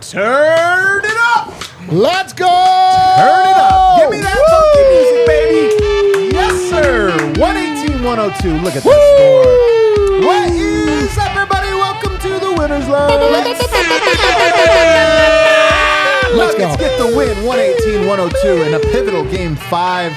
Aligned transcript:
Turn 0.00 1.02
it 1.02 1.16
up! 1.34 1.48
Let's 1.90 2.34
go! 2.34 2.44
Turn 2.44 3.48
it 3.48 3.56
up! 3.56 3.98
Give 3.98 4.10
me 4.10 4.20
that 4.20 4.36
funky 4.36 4.84
music, 4.92 5.26
baby! 5.26 6.28
Yes, 6.36 6.54
sir! 6.68 7.10
118 7.40 8.04
102. 8.04 8.52
Look 8.62 8.76
at 8.76 8.82
that 8.84 9.00
score. 9.16 9.48
What 10.28 10.52
is 10.52 11.16
up, 11.16 11.34
everybody? 11.34 11.72
Welcome 11.72 12.18
to 12.20 12.28
the 12.38 12.52
winner's 12.52 12.86
line. 12.86 13.32
Let's 13.32 13.64
go. 13.64 13.76
Nuggets 16.36 16.76
get 16.76 16.98
the 16.98 17.06
win 17.16 17.44
118 17.46 18.06
102 18.06 18.62
in 18.68 18.74
a 18.74 18.80
pivotal 18.92 19.24
game 19.24 19.56
five. 19.56 20.12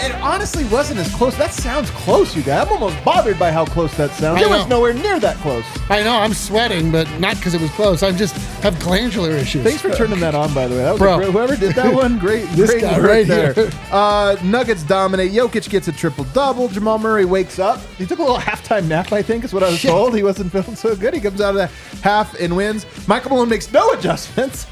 It 0.00 0.12
honestly 0.22 0.64
wasn't 0.66 1.00
as 1.00 1.12
close. 1.14 1.36
That 1.36 1.52
sounds 1.52 1.90
close, 1.90 2.36
you 2.36 2.42
guys. 2.42 2.66
I'm 2.66 2.72
almost 2.72 3.02
bothered 3.04 3.36
by 3.38 3.50
how 3.50 3.64
close 3.66 3.92
that 3.96 4.10
sounds. 4.12 4.40
I 4.40 4.44
It 4.44 4.48
was 4.48 4.62
know. 4.62 4.76
nowhere 4.76 4.94
near 4.94 5.18
that 5.18 5.36
close. 5.38 5.64
I 5.90 6.02
know 6.04 6.14
I'm 6.16 6.32
sweating, 6.34 6.92
but 6.92 7.08
not 7.18 7.36
because 7.36 7.54
it 7.54 7.60
was 7.60 7.70
close. 7.72 8.02
I 8.04 8.12
just 8.12 8.36
have 8.62 8.78
glandular 8.78 9.30
issues. 9.32 9.64
Thanks 9.64 9.80
for 9.82 9.90
turning 9.90 10.20
that 10.20 10.36
on, 10.36 10.54
by 10.54 10.68
the 10.68 10.76
way. 10.76 10.82
That 10.82 10.92
was 10.92 10.98
Bro. 11.00 11.14
a 11.14 11.16
great, 11.18 11.30
whoever 11.32 11.56
did 11.56 11.74
that 11.74 11.92
one, 11.92 12.18
great, 12.18 12.46
This 12.50 12.70
great 12.70 12.82
guy 12.82 12.98
work 12.98 13.08
right 13.08 13.26
there. 13.26 13.52
here. 13.54 13.70
Uh, 13.90 14.36
Nuggets 14.44 14.84
dominate. 14.84 15.32
Jokic 15.32 15.68
gets 15.68 15.88
a 15.88 15.92
triple 15.92 16.24
double. 16.32 16.68
Jamal 16.68 16.98
Murray 16.98 17.24
wakes 17.24 17.58
up. 17.58 17.80
He 17.98 18.06
took 18.06 18.20
a 18.20 18.22
little 18.22 18.38
halftime 18.38 18.86
nap, 18.86 19.12
I 19.12 19.20
think, 19.22 19.44
is 19.44 19.52
what 19.52 19.64
I 19.64 19.68
was 19.70 19.78
Shit. 19.80 19.90
told. 19.90 20.14
He 20.14 20.22
wasn't 20.22 20.52
feeling 20.52 20.76
so 20.76 20.94
good. 20.94 21.12
He 21.12 21.20
comes 21.20 21.40
out 21.40 21.56
of 21.56 21.56
the 21.56 21.66
half 22.02 22.38
and 22.38 22.54
wins. 22.56 22.86
Michael 23.08 23.30
Malone 23.30 23.48
makes 23.48 23.72
no 23.72 23.90
adjustments. 23.92 24.66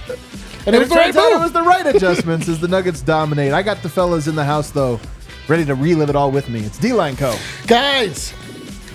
And, 0.66 0.74
it 0.74 0.78
was 0.80 0.88
the 0.88 0.94
right 0.96 1.04
turns 1.14 1.16
out 1.16 1.32
it 1.32 1.38
was 1.40 1.52
the 1.52 1.62
right 1.62 1.86
adjustments 1.86 2.48
as 2.48 2.58
the 2.60 2.66
Nuggets 2.68 3.00
dominate. 3.00 3.52
I 3.52 3.62
got 3.62 3.82
the 3.82 3.88
fellas 3.88 4.26
in 4.26 4.34
the 4.34 4.44
house 4.44 4.70
though, 4.70 4.98
ready 5.48 5.64
to 5.64 5.74
relive 5.74 6.10
it 6.10 6.16
all 6.16 6.30
with 6.30 6.48
me. 6.48 6.60
It's 6.60 6.78
D 6.78 6.92
Line 6.92 7.16
Co. 7.16 7.36
Guys, 7.66 8.32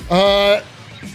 uh, 0.10 0.62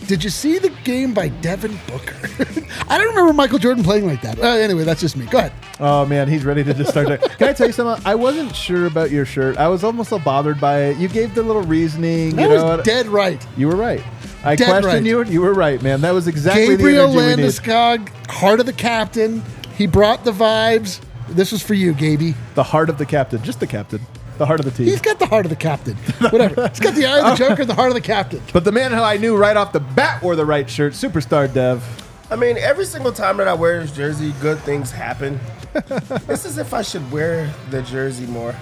did 0.07 0.23
you 0.25 0.31
see 0.31 0.59
the 0.59 0.71
game 0.85 1.15
by 1.15 1.29
Devin 1.29 1.79
Booker? 1.87 2.17
I 2.89 2.99
don't 2.99 3.09
remember 3.09 3.33
Michael 3.33 3.59
Jordan 3.59 3.85
playing 3.85 4.07
like 4.07 4.23
that. 4.23 4.39
Uh, 4.39 4.47
anyway, 4.49 4.85
that's 4.85 5.01
just 5.01 5.17
me. 5.17 5.27
Go 5.27 5.39
ahead. 5.39 5.53
Oh 5.79 6.07
man, 6.07 6.29
he's 6.29 6.45
ready 6.45 6.65
to 6.65 6.73
just 6.75 6.91
start. 6.91 7.09
to- 7.09 7.19
Can 7.19 7.49
I 7.49 7.53
tell 7.53 7.67
you 7.67 7.73
something? 7.73 8.05
I 8.07 8.15
wasn't 8.15 8.55
sure 8.55 8.87
about 8.87 9.11
your 9.11 9.25
shirt. 9.27 9.57
I 9.59 9.69
was 9.69 9.85
almost 9.85 10.11
so 10.11 10.19
bothered 10.19 10.61
by 10.61 10.85
it. 10.85 10.97
You 10.97 11.09
gave 11.09 11.35
the 11.35 11.43
little 11.43 11.63
reasoning. 11.63 12.39
You 12.39 12.49
was 12.49 12.63
know, 12.63 12.83
dead 12.83 13.07
right. 13.07 13.45
You 13.57 13.69
were 13.69 13.77
right. 13.77 14.03
I 14.45 14.55
Dead 14.55 14.69
questioned 14.69 14.95
right. 14.95 15.05
you, 15.05 15.21
and 15.21 15.31
you 15.31 15.41
were 15.41 15.55
right, 15.55 15.83
man. 15.83 16.03
That 16.03 16.13
was 16.15 16.29
exactly 16.29 16.69
Gabriel 16.77 17.13
the 17.13 17.19
energy 17.21 17.43
needed. 17.43 17.53
Landeskog, 17.65 18.09
heart 18.31 18.61
of 18.61 18.67
the 18.67 18.73
captain. 18.73 19.43
He 19.77 19.89
brought 19.89 20.25
the 20.25 20.31
vibes. 20.31 21.01
This 21.31 21.51
was 21.51 21.63
for 21.65 21.75
you, 21.75 21.93
Gaby. 21.93 22.35
The 22.55 22.63
heart 22.63 22.89
of 22.89 22.97
the 22.97 23.07
captain, 23.07 23.43
just 23.43 23.59
the 23.59 23.67
captain, 23.67 24.01
the 24.39 24.47
heart 24.47 24.61
of 24.61 24.67
the 24.67 24.73
team. 24.73 24.87
He's 24.87 25.01
got 25.01 25.19
the 25.19 25.27
heart 25.27 25.47
of 25.47 25.51
the 25.51 25.57
captain. 25.57 25.97
Whatever. 26.31 26.69
He's 26.69 26.81
got 26.81 26.95
the 26.95 27.07
eye 27.07 27.31
of 27.31 27.39
the 27.39 27.45
Joker, 27.49 27.65
the 27.65 27.75
heart 27.75 27.89
of 27.89 27.95
the 27.95 28.01
captain. 28.01 28.43
but 28.53 28.65
the 28.65 28.73
man 28.73 28.93
who 28.93 28.99
I 29.01 29.17
knew 29.17 29.37
right 29.37 29.57
off 29.57 29.73
the 29.73 29.81
bat 29.81 30.23
wore 30.23 30.37
the 30.37 30.47
right 30.47 30.69
shirt, 30.69 30.93
superstar 30.93 31.53
Dev. 31.53 31.83
I 32.31 32.37
mean, 32.37 32.57
every 32.59 32.85
single 32.87 33.13
time 33.13 33.37
that 33.37 33.49
I 33.49 33.55
wear 33.55 33.81
this 33.81 33.93
jersey, 33.93 34.33
good 34.41 34.59
things 34.61 34.91
happen. 34.91 35.39
it's 35.75 36.45
as 36.45 36.59
if 36.59 36.75
I 36.75 36.83
should 36.83 37.11
wear 37.13 37.53
the 37.71 37.83
jersey 37.83 38.27
more. 38.27 38.55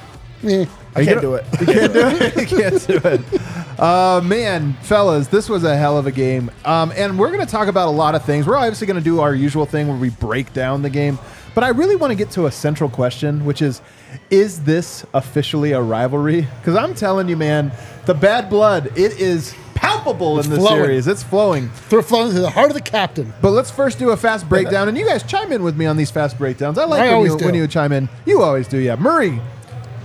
Eh. 0.43 0.67
I 0.95 1.05
can't 1.05 1.21
do 1.23 1.35
it. 1.35 1.47
You 1.61 1.67
can't 1.67 1.93
do 1.93 2.07
it. 2.07 2.37
You 2.37 2.47
can't 2.47 2.87
do 2.87 3.01
it. 3.09 3.81
Uh, 3.81 4.21
man, 4.23 4.75
fellas, 4.83 5.29
this 5.29 5.49
was 5.49 5.65
a 5.65 5.75
hell 5.77 5.97
of 5.97 6.07
a 6.07 6.13
game. 6.13 6.51
Um, 6.65 6.93
and 6.95 7.19
we're 7.19 7.31
going 7.31 7.41
to 7.45 7.51
talk 7.51 7.69
about 7.69 7.89
a 7.89 7.91
lot 7.91 8.15
of 8.15 8.25
things. 8.25 8.47
We're 8.47 8.57
obviously 8.57 8.87
going 8.87 8.99
to 8.99 9.05
do 9.05 9.21
our 9.21 9.35
usual 9.35 9.65
thing 9.67 9.89
where 9.89 9.97
we 9.97 10.11
break 10.11 10.53
down 10.53 10.83
the 10.83 10.91
game. 10.91 11.19
But 11.55 11.65
I 11.65 11.69
really 11.69 11.97
want 11.97 12.11
to 12.11 12.17
get 12.17 12.31
to 12.33 12.47
a 12.47 12.53
central 12.53 12.91
question, 12.91 13.45
which 13.45 13.63
is 13.63 13.81
Is 14.31 14.65
this 14.65 15.07
officially 15.15 15.73
a 15.73 15.81
rivalry? 15.81 16.43
Because 16.61 16.77
I'm 16.77 16.95
telling 16.95 17.29
you, 17.29 17.37
man, 17.37 17.73
the 18.07 18.15
bad 18.15 18.51
blood, 18.51 18.87
it 18.99 19.21
is 19.21 19.55
palpable 19.75 20.41
in 20.41 20.51
this 20.51 20.59
flowing. 20.59 20.83
series. 20.83 21.07
It's 21.07 21.23
flowing. 21.23 21.69
Through 21.69 22.03
flowing 22.03 22.33
to 22.33 22.41
the 22.41 22.51
heart 22.51 22.71
of 22.71 22.75
the 22.75 22.81
captain. 22.83 23.33
But 23.41 23.51
let's 23.51 23.71
first 23.71 23.99
do 23.99 24.11
a 24.11 24.17
fast 24.17 24.49
breakdown, 24.51 24.89
and 24.89 24.97
you 24.99 25.07
guys 25.07 25.23
chime 25.23 25.53
in 25.53 25.63
with 25.63 25.77
me 25.77 25.87
on 25.87 25.97
these 25.97 26.11
fast 26.11 26.39
breakdowns. 26.39 26.79
I 26.79 26.85
like 26.85 27.03
I 27.03 27.07
when, 27.07 27.15
always 27.15 27.33
you, 27.33 27.39
do. 27.39 27.45
when 27.45 27.55
you 27.55 27.67
chime 27.67 27.93
in. 27.93 28.09
You 28.27 28.43
always 28.43 28.67
do, 28.67 28.79
yeah. 28.79 28.97
Murray 28.97 29.41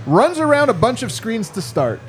runs 0.06 0.38
around 0.38 0.68
a 0.70 0.74
bunch 0.74 1.02
of 1.02 1.12
screens 1.12 1.48
to 1.50 1.62
start. 1.62 2.00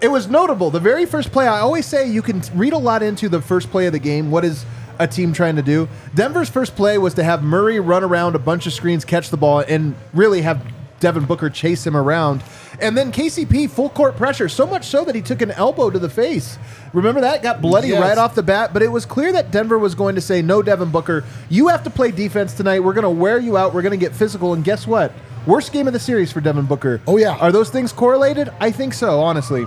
It 0.00 0.08
was 0.08 0.28
notable. 0.28 0.70
The 0.70 0.80
very 0.80 1.04
first 1.04 1.30
play, 1.30 1.46
I 1.46 1.60
always 1.60 1.84
say 1.84 2.08
you 2.08 2.22
can 2.22 2.40
read 2.54 2.72
a 2.72 2.78
lot 2.78 3.02
into 3.02 3.28
the 3.28 3.40
first 3.40 3.70
play 3.70 3.86
of 3.86 3.92
the 3.92 3.98
game. 3.98 4.30
What 4.30 4.44
is 4.44 4.64
a 5.00 5.06
team 5.06 5.32
trying 5.32 5.56
to 5.56 5.62
do? 5.62 5.88
Denver's 6.14 6.48
first 6.48 6.76
play 6.76 6.98
was 6.98 7.14
to 7.14 7.24
have 7.24 7.42
Murray 7.42 7.80
run 7.80 8.04
around 8.04 8.34
a 8.36 8.38
bunch 8.38 8.66
of 8.66 8.72
screens, 8.72 9.04
catch 9.04 9.30
the 9.30 9.36
ball, 9.36 9.60
and 9.60 9.94
really 10.14 10.42
have 10.42 10.64
Devin 11.00 11.24
Booker 11.24 11.48
chase 11.50 11.86
him 11.86 11.96
around. 11.96 12.42
And 12.80 12.96
then 12.96 13.10
KCP 13.12 13.68
full 13.70 13.88
court 13.90 14.16
pressure, 14.16 14.48
so 14.48 14.66
much 14.66 14.86
so 14.86 15.04
that 15.04 15.14
he 15.14 15.20
took 15.22 15.42
an 15.42 15.50
elbow 15.50 15.90
to 15.90 15.98
the 15.98 16.08
face. 16.08 16.58
Remember 16.92 17.20
that? 17.22 17.42
Got 17.42 17.60
bloody 17.60 17.88
Yes. 17.88 18.00
right 18.00 18.16
off 18.18 18.34
the 18.34 18.42
bat, 18.42 18.72
but 18.72 18.82
it 18.82 18.88
was 18.88 19.04
clear 19.06 19.32
that 19.32 19.50
Denver 19.50 19.78
was 19.78 19.94
going 19.94 20.14
to 20.14 20.20
say, 20.20 20.40
no, 20.42 20.62
Devin 20.62 20.90
Booker, 20.90 21.24
you 21.48 21.68
have 21.68 21.82
to 21.84 21.90
play 21.90 22.10
defense 22.10 22.54
tonight. 22.54 22.80
We're 22.80 22.94
going 22.94 23.02
to 23.04 23.10
wear 23.10 23.38
you 23.38 23.56
out. 23.56 23.74
We're 23.74 23.82
going 23.82 23.98
to 23.98 24.02
get 24.02 24.14
physical. 24.14 24.54
And 24.54 24.62
guess 24.64 24.86
what? 24.86 25.12
Worst 25.46 25.72
game 25.72 25.86
of 25.86 25.92
the 25.94 26.00
series 26.00 26.30
for 26.32 26.40
Devin 26.40 26.66
Booker. 26.66 27.00
Oh, 27.06 27.16
yeah. 27.16 27.36
Are 27.36 27.50
those 27.52 27.70
things 27.70 27.92
correlated? 27.92 28.50
I 28.60 28.70
think 28.70 28.92
so, 28.94 29.20
honestly. 29.20 29.66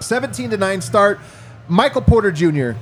17 0.00 0.50
to 0.50 0.56
9 0.56 0.80
start. 0.80 1.20
Michael 1.68 2.02
Porter 2.02 2.32
Jr. 2.32 2.72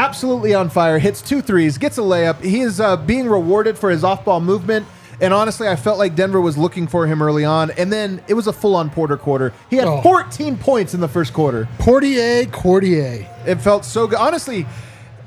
absolutely 0.00 0.54
on 0.54 0.70
fire, 0.70 0.98
hits 0.98 1.20
two 1.20 1.42
threes, 1.42 1.76
gets 1.76 1.98
a 1.98 2.00
layup. 2.00 2.42
He 2.42 2.60
is 2.60 2.80
uh, 2.80 2.96
being 2.96 3.28
rewarded 3.28 3.78
for 3.78 3.90
his 3.90 4.02
off 4.02 4.24
ball 4.24 4.40
movement. 4.40 4.86
And 5.20 5.34
honestly, 5.34 5.68
I 5.68 5.76
felt 5.76 5.98
like 5.98 6.14
Denver 6.14 6.40
was 6.40 6.56
looking 6.56 6.86
for 6.86 7.06
him 7.06 7.20
early 7.20 7.44
on. 7.44 7.70
And 7.72 7.92
then 7.92 8.22
it 8.26 8.32
was 8.32 8.46
a 8.46 8.52
full 8.54 8.74
on 8.74 8.88
Porter 8.88 9.18
quarter. 9.18 9.52
He 9.68 9.76
had 9.76 9.86
Oh. 9.86 10.00
14 10.00 10.56
points 10.56 10.94
in 10.94 11.00
the 11.00 11.08
first 11.08 11.34
quarter. 11.34 11.68
Portier, 11.78 12.46
Cordier. 12.46 13.28
It 13.46 13.56
felt 13.60 13.84
so 13.84 14.06
good. 14.06 14.18
Honestly, 14.18 14.66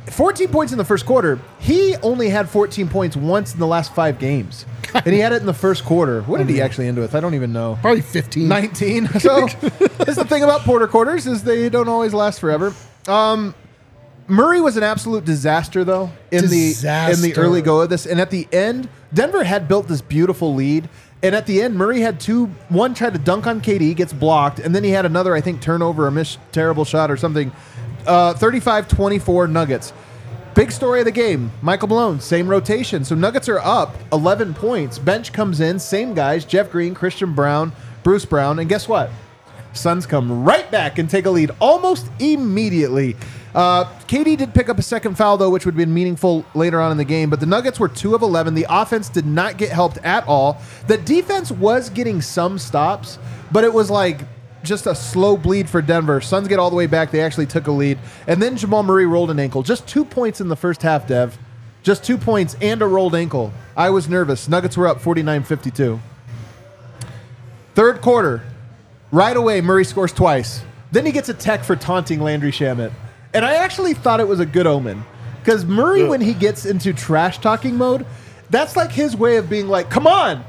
14 0.08 0.48
points 0.48 0.72
in 0.72 0.80
the 0.80 0.84
first 0.86 1.06
quarter. 1.06 1.40
He 1.60 1.96
only 1.98 2.30
had 2.30 2.50
14 2.50 2.90
points 2.90 3.16
once 3.16 3.54
in 3.54 3.60
the 3.60 3.68
last 3.68 3.94
five 3.94 4.18
games. 4.18 4.66
and 4.96 5.14
he 5.14 5.20
had 5.20 5.32
it 5.34 5.42
in 5.42 5.46
the 5.46 5.54
first 5.54 5.86
quarter. 5.86 6.24
What 6.24 6.40
did 6.40 6.50
he 6.50 6.60
actually 6.60 6.88
end 6.88 6.98
with? 6.98 7.14
I 7.14 7.20
don't 7.20 7.36
even 7.36 7.54
know. 7.54 7.78
Probably 7.82 8.02
15. 8.02 8.48
19. 8.48 9.08
So 9.20 9.46
that's 10.00 10.16
the 10.16 10.26
thing 10.28 10.42
about 10.44 10.62
Porter 10.62 10.88
quarters 10.88 11.28
is 11.28 11.44
they 11.44 11.70
don't 11.70 11.88
always 11.88 12.16
last 12.16 12.40
forever. 12.40 12.74
Um, 13.08 13.54
Murray 14.28 14.62
was 14.62 14.78
an 14.78 14.84
absolute 14.84 15.26
disaster 15.26 15.84
though 15.84 16.12
in 16.32 16.44
the 16.50 16.74
in 17.18 17.22
the 17.22 17.34
early 17.42 17.62
go 17.62 17.82
of 17.82 17.90
this, 17.90 18.06
and 18.06 18.22
at 18.22 18.30
the 18.30 18.48
end, 18.52 18.88
Denver 19.14 19.44
had 19.44 19.68
built 19.68 19.88
this 19.88 20.02
beautiful 20.02 20.54
lead. 20.54 20.90
And 21.22 21.34
at 21.34 21.46
the 21.46 21.62
end, 21.62 21.76
Murray 21.76 22.02
had 22.02 22.20
two. 22.20 22.48
One 22.68 22.94
tried 22.94 23.14
to 23.14 23.20
dunk 23.20 23.48
on 23.48 23.62
KD, 23.62 23.96
gets 23.96 24.12
blocked, 24.12 24.60
and 24.60 24.76
then 24.76 24.84
he 24.84 24.90
had 24.90 25.06
another, 25.06 25.34
I 25.34 25.40
think, 25.40 25.62
turnover 25.62 26.06
a 26.08 26.12
missed 26.12 26.38
terrible 26.52 26.84
shot 26.84 27.10
or 27.10 27.16
something. 27.16 27.50
Uh, 28.06 28.34
35-24 28.34 29.50
Nuggets. 29.50 29.94
Big 30.54 30.70
story 30.70 31.00
of 31.00 31.06
the 31.06 31.12
game. 31.12 31.50
Michael 31.62 31.88
Malone, 31.88 32.20
same 32.20 32.50
rotation. 32.50 33.06
So 33.06 33.16
Nuggets 33.16 33.48
are 33.48 33.60
up 33.60 33.96
11 34.12 34.54
points. 34.54 35.00
Bench 35.00 35.32
comes 35.32 35.62
in, 35.62 35.80
same 35.80 36.14
guys: 36.14 36.44
Jeff 36.44 36.70
Green, 36.70 36.94
Christian 36.94 37.34
Braun, 37.34 37.72
Bruce 38.04 38.26
Brown, 38.26 38.60
and 38.60 38.68
guess 38.68 38.90
what? 38.90 39.10
Suns 39.72 40.06
come 40.06 40.44
right 40.44 40.70
back 40.70 41.00
and 41.00 41.10
take 41.10 41.26
a 41.26 41.30
lead 41.32 41.52
almost 41.62 42.08
immediately. 42.20 43.16
Uh, 43.54 43.86
KD 44.08 44.38
did 44.38 44.54
pick 44.54 44.68
up 44.68 44.80
a 44.80 44.82
second 44.82 45.16
foul 45.16 45.38
though, 45.38 45.50
which 45.50 45.66
would 45.66 45.74
have 45.74 45.78
been 45.78 45.94
meaningful 45.94 46.44
later 46.56 46.82
on 46.82 46.92
in 46.92 46.98
the 46.98 47.06
game. 47.06 47.30
But 47.30 47.40
the 47.40 47.46
Nuggets 47.46 47.80
were 47.80 47.88
two 47.88 48.16
of 48.16 48.22
eleven. 48.22 48.56
The 48.56 48.66
offense 48.70 49.10
did 49.10 49.26
not 49.26 49.58
get 49.58 49.70
helped 49.70 49.98
at 50.00 50.28
all. 50.28 50.60
The 50.88 50.98
defense 50.98 51.52
was 51.52 51.90
getting 51.90 52.22
some 52.22 52.58
stops, 52.58 53.20
but 53.52 53.64
it 53.64 53.74
was 53.74 53.92
like 53.92 54.22
just 54.64 54.88
a 54.88 54.96
slow 54.96 55.38
bleed 55.38 55.70
for 55.70 55.82
Denver. 55.82 56.22
Suns 56.22 56.48
get 56.48 56.58
all 56.58 56.70
the 56.70 56.76
way 56.76 56.88
back. 56.88 57.12
They 57.12 57.22
actually 57.22 57.46
took 57.46 57.68
a 57.68 57.72
lead, 57.72 58.00
and 58.28 58.42
then 58.42 58.58
Jamal 58.58 58.82
Murray 58.82 59.06
rolled 59.06 59.30
an 59.30 59.40
ankle. 59.40 59.62
Just 59.62 59.88
two 59.88 60.06
points 60.06 60.42
in 60.42 60.48
the 60.48 60.56
first 60.56 60.82
half, 60.82 61.06
Dev. 61.06 61.38
Just 61.84 62.04
two 62.04 62.18
points 62.18 62.56
and 62.62 62.82
a 62.82 62.88
rolled 62.88 63.14
ankle. 63.14 63.54
I 63.76 63.90
was 63.90 64.08
nervous. 64.08 64.48
Nuggets 64.48 64.78
were 64.78 64.88
up 64.88 65.00
49-52. 65.00 66.00
Third 67.76 68.02
quarter, 68.02 68.44
right 69.12 69.36
away, 69.36 69.60
Murray 69.60 69.84
scores 69.84 70.14
twice. 70.14 70.64
Then 70.92 71.06
he 71.06 71.12
gets 71.12 71.28
a 71.28 71.34
tech 71.34 71.64
for 71.64 71.76
taunting 71.76 72.22
Landry 72.22 72.52
Shamet. 72.52 72.94
And 73.34 73.44
I 73.46 73.56
actually 73.56 73.94
thought 73.94 74.20
it 74.20 74.28
was 74.28 74.40
a 74.40 74.46
good 74.46 74.68
omen. 74.68 75.04
Because 75.40 75.66
Murray, 75.66 76.04
when 76.06 76.22
he 76.22 76.34
gets 76.34 76.66
into 76.66 76.94
trash 76.94 77.40
talking 77.40 77.76
mode, 77.76 78.06
that's 78.50 78.76
like 78.76 78.92
his 78.92 79.16
way 79.16 79.38
of 79.38 79.50
being 79.50 79.68
like, 79.68 79.90
come 79.90 80.08
on. 80.08 80.44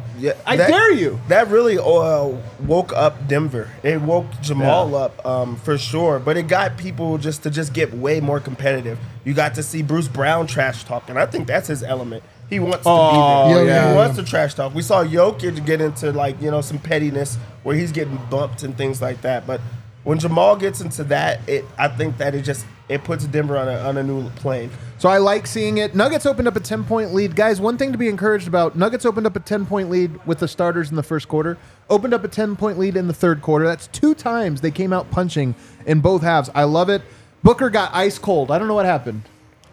I 0.47 0.57
that- 0.57 0.69
dare 0.71 0.93
you. 0.93 1.19
That 1.27 1.49
really 1.49 1.77
uh, 1.77 2.29
woke 2.65 2.93
up 2.93 3.27
Denver. 3.27 3.69
It 3.83 4.01
woke 4.01 4.27
Jamal 4.43 4.91
Yeah. 4.91 4.97
up 4.99 5.27
um, 5.27 5.57
for 5.57 5.77
sure, 5.77 6.21
but 6.21 6.37
it 6.37 6.47
got 6.47 6.77
people 6.77 7.19
just 7.19 7.43
to 7.43 7.51
just 7.51 7.73
get 7.73 7.93
way 7.93 8.21
more 8.21 8.39
competitive. 8.39 8.99
You 9.25 9.35
got 9.35 9.57
to 9.57 9.63
see 9.65 9.83
Bruce 9.83 10.07
Brown 10.07 10.47
trash 10.47 10.85
talking. 10.85 11.17
I 11.17 11.27
think 11.27 11.49
that's 11.49 11.67
his 11.67 11.83
element. 11.83 12.23
He 12.49 12.61
wants 12.61 12.85
to 12.85 12.89
Oh, 12.89 13.49
be 13.49 13.55
there. 13.55 13.65
yeah, 13.67 13.89
he 13.89 13.95
yeah. 13.95 13.97
wants 13.97 14.17
to 14.17 14.23
trash 14.23 14.55
talk. 14.55 14.73
We 14.73 14.83
saw 14.83 15.03
Jokic 15.03 15.67
get 15.67 15.81
into 15.81 16.13
like 16.13 16.41
you 16.41 16.51
know 16.53 16.61
some 16.61 16.79
pettiness 16.79 17.37
where 17.65 17.75
he's 17.75 17.91
getting 17.91 18.17
bumped 18.31 18.63
and 18.63 18.77
things 18.79 19.03
like 19.03 19.23
that. 19.23 19.47
But 19.49 19.61
when 20.05 20.21
Jamal 20.21 20.55
gets 20.55 20.81
into 20.81 21.03
that, 21.05 21.41
it 21.49 21.65
I 21.77 21.89
think 21.89 22.19
that 22.19 22.37
it 22.37 22.43
just 22.43 22.67
it 22.89 23.03
puts 23.05 23.25
Denver 23.25 23.57
on 23.57 23.69
a 23.69 23.79
on 23.79 23.97
a 23.97 24.03
new 24.03 24.29
plane. 24.31 24.71
So 24.99 25.09
I 25.09 25.19
like 25.19 25.47
seeing 25.47 25.79
it. 25.79 25.95
Nuggets 25.95 26.27
opened 26.27 26.49
up 26.49 26.57
a 26.57 26.61
10 26.61 26.85
point 26.85 27.15
lead. 27.15 27.35
Guys, 27.35 27.61
one 27.61 27.79
thing 27.79 27.93
to 27.93 27.99
be 27.99 28.09
encouraged 28.09 28.47
about 28.47 28.77
Nuggets 28.77 29.05
opened 29.05 29.27
up 29.27 29.37
a 29.37 29.41
10 29.41 29.67
point 29.67 29.91
lead 29.91 30.25
with 30.27 30.39
the 30.39 30.49
starters 30.49 30.91
in 30.91 30.97
the 30.97 31.03
first 31.03 31.29
quarter, 31.29 31.57
opened 31.89 32.15
up 32.15 32.25
a 32.25 32.29
10 32.29 32.57
point 32.57 32.79
lead 32.79 32.97
in 32.97 33.07
the 33.07 33.15
third 33.15 33.43
quarter. 33.43 33.67
That's 33.67 33.87
two 33.89 34.15
times 34.15 34.61
they 34.61 34.71
came 34.71 34.93
out 34.93 35.11
punching 35.11 35.55
in 35.87 36.01
both 36.01 36.23
halves. 36.23 36.51
I 36.55 36.65
love 36.65 36.89
it. 36.89 37.03
Booker 37.43 37.71
got 37.71 37.95
ice 37.95 38.19
cold. 38.19 38.51
I 38.51 38.59
don't 38.59 38.69
know 38.69 38.75
what 38.75 38.87
happened. 38.87 39.23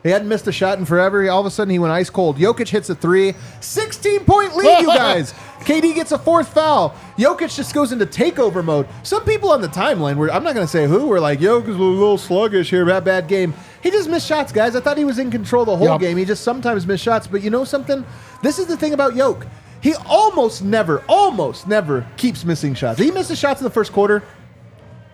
He 0.03 0.09
hadn't 0.09 0.27
missed 0.27 0.47
a 0.47 0.51
shot 0.51 0.79
in 0.79 0.85
forever. 0.85 1.29
All 1.29 1.39
of 1.39 1.45
a 1.45 1.51
sudden, 1.51 1.71
he 1.71 1.77
went 1.77 1.93
ice 1.93 2.09
cold. 2.09 2.37
Jokic 2.37 2.67
hits 2.69 2.89
a 2.89 2.95
three. 2.95 3.35
16 3.59 4.25
point 4.25 4.55
lead, 4.55 4.81
you 4.81 4.87
guys. 4.95 5.33
KD 5.59 5.93
gets 5.93 6.11
a 6.11 6.17
fourth 6.17 6.51
foul. 6.53 6.95
Jokic 7.17 7.55
just 7.55 7.75
goes 7.75 7.91
into 7.91 8.07
takeover 8.07 8.63
mode. 8.65 8.87
Some 9.03 9.23
people 9.25 9.51
on 9.51 9.61
the 9.61 9.67
timeline 9.67 10.15
were, 10.15 10.31
I'm 10.31 10.43
not 10.43 10.55
going 10.55 10.65
to 10.65 10.71
say 10.71 10.87
who, 10.87 11.05
were 11.05 11.19
like, 11.19 11.39
Jokic's 11.39 11.67
a 11.67 11.71
little 11.71 12.17
sluggish 12.17 12.71
here, 12.71 12.83
bad, 12.83 13.03
bad 13.05 13.27
game. 13.27 13.53
He 13.83 13.91
just 13.91 14.09
missed 14.09 14.27
shots, 14.27 14.51
guys. 14.51 14.75
I 14.75 14.79
thought 14.79 14.97
he 14.97 15.05
was 15.05 15.19
in 15.19 15.29
control 15.29 15.65
the 15.65 15.77
whole 15.77 15.87
Yup. 15.87 16.01
game. 16.01 16.17
He 16.17 16.25
just 16.25 16.43
sometimes 16.43 16.87
missed 16.87 17.03
shots. 17.03 17.27
But 17.27 17.43
you 17.43 17.51
know 17.51 17.63
something? 17.63 18.03
This 18.41 18.57
is 18.57 18.65
the 18.65 18.77
thing 18.77 18.93
about 18.93 19.15
Yoke. 19.15 19.45
He 19.81 19.93
almost 20.07 20.63
never, 20.63 21.03
almost 21.07 21.67
never 21.67 22.07
keeps 22.17 22.43
missing 22.43 22.73
shots. 22.73 22.99
He 22.99 23.11
misses 23.11 23.37
shots 23.37 23.61
in 23.61 23.63
the 23.65 23.71
first 23.71 23.91
quarter. 23.91 24.23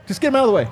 Just 0.07 0.21
get 0.21 0.29
him 0.29 0.35
out 0.37 0.45
of 0.45 0.47
the 0.47 0.53
way. 0.53 0.67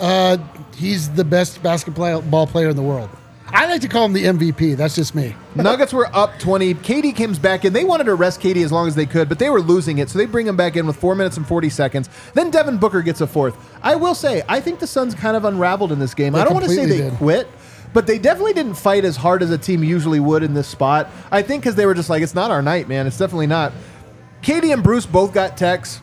Uh, 0.00 0.38
he's 0.76 1.08
the 1.10 1.24
best 1.24 1.62
basketball 1.62 2.46
player 2.48 2.68
in 2.68 2.76
the 2.76 2.82
world. 2.82 3.10
I 3.52 3.66
like 3.66 3.80
to 3.80 3.88
call 3.88 4.04
him 4.04 4.12
the 4.12 4.24
MVP. 4.24 4.76
That's 4.76 4.94
just 4.94 5.14
me. 5.14 5.34
Nuggets 5.54 5.92
were 5.92 6.06
up 6.14 6.38
20. 6.38 6.74
KD 6.74 7.16
comes 7.16 7.38
back 7.38 7.64
in. 7.64 7.72
They 7.72 7.84
wanted 7.84 8.04
to 8.04 8.14
rest 8.14 8.40
KD 8.40 8.64
as 8.64 8.70
long 8.70 8.86
as 8.86 8.94
they 8.94 9.06
could, 9.06 9.28
but 9.28 9.38
they 9.38 9.50
were 9.50 9.60
losing 9.60 9.98
it, 9.98 10.08
so 10.08 10.18
they 10.18 10.26
bring 10.26 10.46
him 10.46 10.56
back 10.56 10.76
in 10.76 10.86
with 10.86 10.96
four 10.96 11.14
minutes 11.14 11.36
and 11.36 11.46
40 11.46 11.68
seconds. 11.68 12.08
Then 12.34 12.50
Devin 12.50 12.78
Booker 12.78 13.02
gets 13.02 13.20
a 13.20 13.26
fourth. 13.26 13.56
I 13.82 13.96
will 13.96 14.14
say, 14.14 14.42
I 14.48 14.60
think 14.60 14.78
the 14.78 14.86
Suns 14.86 15.14
kind 15.14 15.36
of 15.36 15.44
unraveled 15.44 15.90
in 15.90 15.98
this 15.98 16.14
game. 16.14 16.32
They 16.32 16.40
I 16.40 16.44
don't 16.44 16.54
want 16.54 16.66
to 16.66 16.70
say 16.70 16.86
they 16.86 16.98
did. 16.98 17.14
quit, 17.14 17.48
but 17.92 18.06
they 18.06 18.18
definitely 18.18 18.52
didn't 18.52 18.74
fight 18.74 19.04
as 19.04 19.16
hard 19.16 19.42
as 19.42 19.50
a 19.50 19.58
team 19.58 19.82
usually 19.82 20.20
would 20.20 20.42
in 20.42 20.54
this 20.54 20.68
spot. 20.68 21.10
I 21.30 21.42
think 21.42 21.62
because 21.62 21.74
they 21.74 21.86
were 21.86 21.94
just 21.94 22.08
like, 22.08 22.22
it's 22.22 22.34
not 22.34 22.50
our 22.52 22.62
night, 22.62 22.88
man. 22.88 23.06
It's 23.06 23.18
definitely 23.18 23.48
not. 23.48 23.72
KD 24.42 24.72
and 24.72 24.82
Bruce 24.82 25.06
both 25.06 25.34
got 25.34 25.56
techs. 25.56 26.00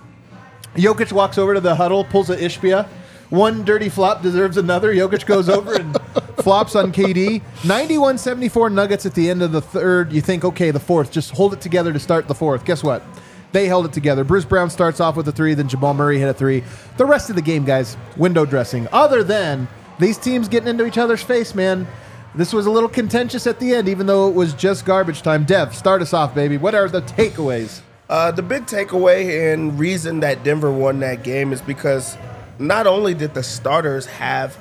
Jokic 0.75 1.11
walks 1.11 1.37
over 1.37 1.53
to 1.53 1.61
the 1.61 1.75
huddle, 1.75 2.03
pulls 2.03 2.29
a 2.29 2.37
Ishbia. 2.37 2.87
One 3.29 3.65
dirty 3.65 3.89
flop 3.89 4.21
deserves 4.21 4.57
another. 4.57 4.93
Jokic 4.93 5.25
goes 5.25 5.49
over 5.49 5.73
and 5.73 5.97
flops 6.37 6.75
on 6.75 6.93
KD. 6.93 7.41
91 7.65 8.17
74 8.17 8.69
Nuggets 8.69 9.05
at 9.05 9.13
the 9.13 9.29
end 9.29 9.41
of 9.41 9.51
the 9.51 9.61
third. 9.61 10.13
You 10.13 10.21
think, 10.21 10.45
okay, 10.45 10.71
the 10.71 10.79
fourth, 10.79 11.11
just 11.11 11.31
hold 11.31 11.53
it 11.53 11.61
together 11.61 11.91
to 11.91 11.99
start 11.99 12.27
the 12.27 12.35
fourth. 12.35 12.63
Guess 12.63 12.83
what? 12.83 13.03
They 13.51 13.67
held 13.67 13.85
it 13.85 13.93
together. 13.93 14.23
Bruce 14.23 14.45
Brown 14.45 14.69
starts 14.69 14.99
off 14.99 15.15
with 15.15 15.27
a 15.27 15.31
three, 15.31 15.53
then 15.53 15.67
Jamal 15.67 15.93
Murray 15.93 16.19
hit 16.19 16.29
a 16.29 16.33
three. 16.33 16.63
The 16.97 17.05
rest 17.05 17.29
of 17.29 17.35
the 17.35 17.41
game, 17.41 17.65
guys, 17.65 17.97
window 18.15 18.45
dressing. 18.45 18.87
Other 18.91 19.23
than 19.23 19.67
these 19.99 20.17
teams 20.17 20.47
getting 20.47 20.69
into 20.69 20.85
each 20.85 20.97
other's 20.97 21.23
face, 21.23 21.55
man. 21.55 21.87
This 22.35 22.53
was 22.53 22.65
a 22.65 22.71
little 22.71 22.89
contentious 22.89 23.47
at 23.47 23.59
the 23.59 23.73
end, 23.73 23.89
even 23.89 24.05
though 24.05 24.29
it 24.29 24.35
was 24.35 24.53
just 24.53 24.85
garbage 24.85 25.21
time. 25.23 25.43
Dev, 25.43 25.73
start 25.75 26.01
us 26.01 26.13
off, 26.13 26.35
baby. 26.35 26.57
What 26.57 26.75
are 26.75 26.87
the 26.87 27.01
takeaways? 27.01 27.81
Uh, 28.09 28.31
the 28.31 28.43
big 28.43 28.65
takeaway 28.67 29.53
and 29.53 29.79
reason 29.79 30.19
that 30.19 30.43
Denver 30.43 30.71
won 30.71 30.99
that 30.99 31.23
game 31.23 31.51
is 31.51 31.61
because 31.61 32.15
not 32.59 32.87
only 32.87 33.13
did 33.13 33.33
the 33.33 33.43
starters 33.43 34.05
have 34.05 34.55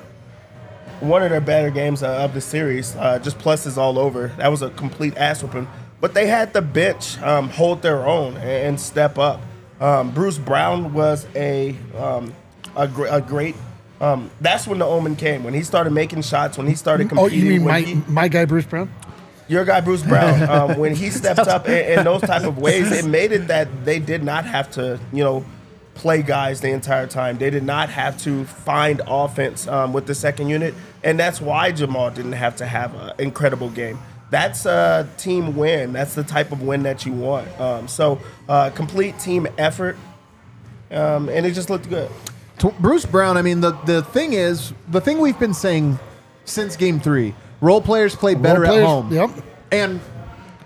one 0.99 1.21
of 1.21 1.29
their 1.29 1.41
better 1.41 1.69
games 1.69 2.01
of 2.03 2.33
the 2.33 2.41
series, 2.41 2.95
uh, 2.95 3.19
just 3.19 3.37
pluses 3.37 3.77
all 3.77 3.99
over. 3.99 4.29
That 4.37 4.49
was 4.49 4.61
a 4.61 4.69
complete 4.71 5.15
ass 5.17 5.43
whooping. 5.43 5.67
But 5.99 6.13
they 6.13 6.27
had 6.27 6.53
the 6.53 6.61
bench 6.61 7.19
um, 7.21 7.49
hold 7.49 7.81
their 7.81 8.05
own 8.05 8.37
and, 8.37 8.79
step 8.79 9.17
up. 9.17 9.41
Um, 9.79 10.11
Bruce 10.11 10.37
Brown 10.37 10.93
was 10.93 11.27
a 11.35 11.75
um, 11.97 12.33
a, 12.75 12.87
gr- 12.87 13.07
a 13.07 13.21
great. 13.21 13.55
Um, 13.99 14.29
that's 14.41 14.67
when 14.67 14.77
the 14.79 14.85
omen 14.85 15.15
came. 15.15 15.43
When 15.43 15.53
he 15.55 15.63
started 15.63 15.91
making 15.91 16.21
shots. 16.21 16.57
When 16.57 16.67
he 16.67 16.75
started 16.75 17.09
competing. 17.09 17.41
Oh, 17.41 17.43
you 17.43 17.49
mean 17.49 17.63
my, 17.63 17.81
he- 17.81 17.95
my 18.07 18.27
guy, 18.27 18.45
Bruce 18.45 18.65
Brown? 18.65 18.91
your 19.47 19.65
guy 19.65 19.81
Bruce 19.81 20.03
Brown, 20.03 20.49
um, 20.49 20.77
when 20.77 20.95
he 20.95 21.09
stepped 21.09 21.39
up 21.39 21.67
in, 21.67 21.99
in 21.99 22.03
those 22.03 22.21
type 22.21 22.43
of 22.43 22.57
ways, 22.57 22.91
it 22.91 23.05
made 23.05 23.31
it 23.31 23.47
that 23.47 23.85
they 23.85 23.99
did 23.99 24.23
not 24.23 24.45
have 24.45 24.69
to, 24.71 24.99
you 25.13 25.23
know, 25.23 25.45
play 25.97 26.21
guys 26.21 26.61
the 26.61 26.69
entire 26.69 27.07
time. 27.07 27.37
They 27.37 27.49
did 27.49 27.63
not 27.63 27.89
have 27.89 28.17
to 28.19 28.45
find 28.45 29.01
offense 29.07 29.67
um, 29.67 29.93
with 29.93 30.05
the 30.07 30.15
second 30.15 30.49
unit, 30.49 30.73
and 31.03 31.19
that's 31.19 31.41
why 31.41 31.71
Jamal 31.71 32.11
didn't 32.11 32.33
have 32.33 32.55
to 32.57 32.65
have 32.65 32.95
an 32.95 33.13
incredible 33.19 33.69
game. 33.69 33.99
That's 34.29 34.65
a 34.65 35.07
team 35.17 35.55
win. 35.55 35.93
That's 35.93 36.13
the 36.15 36.23
type 36.23 36.51
of 36.51 36.61
win 36.61 36.83
that 36.83 37.05
you 37.05 37.13
want. 37.13 37.47
Um, 37.59 37.87
so, 37.87 38.19
uh, 38.49 38.69
complete 38.71 39.17
team 39.19 39.47
effort, 39.57 39.97
um, 40.91 41.29
and 41.29 41.45
it 41.45 41.51
just 41.51 41.69
looked 41.69 41.89
good. 41.89 42.09
Bruce 42.79 43.05
Brown, 43.05 43.37
I 43.37 43.41
mean, 43.41 43.61
the, 43.61 43.71
the 43.85 44.01
thing 44.01 44.33
is, 44.33 44.73
the 44.87 44.99
thing 44.99 45.19
we've 45.19 45.39
been 45.39 45.53
saying 45.53 45.99
since 46.45 46.75
game 46.75 46.99
three 46.99 47.35
role 47.61 47.81
players 47.81 48.15
play 48.15 48.35
better 48.35 48.63
players- 48.65 48.81
at 48.81 48.85
home. 48.85 49.13
yep. 49.13 49.29
And 49.71 49.99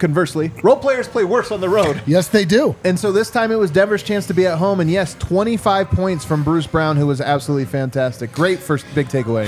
conversely, 0.02 0.52
role 0.64 0.76
players 0.76 1.08
play 1.08 1.24
worse 1.24 1.52
on 1.52 1.62
the 1.62 1.70
road. 1.70 2.02
Yes, 2.06 2.28
they 2.28 2.44
do. 2.44 2.76
And 2.84 3.00
so 3.00 3.14
this 3.14 3.30
time 3.30 3.52
it 3.52 3.56
was 3.56 3.72
Denver's 3.72 4.04
chance 4.04 4.28
to 4.28 4.34
be 4.34 4.46
at 4.46 4.58
home. 4.58 4.82
And 4.82 4.92
yes, 4.92 5.14
25 5.20 5.90
points 5.92 6.26
from 6.26 6.44
Bruce 6.44 6.68
Brown, 6.68 6.98
who 6.98 7.08
was 7.08 7.22
absolutely 7.22 7.66
fantastic. 7.66 8.34
Great 8.34 8.60
first 8.60 8.86
big 8.94 9.08
takeaway. 9.08 9.48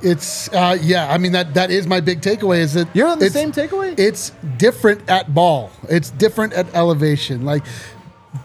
It's 0.00 0.48
uh, 0.54 0.78
yeah. 0.80 1.12
I 1.12 1.18
mean 1.18 1.32
that 1.32 1.54
that 1.54 1.70
is 1.70 1.86
my 1.86 2.00
big 2.00 2.20
takeaway. 2.20 2.60
Is 2.60 2.74
that 2.74 2.88
You're 2.94 3.08
on 3.08 3.18
the 3.18 3.28
same 3.28 3.50
takeaway? 3.50 3.98
It's 3.98 4.30
different 4.56 5.08
at 5.10 5.34
ball. 5.34 5.72
It's 5.88 6.10
different 6.10 6.52
at 6.52 6.72
elevation. 6.74 7.44
Like 7.44 7.64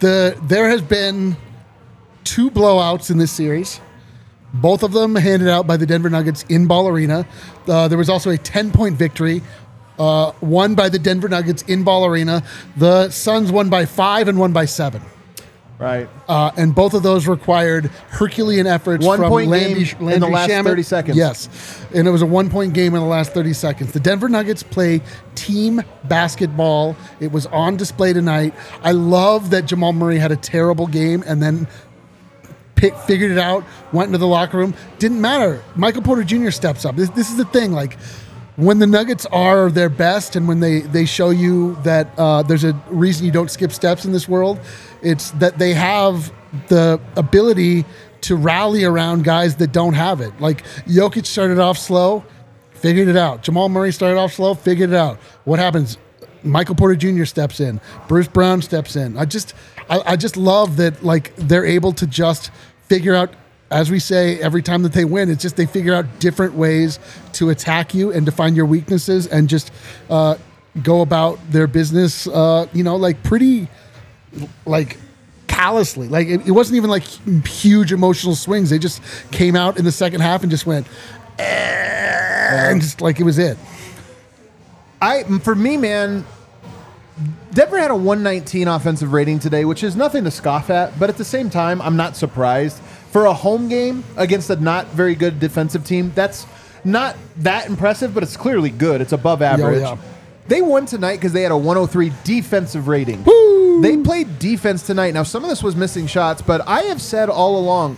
the 0.00 0.36
there 0.42 0.68
has 0.68 0.82
been 0.82 1.36
two 2.24 2.50
blowouts 2.50 3.10
in 3.10 3.18
this 3.18 3.30
series. 3.30 3.80
Both 4.54 4.84
of 4.84 4.92
them 4.92 5.16
handed 5.16 5.48
out 5.48 5.66
by 5.66 5.76
the 5.76 5.84
Denver 5.84 6.08
Nuggets 6.08 6.44
in 6.48 6.66
Ball 6.66 6.86
Arena. 6.86 7.26
Uh, 7.66 7.88
there 7.88 7.98
was 7.98 8.08
also 8.08 8.30
a 8.30 8.38
10 8.38 8.70
point 8.70 8.96
victory, 8.96 9.42
uh, 9.98 10.32
won 10.40 10.74
by 10.74 10.88
the 10.88 10.98
Denver 10.98 11.28
Nuggets 11.28 11.62
in 11.62 11.84
Ball 11.84 12.06
Arena. 12.06 12.42
The 12.76 13.10
Suns 13.10 13.52
won 13.52 13.68
by 13.68 13.86
five 13.86 14.28
and 14.28 14.38
won 14.38 14.52
by 14.52 14.64
seven. 14.64 15.02
Right. 15.78 16.08
Uh, 16.28 16.52
and 16.56 16.72
both 16.72 16.94
of 16.94 17.02
those 17.02 17.26
required 17.26 17.86
Herculean 18.08 18.66
efforts 18.66 19.04
One 19.04 19.18
from 19.18 19.28
point 19.28 19.50
Landy, 19.50 19.84
game 19.84 19.96
in 19.98 20.06
Landry 20.06 20.20
the 20.20 20.34
last 20.34 20.50
Shamet. 20.50 20.64
30 20.64 20.82
seconds. 20.84 21.16
Yes, 21.16 21.84
and 21.92 22.06
it 22.06 22.10
was 22.12 22.22
a 22.22 22.26
one 22.26 22.48
point 22.48 22.74
game 22.74 22.94
in 22.94 23.00
the 23.00 23.06
last 23.06 23.32
thirty 23.32 23.52
seconds. 23.52 23.92
The 23.92 24.00
Denver 24.00 24.28
Nuggets 24.28 24.62
play 24.62 25.02
team 25.34 25.82
basketball. 26.04 26.96
It 27.18 27.32
was 27.32 27.46
on 27.46 27.76
display 27.76 28.12
tonight. 28.12 28.54
I 28.82 28.92
love 28.92 29.50
that 29.50 29.66
Jamal 29.66 29.92
Murray 29.92 30.18
had 30.18 30.30
a 30.30 30.36
terrible 30.36 30.86
game 30.86 31.24
and 31.26 31.42
then 31.42 31.66
pick, 32.76 32.96
figured 32.98 33.32
it 33.32 33.38
out, 33.38 33.64
went 33.92 34.08
into 34.08 34.18
the 34.18 34.26
locker 34.26 34.58
room. 34.58 34.74
Didn't 34.98 35.20
matter. 35.20 35.62
Michael 35.74 36.02
Porter 36.02 36.24
Jr. 36.24 36.50
steps 36.50 36.84
up. 36.84 36.96
This, 36.96 37.10
this 37.10 37.30
is 37.30 37.36
the 37.36 37.46
thing. 37.46 37.72
Like 37.72 37.98
when 38.56 38.78
the 38.78 38.86
Nuggets 38.86 39.26
are 39.26 39.70
their 39.70 39.88
best, 39.88 40.36
and 40.36 40.46
when 40.46 40.60
they 40.60 40.80
they 40.80 41.04
show 41.04 41.30
you 41.30 41.76
that 41.82 42.08
uh, 42.18 42.42
there's 42.42 42.64
a 42.64 42.72
reason 42.88 43.26
you 43.26 43.32
don't 43.32 43.50
skip 43.50 43.72
steps 43.72 44.04
in 44.04 44.12
this 44.12 44.28
world, 44.28 44.60
it's 45.02 45.32
that 45.32 45.58
they 45.58 45.74
have 45.74 46.32
the 46.68 47.00
ability 47.16 47.84
to 48.22 48.36
rally 48.36 48.84
around 48.84 49.24
guys 49.24 49.56
that 49.56 49.72
don't 49.72 49.94
have 49.94 50.20
it. 50.20 50.40
Like 50.40 50.64
Jokic 50.86 51.26
started 51.26 51.58
off 51.58 51.76
slow, 51.76 52.24
figured 52.72 53.08
it 53.08 53.16
out. 53.16 53.42
Jamal 53.42 53.68
Murray 53.68 53.92
started 53.92 54.18
off 54.18 54.32
slow, 54.32 54.54
figured 54.54 54.90
it 54.90 54.96
out. 54.96 55.18
What 55.44 55.58
happens? 55.58 55.98
Michael 56.42 56.74
Porter 56.74 56.94
Jr. 56.94 57.24
steps 57.24 57.60
in. 57.60 57.80
Bruce 58.06 58.28
Brown 58.28 58.62
steps 58.62 58.96
in. 58.96 59.16
I 59.16 59.24
just, 59.24 59.54
I, 59.88 60.12
I 60.12 60.16
just 60.16 60.36
love 60.36 60.76
that. 60.76 61.02
Like 61.02 61.34
they're 61.36 61.64
able 61.64 61.92
to 61.92 62.06
just 62.06 62.50
figure 62.82 63.14
out, 63.14 63.34
as 63.70 63.90
we 63.90 63.98
say 63.98 64.38
every 64.40 64.62
time 64.62 64.82
that 64.82 64.92
they 64.92 65.04
win. 65.04 65.30
It's 65.30 65.42
just 65.42 65.56
they 65.56 65.66
figure 65.66 65.94
out 65.94 66.06
different 66.18 66.54
ways 66.54 66.98
to 67.34 67.50
attack 67.50 67.94
you 67.94 68.12
and 68.12 68.26
to 68.26 68.32
find 68.32 68.56
your 68.56 68.66
weaknesses 68.66 69.26
and 69.26 69.48
just 69.48 69.70
uh, 70.10 70.36
go 70.82 71.00
about 71.00 71.38
their 71.50 71.66
business. 71.66 72.26
Uh, 72.26 72.66
you 72.72 72.82
know, 72.82 72.96
like 72.96 73.22
pretty, 73.22 73.68
like 74.66 74.98
callously. 75.46 76.08
Like 76.08 76.26
it, 76.28 76.46
it 76.46 76.50
wasn't 76.50 76.76
even 76.76 76.90
like 76.90 77.04
huge 77.46 77.92
emotional 77.92 78.34
swings. 78.34 78.70
They 78.70 78.78
just 78.78 79.00
came 79.30 79.56
out 79.56 79.78
in 79.78 79.84
the 79.84 79.92
second 79.92 80.20
half 80.20 80.42
and 80.42 80.50
just 80.50 80.66
went, 80.66 80.86
"Eh," 81.38 82.70
and 82.70 82.80
just 82.80 83.00
like 83.00 83.20
it 83.20 83.24
was 83.24 83.38
it. 83.38 83.56
I 85.00 85.22
for 85.40 85.54
me, 85.54 85.76
man, 85.76 86.24
Denver 87.52 87.78
had 87.78 87.90
a 87.90 87.96
119 87.96 88.66
offensive 88.66 89.12
rating 89.12 89.38
today, 89.38 89.64
which 89.64 89.84
is 89.84 89.94
nothing 89.94 90.24
to 90.24 90.30
scoff 90.30 90.70
at, 90.70 90.98
but 90.98 91.08
at 91.08 91.16
the 91.16 91.24
same 91.24 91.50
time, 91.50 91.80
I'm 91.80 91.96
not 91.96 92.16
surprised. 92.16 92.78
For 93.10 93.26
a 93.26 93.32
home 93.32 93.68
game 93.68 94.02
against 94.16 94.50
a 94.50 94.56
not 94.56 94.86
very 94.88 95.14
good 95.14 95.38
defensive 95.38 95.84
team, 95.84 96.10
that's 96.16 96.46
not 96.84 97.16
that 97.38 97.66
impressive, 97.66 98.14
but 98.14 98.22
it's 98.22 98.36
clearly 98.36 98.70
good. 98.70 99.00
It's 99.00 99.12
above 99.12 99.42
average. 99.42 99.80
yeah. 99.80 99.96
They 100.46 100.60
won 100.60 100.84
tonight 100.84 101.16
because 101.16 101.32
they 101.32 101.42
had 101.42 101.52
a 101.52 101.56
103 101.56 102.12
defensive 102.22 102.86
rating. 102.86 103.22
They 103.80 103.96
played 103.96 104.38
defense 104.38 104.86
tonight. 104.86 105.14
Now, 105.14 105.22
some 105.22 105.42
of 105.42 105.48
this 105.48 105.62
was 105.62 105.74
missing 105.74 106.06
shots, 106.06 106.42
but 106.42 106.60
I 106.68 106.82
have 106.82 107.00
said 107.00 107.28
all 107.30 107.58
along 107.58 107.96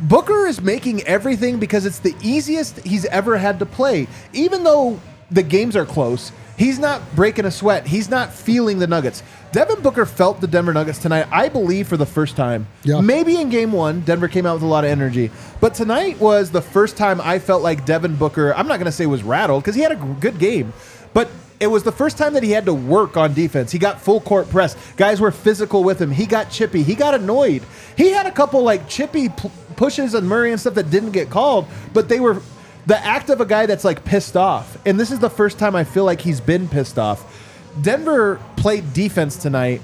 Booker 0.00 0.46
is 0.46 0.60
making 0.60 1.02
everything 1.02 1.58
because 1.58 1.86
it's 1.86 2.00
the 2.00 2.14
easiest 2.22 2.78
he's 2.80 3.04
ever 3.06 3.36
had 3.36 3.58
to 3.60 3.66
play. 3.66 4.08
Even 4.32 4.64
though 4.64 5.00
the 5.30 5.42
games 5.42 5.76
are 5.76 5.86
close, 5.86 6.32
he's 6.56 6.78
not 6.78 7.00
breaking 7.14 7.44
a 7.44 7.50
sweat. 7.50 7.86
He's 7.86 8.10
not 8.10 8.32
feeling 8.32 8.78
the 8.78 8.86
Nuggets. 8.86 9.22
Devin 9.52 9.82
Booker 9.82 10.06
felt 10.06 10.40
the 10.40 10.46
Denver 10.46 10.72
Nuggets 10.72 10.98
tonight, 10.98 11.26
I 11.30 11.50
believe, 11.50 11.86
for 11.86 11.98
the 11.98 12.06
first 12.06 12.36
time. 12.36 12.66
Yeah. 12.84 13.02
Maybe 13.02 13.38
in 13.38 13.50
game 13.50 13.70
one, 13.70 14.00
Denver 14.00 14.26
came 14.26 14.46
out 14.46 14.54
with 14.54 14.62
a 14.62 14.66
lot 14.66 14.84
of 14.84 14.90
energy. 14.90 15.30
But 15.60 15.74
tonight 15.74 16.18
was 16.18 16.50
the 16.50 16.62
first 16.62 16.96
time 16.96 17.20
I 17.20 17.38
felt 17.38 17.62
like 17.62 17.84
Devin 17.84 18.16
Booker, 18.16 18.54
I'm 18.54 18.66
not 18.66 18.78
going 18.78 18.86
to 18.86 18.92
say 18.92 19.04
was 19.04 19.22
rattled 19.22 19.62
because 19.62 19.74
he 19.74 19.82
had 19.82 19.92
a 19.92 20.16
good 20.20 20.38
game, 20.38 20.72
but 21.12 21.28
it 21.60 21.66
was 21.66 21.82
the 21.82 21.92
first 21.92 22.16
time 22.16 22.32
that 22.32 22.42
he 22.42 22.50
had 22.50 22.64
to 22.64 22.72
work 22.72 23.18
on 23.18 23.34
defense. 23.34 23.70
He 23.70 23.78
got 23.78 24.00
full 24.00 24.22
court 24.22 24.48
press. 24.48 24.74
Guys 24.96 25.20
were 25.20 25.30
physical 25.30 25.84
with 25.84 26.00
him. 26.00 26.10
He 26.10 26.24
got 26.24 26.50
chippy. 26.50 26.82
He 26.82 26.94
got 26.94 27.14
annoyed. 27.14 27.62
He 27.96 28.08
had 28.10 28.26
a 28.26 28.32
couple 28.32 28.62
like 28.62 28.88
chippy 28.88 29.28
p- 29.28 29.50
pushes 29.76 30.14
and 30.14 30.26
Murray 30.26 30.50
and 30.50 30.58
stuff 30.60 30.74
that 30.74 30.90
didn't 30.90 31.12
get 31.12 31.28
called, 31.28 31.66
but 31.92 32.08
they 32.08 32.20
were 32.20 32.40
the 32.86 32.98
act 32.98 33.30
of 33.30 33.40
a 33.40 33.46
guy 33.46 33.66
that's 33.66 33.84
like 33.84 34.04
pissed 34.04 34.36
off. 34.36 34.76
And 34.86 34.98
this 34.98 35.12
is 35.12 35.20
the 35.20 35.30
first 35.30 35.58
time 35.58 35.76
I 35.76 35.84
feel 35.84 36.04
like 36.04 36.20
he's 36.20 36.40
been 36.40 36.68
pissed 36.68 36.98
off. 36.98 37.31
Denver 37.80 38.40
played 38.56 38.92
defense 38.92 39.36
tonight. 39.36 39.80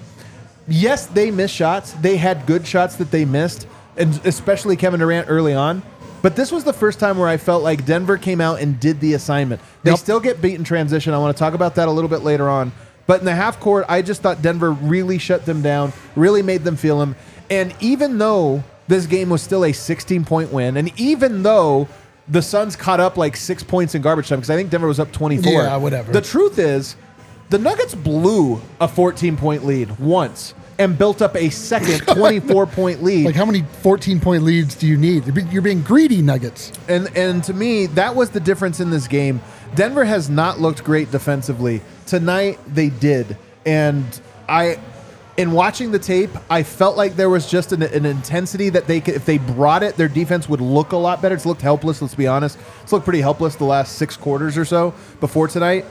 Yes, 0.67 1.07
they 1.07 1.31
missed 1.31 1.55
shots. 1.55 1.93
They 1.93 2.17
had 2.17 2.47
good 2.47 2.67
shots 2.67 2.97
that 2.97 3.11
they 3.11 3.25
missed, 3.25 3.67
and 3.97 4.21
especially 4.27 4.77
Kevin 4.77 5.01
Durant 5.01 5.29
early 5.31 5.55
on. 5.55 5.83
But 6.21 6.37
this 6.37 6.51
was 6.53 6.65
the 6.65 6.73
first 6.73 6.99
time 6.99 7.17
where 7.17 7.29
I 7.29 7.37
felt 7.37 7.63
like 7.63 7.87
Denver 7.87 8.19
came 8.19 8.41
out 8.41 8.61
and 8.61 8.79
did 8.79 9.01
the 9.01 9.15
assignment. 9.15 9.61
They 9.85 9.91
Yep. 9.93 9.99
still 10.01 10.21
get 10.21 10.43
beat 10.43 10.57
in 10.57 10.65
transition. 10.65 11.15
I 11.15 11.19
want 11.19 11.35
to 11.35 11.39
talk 11.39 11.55
about 11.55 11.77
that 11.77 11.89
a 11.89 11.91
little 11.91 12.11
bit 12.11 12.23
later 12.23 12.49
on. 12.49 12.73
But 13.07 13.21
in 13.21 13.25
the 13.25 13.35
half 13.35 13.59
court, 13.61 13.87
I 13.89 14.03
just 14.03 14.21
thought 14.21 14.43
Denver 14.43 14.71
really 14.73 15.17
shut 15.19 15.47
them 15.47 15.63
down, 15.63 15.93
really 16.17 16.43
made 16.43 16.65
them 16.65 16.77
feel 16.77 16.99
them. 16.99 17.15
And 17.49 17.73
even 17.81 18.19
though 18.19 18.63
this 18.89 19.07
game 19.07 19.31
was 19.31 19.41
still 19.43 19.65
a 19.65 19.73
16 19.73 20.25
point 20.25 20.53
win, 20.53 20.77
and 20.77 20.91
even 21.01 21.43
though 21.43 21.89
the 22.27 22.43
Suns 22.43 22.77
caught 22.77 23.01
up 23.01 23.17
like 23.17 23.37
six 23.37 23.63
points 23.63 23.95
in 23.95 24.03
garbage 24.03 24.29
time, 24.29 24.41
because 24.41 24.51
I 24.51 24.57
think 24.57 24.69
Denver 24.71 24.89
was 24.89 25.01
up 25.01 25.13
24. 25.13 25.51
Yeah, 25.51 25.77
whatever. 25.77 26.13
The 26.13 26.21
truth 26.21 26.59
is, 26.59 26.97
the 27.51 27.59
Nuggets 27.59 27.95
blew 27.95 28.61
a 28.81 28.89
14 28.89 29.37
point 29.37 29.65
lead 29.65 29.99
once 29.99 30.55
and 30.79 30.97
built 30.97 31.23
up 31.23 31.35
a 31.37 31.51
second 31.51 32.07
24 32.15 32.67
point 32.67 33.03
lead. 33.03 33.27
Like, 33.27 33.35
how 33.35 33.45
many 33.47 33.63
14 33.83 34.21
point 34.21 34.43
leads 34.43 34.75
do 34.75 34.87
you 34.87 34.97
need? 34.97 35.25
You're 35.27 35.35
be- 35.35 35.43
You're 35.45 35.63
being 35.63 35.83
greedy, 35.83 36.23
Nuggets. 36.23 36.73
And 36.89 37.15
and 37.17 37.43
to 37.45 37.55
me, 37.55 37.87
that 37.87 38.15
was 38.15 38.31
the 38.31 38.41
difference 38.41 38.81
in 38.81 38.91
this 38.91 39.09
game. 39.09 39.41
Denver 39.75 40.05
has 40.05 40.31
not 40.31 40.61
looked 40.61 40.85
great 40.85 41.11
defensively. 41.11 41.83
Tonight 42.07 42.59
they 42.67 42.91
did. 42.91 43.37
And 43.67 44.05
I 44.49 44.79
in 45.37 45.53
watching 45.53 45.93
the 45.93 46.01
tape, 46.01 46.31
I 46.51 46.65
felt 46.65 46.97
like 46.97 47.15
there 47.15 47.31
was 47.31 47.49
just 47.49 47.71
an, 47.71 47.81
an 47.83 48.05
intensity 48.05 48.71
that 48.71 48.89
they 48.89 49.01
could, 49.01 49.15
if 49.15 49.25
they 49.25 49.39
brought 49.39 49.85
it, 49.85 49.97
their 49.97 50.09
defense 50.09 50.49
would 50.49 50.61
look 50.61 50.91
a 50.91 50.97
lot 50.97 51.23
better. 51.23 51.37
It's 51.37 51.47
looked 51.47 51.63
helpless, 51.63 52.03
let's 52.03 52.17
be 52.17 52.27
honest. 52.27 52.59
It's 52.83 52.93
looked 52.93 53.05
pretty 53.05 53.21
helpless 53.21 53.55
the 53.55 53.65
last 53.65 53.95
six 53.97 54.17
quarters 54.17 54.59
or 54.59 54.65
so 54.65 54.95
before 55.21 55.47
tonight. 55.47 55.85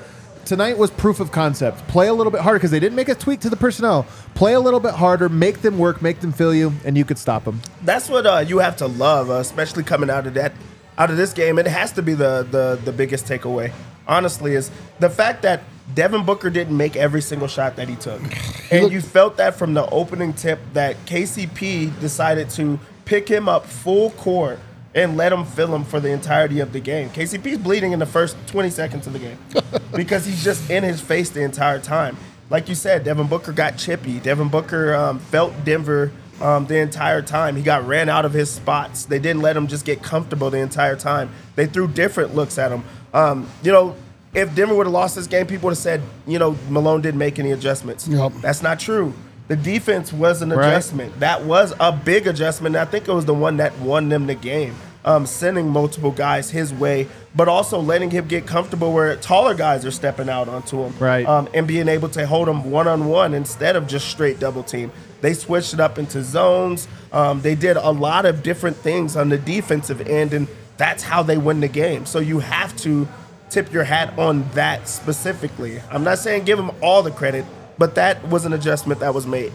Tonight 0.48 0.78
was 0.78 0.92
proof 0.92 1.20
of 1.20 1.30
concept. 1.30 1.86
Play 1.90 2.08
a 2.08 2.14
little 2.14 2.32
bit 2.32 2.40
harder 2.40 2.58
because 2.58 2.72
they 2.72 2.80
didn't 2.80 2.96
make 2.96 3.10
a 3.10 3.16
tweak 3.16 3.42
to 3.42 3.50
the 3.50 3.58
personnel. 3.58 4.06
Play 4.34 4.54
a 4.54 4.62
little 4.62 4.80
bit 4.80 4.94
harder, 4.94 5.28
make 5.28 5.62
them 5.62 5.78
work, 5.78 6.02
make 6.02 6.22
them 6.22 6.32
feel 6.32 6.56
you, 6.56 6.72
and 6.86 6.98
you 6.98 7.04
could 7.04 7.18
stop 7.18 7.44
them. 7.44 7.60
That's 7.82 8.08
what 8.08 8.26
uh, 8.26 8.46
you 8.48 8.60
have 8.60 8.78
to 8.78 8.88
love, 8.88 9.30
uh, 9.30 9.34
especially 9.34 9.84
coming 9.84 10.10
out 10.10 10.26
of 10.26 10.36
that, 10.36 10.54
out 10.98 11.12
of 11.12 11.18
this 11.18 11.34
game. 11.34 11.60
It 11.60 11.68
has 11.68 11.92
to 11.92 12.02
be 12.02 12.14
the 12.14 12.48
the 12.50 12.80
the 12.86 12.94
biggest 12.94 13.26
takeaway. 13.26 13.74
Honestly, 14.08 14.56
is 14.56 14.72
the 15.00 15.10
fact 15.10 15.42
that 15.42 15.64
Devin 15.94 16.24
Booker 16.24 16.50
didn't 16.50 16.78
make 16.78 16.96
every 16.96 17.22
single 17.22 17.50
shot 17.50 17.76
that 17.76 17.90
he 17.90 17.98
took, 17.98 18.22
and 18.72 18.90
you 18.90 19.02
felt 19.02 19.36
that 19.36 19.56
from 19.56 19.74
the 19.74 19.86
opening 19.90 20.32
tip 20.32 20.60
that 20.72 20.96
KCP 21.06 22.00
decided 22.00 22.50
to 22.52 22.80
pick 23.04 23.28
him 23.28 23.50
up 23.50 23.66
full 23.66 24.12
court 24.12 24.60
and 24.98 25.16
let 25.16 25.32
him 25.32 25.46
fill 25.46 25.74
him 25.74 25.84
for 25.84 26.00
the 26.00 26.10
entirety 26.10 26.60
of 26.60 26.74
the 26.74 26.80
game. 26.80 27.10
KCP's 27.12 27.60
bleeding 27.60 27.92
in 27.92 28.00
the 28.00 28.06
first 28.06 28.36
20 28.48 28.70
seconds 28.72 29.06
of 29.06 29.14
the 29.14 29.20
game 29.20 29.38
because 29.96 30.26
he's 30.26 30.44
just 30.44 30.70
in 30.72 30.84
his 30.84 31.00
face 31.00 31.30
the 31.30 31.42
entire 31.44 31.80
time. 31.80 32.18
Like 32.50 32.68
you 32.68 32.76
said, 32.76 33.04
Devin 33.04 33.28
Booker 33.28 33.52
got 33.52 33.78
chippy. 33.78 34.20
Devin 34.20 34.50
Booker 34.50 34.96
um, 34.96 35.20
felt 35.20 35.54
Denver 35.64 36.12
um, 36.42 36.66
the 36.66 36.78
entire 36.78 37.22
time. 37.22 37.56
He 37.56 37.62
got 37.62 37.86
ran 37.86 38.10
out 38.10 38.26
of 38.26 38.34
his 38.34 38.50
spots. 38.50 39.06
They 39.06 39.20
didn't 39.20 39.42
let 39.42 39.56
him 39.56 39.68
just 39.68 39.86
get 39.86 40.02
comfortable 40.02 40.50
the 40.50 40.58
entire 40.60 40.96
time. 40.96 41.30
They 41.56 41.68
threw 41.68 41.88
different 41.88 42.34
looks 42.36 42.58
at 42.58 42.72
him. 42.72 42.84
Um, 43.14 43.48
you 43.62 43.72
know, 43.72 43.96
if 44.34 44.56
Denver 44.56 44.74
would 44.76 44.88
have 44.88 44.94
lost 44.94 45.16
this 45.16 45.28
game, 45.28 45.46
people 45.46 45.68
would 45.68 45.72
have 45.72 45.78
said, 45.78 46.02
you 46.26 46.40
know, 46.40 46.58
Malone 46.70 47.02
didn't 47.02 47.20
make 47.20 47.38
any 47.38 47.52
adjustments. 47.52 48.08
Yep. 48.08 48.34
That's 48.42 48.64
not 48.64 48.80
true. 48.80 49.14
The 49.48 49.56
defense 49.56 50.12
was 50.12 50.42
an 50.42 50.50
Right. 50.50 50.68
adjustment. 50.68 51.20
That 51.20 51.44
was 51.44 51.74
a 51.80 51.92
big 51.92 52.28
adjustment. 52.28 52.76
I 52.76 52.86
think 52.86 53.08
it 53.08 53.14
was 53.14 53.26
the 53.26 53.34
one 53.34 53.58
that 53.58 53.78
won 53.80 54.10
them 54.10 54.28
the 54.28 54.36
game. 54.36 54.76
Um, 55.08 55.26
sending 55.26 55.70
multiple 55.70 56.12
guys 56.12 56.50
his 56.50 56.74
way, 56.74 57.08
but 57.34 57.48
also 57.48 57.80
letting 57.80 58.12
him 58.12 58.28
get 58.28 58.46
comfortable 58.46 58.92
where 58.92 59.16
taller 59.16 59.56
guys 59.56 59.86
are 59.86 59.92
stepping 59.92 60.28
out 60.28 60.50
onto 60.50 60.84
him, 60.84 60.94
Right. 61.00 61.26
Um, 61.26 61.48
and 61.54 61.66
being 61.66 61.88
able 61.88 62.10
to 62.10 62.28
hold 62.28 62.50
him 62.50 62.70
one 62.72 62.90
on 62.90 63.06
one 63.08 63.34
instead 63.34 63.78
of 63.78 63.88
just 63.88 64.10
straight 64.10 64.38
double 64.38 64.64
team. 64.64 64.92
They 65.22 65.34
switched 65.34 65.74
it 65.74 65.80
up 65.80 65.98
into 65.98 66.22
zones. 66.24 66.90
Um, 67.14 67.42
they 67.42 67.56
did 67.56 67.78
a 67.78 67.90
lot 67.90 68.26
of 68.26 68.44
different 68.44 68.76
things 68.76 69.16
on 69.16 69.30
the 69.30 69.38
defensive 69.38 70.02
end, 70.02 70.34
and 70.34 70.46
that's 70.76 71.04
how 71.04 71.24
they 71.24 71.38
win 71.38 71.62
the 71.62 71.70
game. 71.70 72.06
So 72.06 72.20
you 72.20 72.40
have 72.40 72.76
to 72.78 73.08
tip 73.50 73.72
your 73.72 73.86
hat 73.86 74.20
on 74.20 74.44
that 74.56 74.90
specifically. 74.90 75.82
I'm 75.90 76.04
not 76.04 76.20
saying 76.20 76.44
give 76.44 76.60
him 76.60 76.72
all 76.82 77.02
the 77.02 77.12
credit, 77.12 77.46
but 77.78 77.96
that 77.96 78.28
was 78.28 78.46
an 78.46 78.52
adjustment 78.52 79.00
that 79.00 79.14
was 79.14 79.26
made. 79.26 79.54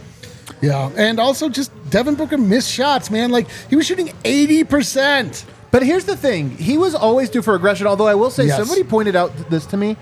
Yeah. 0.62 0.90
And 0.96 1.18
also, 1.20 1.48
just 1.48 1.70
Devin 1.90 2.14
Booker 2.14 2.38
missed 2.38 2.70
shots, 2.70 3.10
man. 3.10 3.30
Like, 3.30 3.48
he 3.68 3.76
was 3.76 3.84
shooting 3.86 4.08
80%. 4.24 5.44
But 5.70 5.82
here's 5.82 6.04
the 6.04 6.16
thing: 6.16 6.50
he 6.50 6.76
was 6.78 6.94
always 6.94 7.30
due 7.30 7.42
for 7.42 7.54
aggression. 7.54 7.86
Although 7.86 8.06
I 8.06 8.14
will 8.14 8.30
say, 8.30 8.46
Yes. 8.46 8.58
somebody 8.58 8.84
pointed 8.84 9.16
out 9.16 9.32
this 9.50 9.66
to 9.66 9.76
me. 9.76 9.96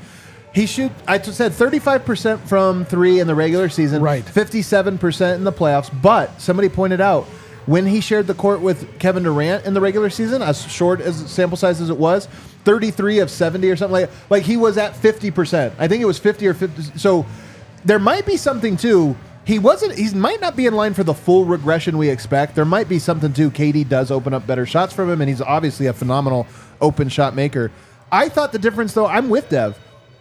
He 0.52 0.67
shoot. 0.67 0.90
I 1.07 1.21
said 1.23 1.52
35 1.52 2.05
percent 2.05 2.40
from 2.49 2.85
three 2.85 3.21
in 3.21 3.29
the 3.29 3.37
regular 3.37 3.69
season, 3.69 4.02
Right. 4.02 4.25
57 4.25 4.99
percent 4.99 5.38
in 5.38 5.45
the 5.45 5.52
playoffs. 5.52 5.88
But 6.02 6.40
somebody 6.40 6.69
pointed 6.69 7.00
out 7.00 7.25
when 7.67 7.87
he 7.87 8.00
shared 8.00 8.26
the 8.26 8.35
court 8.35 8.61
with 8.61 8.99
Kevin 8.99 9.23
Durant 9.23 9.64
in 9.64 9.75
the 9.75 9.81
regular 9.81 10.11
season, 10.11 10.43
as 10.43 10.61
short 10.71 11.00
as 11.00 11.14
sample 11.31 11.57
size 11.57 11.81
as 11.81 11.88
it 11.88 11.97
was, 11.97 12.26
33 12.64 13.21
of 13.21 13.31
70 13.31 13.71
or 13.71 13.76
something 13.76 13.93
like. 13.93 14.11
Like 14.29 14.43
he 14.43 14.57
was 14.57 14.76
at 14.76 14.97
50 14.97 15.31
percent. 15.31 15.73
I 15.79 15.87
think 15.87 16.02
it 16.02 16.07
was 16.07 16.19
50 16.19 16.49
or 16.49 16.55
50. 16.55 16.99
So 16.99 17.25
there 17.85 18.00
might 18.00 18.26
be 18.26 18.37
something 18.37 18.76
too. 18.76 19.14
He 19.44 19.59
wasn't. 19.59 19.94
He 19.97 20.12
might 20.14 20.40
not 20.40 20.56
be 20.56 20.66
in 20.66 20.75
line 20.75 20.94
for 20.94 21.02
the 21.02 21.14
full 21.14 21.44
regression 21.44 21.99
we 21.99 22.09
expect. 22.09 22.54
There 22.54 22.64
might 22.64 22.88
be 22.88 22.99
something 22.99 23.32
too. 23.32 23.50
KD 23.50 23.88
does 23.88 24.11
open 24.11 24.35
up 24.35 24.47
better 24.47 24.66
shots 24.66 24.92
from 24.92 25.11
him, 25.11 25.20
and 25.20 25.28
he's 25.28 25.40
obviously 25.40 25.87
a 25.87 25.92
phenomenal 25.92 26.47
open 26.80 27.09
shot 27.09 27.35
maker. 27.35 27.70
I 28.12 28.28
thought 28.28 28.52
the 28.52 28.59
difference, 28.59 28.92
though. 28.92 29.06
I'm 29.06 29.28
with 29.28 29.49
Dev. 29.49 29.78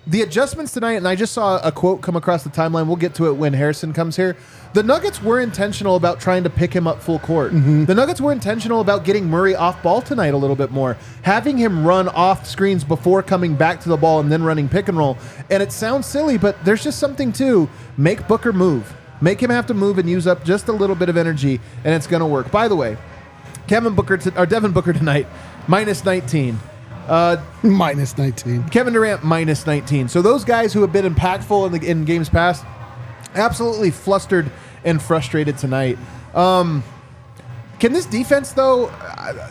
The 0.08 0.22
adjustments 0.22 0.74
tonight, 0.74 0.94
and 0.94 1.08
I 1.08 1.16
just 1.16 1.34
saw 1.34 1.60
a 1.60 1.72
quote 1.72 2.02
come 2.02 2.16
across 2.16 2.44
the 2.44 2.50
timeline. 2.50 2.88
We'll 2.88 2.96
get 2.96 3.14
to 3.16 3.28
it 3.28 3.34
when 3.34 3.54
Harrison 3.54 3.94
comes 3.94 4.16
here. 4.16 4.38
The 4.74 4.82
Nuggets 4.82 5.22
were 5.22 5.40
intentional 5.40 5.96
about 5.96 6.20
trying 6.20 6.44
to 6.46 6.50
pick 6.50 6.74
him 6.74 6.88
up 6.88 7.02
full 7.02 7.20
court. 7.20 7.52
Mm-hmm. 7.52 7.86
The 7.86 7.94
Nuggets 7.94 8.22
were 8.22 8.32
intentional 8.32 8.82
about 8.82 9.04
getting 9.04 9.26
Murray 9.26 9.54
off 9.56 9.84
ball 9.84 10.02
tonight 10.02 10.34
a 10.34 10.38
little 10.38 10.56
bit 10.56 10.72
more, 10.72 10.98
having 11.22 11.58
him 11.58 11.86
run 11.86 12.08
off 12.08 12.48
screens 12.48 12.84
before 12.84 13.22
coming 13.22 13.56
back 13.56 13.82
to 13.82 13.90
the 13.90 13.98
ball 13.98 14.20
and 14.20 14.32
then 14.32 14.42
running 14.42 14.70
pick 14.70 14.88
and 14.88 14.98
roll. 14.98 15.18
And 15.52 15.62
it 15.62 15.72
sounds 15.72 16.08
silly, 16.08 16.38
but 16.38 16.64
there's 16.64 16.84
just 16.84 16.98
something 16.98 17.32
to 17.34 17.70
make 17.98 18.28
Booker 18.28 18.54
move. 18.54 18.96
Make 19.22 19.42
him 19.42 19.50
have 19.50 19.68
to 19.68 19.74
move 19.74 19.98
and 19.98 20.10
use 20.10 20.26
up 20.28 20.44
just 20.46 20.68
a 20.68 20.72
little 20.72 20.96
bit 20.96 21.10
of 21.10 21.18
energy, 21.18 21.60
and 21.84 21.94
it's 21.94 22.08
going 22.08 22.22
to 22.22 22.26
work. 22.26 22.52
By 22.52 22.68
the 22.68 22.76
way, 22.76 22.98
Kevin 23.68 23.94
Booker 23.96 24.18
t- 24.18 24.32
or 24.38 24.46
Devin 24.46 24.72
Booker 24.72 24.94
tonight, 24.94 25.28
minus 25.68 26.04
19. 26.06 26.60
Minus 27.64 28.18
19. 28.20 28.70
Kevin 28.70 28.94
Durant 28.94 29.24
minus 29.24 29.66
19. 29.66 30.10
So 30.10 30.22
those 30.22 30.44
guys 30.46 30.74
who 30.74 30.82
have 30.82 30.94
been 30.94 31.12
impactful 31.12 31.66
in 31.66 31.72
the 31.72 31.90
in 31.90 32.06
games 32.06 32.30
past, 32.30 32.64
absolutely 33.34 33.90
flustered 33.90 34.52
and 34.86 35.02
frustrated 35.02 35.58
tonight. 35.58 35.98
Um, 36.36 36.84
can 37.80 37.94
this 37.94 38.06
defense 38.06 38.52
though? 38.52 38.90
uh, 38.90 39.50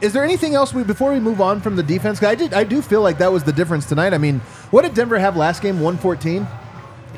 Is 0.00 0.14
there 0.14 0.24
anything 0.24 0.56
else 0.56 0.74
we 0.74 0.82
before 0.82 1.12
we 1.12 1.20
move 1.20 1.40
on 1.40 1.60
from 1.60 1.76
the 1.76 1.82
defense? 1.84 2.20
I 2.24 2.34
did 2.34 2.52
I 2.52 2.64
do 2.64 2.82
feel 2.82 3.02
like 3.02 3.18
that 3.18 3.30
was 3.30 3.44
the 3.44 3.52
difference 3.52 3.86
tonight. 3.86 4.12
I 4.12 4.18
mean, 4.18 4.40
what 4.72 4.82
did 4.82 4.94
Denver 4.94 5.16
have 5.18 5.36
last 5.36 5.62
game? 5.62 5.76
114. 5.76 6.44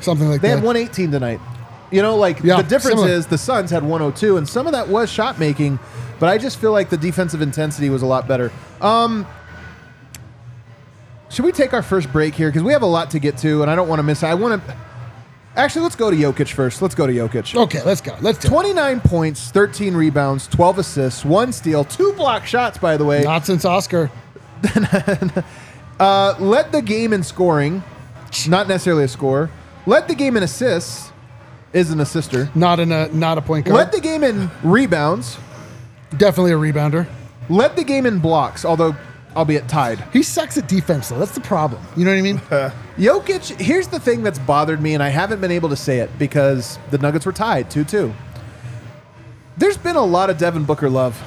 Something 0.03 0.29
like 0.29 0.43
They 0.43 0.49
that. 0.49 0.57
They 0.57 0.61
had 0.61 0.65
118 0.65 1.11
tonight. 1.13 1.41
You 1.91 2.03
know, 2.03 2.17
like 2.17 2.41
Yeah, 2.41 2.57
the 2.59 2.69
difference 2.69 3.01
similar. 3.01 3.09
is 3.17 3.27
the 3.27 3.39
Suns 3.39 3.71
had 3.71 3.83
102, 3.83 4.37
and 4.37 4.49
some 4.49 4.67
of 4.67 4.73
that 4.73 4.89
was 4.89 5.11
shot 5.11 5.39
making, 5.39 5.79
but 6.21 6.29
I 6.29 6.37
just 6.39 6.59
feel 6.59 6.73
like 6.73 6.91
the 6.91 6.97
defensive 6.97 7.41
intensity 7.43 7.89
was 7.91 8.03
a 8.03 8.07
lot 8.07 8.29
better. 8.29 8.53
Um, 8.81 9.27
should 11.31 11.45
we 11.45 11.53
take 11.53 11.73
our 11.73 11.83
first 11.83 12.11
break 12.13 12.35
here 12.35 12.49
because 12.49 12.63
we 12.63 12.73
have 12.73 12.83
a 12.83 12.87
lot 12.87 13.11
to 13.13 13.19
get 13.19 13.37
to, 13.39 13.63
and 13.63 13.71
I 13.71 13.75
don't 13.75 13.89
want 13.89 13.99
to 13.99 14.03
miss. 14.03 14.23
I 14.23 14.35
want 14.35 14.65
to. 14.67 14.77
Actually, 15.57 15.83
let's 15.83 15.97
go 15.97 16.11
to 16.11 16.17
Jokic 16.17 16.53
first. 16.53 16.81
Let's 16.83 16.95
go 16.95 17.07
to 17.07 17.13
Jokic. 17.13 17.55
Okay, 17.57 17.83
let's 17.83 18.01
go. 18.01 18.17
Let's 18.21 18.39
do 18.39 18.47
it. 18.47 18.51
29 18.51 19.01
points, 19.01 19.51
13 19.51 19.95
rebounds, 19.95 20.47
12 20.47 20.79
assists, 20.79 21.25
one 21.25 21.53
steal, 21.53 21.85
two 21.85 22.13
block 22.13 22.47
shots, 22.47 22.79
by 22.79 22.97
the 22.97 23.05
way. 23.05 23.23
Not 23.23 23.45
since 23.47 23.65
Oscar. 23.65 24.11
Uh, 26.01 26.37
led 26.39 26.71
the 26.71 26.81
game 26.81 27.13
in 27.13 27.25
scoring, 27.25 27.83
not 28.47 28.69
necessarily 28.69 29.03
a 29.03 29.09
score. 29.09 29.51
Led 29.85 30.07
the 30.07 30.15
game 30.15 30.37
in 30.37 30.45
assists, 30.45 31.08
is 31.73 31.91
an 31.91 32.01
assister. 32.01 32.51
Not 32.55 32.81
in 32.81 32.93
a 32.93 33.09
not 33.09 33.39
a 33.39 33.43
point 33.43 33.67
guard. 33.67 33.77
Led 33.77 33.93
the 33.93 34.01
game 34.01 34.25
in 34.25 34.51
rebounds. 34.63 35.39
Definitely 36.17 36.53
a 36.53 36.57
rebounder. 36.57 37.07
Led 37.49 37.77
the 37.77 37.85
game 37.85 38.07
in 38.07 38.19
blocks, 38.19 38.65
although 38.65 38.97
albeit 39.37 39.69
tied. 39.69 40.03
He 40.13 40.23
sucks 40.23 40.57
at 40.59 40.69
defense 40.69 41.09
though. 41.09 41.19
That's 41.19 41.35
the 41.35 41.41
problem. 41.41 41.83
You 41.97 42.05
know 42.05 42.11
what 42.11 42.19
I 42.19 42.23
mean? 42.23 42.39
Jokic, 42.99 43.61
here's 43.61 43.89
the 43.89 44.01
thing 44.01 44.23
that's 44.23 44.39
bothered 44.39 44.81
me, 44.83 44.95
and 44.95 45.03
I 45.03 45.09
haven't 45.09 45.41
been 45.41 45.53
able 45.53 45.69
to 45.69 45.77
say 45.77 45.99
it 45.99 46.11
because 46.19 46.79
the 46.91 46.99
Nuggets 46.99 47.25
were 47.27 47.33
tied 47.33 47.71
2 47.71 47.85
2. 47.85 48.13
There's 49.57 49.77
been 49.77 49.97
a 49.97 50.05
lot 50.05 50.31
of 50.31 50.39
Devin 50.39 50.65
Booker 50.65 50.89
love. 50.89 51.21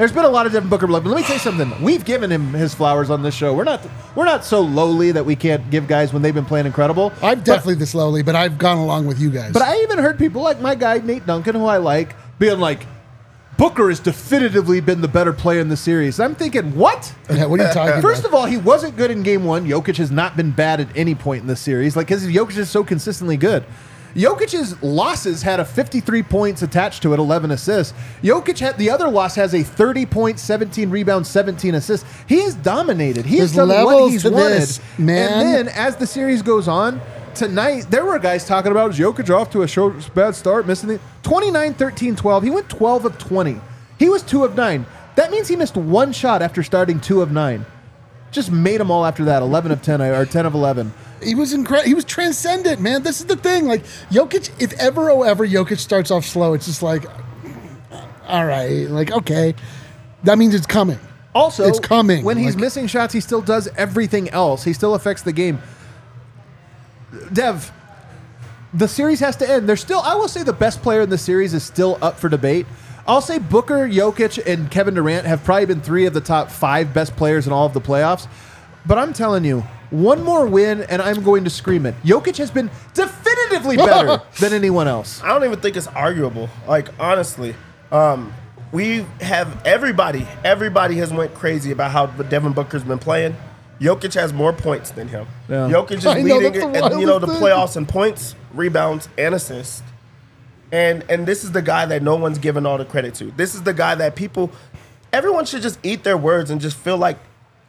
There's 0.00 0.12
been 0.12 0.24
a 0.24 0.30
lot 0.30 0.46
of 0.46 0.52
Devin 0.52 0.70
Booker. 0.70 0.86
But 0.86 1.04
let 1.04 1.14
me 1.14 1.22
tell 1.22 1.34
you 1.34 1.40
something. 1.40 1.82
We've 1.82 2.06
given 2.06 2.32
him 2.32 2.54
his 2.54 2.74
flowers 2.74 3.10
on 3.10 3.22
this 3.22 3.34
show. 3.34 3.52
We're 3.52 3.64
not 3.64 3.86
we're 4.16 4.24
not 4.24 4.46
so 4.46 4.62
lowly 4.62 5.12
that 5.12 5.26
we 5.26 5.36
can't 5.36 5.68
give 5.68 5.86
guys 5.86 6.10
when 6.10 6.22
they've 6.22 6.32
been 6.32 6.46
playing 6.46 6.64
incredible. 6.64 7.12
I'm 7.20 7.42
definitely 7.42 7.74
this 7.74 7.94
lowly, 7.94 8.22
but 8.22 8.34
I've 8.34 8.56
gone 8.56 8.78
along 8.78 9.04
with 9.04 9.20
you 9.20 9.28
guys. 9.28 9.52
But 9.52 9.60
I 9.60 9.76
even 9.82 9.98
heard 9.98 10.18
people 10.18 10.40
like 10.40 10.58
my 10.58 10.74
guy 10.74 11.00
Nate 11.00 11.26
Duncan, 11.26 11.54
who 11.54 11.66
I 11.66 11.76
like, 11.76 12.16
being 12.38 12.58
like, 12.58 12.86
Booker 13.58 13.90
has 13.90 14.00
definitively 14.00 14.80
been 14.80 15.02
the 15.02 15.08
better 15.08 15.34
player 15.34 15.60
in 15.60 15.68
the 15.68 15.76
series. 15.76 16.18
I'm 16.18 16.34
thinking, 16.34 16.74
what? 16.76 17.14
yeah, 17.28 17.44
what 17.44 17.60
are 17.60 17.66
you 17.66 17.72
talking 17.74 18.00
First 18.00 18.20
about? 18.20 18.28
of 18.28 18.34
all, 18.36 18.46
he 18.46 18.56
wasn't 18.56 18.96
good 18.96 19.10
in 19.10 19.22
game 19.22 19.44
one. 19.44 19.66
Jokic 19.66 19.98
has 19.98 20.10
not 20.10 20.34
been 20.34 20.50
bad 20.50 20.80
at 20.80 20.88
any 20.96 21.14
point 21.14 21.42
in 21.42 21.46
the 21.46 21.56
series, 21.56 21.94
like 21.94 22.06
because 22.06 22.26
Jokic 22.26 22.56
is 22.56 22.70
so 22.70 22.82
consistently 22.82 23.36
good. 23.36 23.66
Jokic's 24.14 24.82
losses 24.82 25.42
had 25.42 25.60
a 25.60 25.64
53 25.64 26.22
points 26.24 26.62
attached 26.62 27.02
to 27.02 27.12
it, 27.12 27.18
11 27.18 27.50
assists. 27.50 27.94
Jokic 28.22 28.58
had 28.58 28.76
the 28.76 28.90
other 28.90 29.08
loss 29.08 29.34
has 29.36 29.54
a 29.54 29.62
30 29.62 30.06
points, 30.06 30.42
17 30.42 30.90
rebounds, 30.90 31.28
17 31.28 31.74
assists. 31.74 32.08
He 32.26 32.40
has 32.42 32.54
dominated. 32.54 33.24
He 33.26 33.38
has 33.38 33.52
There's 33.52 33.68
done 33.68 33.84
what 33.84 34.10
he's 34.10 34.24
wanted. 34.24 34.60
this, 34.62 34.80
man. 34.98 35.32
And 35.32 35.68
then 35.68 35.74
as 35.74 35.96
the 35.96 36.06
series 36.06 36.42
goes 36.42 36.66
on, 36.66 37.00
tonight 37.34 37.86
there 37.90 38.04
were 38.04 38.18
guys 38.18 38.44
talking 38.44 38.72
about 38.72 38.90
is 38.90 38.98
Jokic 38.98 39.30
off 39.34 39.50
to 39.50 39.62
a 39.62 39.68
short, 39.68 40.12
bad 40.14 40.34
start, 40.34 40.66
missing 40.66 40.88
the 40.88 41.00
29, 41.22 41.74
13, 41.74 42.16
12. 42.16 42.42
He 42.42 42.50
went 42.50 42.68
12 42.68 43.04
of 43.04 43.18
20. 43.18 43.60
He 43.98 44.08
was 44.08 44.22
2 44.22 44.44
of 44.44 44.56
9. 44.56 44.86
That 45.16 45.30
means 45.30 45.48
he 45.48 45.56
missed 45.56 45.76
one 45.76 46.12
shot 46.12 46.42
after 46.42 46.62
starting 46.62 46.98
2 47.00 47.20
of 47.22 47.30
9. 47.30 47.64
Just 48.32 48.50
made 48.50 48.80
them 48.80 48.90
all 48.90 49.04
after 49.04 49.24
that, 49.24 49.42
11 49.42 49.72
of 49.72 49.82
10 49.82 50.00
or 50.00 50.24
10 50.24 50.46
of 50.46 50.54
11. 50.54 50.92
He 51.22 51.34
was 51.34 51.52
incredible. 51.52 51.88
He 51.88 51.94
was 51.94 52.04
transcendent, 52.04 52.80
man. 52.80 53.02
This 53.02 53.20
is 53.20 53.26
the 53.26 53.36
thing. 53.36 53.66
Like 53.66 53.84
Jokic, 54.10 54.50
if 54.60 54.72
ever 54.80 55.10
oh 55.10 55.22
ever 55.22 55.46
Jokic 55.46 55.78
starts 55.78 56.10
off 56.10 56.24
slow, 56.24 56.54
it's 56.54 56.66
just 56.66 56.82
like, 56.82 57.04
uh, 57.92 58.02
all 58.26 58.46
right, 58.46 58.88
like 58.88 59.10
okay, 59.12 59.54
that 60.24 60.38
means 60.38 60.54
it's 60.54 60.66
coming. 60.66 60.98
Also, 61.32 61.64
It's 61.64 61.78
coming, 61.78 62.24
When 62.24 62.36
he's 62.36 62.54
like- 62.56 62.60
missing 62.62 62.86
shots, 62.88 63.14
he 63.14 63.20
still 63.20 63.40
does 63.40 63.68
everything 63.76 64.28
else. 64.30 64.64
He 64.64 64.72
still 64.72 64.96
affects 64.96 65.22
the 65.22 65.32
game. 65.32 65.60
Dev, 67.32 67.70
the 68.74 68.88
series 68.88 69.20
has 69.20 69.36
to 69.36 69.48
end. 69.48 69.68
There's 69.68 69.80
still, 69.80 70.00
I 70.00 70.14
will 70.16 70.26
say, 70.28 70.42
the 70.42 70.52
best 70.52 70.82
player 70.82 71.02
in 71.02 71.10
the 71.10 71.18
series 71.18 71.54
is 71.54 71.62
still 71.62 71.98
up 72.02 72.18
for 72.18 72.28
debate. 72.28 72.66
I'll 73.06 73.20
say 73.20 73.38
Booker, 73.38 73.88
Jokic, 73.88 74.44
and 74.46 74.70
Kevin 74.70 74.94
Durant 74.94 75.24
have 75.26 75.42
probably 75.44 75.66
been 75.66 75.80
three 75.80 76.06
of 76.06 76.14
the 76.14 76.20
top 76.20 76.50
five 76.50 76.92
best 76.92 77.14
players 77.16 77.46
in 77.46 77.52
all 77.52 77.66
of 77.66 77.74
the 77.74 77.80
playoffs. 77.80 78.26
But 78.86 78.98
I'm 78.98 79.12
telling 79.12 79.44
you, 79.44 79.64
one 79.90 80.22
more 80.22 80.46
win, 80.46 80.82
and 80.82 81.02
I'm 81.02 81.22
going 81.22 81.44
to 81.44 81.50
scream 81.50 81.84
it. 81.86 81.94
Jokic 82.04 82.36
has 82.38 82.50
been 82.50 82.70
definitively 82.94 83.76
better 83.76 84.22
than 84.40 84.52
anyone 84.52 84.88
else. 84.88 85.22
I 85.22 85.28
don't 85.28 85.44
even 85.44 85.60
think 85.60 85.76
it's 85.76 85.88
arguable. 85.88 86.48
Like 86.66 86.88
honestly, 86.98 87.54
um, 87.90 88.32
we 88.72 89.04
have 89.20 89.64
everybody. 89.66 90.26
Everybody 90.44 90.96
has 90.96 91.12
went 91.12 91.34
crazy 91.34 91.72
about 91.72 91.90
how 91.90 92.06
Devin 92.06 92.52
Booker's 92.52 92.84
been 92.84 92.98
playing. 92.98 93.36
Jokic 93.80 94.14
has 94.14 94.32
more 94.32 94.52
points 94.52 94.90
than 94.90 95.08
him. 95.08 95.26
Yeah. 95.48 95.68
Jokic 95.68 95.92
is 95.92 96.06
I 96.06 96.20
know, 96.20 96.36
leading, 96.36 96.52
that's 96.52 96.78
the 96.78 96.84
and, 96.92 97.00
you 97.00 97.06
know, 97.06 97.18
the 97.18 97.26
thing. 97.26 97.36
playoffs 97.36 97.76
in 97.76 97.86
points, 97.86 98.34
rebounds, 98.52 99.08
and 99.18 99.34
assists. 99.34 99.82
And 100.70 101.04
and 101.08 101.26
this 101.26 101.42
is 101.42 101.50
the 101.52 101.62
guy 101.62 101.86
that 101.86 102.02
no 102.02 102.14
one's 102.16 102.38
given 102.38 102.64
all 102.66 102.78
the 102.78 102.84
credit 102.84 103.14
to. 103.16 103.32
This 103.32 103.54
is 103.54 103.62
the 103.62 103.74
guy 103.74 103.96
that 103.96 104.14
people, 104.14 104.52
everyone 105.12 105.46
should 105.46 105.62
just 105.62 105.80
eat 105.82 106.04
their 106.04 106.16
words 106.16 106.50
and 106.50 106.60
just 106.60 106.76
feel 106.76 106.96
like 106.96 107.18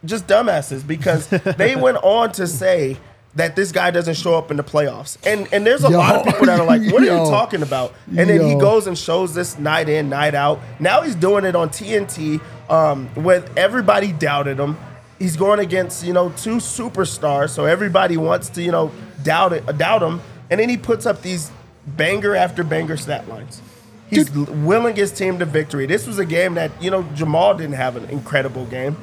just 0.05 0.27
dumbasses 0.27 0.85
because 0.85 1.27
they 1.57 1.75
went 1.75 1.97
on 1.97 2.31
to 2.33 2.47
say 2.47 2.97
that 3.35 3.55
this 3.55 3.71
guy 3.71 3.91
doesn't 3.91 4.15
show 4.15 4.35
up 4.35 4.51
in 4.51 4.57
the 4.57 4.63
playoffs. 4.63 5.17
And 5.25 5.47
and 5.53 5.65
there's 5.65 5.83
a 5.83 5.89
lot 5.89 6.15
of 6.15 6.25
people 6.25 6.47
that 6.47 6.59
are 6.59 6.65
like, 6.65 6.81
what 6.91 7.01
are 7.01 7.05
Yo. 7.07 7.23
you 7.23 7.29
talking 7.29 7.61
about? 7.61 7.93
And 8.07 8.29
then 8.29 8.41
he 8.41 8.55
goes 8.55 8.87
and 8.87 8.97
shows 8.97 9.33
this 9.33 9.57
night 9.57 9.87
in, 9.87 10.09
night 10.09 10.35
out. 10.35 10.59
Now 10.79 11.01
he's 11.01 11.15
doing 11.15 11.45
it 11.45 11.55
on 11.55 11.69
TNT 11.69 12.41
um, 12.69 13.09
with 13.15 13.49
everybody 13.57 14.11
doubted 14.11 14.59
him. 14.59 14.77
He's 15.17 15.37
going 15.37 15.59
against 15.59 16.03
you 16.03 16.13
know 16.13 16.29
two 16.31 16.55
superstars, 16.57 17.51
so 17.51 17.65
everybody 17.65 18.17
wants 18.17 18.49
to 18.49 18.61
you 18.61 18.71
know 18.71 18.91
doubt 19.23 19.53
it, 19.53 19.77
doubt 19.77 20.01
him, 20.01 20.19
and 20.49 20.59
then 20.59 20.67
he 20.67 20.77
puts 20.77 21.05
up 21.05 21.21
these 21.21 21.51
banger 21.85 22.35
after 22.35 22.63
banger 22.63 22.97
stat 22.97 23.29
lines. 23.29 23.61
He's 24.09 24.35
l- 24.35 24.45
willing 24.45 24.95
his 24.95 25.11
team 25.11 25.39
to 25.39 25.45
victory. 25.45 25.85
This 25.85 26.05
was 26.05 26.19
a 26.19 26.25
game 26.25 26.55
that 26.55 26.71
you 26.83 26.91
know 26.91 27.03
Jamal 27.13 27.53
didn't 27.55 27.75
have 27.75 27.95
an 27.95 28.05
incredible 28.09 28.65
game. 28.65 28.97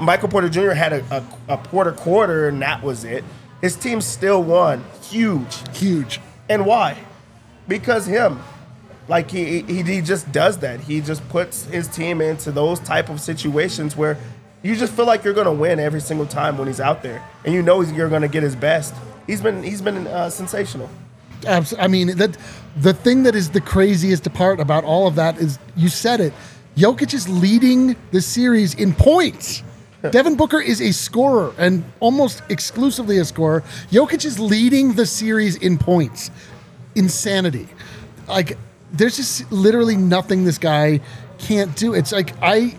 Michael 0.00 0.28
Porter 0.28 0.48
Jr. 0.48 0.70
had 0.70 0.92
a, 0.92 1.24
a, 1.48 1.54
a 1.54 1.58
quarter 1.58 1.92
quarter, 1.92 2.48
and 2.48 2.60
that 2.62 2.82
was 2.82 3.04
it. 3.04 3.24
His 3.60 3.76
team 3.76 4.00
still 4.00 4.42
won, 4.42 4.84
huge. 5.02 5.56
Huge. 5.76 6.20
And 6.48 6.66
why? 6.66 6.98
Because 7.66 8.06
him. 8.06 8.40
Like 9.08 9.30
he, 9.30 9.62
he 9.62 9.82
he 9.82 10.00
just 10.02 10.30
does 10.32 10.58
that. 10.58 10.80
He 10.80 11.00
just 11.00 11.26
puts 11.30 11.64
his 11.64 11.88
team 11.88 12.20
into 12.20 12.52
those 12.52 12.78
type 12.80 13.08
of 13.08 13.20
situations 13.20 13.96
where 13.96 14.18
you 14.62 14.76
just 14.76 14.92
feel 14.92 15.06
like 15.06 15.24
you're 15.24 15.32
gonna 15.34 15.52
win 15.52 15.80
every 15.80 16.00
single 16.00 16.26
time 16.26 16.58
when 16.58 16.66
he's 16.66 16.80
out 16.80 17.02
there, 17.02 17.24
and 17.44 17.54
you 17.54 17.62
know 17.62 17.80
you're 17.80 18.10
gonna 18.10 18.28
get 18.28 18.42
his 18.42 18.54
best. 18.54 18.94
He's 19.26 19.40
been 19.40 19.62
he's 19.62 19.80
been 19.80 20.06
uh, 20.06 20.28
sensational. 20.28 20.90
Abs- 21.46 21.74
I 21.78 21.86
mean, 21.86 22.18
that 22.18 22.36
the 22.76 22.92
thing 22.92 23.22
that 23.22 23.34
is 23.34 23.48
the 23.50 23.62
craziest 23.62 24.30
part 24.34 24.60
about 24.60 24.84
all 24.84 25.06
of 25.06 25.14
that 25.14 25.38
is 25.38 25.58
you 25.74 25.88
said 25.88 26.20
it. 26.20 26.34
Jokic 26.76 27.14
is 27.14 27.28
leading 27.28 27.96
the 28.10 28.20
series 28.20 28.74
in 28.74 28.92
points. 28.92 29.62
Devin 30.02 30.36
Booker 30.36 30.60
is 30.60 30.80
a 30.80 30.92
scorer 30.92 31.52
and 31.58 31.84
almost 32.00 32.42
exclusively 32.48 33.18
a 33.18 33.24
scorer. 33.24 33.62
Jokic 33.90 34.24
is 34.24 34.38
leading 34.38 34.94
the 34.94 35.04
series 35.06 35.56
in 35.56 35.76
points. 35.76 36.30
Insanity. 36.94 37.68
Like, 38.28 38.56
there's 38.92 39.16
just 39.16 39.50
literally 39.50 39.96
nothing 39.96 40.44
this 40.44 40.58
guy 40.58 41.00
can't 41.38 41.74
do. 41.76 41.94
It's 41.94 42.12
like, 42.12 42.34
I, 42.40 42.76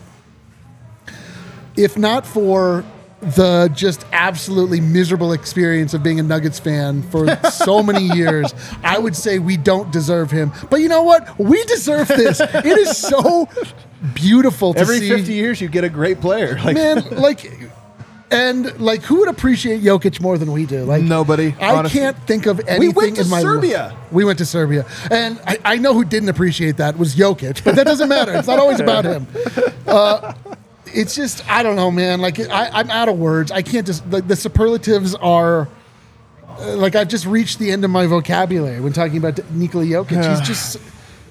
if 1.76 1.98
not 1.98 2.26
for 2.26 2.86
the 3.22 3.70
just 3.76 4.06
absolutely 4.12 4.80
miserable 4.80 5.34
experience 5.34 5.94
of 5.94 6.02
being 6.02 6.20
a 6.20 6.24
Nuggets 6.24 6.60
fan 6.60 7.02
for 7.04 7.36
so 7.52 7.84
many 7.84 8.06
years, 8.16 8.54
I 8.84 8.98
would 8.98 9.16
say 9.16 9.40
we 9.40 9.58
don't 9.58 9.92
deserve 9.92 10.32
him. 10.32 10.52
But 10.70 10.78
you 10.82 10.88
know 10.90 11.04
what? 11.04 11.38
We 11.38 11.64
deserve 11.66 12.08
this. 12.08 12.40
It 12.40 12.66
is 12.66 12.98
so 12.98 13.50
beautiful 14.14 14.74
to 14.74 14.80
Every 14.80 15.00
see. 15.00 15.10
50 15.10 15.34
years, 15.34 15.62
you 15.62 15.68
get 15.68 15.84
a 15.84 15.90
great 15.90 16.22
player. 16.22 16.58
Like, 16.60 16.76
Man, 16.76 17.04
like, 17.12 17.52
and 18.32 18.80
like, 18.80 19.02
who 19.02 19.20
would 19.20 19.30
appreciate 19.30 19.82
Jokic 19.82 20.22
more 20.22 20.38
than 20.38 20.52
we 20.52 20.66
do? 20.66 20.84
Like 20.84 21.04
Nobody, 21.04 21.56
I 21.60 21.76
honestly. 21.76 22.00
can't 22.00 22.18
think 22.28 22.46
of 22.46 22.60
anything 22.62 22.80
We 22.80 22.90
went 22.90 23.16
to 23.16 23.24
in 23.24 23.30
my 23.30 23.42
Serbia. 23.42 23.98
We 24.12 24.24
went 24.24 24.38
to 24.40 24.46
Serbia, 24.46 24.86
and 25.10 25.42
I, 25.46 25.58
I 25.66 25.78
know 25.78 25.94
who 25.94 26.06
didn't 26.06 26.30
appreciate 26.30 26.78
that 26.78 26.98
was 26.98 27.16
Jokic, 27.16 27.64
but 27.64 27.76
that 27.76 27.86
doesn't 27.86 28.08
matter. 28.08 28.34
It's 28.36 28.48
not 28.48 28.60
always 28.60 28.80
about 28.80 29.06
him. 29.06 29.28
Uh, 29.90 30.34
it's 30.94 31.16
just 31.16 31.48
I 31.50 31.64
don't 31.64 31.76
know, 31.76 31.92
man. 31.92 32.22
Like 32.22 32.40
I, 32.40 32.70
I'm 32.70 32.90
out 32.90 33.10
of 33.10 33.18
words. 33.20 33.52
I 33.52 33.62
can't 33.62 33.86
just 33.86 34.06
like 34.08 34.28
the 34.28 34.36
superlatives 34.36 35.16
are. 35.16 35.68
uh, 36.60 36.76
Like 36.76 36.96
I've 36.96 37.08
just 37.08 37.26
reached 37.26 37.60
the 37.60 37.72
end 37.72 37.84
of 37.86 37.92
my 37.92 38.06
vocabulary 38.08 38.80
when 38.80 38.94
talking 38.94 39.18
about 39.18 39.40
Nikola 39.52 39.86
Jokic. 39.86 40.30
He's 40.40 40.42
just, 40.48 40.78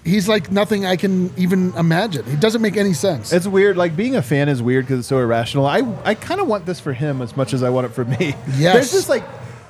he's 0.04 0.28
like 0.28 0.50
nothing 0.50 0.86
I 0.86 0.96
can 0.96 1.32
even 1.36 1.72
imagine. 1.74 2.26
It 2.28 2.40
doesn't 2.40 2.62
make 2.62 2.76
any 2.76 2.92
sense. 2.94 3.32
It's 3.32 3.46
weird. 3.46 3.76
Like 3.76 3.94
being 3.96 4.16
a 4.16 4.22
fan 4.22 4.48
is 4.48 4.62
weird 4.62 4.86
because 4.86 5.00
it's 5.00 5.08
so 5.08 5.18
irrational. 5.18 5.66
I 5.66 5.82
I 6.04 6.14
kind 6.14 6.40
of 6.40 6.46
want 6.46 6.66
this 6.66 6.80
for 6.80 6.92
him 6.92 7.20
as 7.22 7.36
much 7.36 7.52
as 7.52 7.62
I 7.62 7.70
want 7.70 7.86
it 7.86 7.90
for 7.92 8.04
me. 8.04 8.34
Yes. 8.56 8.74
There's 8.74 8.92
just 8.92 9.08
like 9.08 9.24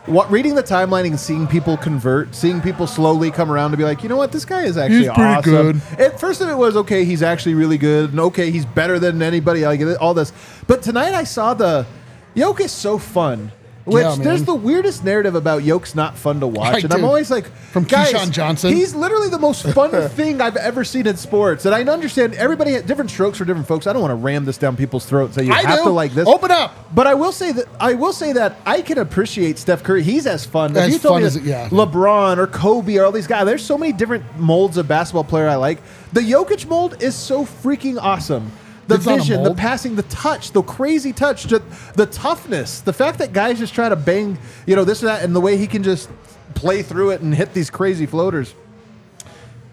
what 0.08 0.30
reading 0.30 0.54
the 0.54 0.62
timeline 0.62 1.06
and 1.06 1.18
seeing 1.18 1.46
people 1.46 1.76
convert, 1.76 2.34
seeing 2.34 2.60
people 2.60 2.86
slowly 2.86 3.30
come 3.30 3.50
around 3.50 3.72
to 3.72 3.76
be 3.76 3.84
like, 3.84 4.02
you 4.02 4.08
know 4.08 4.16
what, 4.16 4.32
this 4.32 4.44
guy 4.44 4.62
is 4.62 4.76
actually 4.76 5.00
He's 5.00 5.08
pretty 5.08 5.22
awesome. 5.22 5.52
good. 5.52 5.82
At 5.98 6.18
first 6.18 6.40
of 6.40 6.48
it 6.48 6.56
was 6.56 6.76
okay, 6.76 7.04
he's 7.04 7.22
actually 7.22 7.54
really 7.54 7.78
good, 7.78 8.10
and 8.10 8.20
okay, 8.20 8.50
he's 8.50 8.64
better 8.64 8.98
than 8.98 9.22
anybody. 9.22 9.64
I 9.64 9.76
get 9.76 9.96
all 9.98 10.14
this, 10.14 10.32
but 10.66 10.82
tonight 10.82 11.14
I 11.14 11.24
saw 11.24 11.54
the 11.54 11.86
Jokic 12.34 12.60
is 12.60 12.72
so 12.72 12.98
fun. 12.98 13.52
Which 13.88 14.02
Yeah, 14.02 14.14
man. 14.16 14.24
there's 14.24 14.44
the 14.44 14.54
weirdest 14.54 15.02
narrative 15.04 15.34
about 15.34 15.62
Yoke's 15.62 15.94
not 15.94 16.16
fun 16.16 16.40
to 16.40 16.46
watch, 16.46 16.72
Right, 16.74 16.84
and 16.84 16.92
I'm 16.92 17.04
always 17.04 17.30
like, 17.30 17.46
From 17.72 17.84
guys, 17.84 18.12
Keyshawn 18.12 18.30
Johnson. 18.30 18.72
He's 18.72 18.94
literally 18.94 19.28
the 19.28 19.38
most 19.38 19.66
fun 19.70 19.90
thing 20.10 20.40
I've 20.40 20.56
ever 20.56 20.84
seen 20.84 21.06
in 21.06 21.16
sports, 21.16 21.64
and 21.64 21.74
I 21.74 21.82
understand 21.84 22.34
everybody 22.34 22.72
has 22.72 22.82
different 22.82 23.10
strokes 23.10 23.38
for 23.38 23.44
different 23.44 23.66
folks. 23.66 23.86
I 23.86 23.92
don't 23.92 24.02
want 24.02 24.12
to 24.12 24.16
ram 24.16 24.44
this 24.44 24.58
down 24.58 24.76
people's 24.76 25.06
throats. 25.06 25.34
Say 25.34 25.44
you 25.44 25.52
I 25.52 25.62
have 25.62 25.78
do. 25.78 25.84
to 25.84 25.90
like 25.90 26.12
this. 26.12 26.28
Open 26.28 26.50
up. 26.50 26.74
But 26.94 27.06
I 27.06 27.14
will 27.14 27.32
say 27.32 27.52
that 27.52 27.66
I 27.80 27.94
will 27.94 28.12
say 28.12 28.32
that 28.34 28.56
I 28.66 28.82
can 28.82 28.98
appreciate 28.98 29.58
Steph 29.58 29.82
Curry. 29.82 30.02
He's 30.02 30.26
as 30.26 30.44
fun. 30.44 30.76
As 30.76 30.86
if 30.88 30.92
you 30.94 30.98
told 30.98 31.14
fun 31.14 31.22
me 31.22 31.26
as 31.26 31.34
that 31.34 31.44
yeah. 31.44 31.68
LeBron 31.70 32.38
or 32.38 32.46
Kobe 32.46 32.96
or 32.96 33.04
all 33.04 33.12
these 33.12 33.26
guys, 33.26 33.46
there's 33.46 33.64
so 33.64 33.76
many 33.78 33.92
different 33.92 34.24
molds 34.38 34.76
of 34.76 34.86
basketball 34.88 35.24
player 35.24 35.48
I 35.48 35.56
like. 35.56 35.78
The 36.12 36.20
Jokic 36.20 36.66
mold 36.66 37.02
is 37.02 37.14
so 37.14 37.44
freaking 37.44 37.98
awesome. 38.00 38.50
The 38.88 38.98
vision, 38.98 39.42
the 39.42 39.54
passing, 39.54 39.96
the 39.96 40.02
touch, 40.04 40.52
the 40.52 40.62
crazy 40.62 41.12
touch, 41.12 41.44
the, 41.44 41.62
the 41.94 42.06
toughness, 42.06 42.80
the 42.80 42.92
fact 42.92 43.18
that 43.18 43.32
guys 43.34 43.58
just 43.58 43.74
try 43.74 43.88
to 43.88 43.96
bang, 43.96 44.38
you 44.66 44.74
know, 44.74 44.84
this 44.84 45.02
or 45.02 45.06
that, 45.06 45.22
and 45.22 45.36
the 45.36 45.40
way 45.40 45.58
he 45.58 45.66
can 45.66 45.82
just 45.82 46.08
play 46.54 46.82
through 46.82 47.10
it 47.10 47.20
and 47.20 47.34
hit 47.34 47.52
these 47.52 47.68
crazy 47.68 48.06
floaters. 48.06 48.54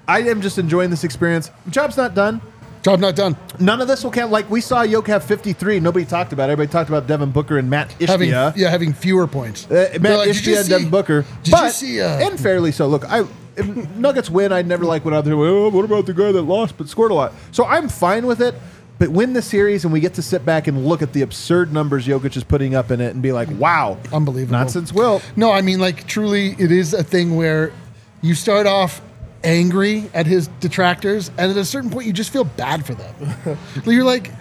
I 0.08 0.20
am 0.24 0.42
just 0.42 0.58
enjoying 0.58 0.90
this 0.90 1.04
experience. 1.04 1.50
Job's 1.70 1.98
not 1.98 2.14
done. 2.14 2.42
Job 2.84 3.00
not 3.00 3.16
done. 3.16 3.36
None 3.60 3.82
of 3.82 3.88
this 3.88 4.04
will 4.04 4.12
count. 4.12 4.32
Like 4.32 4.48
we 4.48 4.62
saw 4.62 4.84
Yoke 4.84 5.08
have 5.08 5.24
53. 5.24 5.80
Nobody 5.80 6.06
talked 6.06 6.34
about 6.34 6.50
it. 6.50 6.52
Everybody 6.52 6.72
talked 6.72 6.90
about 6.90 7.08
Devin 7.08 7.32
Booker 7.32 7.58
and 7.58 7.68
Mat 7.68 7.92
Having 7.94 8.30
Ishbia. 8.30 8.56
yeah, 8.56 8.70
having 8.70 8.94
fewer 8.94 9.26
points. 9.26 9.66
Uh, 9.66 9.98
Mat 10.00 10.20
like, 10.20 10.30
Ishbia 10.30 10.60
and 10.60 10.70
Devin 10.70 10.90
Booker. 10.92 11.26
Did 11.42 11.52
but, 11.52 11.64
you 11.64 11.70
see? 11.72 12.02
Uh, 12.02 12.28
and 12.30 12.40
fairly 12.40 12.72
so. 12.72 12.86
Look, 12.86 13.04
I 13.06 13.26
if 13.58 13.96
Nuggets 13.96 14.30
win. 14.30 14.52
I 14.52 14.62
never 14.62 14.86
like 14.86 15.04
when 15.04 15.14
other 15.14 15.32
people. 15.32 15.44
Oh, 15.44 15.70
what 15.70 15.86
about 15.86 16.06
the 16.06 16.14
guy 16.14 16.32
that 16.32 16.44
lost 16.44 16.78
but 16.78 16.88
scored 16.88 17.10
a 17.10 17.16
lot? 17.16 17.34
So 17.52 17.66
I'm 17.66 17.90
fine 17.90 18.28
with 18.28 18.42
it. 18.42 18.54
But 18.98 19.10
win 19.10 19.34
the 19.34 19.42
series 19.42 19.84
and 19.84 19.92
we 19.92 20.00
get 20.00 20.14
to 20.14 20.22
sit 20.22 20.46
back 20.46 20.68
and 20.68 20.86
look 20.86 21.02
at 21.02 21.12
the 21.14 21.22
absurd 21.22 21.74
numbers 21.74 22.08
Jokic 22.08 22.38
is 22.38 22.44
putting 22.44 22.76
up 22.76 22.92
in 22.92 23.02
it 23.02 23.14
and 23.14 23.22
be 23.22 23.34
like, 23.34 23.50
wow, 23.52 23.98
Unbelievable. 24.14 24.58
Nonsense, 24.58 24.94
Will. 24.94 25.22
No, 25.36 25.52
I 25.52 25.62
mean, 25.62 25.80
like, 25.80 26.08
truly, 26.08 26.56
it 26.58 26.72
is 26.72 26.94
a 26.94 27.04
thing 27.04 27.36
where 27.36 27.74
you 28.22 28.36
start 28.36 28.68
off 28.68 29.02
angry 29.44 30.10
at 30.14 30.26
his 30.26 30.48
detractors, 30.60 31.30
and 31.38 31.52
at 31.52 31.58
a 31.58 31.66
certain 31.66 31.90
point, 31.90 32.08
you 32.08 32.14
just 32.14 32.32
feel 32.32 32.44
bad 32.44 32.86
for 32.86 32.96
them. 32.96 33.58
You're 33.86 34.04
like, 34.04 34.32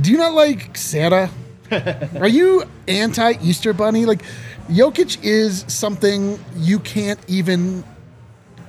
do 0.00 0.10
you 0.10 0.18
not 0.18 0.34
like 0.34 0.76
Santa? 0.76 1.30
Are 2.20 2.28
you 2.28 2.64
anti 2.88 3.34
Easter 3.42 3.72
Bunny? 3.72 4.06
Like, 4.06 4.22
Jokic 4.68 5.22
is 5.22 5.64
something 5.68 6.38
you 6.56 6.78
can't 6.78 7.20
even. 7.28 7.84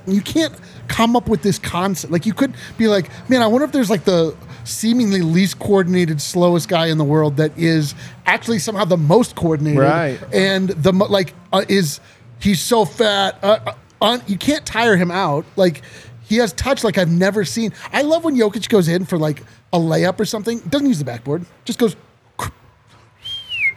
You 0.06 0.20
can't 0.20 0.54
come 0.86 1.16
up 1.16 1.28
with 1.28 1.42
this 1.42 1.58
concept. 1.58 2.12
Like, 2.12 2.26
you 2.26 2.32
could 2.32 2.54
be 2.78 2.86
like, 2.86 3.10
man, 3.28 3.42
I 3.42 3.48
wonder 3.48 3.64
if 3.64 3.72
there's 3.72 3.90
like 3.90 4.04
the 4.04 4.36
seemingly 4.66 5.22
least 5.22 5.58
coordinated, 5.58 6.20
slowest 6.20 6.68
guy 6.68 6.86
in 6.86 6.98
the 6.98 7.04
world 7.04 7.36
that 7.38 7.56
is 7.58 7.94
actually 8.26 8.58
somehow 8.58 8.84
the 8.84 8.96
most 8.96 9.34
coordinated 9.36 9.80
Right. 9.80 10.18
and 10.32 10.68
the 10.70 10.92
mo- 10.92 11.06
like 11.06 11.34
uh, 11.52 11.64
is 11.68 12.00
he's 12.40 12.60
so 12.60 12.84
fat. 12.84 13.38
Uh, 13.42 13.58
uh, 13.66 13.74
on, 14.00 14.22
you 14.26 14.36
can't 14.36 14.66
tire 14.66 14.96
him 14.96 15.10
out. 15.10 15.46
Like 15.56 15.82
he 16.24 16.36
has 16.36 16.52
touch 16.52 16.84
like 16.84 16.98
I've 16.98 17.10
never 17.10 17.44
seen. 17.44 17.72
I 17.92 18.02
love 18.02 18.24
when 18.24 18.36
Jokic 18.36 18.68
goes 18.68 18.88
in 18.88 19.04
for 19.06 19.16
like 19.18 19.42
a 19.72 19.78
layup 19.78 20.20
or 20.20 20.24
something. 20.24 20.58
Doesn't 20.60 20.86
use 20.88 20.98
the 20.98 21.04
backboard. 21.04 21.46
Just 21.64 21.78
goes 21.78 21.96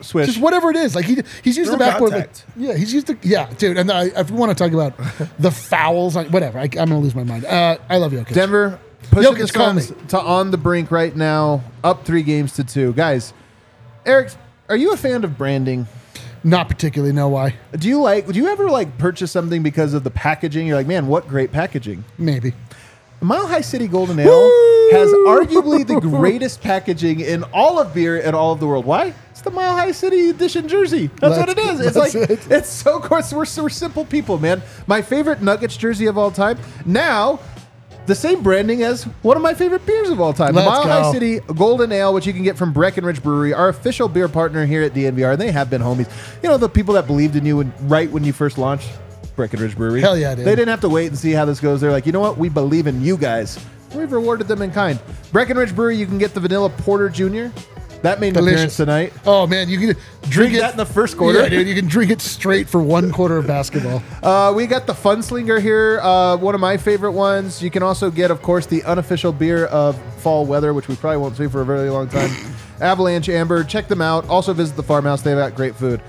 Switch. 0.01 0.27
just 0.27 0.39
whatever 0.39 0.69
it 0.69 0.77
is. 0.77 0.95
Like 0.95 1.05
he 1.05 1.17
he's 1.43 1.57
used 1.57 1.71
the 1.73 1.77
backboard. 1.77 2.11
contact. 2.11 2.45
yeah, 2.55 2.73
he's 2.75 2.93
used 2.93 3.07
the 3.07 3.17
yeah, 3.21 3.49
dude. 3.57 3.77
And 3.77 3.91
I, 3.91 4.05
if 4.05 4.31
we 4.31 4.37
want 4.37 4.57
to 4.57 4.61
talk 4.63 4.71
about 4.73 4.93
the 5.39 5.51
fouls, 5.51 6.15
like, 6.15 6.27
whatever. 6.29 6.57
I, 6.57 6.63
I'm 6.63 6.69
gonna 6.69 6.99
lose 6.99 7.15
my 7.15 7.23
mind. 7.23 7.43
Uh, 7.45 7.77
I 7.89 7.97
love 7.97 8.13
Jokic. 8.13 8.33
Denver 8.33 8.79
pushing 9.11 9.33
Jokic, 9.33 9.47
the 9.51 9.53
call 9.53 9.73
me. 9.73 9.81
Suns 9.81 10.09
to 10.11 10.19
on 10.19 10.51
the 10.51 10.57
brink 10.57 10.91
right 10.91 11.15
now, 11.15 11.63
up 11.83 12.05
three 12.05 12.23
games 12.23 12.53
to 12.53 12.63
two. 12.63 12.93
Guys, 12.93 13.33
Eric, 14.05 14.31
are 14.67 14.77
you 14.77 14.93
a 14.93 14.97
fan 14.97 15.23
of 15.23 15.37
branding? 15.37 15.87
Not 16.43 16.69
particularly. 16.69 17.13
Know 17.13 17.29
why? 17.29 17.55
Do 17.77 17.87
you 17.87 18.01
like? 18.01 18.25
Would 18.27 18.35
you 18.35 18.47
ever 18.47 18.69
like 18.69 18.97
purchase 18.97 19.31
something 19.31 19.61
because 19.61 19.93
of 19.93 20.03
the 20.03 20.11
packaging? 20.11 20.67
You're 20.67 20.77
like, 20.77 20.87
man, 20.87 21.07
what 21.07 21.27
great 21.27 21.51
packaging! 21.51 22.05
Maybe. 22.17 22.53
Mile 23.21 23.47
High 23.47 23.61
City 23.61 23.87
Golden 23.87 24.17
Ale 24.17 24.29
has 24.91 25.09
arguably 25.27 25.85
the 25.85 25.99
greatest 26.17 26.61
packaging 26.61 27.19
in 27.19 27.43
all 27.53 27.77
of 27.77 27.93
beer 27.93 28.17
in 28.17 28.33
all 28.33 28.53
of 28.53 28.61
the 28.61 28.67
world. 28.67 28.85
Why? 28.85 29.13
It's 29.31 29.41
the 29.41 29.51
Mile 29.51 29.75
High 29.75 29.91
City 29.91 30.29
edition 30.29 30.67
jersey. 30.69 31.07
That's, 31.19 31.37
what 31.37 31.49
it 31.49 31.57
That's- 31.57 31.79
is. 31.79 31.85
It's 31.87 31.95
that's 32.15 32.15
like 32.15 32.29
it. 32.29 32.51
it's 32.51 32.69
so 32.69 32.99
course 32.99 33.33
we're, 33.33 33.45
we're 33.61 33.69
simple 33.69 34.05
people, 34.05 34.37
man. 34.37 34.61
My 34.87 35.01
favorite 35.01 35.41
Nuggets 35.41 35.75
jersey 35.75 36.05
of 36.05 36.17
all 36.17 36.31
time. 36.31 36.57
Now, 36.85 37.39
the 38.09 38.15
same 38.15 38.43
branding 38.43 38.83
as 38.83 39.03
one 39.21 39.37
of 39.37 39.43
my 39.43 39.53
favorite 39.53 39.85
beers 39.85 40.09
of 40.09 40.19
all 40.19 40.33
time. 40.33 40.53
Let's 40.53 40.65
the 40.65 40.71
Mile 40.71 40.83
High 40.83 41.01
go. 41.03 41.13
City 41.13 41.39
Golden 41.55 41.91
Ale, 41.91 42.13
which 42.13 42.27
you 42.27 42.33
can 42.33 42.43
get 42.43 42.57
from 42.57 42.73
Breckenridge 42.73 43.23
Brewery, 43.23 43.53
our 43.53 43.69
official 43.69 44.09
beer 44.09 44.27
partner 44.27 44.65
here 44.65 44.83
at 44.83 44.93
DNVR. 44.93 45.33
And 45.33 45.41
they 45.41 45.51
have 45.51 45.69
been 45.69 45.81
homies. 45.81 46.09
You 46.43 46.49
know, 46.49 46.57
the 46.57 46.67
people 46.67 46.95
that 46.95 47.07
believed 47.07 47.35
in 47.35 47.45
you 47.45 47.57
when, 47.57 47.71
right 47.87 48.09
when 48.11 48.23
you 48.23 48.33
first 48.33 48.57
launched 48.57 48.89
Breckenridge 49.35 49.77
Brewery. 49.77 50.01
Hell 50.01 50.17
yeah, 50.17 50.35
dude. 50.35 50.45
They 50.45 50.55
didn't 50.55 50.69
have 50.69 50.81
to 50.81 50.89
wait 50.89 51.07
and 51.07 51.17
see 51.17 51.31
how 51.31 51.45
this 51.45 51.59
goes. 51.59 51.79
They're 51.79 51.91
like, 51.91 52.05
you 52.05 52.11
know 52.11 52.19
what? 52.19 52.37
We 52.37 52.49
believe 52.49 52.87
in 52.87 53.01
you 53.01 53.15
guys. 53.15 53.63
We've 53.95 54.11
rewarded 54.11 54.47
them 54.47 54.61
in 54.61 54.71
kind. 54.71 54.99
Breckenridge 55.31 55.75
Brewery, 55.75 55.95
you 55.95 56.05
can 56.05 56.17
get 56.17 56.33
the 56.33 56.39
Vanilla 56.39 56.69
Porter 56.69 57.09
Jr. 57.09 57.47
That 58.01 58.19
made 58.19 58.37
an 58.37 58.43
appearance 58.43 58.77
Delicious. 58.77 58.77
tonight. 58.77 59.13
Oh 59.25 59.45
man, 59.45 59.67
you 59.69 59.77
can 59.77 59.87
drink, 59.87 60.29
Drink 60.29 60.53
it 60.53 60.59
that 60.61 60.71
in 60.71 60.77
the 60.77 60.85
first 60.85 61.17
quarter. 61.17 61.41
Yeah, 61.41 61.49
dude, 61.49 61.67
you 61.67 61.75
can 61.75 61.87
drink 61.87 62.11
it 62.11 62.21
straight 62.21 62.69
for 62.69 62.81
one 62.81 63.11
quarter 63.11 63.37
of 63.37 63.47
basketball. 63.47 64.01
Uh, 64.23 64.53
we 64.53 64.67
got 64.67 64.87
the 64.87 64.93
Funslinger 64.93 65.61
here, 65.61 65.99
uh, 66.01 66.37
one 66.37 66.55
of 66.55 66.61
my 66.61 66.77
favorite 66.77 67.11
ones. 67.11 67.61
You 67.61 67.69
can 67.69 67.83
also 67.83 68.09
get, 68.09 68.31
of 68.31 68.41
course, 68.41 68.65
the 68.65 68.83
unofficial 68.83 69.33
beer 69.33 69.65
of 69.65 69.97
fall 70.21 70.45
weather, 70.45 70.73
which 70.73 70.87
we 70.87 70.95
probably 70.95 71.17
won't 71.17 71.35
see 71.35 71.47
for 71.47 71.61
a 71.61 71.65
very 71.65 71.89
long 71.89 72.07
time. 72.07 72.29
Avalanche 72.81 73.27
Amber. 73.27 73.63
Check 73.63 73.87
them 73.89 74.01
out. 74.01 74.27
Also 74.29 74.53
visit 74.53 74.75
the 74.77 74.83
farmhouse. 74.83 75.21
They've 75.21 75.35
got 75.35 75.55
great 75.55 75.75
food. 75.75 76.01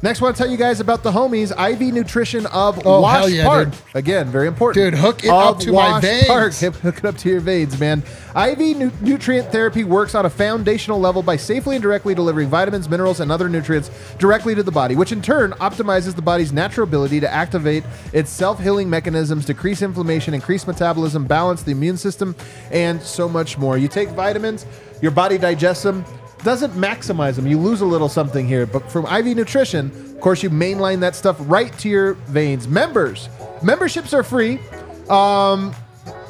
Next, 0.00 0.22
I 0.22 0.26
want 0.26 0.36
to 0.36 0.42
tell 0.44 0.50
you 0.50 0.56
guys 0.56 0.78
about 0.78 1.02
the 1.02 1.10
homies, 1.10 1.50
IV 1.50 1.92
Nutrition 1.92 2.46
of 2.46 2.80
Oh, 2.86 3.00
Wash 3.00 3.30
yeah, 3.32 3.44
Park. 3.44 3.70
dude. 3.72 3.78
Again, 3.96 4.28
very 4.28 4.46
important. 4.46 4.92
Dude, 4.92 4.94
hook 5.00 5.24
it 5.24 5.28
Of 5.28 5.56
up 5.56 5.58
to 5.58 5.72
my 5.72 5.90
Wash 5.90 6.02
veins. 6.02 6.26
Park. 6.28 6.54
Hook 6.54 6.98
it 6.98 7.04
up 7.04 7.16
to 7.18 7.28
your 7.28 7.40
veins, 7.40 7.80
man. 7.80 8.04
IV 8.36 8.58
nu- 8.78 8.92
nutrient 9.00 9.50
therapy 9.50 9.82
works 9.82 10.14
on 10.14 10.24
a 10.24 10.30
foundational 10.30 11.00
level 11.00 11.20
by 11.20 11.34
safely 11.36 11.74
and 11.74 11.82
directly 11.82 12.14
delivering 12.14 12.48
vitamins, 12.48 12.88
minerals, 12.88 13.18
and 13.18 13.32
other 13.32 13.48
nutrients 13.48 13.90
directly 14.20 14.54
to 14.54 14.62
the 14.62 14.70
body, 14.70 14.94
which 14.94 15.10
in 15.10 15.20
turn 15.20 15.50
optimizes 15.54 16.14
the 16.14 16.22
body's 16.22 16.52
natural 16.52 16.84
ability 16.86 17.18
to 17.18 17.28
activate 17.28 17.82
its 18.12 18.30
self 18.30 18.62
healing 18.62 18.88
mechanisms, 18.88 19.46
decrease 19.46 19.82
inflammation, 19.82 20.32
increase 20.32 20.64
metabolism, 20.68 21.24
balance 21.24 21.64
the 21.64 21.72
immune 21.72 21.96
system, 21.96 22.36
and 22.70 23.02
so 23.02 23.28
much 23.28 23.58
more. 23.58 23.76
You 23.76 23.88
take 23.88 24.10
vitamins, 24.10 24.64
your 25.02 25.10
body 25.10 25.38
digests 25.38 25.82
them. 25.82 26.04
Doesn't 26.44 26.72
maximize 26.72 27.36
them. 27.36 27.46
You 27.46 27.58
lose 27.58 27.80
a 27.80 27.86
little 27.86 28.08
something 28.08 28.46
here, 28.46 28.64
but 28.66 28.90
from 28.90 29.06
IV 29.06 29.36
Nutrition, 29.36 29.90
of 30.14 30.20
course, 30.20 30.42
you 30.42 30.50
mainline 30.50 31.00
that 31.00 31.16
stuff 31.16 31.36
right 31.40 31.76
to 31.78 31.88
your 31.88 32.14
veins. 32.14 32.68
Members, 32.68 33.28
memberships 33.62 34.14
are 34.14 34.22
free. 34.22 34.60
Um, 35.08 35.74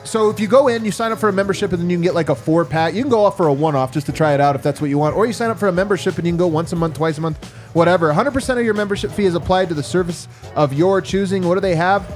so 0.04 0.30
if 0.30 0.40
you 0.40 0.48
go 0.48 0.68
in, 0.68 0.86
you 0.86 0.90
sign 0.90 1.12
up 1.12 1.18
for 1.18 1.28
a 1.28 1.32
membership, 1.32 1.72
and 1.72 1.82
then 1.82 1.90
you 1.90 1.96
can 1.96 2.02
get 2.02 2.14
like 2.14 2.30
a 2.30 2.34
four 2.34 2.64
pack. 2.64 2.94
You 2.94 3.02
can 3.02 3.10
go 3.10 3.24
off 3.24 3.36
for 3.36 3.48
a 3.48 3.52
one 3.52 3.76
off 3.76 3.92
just 3.92 4.06
to 4.06 4.12
try 4.12 4.32
it 4.32 4.40
out 4.40 4.56
if 4.56 4.62
that's 4.62 4.80
what 4.80 4.88
you 4.88 4.96
want, 4.96 5.14
or 5.14 5.26
you 5.26 5.34
sign 5.34 5.50
up 5.50 5.58
for 5.58 5.68
a 5.68 5.72
membership 5.72 6.16
and 6.16 6.26
you 6.26 6.32
can 6.32 6.38
go 6.38 6.46
once 6.46 6.72
a 6.72 6.76
month, 6.76 6.94
twice 6.94 7.18
a 7.18 7.20
month, 7.20 7.52
whatever. 7.74 8.10
100% 8.10 8.58
of 8.58 8.64
your 8.64 8.72
membership 8.72 9.10
fee 9.10 9.26
is 9.26 9.34
applied 9.34 9.68
to 9.68 9.74
the 9.74 9.82
service 9.82 10.26
of 10.54 10.72
your 10.72 11.02
choosing. 11.02 11.46
What 11.46 11.54
do 11.54 11.60
they 11.60 11.76
have? 11.76 12.10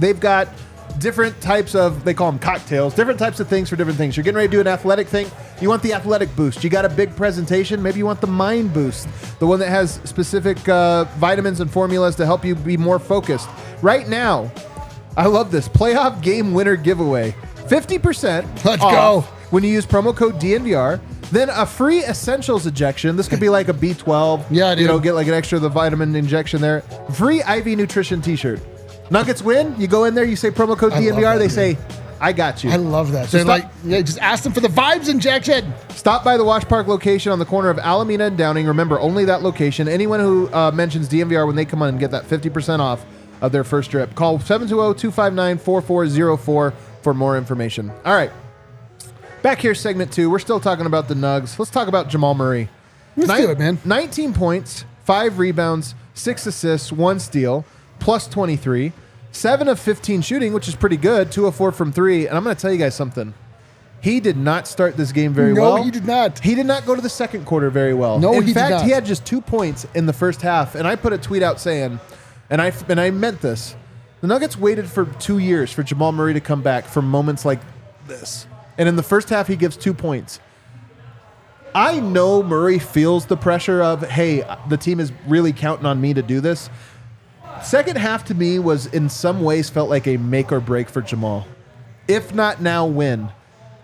They've 0.00 0.18
got 0.18 0.48
different 0.98 1.40
types 1.40 1.74
of 1.74 2.04
they 2.04 2.14
call 2.14 2.30
them 2.30 2.38
cocktails 2.38 2.94
different 2.94 3.18
types 3.18 3.40
of 3.40 3.48
things 3.48 3.68
for 3.68 3.76
different 3.76 3.98
things 3.98 4.16
you're 4.16 4.24
getting 4.24 4.36
ready 4.36 4.48
to 4.48 4.52
do 4.52 4.60
an 4.60 4.66
athletic 4.66 5.08
thing 5.08 5.26
you 5.60 5.68
want 5.68 5.82
the 5.82 5.92
athletic 5.92 6.34
boost 6.36 6.62
you 6.62 6.70
got 6.70 6.84
a 6.84 6.88
big 6.88 7.14
presentation 7.16 7.82
maybe 7.82 7.98
you 7.98 8.06
want 8.06 8.20
the 8.20 8.26
mind 8.26 8.72
boost 8.72 9.08
the 9.38 9.46
one 9.46 9.58
that 9.58 9.68
has 9.68 10.00
specific 10.04 10.68
uh, 10.68 11.04
vitamins 11.18 11.60
and 11.60 11.70
formulas 11.70 12.14
to 12.16 12.24
help 12.26 12.44
you 12.44 12.54
be 12.54 12.76
more 12.76 12.98
focused 12.98 13.48
right 13.82 14.08
now 14.08 14.50
i 15.16 15.26
love 15.26 15.50
this 15.50 15.68
playoff 15.68 16.20
game 16.22 16.52
winner 16.52 16.76
giveaway 16.76 17.34
50% 17.68 18.64
Let's 18.64 18.82
go. 18.82 19.20
when 19.50 19.62
you 19.62 19.70
use 19.70 19.86
promo 19.86 20.14
code 20.14 20.34
DNVR. 20.34 21.00
Then 21.30 21.48
a 21.48 21.64
free 21.64 22.04
essentials 22.04 22.66
injection. 22.66 23.16
This 23.16 23.28
could 23.28 23.40
be 23.40 23.48
like 23.48 23.68
a 23.68 23.72
B12. 23.72 24.44
Yeah, 24.50 24.70
You 24.72 24.76
dude. 24.76 24.86
know, 24.88 24.98
get 24.98 25.14
like 25.14 25.26
an 25.28 25.32
extra 25.32 25.58
the 25.58 25.70
vitamin 25.70 26.14
injection 26.14 26.60
there. 26.60 26.82
Free 27.14 27.40
IV 27.40 27.66
nutrition 27.78 28.20
T-shirt. 28.20 28.60
Nuggets 29.12 29.42
win. 29.42 29.74
You 29.78 29.86
go 29.86 30.04
in 30.04 30.14
there. 30.14 30.24
You 30.24 30.36
say 30.36 30.50
promo 30.50 30.76
code 30.76 30.92
I 30.92 30.98
love 31.00 31.38
they 31.38 31.48
say, 31.48 31.76
"I 32.20 32.32
got 32.32 32.64
you." 32.64 32.70
I 32.70 32.76
love 32.76 33.12
that. 33.12 33.28
So 33.28 33.36
They're 33.36 33.44
stop- 33.46 33.64
like, 33.64 33.70
yeah, 33.84 34.00
just 34.00 34.18
ask 34.18 34.42
them 34.42 34.52
for 34.52 34.60
the 34.60 34.68
vibes 34.68 35.08
injection. 35.10 35.72
Stop 35.90 36.24
by 36.24 36.36
the 36.38 36.44
Wash 36.44 36.64
Park 36.64 36.88
location 36.88 37.30
on 37.30 37.38
the 37.38 37.44
corner 37.44 37.68
of 37.68 37.78
Alameda 37.78 38.24
and 38.24 38.38
Downing. 38.38 38.66
Remember, 38.66 38.98
only 38.98 39.26
that 39.26 39.42
location. 39.42 39.86
Anyone 39.86 40.20
who 40.20 40.48
uh, 40.52 40.70
mentions 40.72 41.08
DNVR 41.10 41.46
when 41.46 41.54
they 41.56 41.66
come 41.66 41.82
on 41.82 41.90
and 41.90 42.00
get 42.00 42.10
that 42.12 42.26
50% 42.28 42.78
off 42.80 43.04
of 43.42 43.52
their 43.52 43.64
first 43.64 43.90
trip. 43.90 44.14
Call 44.14 44.38
720-259-4404 44.38 46.72
for 47.02 47.14
more 47.14 47.36
information. 47.36 47.90
All 48.04 48.14
right. 48.14 48.30
Back 49.42 49.58
here, 49.58 49.74
segment 49.74 50.12
two. 50.12 50.30
We're 50.30 50.38
still 50.38 50.60
talking 50.60 50.86
about 50.86 51.08
the 51.08 51.14
Nugs. 51.14 51.58
Let's 51.58 51.70
talk 51.70 51.88
about 51.88 52.08
Jamal 52.08 52.34
Murray. 52.34 52.68
Let's 53.16 53.30
Nin- 53.30 53.42
do 53.42 53.50
it, 53.50 53.58
man. 53.58 53.78
19 53.84 54.32
points, 54.32 54.84
five 55.04 55.38
rebounds, 55.38 55.94
six 56.14 56.46
assists, 56.46 56.92
one 56.92 57.18
steal, 57.18 57.64
plus 57.98 58.28
23. 58.28 58.92
Seven 59.32 59.66
of 59.66 59.80
15 59.80 60.20
shooting, 60.20 60.52
which 60.52 60.68
is 60.68 60.74
pretty 60.74 60.98
good. 60.98 61.32
Two 61.32 61.46
of 61.46 61.56
four 61.56 61.72
from 61.72 61.90
three. 61.90 62.26
And 62.26 62.36
I'm 62.36 62.44
going 62.44 62.54
to 62.54 62.60
tell 62.60 62.70
you 62.70 62.78
guys 62.78 62.94
something. 62.94 63.34
He 64.02 64.20
did 64.20 64.36
not 64.36 64.66
start 64.66 64.96
this 64.96 65.12
game 65.12 65.32
very 65.32 65.52
well. 65.52 65.70
No, 65.70 65.74
well. 65.74 65.82
he 65.84 65.90
did 65.90 66.04
not. 66.04 66.40
He 66.40 66.54
did 66.54 66.66
not 66.66 66.84
go 66.84 66.94
to 66.94 67.00
the 67.00 67.08
second 67.08 67.46
quarter 67.46 67.70
very 67.70 67.94
well. 67.94 68.18
No, 68.18 68.34
in 68.34 68.42
he 68.42 68.46
did 68.46 68.54
fact, 68.54 68.70
not. 68.70 68.84
he 68.84 68.90
had 68.90 69.06
just 69.06 69.24
two 69.24 69.40
points 69.40 69.86
in 69.94 70.06
the 70.06 70.12
first 70.12 70.42
half, 70.42 70.74
and 70.74 70.88
I 70.88 70.96
put 70.96 71.12
a 71.12 71.18
tweet 71.18 71.42
out 71.42 71.60
saying, 71.60 72.00
and 72.50 72.60
I 72.60 72.72
and 72.88 73.00
I 73.00 73.10
meant 73.10 73.40
this. 73.40 73.76
The 74.20 74.26
Nuggets 74.26 74.58
waited 74.58 74.90
for 74.90 75.04
two 75.04 75.38
years 75.38 75.72
for 75.72 75.84
Jamal 75.84 76.10
Murray 76.10 76.34
to 76.34 76.40
come 76.40 76.62
back 76.62 76.84
for 76.84 77.00
moments 77.00 77.44
like 77.44 77.60
this, 78.08 78.48
and 78.76 78.88
in 78.88 78.96
the 78.96 79.04
first 79.04 79.28
half, 79.30 79.46
he 79.46 79.54
gives 79.54 79.76
two 79.76 79.94
points. 79.94 80.40
I 81.74 82.00
know 82.00 82.42
Murray 82.42 82.80
feels 82.80 83.26
the 83.26 83.36
pressure 83.36 83.82
of, 83.82 84.02
hey, 84.02 84.44
the 84.68 84.76
team 84.76 85.00
is 85.00 85.12
really 85.26 85.52
counting 85.52 85.86
on 85.86 86.00
me 86.00 86.12
to 86.12 86.22
do 86.22 86.40
this. 86.40 86.68
Second 87.64 87.96
half 87.96 88.24
to 88.26 88.34
me 88.34 88.58
was 88.58 88.86
in 88.86 89.08
some 89.08 89.42
ways 89.42 89.70
felt 89.70 89.88
like 89.88 90.06
a 90.06 90.16
make 90.16 90.52
or 90.52 90.60
break 90.60 90.88
for 90.88 91.00
Jamal. 91.00 91.46
If 92.08 92.34
not 92.34 92.60
now, 92.60 92.86
when? 92.86 93.30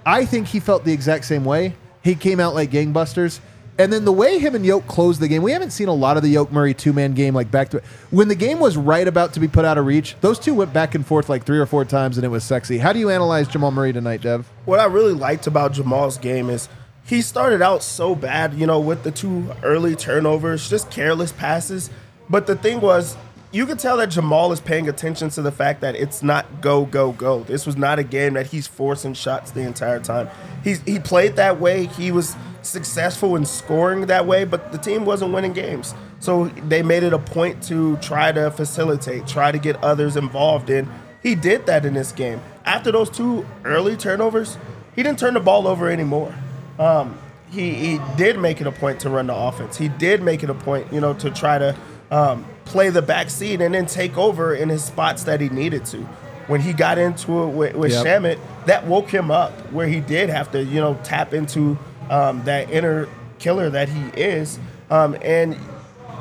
I 0.05 0.25
think 0.25 0.49
he 0.49 0.61
felt 0.61 0.85
the 0.85 0.93
exact 0.93 1.25
same 1.25 1.45
way. 1.45 1.75
He 2.03 2.15
came 2.15 2.41
out 2.41 2.55
like 2.55 2.71
gangbusters. 2.71 3.41
And 3.81 3.93
then 3.93 4.05
the 4.05 4.13
way 4.13 4.41
him 4.41 4.57
and 4.57 4.67
Yoke 4.67 4.89
closed 4.89 5.21
the 5.21 5.29
game, 5.29 5.41
we 5.41 5.53
haven't 5.53 5.71
seen 5.71 5.87
a 5.87 5.95
lot 5.95 6.17
of 6.17 6.25
the 6.25 6.29
Yoke 6.31 6.51
Murray 6.51 6.75
two 6.75 6.93
man 6.93 7.15
game 7.15 7.33
like 7.33 7.49
back 7.49 7.69
to 7.69 7.83
when 8.11 8.27
the 8.27 8.35
game 8.35 8.59
was 8.59 8.77
right 8.77 9.07
about 9.07 9.35
to 9.35 9.41
be 9.41 9.47
put 9.47 9.65
out 9.65 9.79
of 9.79 9.87
reach. 9.87 10.17
Those 10.21 10.41
two 10.41 10.53
went 10.53 10.73
back 10.73 10.97
and 10.97 11.07
forth 11.07 11.29
like 11.29 11.45
three 11.45 11.61
or 11.61 11.67
four 11.67 11.85
times, 11.85 12.19
and 12.19 12.25
it 12.25 12.29
was 12.29 12.43
sexy. 12.43 12.79
How 12.79 12.93
do 12.93 12.99
you 12.99 13.09
analyze 13.09 13.47
Jamal 13.47 13.71
Murray 13.71 13.93
tonight, 13.93 14.23
Dev? 14.23 14.51
what 14.65 14.81
I 14.81 14.87
really 14.87 15.13
liked 15.13 15.47
about 15.47 15.75
Jamal's 15.75 16.19
game 16.19 16.51
is 16.51 16.69
he 17.05 17.23
started 17.23 17.63
out 17.63 17.85
so 17.85 18.17
bad, 18.17 18.55
you 18.55 18.67
know, 18.67 18.81
with 18.81 19.05
the 19.05 19.13
two 19.13 19.51
early 19.63 19.95
turnovers, 19.95 20.69
just 20.69 20.91
careless 20.91 21.31
passes. 21.31 21.89
But 22.29 22.49
the 22.49 22.57
thing 22.57 22.81
was, 22.81 23.17
you 23.51 23.65
could 23.65 23.79
tell 23.79 23.97
that 23.97 24.09
Jamal 24.09 24.53
is 24.53 24.61
paying 24.61 24.89
attention 24.89 25.31
to 25.31 25.43
the 25.43 25.53
fact 25.53 25.81
that 25.81 25.95
it's 25.95 26.23
not 26.23 26.61
go 26.61 26.85
go 26.85 27.13
go. 27.13 27.45
This 27.45 27.65
was 27.67 27.77
not 27.77 27.99
a 27.99 28.05
game 28.05 28.35
that 28.35 28.49
he's 28.49 28.67
forcing 28.67 29.15
shots 29.15 29.51
the 29.53 29.63
entire 29.63 30.01
time. 30.01 30.29
He's 30.63 30.81
he 30.83 30.99
played 30.99 31.37
that 31.37 31.59
way. 31.59 31.87
He 31.87 32.13
was 32.13 32.37
successful 32.63 33.37
in 33.37 33.47
scoring 33.47 34.07
that 34.07 34.27
way, 34.27 34.45
but 34.45 34.73
the 34.73 34.79
team 34.79 35.05
wasn't 35.05 35.33
winning 35.33 35.55
games. 35.55 35.95
So 36.21 36.47
they 36.47 36.83
made 36.83 37.05
it 37.05 37.13
a 37.13 37.19
point 37.19 37.63
to 37.65 37.97
try 37.99 38.33
to 38.33 38.51
facilitate, 38.51 39.27
try 39.27 39.53
to 39.53 39.59
get 39.59 39.83
others 39.83 40.17
involved 40.17 40.69
in. 40.69 40.89
He 41.23 41.35
did 41.35 41.67
that 41.67 41.85
in 41.85 41.95
this 41.95 42.13
game. 42.13 42.41
After 42.65 42.93
those 42.93 43.09
two 43.09 43.47
early 43.65 43.97
turnovers, 43.97 44.59
he 44.95 45.03
didn't 45.03 45.19
turn 45.19 45.35
the 45.35 45.41
ball 45.41 45.67
over 45.67 45.89
anymore. 45.89 46.35
Um, 46.79 47.19
he, 47.51 47.73
he 47.75 48.01
did 48.17 48.39
make 48.39 48.61
it 48.61 48.67
a 48.67 48.73
point 48.73 49.01
to 49.01 49.11
run 49.11 49.29
the 49.29 49.35
offense. 49.35 49.77
He 49.77 49.89
did 49.89 50.23
make 50.23 50.43
it 50.43 50.51
a 50.51 50.55
point, 50.55 50.93
you 50.93 51.01
know, 51.01 51.15
to 51.15 51.31
try 51.31 51.59
to 51.59 51.77
um, 52.11 52.45
play 52.69 52.91
the 52.91 53.03
back 53.03 53.31
seat 53.31 53.61
and 53.61 53.75
then 53.75 53.87
take 53.87 54.17
over 54.17 54.55
in 54.55 54.69
his 54.69 54.85
spots 54.85 55.25
that 55.25 55.41
he 55.41 55.49
needed 55.49 55.85
to. 55.87 55.99
When 56.47 56.61
he 56.61 56.73
got 56.73 56.97
into 56.99 57.43
it 57.45 57.49
with, 57.49 57.75
with 57.75 57.93
Yep. 57.93 58.07
Shamet, 58.07 58.39
that 58.67 58.87
woke 58.87 59.11
him 59.11 59.31
up 59.31 59.53
where 59.73 59.87
he 59.87 60.01
did 60.01 60.31
have 60.31 60.51
to, 60.53 60.63
you 60.63 60.81
know, 60.81 60.99
tap 61.05 61.35
into 61.35 61.79
um, 62.11 62.43
that 62.45 62.71
inner 62.71 63.07
killer 63.39 63.69
that 63.71 63.89
he 63.89 64.03
is. 64.21 64.59
Um, 64.91 65.17
and 65.21 65.57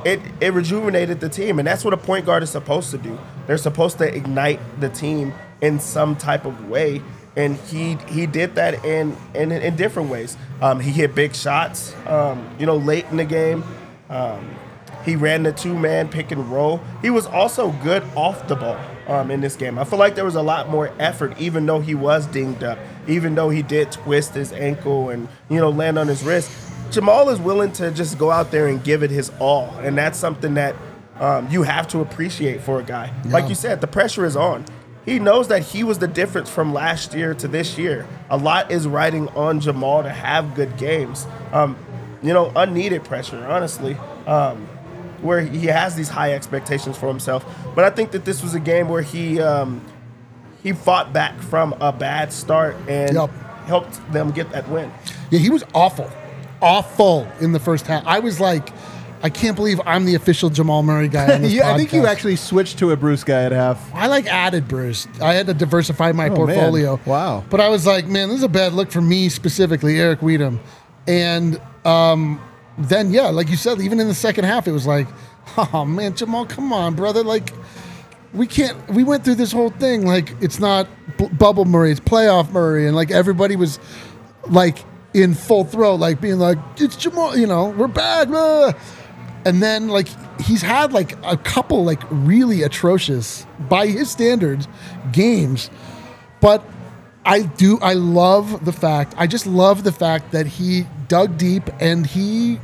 it, 0.03 0.19
it 0.41 0.53
rejuvenated 0.53 1.19
the 1.21 1.29
team. 1.29 1.59
And 1.59 1.67
that's 1.67 1.85
what 1.85 1.93
a 1.93 1.97
point 1.97 2.25
guard 2.25 2.43
is 2.43 2.49
supposed 2.49 2.91
to 2.91 2.97
do. 2.97 3.17
They're 3.45 3.57
supposed 3.57 3.97
to 3.99 4.13
ignite 4.13 4.59
the 4.81 4.89
team 4.89 5.33
in 5.61 5.79
some 5.79 6.15
type 6.17 6.45
of 6.45 6.69
way. 6.69 7.01
And 7.37 7.55
he 7.55 7.95
he 8.09 8.25
did 8.25 8.55
that 8.55 8.83
in 8.83 9.15
in, 9.35 9.51
in 9.51 9.75
different 9.75 10.09
ways. 10.09 10.35
Um, 10.59 10.79
he 10.79 10.91
hit 10.91 11.13
big 11.13 11.35
shots, 11.35 11.95
um, 12.07 12.49
you 12.59 12.65
know, 12.65 12.77
late 12.77 13.05
in 13.11 13.17
the 13.17 13.25
game. 13.25 13.63
Um, 14.09 14.49
he 15.07 15.15
ran 15.15 15.43
the 15.43 15.51
two 15.51 15.73
man 15.73 16.09
pick 16.09 16.31
and 16.31 16.51
roll. 16.51 16.81
He 17.01 17.09
was 17.09 17.25
also 17.25 17.71
good 17.83 18.03
off 18.15 18.47
the 18.47 18.55
ball 18.55 18.77
um, 19.07 19.31
in 19.31 19.41
this 19.41 19.55
game. 19.55 19.79
I 19.79 19.83
feel 19.83 19.97
like 19.97 20.15
there 20.15 20.25
was 20.25 20.35
a 20.35 20.41
lot 20.41 20.69
more 20.69 20.91
effort, 20.99 21.39
even 21.39 21.65
though 21.65 21.79
he 21.79 21.95
was 21.95 22.27
dinged 22.27 22.63
up, 22.63 22.77
even 23.07 23.35
though 23.35 23.49
he 23.49 23.61
did 23.61 23.91
twist 23.91 24.33
his 24.33 24.51
ankle 24.51 25.09
and 25.09 25.27
you 25.49 25.59
know 25.59 25.69
land 25.69 25.97
on 25.97 26.07
his 26.07 26.23
wrist. 26.23 26.51
Jamal 26.91 27.29
is 27.29 27.39
willing 27.39 27.71
to 27.73 27.91
just 27.91 28.17
go 28.17 28.31
out 28.31 28.51
there 28.51 28.67
and 28.67 28.83
give 28.83 29.03
it 29.03 29.11
his 29.11 29.31
all, 29.39 29.73
and 29.79 29.97
that's 29.97 30.17
something 30.17 30.53
that 30.53 30.75
um, 31.19 31.47
you 31.49 31.63
have 31.63 31.87
to 31.89 31.99
appreciate 31.99 32.61
for 32.61 32.79
a 32.79 32.83
guy. 32.83 33.11
Like 33.25 33.49
you 33.49 33.55
said, 33.55 33.81
the 33.81 33.87
pressure 33.87 34.25
is 34.25 34.35
on. 34.35 34.65
He 35.05 35.19
knows 35.19 35.47
that 35.47 35.63
he 35.63 35.85
was 35.85 35.99
the 35.99 36.07
difference 36.07 36.49
from 36.49 36.73
last 36.73 37.13
year 37.13 37.33
to 37.35 37.47
this 37.47 37.77
year. 37.77 38.05
A 38.29 38.37
lot 38.37 38.71
is 38.71 38.85
riding 38.87 39.29
on 39.29 39.61
Jamal 39.61 40.03
to 40.03 40.09
have 40.09 40.53
good 40.53 40.77
games. 40.77 41.25
Um, 41.53 41.77
you 42.21 42.33
know, 42.33 42.51
unneeded 42.55 43.05
pressure, 43.05 43.45
honestly, 43.47 43.95
um, 44.25 44.67
where 45.21 45.41
he 45.41 45.67
has 45.67 45.95
these 45.95 46.09
high 46.09 46.33
expectations 46.33 46.97
for 46.97 47.07
himself. 47.07 47.45
But 47.75 47.83
I 47.83 47.89
think 47.89 48.11
that 48.11 48.25
this 48.25 48.41
was 48.43 48.53
a 48.53 48.59
game 48.59 48.89
where 48.89 49.01
he 49.01 49.39
um, 49.41 49.81
he 50.63 50.73
fought 50.73 51.13
back 51.13 51.39
from 51.41 51.73
a 51.79 51.91
bad 51.91 52.31
start 52.33 52.75
and 52.87 53.13
Yup. 53.13 53.29
helped 53.65 54.11
them 54.11 54.31
get 54.31 54.51
that 54.51 54.67
win. 54.69 54.91
Yeah, 55.31 55.39
he 55.39 55.49
was 55.49 55.63
awful, 55.73 56.09
awful 56.61 57.27
in 57.39 57.51
the 57.51 57.59
first 57.59 57.87
half. 57.87 58.05
I 58.05 58.19
was 58.19 58.39
like, 58.39 58.69
I 59.23 59.29
can't 59.29 59.55
believe 59.55 59.81
I'm 59.85 60.05
the 60.05 60.15
official 60.15 60.49
Jamal 60.49 60.83
Murray 60.83 61.07
guy 61.07 61.33
on 61.33 61.41
this 61.43 61.53
yeah, 61.53 61.71
I 61.73 61.77
think 61.77 61.91
you 61.93 62.05
actually 62.05 62.35
switched 62.35 62.77
to 62.79 62.91
a 62.91 62.95
Bruce 62.97 63.23
guy 63.23 63.43
at 63.43 63.51
half. 63.51 63.93
I 63.93 64.07
like 64.07 64.27
added 64.27 64.67
Bruce. 64.67 65.07
I 65.21 65.33
had 65.33 65.47
to 65.47 65.53
diversify 65.53 66.11
my 66.11 66.29
Oh, 66.29 66.35
portfolio. 66.35 66.97
man. 66.97 67.05
Wow. 67.05 67.43
But 67.49 67.59
I 67.59 67.69
was 67.69 67.85
like, 67.87 68.05
man, 68.07 68.29
this 68.29 68.37
is 68.37 68.43
a 68.43 68.49
bad 68.49 68.73
look 68.73 68.91
for 68.91 69.01
me 69.01 69.29
specifically, 69.29 69.99
Eric 69.99 70.19
Wedum. 70.19 70.59
And 71.07 71.59
um, 71.85 72.39
then, 72.77 73.11
yeah, 73.11 73.27
like 73.27 73.49
you 73.49 73.57
said, 73.57 73.81
even 73.81 73.99
in 73.99 74.07
the 74.07 74.13
second 74.13 74.45
half, 74.45 74.67
it 74.67 74.71
was 74.71 74.85
like, 74.87 75.07
oh 75.57 75.85
man, 75.85 76.15
Jamal, 76.15 76.45
come 76.45 76.71
on, 76.73 76.95
brother. 76.95 77.23
Like, 77.23 77.51
we 78.33 78.45
can't. 78.47 78.77
We 78.89 79.03
went 79.03 79.23
through 79.23 79.35
this 79.35 79.51
whole 79.51 79.69
thing. 79.71 80.05
Like, 80.05 80.35
it's 80.41 80.59
not 80.59 80.87
b- 81.17 81.29
bubble 81.29 81.65
Murray, 81.65 81.91
it's 81.91 81.99
playoff 81.99 82.51
Murray, 82.51 82.85
and 82.87 82.95
like 82.95 83.09
everybody 83.11 83.55
was 83.55 83.79
like 84.47 84.79
in 85.13 85.33
full 85.33 85.63
throw, 85.63 85.95
like 85.95 86.21
being 86.21 86.37
like, 86.39 86.57
it's 86.77 86.95
Jamal. 86.95 87.37
You 87.37 87.47
know, 87.47 87.69
we're 87.69 87.87
bad. 87.87 88.29
blah." 88.29 88.73
And 89.45 89.63
then 89.63 89.87
like 89.87 90.09
he's 90.41 90.61
had 90.61 90.91
like 90.93 91.13
a 91.25 91.37
couple 91.37 91.83
like 91.85 92.01
really 92.11 92.63
atrocious 92.63 93.45
by 93.69 93.87
his 93.87 94.11
standards 94.11 94.67
games, 95.11 95.69
but 96.41 96.63
I 97.27 97.41
do 97.41 97.77
I 97.81 97.93
love 97.93 98.63
the 98.63 98.71
fact 98.71 99.13
I 99.17 99.27
just 99.27 99.45
love 99.45 99.83
the 99.83 99.91
fact 99.91 100.31
that 100.31 100.47
he 100.47 100.87
dug 101.09 101.37
deep 101.37 101.69
and 101.81 102.07
he 102.07 102.57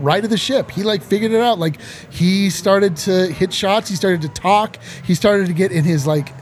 righted 0.00 0.30
the 0.30 0.36
ship. 0.36 0.70
He 0.70 0.82
like 0.82 1.02
figured 1.02 1.30
it 1.30 1.40
out. 1.40 1.58
Like 1.58 1.80
he 2.10 2.50
started 2.50 2.96
to 2.98 3.28
hit 3.28 3.52
shots. 3.52 3.88
He 3.88 3.94
started 3.94 4.22
to 4.22 4.28
talk. 4.28 4.78
He 5.04 5.14
started 5.14 5.46
to 5.46 5.52
get 5.52 5.70
in 5.70 5.84
his 5.84 6.06
like 6.06 6.34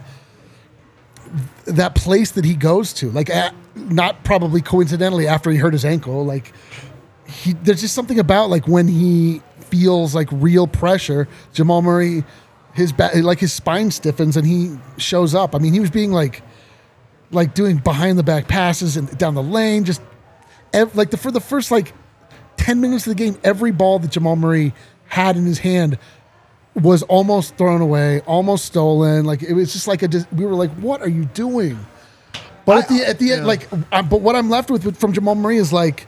that 1.67 1.95
place 1.95 2.31
that 2.33 2.45
he 2.45 2.55
goes 2.55 2.95
to. 2.95 3.11
Like 3.11 3.29
at, 3.29 3.55
not 3.75 4.25
probably 4.25 4.63
coincidentally 4.63 5.29
after 5.29 5.51
he 5.51 5.59
hurt 5.59 5.75
his 5.75 5.85
ankle. 5.85 6.25
Like 6.25 6.53
he 7.27 7.53
there's 7.53 7.83
just 7.83 7.95
something 7.95 8.19
about 8.19 8.49
like 8.49 8.67
when 8.67 8.89
he 8.89 9.43
feels 9.61 10.15
like 10.15 10.29
real 10.33 10.67
pressure. 10.67 11.29
Jamal 11.53 11.83
Murray, 11.83 12.25
his 12.73 12.93
back 12.93 13.15
like 13.17 13.41
his 13.41 13.53
spine 13.53 13.91
stiffens 13.91 14.39
and 14.39 14.47
he 14.47 14.79
shows 14.97 15.35
up. 15.35 15.55
I 15.55 15.59
mean, 15.59 15.75
he 15.75 15.81
was 15.81 15.91
being 15.91 16.13
like 16.13 16.43
like 17.31 17.55
doing 17.55 17.79
behind 17.79 18.19
the 18.19 18.23
back 18.23 18.49
passes 18.49 18.97
and 18.97 19.17
down 19.19 19.35
the 19.35 19.43
lane. 19.43 19.85
Just 19.85 20.01
ev- 20.73 20.95
like 20.97 21.11
the 21.11 21.17
for 21.17 21.31
the 21.31 21.41
first 21.41 21.71
like 21.71 21.93
ten 22.57 22.81
minutes 22.81 23.07
of 23.07 23.11
the 23.17 23.23
game, 23.23 23.39
every 23.45 23.71
ball 23.73 23.99
that 23.99 24.11
Jamal 24.11 24.37
Murray 24.37 24.75
had 25.07 25.37
in 25.37 25.45
his 25.47 25.59
hand 25.59 25.99
was 26.75 27.03
almost 27.05 27.57
thrown 27.57 27.81
away, 27.81 28.21
almost 28.21 28.65
stolen. 28.67 29.25
Like 29.25 29.43
it 29.43 29.53
was 29.53 29.73
just 29.73 29.89
like 29.89 30.03
a. 30.03 30.09
dis- 30.09 30.27
We 30.33 30.45
were 30.47 30.55
like, 30.55 30.71
"What 30.77 31.03
are 31.03 31.09
you 31.09 31.25
doing?" 31.27 31.79
But 32.65 32.85
at 32.85 32.89
the 32.89 33.05
at 33.09 33.19
the 33.19 33.33
end, 33.33 33.47
like, 33.47 33.67
i 33.93 34.03
but 34.03 34.21
what 34.21 34.37
I'm 34.37 34.51
left 34.51 34.71
with 34.71 34.85
with- 34.85 34.97
from 34.99 35.13
Jamal 35.13 35.35
Murray 35.35 35.57
is 35.57 35.73
like 35.73 36.07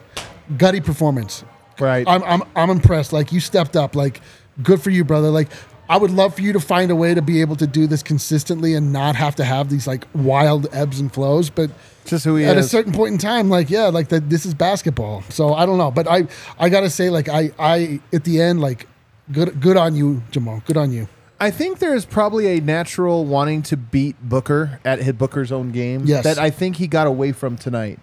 gutty 0.59 0.80
performance. 0.80 1.42
Right. 1.78 2.06
I'm 2.06 2.22
I'm 2.24 2.42
I'm 2.54 2.70
impressed. 2.70 3.12
Like 3.12 3.33
you 3.33 3.40
stepped 3.40 3.76
up. 3.76 3.96
Like 3.96 4.20
good 4.62 4.83
for 4.83 4.90
you, 4.90 5.02
brother. 5.04 5.30
Like 5.30 5.48
I 5.90 5.96
would 5.96 6.12
love 6.12 6.37
for 6.37 6.40
you 6.42 6.53
to 6.53 6.61
find 6.61 6.90
a 6.92 6.94
way 6.94 7.14
to 7.14 7.20
be 7.20 7.40
able 7.40 7.57
to 7.57 7.66
do 7.66 7.88
this 7.88 8.00
consistently 8.03 8.74
and 8.74 8.92
not 8.92 9.16
have 9.16 9.35
to 9.37 9.44
have 9.44 9.68
these 9.70 9.88
like 9.88 10.07
wild 10.14 10.68
ebbs 10.72 11.00
and 11.00 11.12
flows. 11.12 11.50
But 11.50 11.72
Just 12.05 12.24
who 12.24 12.37
he 12.37 12.44
at 12.44 12.57
a 12.57 12.62
certain 12.62 12.92
point 12.92 13.12
in 13.12 13.18
time, 13.18 13.50
like 13.50 13.68
yeah, 13.70 13.87
like 13.87 14.09
that. 14.11 14.31
This 14.31 14.46
is 14.46 14.55
basketball. 14.55 15.22
So 15.31 15.53
I 15.53 15.66
don't 15.66 15.79
know, 15.79 15.90
but 15.90 16.07
I 16.09 16.29
I 16.61 16.68
gotta 16.68 16.90
say, 16.90 17.11
like 17.11 17.29
I 17.29 17.50
I 17.59 18.00
at 18.12 18.22
the 18.22 18.40
end, 18.40 18.61
like 18.61 18.87
good 19.33 19.61
good 19.61 19.76
on 19.76 19.96
you, 19.96 20.22
Jamal. 20.31 20.62
Good 20.64 20.76
on 20.76 20.92
you. 20.92 21.09
I 21.40 21.50
think 21.50 21.79
there's 21.81 22.05
probably 22.05 22.59
a 22.59 22.61
natural 22.61 23.24
wanting 23.24 23.62
to 23.62 23.76
beat 23.76 24.14
Booker 24.22 24.79
at 24.85 25.00
hit 25.03 25.18
Booker's 25.18 25.50
own 25.50 25.72
game 25.72 26.03
Yes. 26.05 26.22
that 26.22 26.38
I 26.38 26.50
think 26.50 26.76
he 26.76 26.87
got 26.87 27.07
away 27.07 27.33
from 27.33 27.57
tonight 27.57 27.98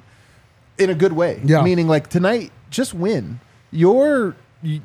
in 0.77 0.89
a 0.89 0.95
good 0.95 1.13
way. 1.13 1.39
Yeah. 1.45 1.61
Meaning, 1.61 1.87
like, 1.87 2.09
tonight, 2.09 2.51
just 2.69 2.93
win. 2.93 3.39
Your. 3.71 4.35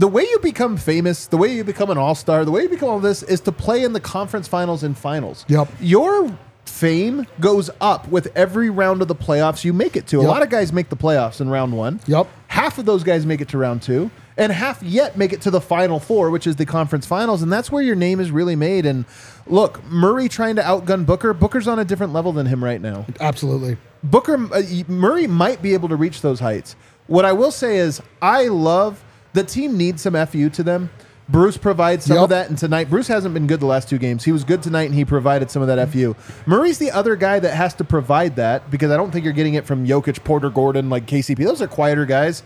The 0.00 0.08
way 0.08 0.22
you 0.22 0.38
become 0.38 0.78
famous, 0.78 1.26
the 1.26 1.36
way 1.36 1.54
you 1.54 1.62
become 1.62 1.90
an 1.90 1.98
all 1.98 2.14
star, 2.14 2.46
the 2.46 2.50
way 2.50 2.62
you 2.62 2.70
become 2.70 2.88
all 2.88 3.00
this 3.00 3.22
is 3.22 3.38
to 3.40 3.52
play 3.52 3.84
in 3.84 3.92
the 3.92 4.00
conference 4.00 4.48
finals 4.48 4.82
and 4.82 4.96
finals. 4.96 5.44
Yep. 5.48 5.68
Your 5.78 6.38
fame 6.64 7.26
goes 7.38 7.68
up 7.82 8.08
with 8.08 8.34
every 8.34 8.70
round 8.70 9.02
of 9.02 9.08
the 9.08 9.14
playoffs 9.14 9.62
you 9.62 9.74
make 9.74 9.96
it 9.96 10.06
to. 10.06 10.20
A 10.20 10.22
lot 10.22 10.40
of 10.40 10.48
guys 10.48 10.72
make 10.72 10.88
the 10.88 10.96
playoffs 10.96 11.42
in 11.42 11.50
round 11.50 11.76
one. 11.76 12.00
Yep. 12.06 12.28
Half 12.48 12.78
of 12.78 12.86
those 12.86 13.04
guys 13.04 13.26
make 13.26 13.42
it 13.42 13.50
to 13.50 13.58
round 13.58 13.82
two, 13.82 14.10
and 14.38 14.50
half 14.50 14.82
yet 14.82 15.18
make 15.18 15.34
it 15.34 15.42
to 15.42 15.50
the 15.50 15.60
final 15.60 16.00
four, 16.00 16.30
which 16.30 16.46
is 16.46 16.56
the 16.56 16.64
conference 16.64 17.04
finals, 17.04 17.42
and 17.42 17.52
that's 17.52 17.70
where 17.70 17.82
your 17.82 17.94
name 17.94 18.20
is 18.20 18.30
really 18.30 18.56
made. 18.56 18.86
And 18.86 19.04
look, 19.46 19.84
Murray 19.84 20.30
trying 20.30 20.56
to 20.56 20.62
outgun 20.62 21.04
Booker. 21.04 21.34
Booker's 21.34 21.68
on 21.68 21.78
a 21.78 21.84
different 21.84 22.14
level 22.14 22.32
than 22.32 22.46
him 22.46 22.64
right 22.64 22.80
now. 22.80 23.04
Absolutely. 23.20 23.76
Booker 24.02 24.48
uh, 24.50 24.62
Murray 24.88 25.26
might 25.26 25.60
be 25.60 25.74
able 25.74 25.90
to 25.90 25.96
reach 25.96 26.22
those 26.22 26.40
heights. 26.40 26.74
What 27.06 27.26
I 27.26 27.34
will 27.34 27.50
say 27.50 27.76
is, 27.76 28.00
I 28.22 28.48
love 28.48 29.04
the 29.32 29.42
team 29.44 29.76
needs 29.76 30.02
some 30.02 30.14
fu 30.26 30.48
to 30.50 30.62
them. 30.62 30.90
Bruce 31.28 31.56
provides 31.56 32.04
some 32.06 32.16
Yep. 32.16 32.22
of 32.24 32.28
that, 32.30 32.48
and 32.48 32.58
tonight 32.58 32.90
Bruce 32.90 33.06
hasn't 33.06 33.32
been 33.34 33.46
good 33.46 33.60
the 33.60 33.66
last 33.66 33.88
two 33.88 33.98
games. 33.98 34.24
He 34.24 34.32
was 34.32 34.42
good 34.42 34.64
tonight, 34.64 34.84
and 34.86 34.94
he 34.94 35.04
provided 35.04 35.48
some 35.50 35.62
of 35.62 35.68
that 35.68 35.88
fu. 35.90 36.16
Murray's 36.44 36.78
the 36.78 36.90
other 36.90 37.14
guy 37.14 37.38
that 37.38 37.54
has 37.54 37.72
to 37.74 37.84
provide 37.84 38.34
that 38.36 38.68
because 38.68 38.90
I 38.90 38.96
don't 38.96 39.12
think 39.12 39.24
you're 39.24 39.32
getting 39.34 39.54
it 39.54 39.64
from 39.64 39.86
Jokic, 39.86 40.24
Porter, 40.24 40.50
Gordon, 40.50 40.90
like 40.90 41.06
KCP. 41.06 41.44
Those 41.44 41.62
are 41.62 41.68
quieter 41.68 42.04
guys. 42.04 42.42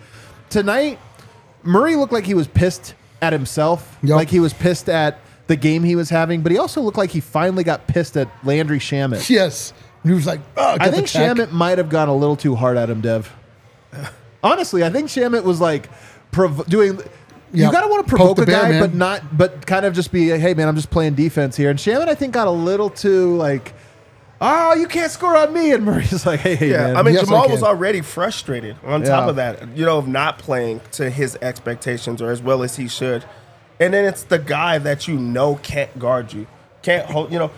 Tonight, 0.50 0.98
Murray 1.62 1.96
looked 1.96 2.12
like 2.12 2.26
he 2.26 2.34
was 2.34 2.46
pissed 2.46 2.94
at 3.22 3.32
himself, 3.32 3.96
Yep. 4.02 4.16
like 4.16 4.28
he 4.28 4.38
was 4.40 4.52
pissed 4.52 4.90
at 4.90 5.18
the 5.46 5.56
game 5.56 5.82
he 5.84 5.96
was 5.96 6.10
having, 6.10 6.42
but 6.42 6.52
he 6.52 6.58
also 6.58 6.82
looked 6.82 6.98
like 6.98 7.10
he 7.10 7.20
finally 7.20 7.64
got 7.64 7.86
pissed 7.86 8.16
at 8.18 8.28
Landry 8.44 8.78
Shamet. 8.78 9.28
Yes. 9.30 9.72
He 10.02 10.12
was 10.12 10.26
like, 10.26 10.40
oh, 10.58 10.76
I 10.78 10.90
think 10.90 11.06
Shamet 11.06 11.50
might 11.52 11.78
have 11.78 11.88
gone 11.88 12.08
a 12.10 12.14
little 12.14 12.36
too 12.36 12.54
hard 12.54 12.76
at 12.76 12.90
him, 12.90 13.00
Dev. 13.00 13.32
Honestly, 14.42 14.84
I 14.84 14.90
think 14.90 15.08
Shamet 15.08 15.44
was 15.44 15.60
like 15.60 15.88
prov- 16.34 16.66
doing. 16.66 16.98
You 17.52 17.62
Yep. 17.62 17.72
gotta 17.72 17.86
want 17.88 18.04
to 18.06 18.10
Poke 18.10 18.18
provoke 18.18 18.36
the 18.38 18.42
a 18.42 18.46
bear, 18.46 18.62
guy, 18.62 18.68
man. 18.70 18.80
but 18.80 18.94
not, 18.94 19.36
but 19.38 19.64
kind 19.64 19.86
of 19.86 19.94
just 19.94 20.10
be, 20.10 20.28
hey 20.30 20.54
man, 20.54 20.66
I'm 20.66 20.74
just 20.74 20.90
playing 20.90 21.14
defense 21.14 21.56
here. 21.56 21.70
And 21.70 21.78
Shamet, 21.78 22.08
I 22.08 22.14
think, 22.16 22.34
got 22.34 22.48
a 22.48 22.50
little 22.50 22.90
too 22.90 23.36
like, 23.36 23.72
oh, 24.40 24.74
you 24.74 24.88
can't 24.88 25.12
score 25.12 25.36
on 25.36 25.52
me. 25.54 25.70
And 25.72 25.84
Murray's 25.84 26.26
like, 26.26 26.40
hey, 26.40 26.56
hey 26.56 26.72
Yeah, 26.72 26.86
man. 26.88 26.96
I 26.96 27.02
mean 27.02 27.14
Yes, 27.14 27.22
I 27.22 27.26
Jamal 27.26 27.42
can. 27.44 27.52
was 27.52 27.62
already 27.62 28.00
frustrated. 28.00 28.74
On 28.84 29.02
top 29.04 29.24
Yeah. 29.24 29.30
of 29.30 29.36
that, 29.36 29.76
you 29.76 29.84
know, 29.86 29.98
of 29.98 30.08
not 30.08 30.38
playing 30.40 30.80
to 30.92 31.10
his 31.10 31.38
expectations 31.40 32.20
or 32.20 32.30
as 32.32 32.42
well 32.42 32.64
as 32.64 32.74
he 32.74 32.88
should, 32.88 33.24
and 33.78 33.94
then 33.94 34.04
it's 34.04 34.24
the 34.24 34.38
guy 34.40 34.78
that 34.78 35.06
you 35.06 35.14
know 35.14 35.54
can't 35.62 35.96
guard 35.96 36.32
you, 36.32 36.48
can't 36.82 37.06
hold. 37.06 37.30
You 37.32 37.38
know, 37.38 37.50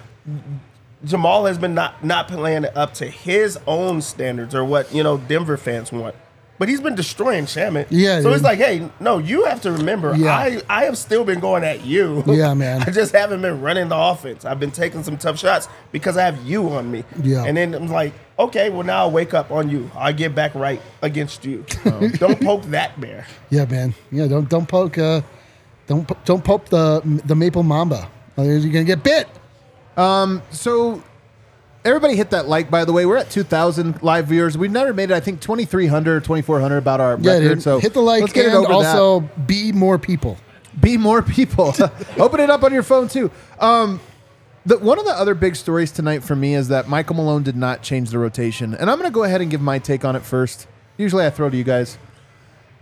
Jamal 1.04 1.46
has 1.46 1.56
been 1.56 1.74
not 1.74 2.04
not 2.04 2.28
playing 2.28 2.64
it 2.64 2.76
up 2.76 2.92
to 2.94 3.06
his 3.06 3.58
own 3.66 4.02
standards 4.02 4.54
or 4.54 4.62
what 4.62 4.92
you 4.94 5.02
know 5.02 5.16
Denver 5.16 5.56
fans 5.56 5.90
want. 5.90 6.14
But 6.58 6.68
he's 6.68 6.80
been 6.80 6.94
destroying 6.94 7.44
Shamet. 7.44 7.86
Yeah, 7.90 8.22
So 8.22 8.32
it's 8.32 8.42
like, 8.42 8.58
hey, 8.58 8.88
no, 8.98 9.18
you 9.18 9.44
have 9.44 9.60
to 9.62 9.72
remember, 9.72 10.14
Yeah. 10.16 10.34
I, 10.34 10.62
I 10.68 10.84
have 10.84 10.96
still 10.96 11.24
been 11.24 11.40
going 11.40 11.64
at 11.64 11.84
you. 11.84 12.22
Yeah, 12.26 12.54
man. 12.64 12.82
I 12.82 12.90
just 12.90 13.12
haven't 13.14 13.42
been 13.42 13.60
running 13.60 13.88
the 13.88 13.96
offense. 13.96 14.44
I've 14.44 14.58
been 14.58 14.70
taking 14.70 15.02
some 15.02 15.18
tough 15.18 15.38
shots 15.38 15.68
because 15.92 16.16
I 16.16 16.22
have 16.24 16.42
you 16.46 16.70
on 16.70 16.90
me. 16.90 17.04
Yeah. 17.22 17.44
And 17.44 17.56
then 17.56 17.74
I'm 17.74 17.88
like, 17.88 18.14
okay, 18.38 18.70
well 18.70 18.82
now 18.84 19.00
I'll 19.00 19.10
wake 19.10 19.34
up 19.34 19.50
on 19.50 19.68
you. 19.68 19.90
I 19.94 20.12
get 20.12 20.34
back 20.34 20.54
right 20.54 20.80
against 21.02 21.44
you. 21.44 21.64
Don't 22.18 22.40
poke 22.40 22.62
that 22.64 22.98
bear. 23.00 23.26
Yeah, 23.50 23.66
man. 23.66 23.94
Yeah, 24.10 24.26
don't 24.26 24.48
don't 24.48 24.66
poke 24.68 24.98
uh 24.98 25.20
don't 25.86 26.24
don't 26.24 26.44
poke 26.44 26.66
the 26.66 27.00
the 27.24 27.34
maple 27.36 27.62
mamba. 27.62 28.08
Otherwise 28.36 28.64
you're 28.64 28.72
gonna 28.72 28.84
get 28.84 29.02
bit. 29.02 29.28
Um, 29.96 30.42
so 30.50 31.02
everybody 31.87 32.16
hit 32.16 32.31
that 32.31 32.46
like 32.49 32.70
by 32.70 32.85
the 32.85 32.92
way 32.92 33.07
we're 33.07 33.16
at 33.16 33.31
2000 33.31 34.03
live 34.03 34.27
viewers 34.27 34.59
we've 34.59 34.70
never 34.72 34.92
made 34.92 35.11
it 35.11 35.14
i 35.14 35.20
think 35.20 35.40
2300 35.40 36.25
2400 36.25 36.77
about 36.77 37.01
our 37.01 37.16
Yeah, 37.20 37.33
record 37.35 37.49
dude. 37.55 37.62
so 37.62 37.79
hit 37.79 37.94
the 37.94 38.01
like 38.01 38.20
let's 38.20 38.33
get 38.33 38.46
it 38.46 38.49
and 38.49 38.57
over 38.66 38.83
that. 38.83 38.96
also 38.96 39.20
be 39.46 39.72
more 39.72 39.99
people. 39.99 40.37
be 40.81 40.96
more 40.99 41.22
people. 41.22 41.72
Open 42.18 42.40
it 42.40 42.51
up 42.51 42.62
on 42.62 42.72
your 42.72 42.83
phone 42.83 43.09
too. 43.09 43.31
Um, 43.61 44.01
the, 44.66 44.77
one 44.79 44.99
of 44.99 45.05
the 45.07 45.12
other 45.12 45.35
big 45.35 45.55
stories 45.57 45.90
tonight 45.92 46.22
for 46.25 46.35
me 46.37 46.55
is 46.55 46.68
that 46.68 46.88
Michael 46.88 47.14
Malone 47.16 47.42
did 47.44 47.57
not 47.57 47.83
change 47.83 48.11
the 48.11 48.18
rotation, 48.18 48.75
and 48.75 48.90
I'm 48.90 48.99
going 48.99 49.09
to 49.09 49.14
go 49.14 49.22
ahead 49.25 49.40
and 49.40 49.49
give 49.51 49.61
my 49.62 49.79
take 49.79 50.05
on 50.05 50.16
it 50.16 50.22
first. 50.22 50.66
Usually, 50.99 51.25
I 51.25 51.31
throw 51.31 51.49
to 51.49 51.57
you 51.57 51.64
guys. 51.64 51.96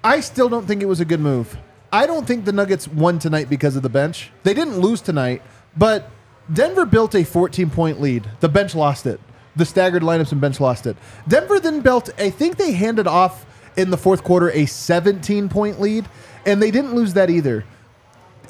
I 0.03 0.21
still 0.21 0.49
don't 0.49 0.67
think 0.67 0.83
it 0.83 0.87
was 0.87 0.99
a 1.01 1.05
good 1.05 1.21
move. 1.21 1.57
I 1.93 2.07
don't 2.07 2.27
think 2.27 2.47
the 2.47 2.53
Nuggets 2.53 2.89
won 2.89 3.19
tonight 3.21 3.49
because 3.51 3.77
of 3.77 3.83
the 3.83 3.89
bench. 3.91 4.31
They 4.43 4.55
didn't 4.55 4.79
lose 4.79 5.01
tonight, 5.01 5.43
but 5.77 6.11
Denver 6.53 6.85
built 6.85 7.15
a 7.15 7.25
14 7.25 7.71
point 7.71 8.01
lead. 8.01 8.29
The 8.41 8.49
bench 8.49 8.75
lost 8.75 9.07
it. 9.07 9.21
The 9.57 9.65
staggered 9.65 10.03
lineups 10.03 10.33
and 10.33 10.41
bench 10.41 10.61
lost 10.61 10.87
it. 10.87 10.97
Denver 11.29 11.61
then 11.61 11.81
built, 11.81 12.11
I 12.19 12.31
think 12.31 12.57
they 12.57 12.73
handed 12.73 13.07
off 13.07 13.47
in 13.77 13.91
the 13.91 13.97
fourth 13.97 14.25
quarter 14.25 14.51
a 14.51 14.67
17 14.67 15.49
point 15.49 15.81
lead, 15.81 16.07
and 16.45 16.61
they 16.61 16.71
didn't 16.71 16.95
lose 16.95 17.15
that 17.15 17.31
either 17.31 17.65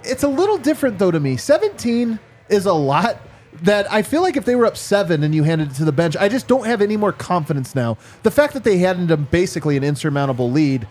it's 0.05 0.23
a 0.23 0.29
little 0.29 0.59
different 0.59 0.99
though 0.99 1.11
to 1.11 1.21
me. 1.21 1.37
17 1.37 2.19
is 2.49 2.67
a 2.67 2.73
lot 2.73 3.21
that 3.63 3.91
I 3.93 4.03
feel 4.03 4.23
like 4.23 4.37
if 4.37 4.45
they 4.45 4.57
were 4.57 4.67
up 4.67 4.77
seven 4.77 5.23
and 5.23 5.35
you 5.35 5.45
handed 5.45 5.71
it 5.71 5.75
to 5.77 5.85
the 5.85 5.93
bench, 5.93 6.17
I 6.17 6.29
just 6.29 6.47
don't 6.49 6.67
have 6.67 6.83
any 6.83 6.97
more 6.97 7.13
confidence 7.13 7.75
now. 7.75 7.97
The 8.23 8.31
fact 8.31 8.53
that 8.55 8.65
they 8.65 8.79
handed 8.79 9.09
them 9.09 9.29
basically 9.31 9.77
an 9.77 9.85
insurmountable 9.85 10.51
lead, 10.51 10.87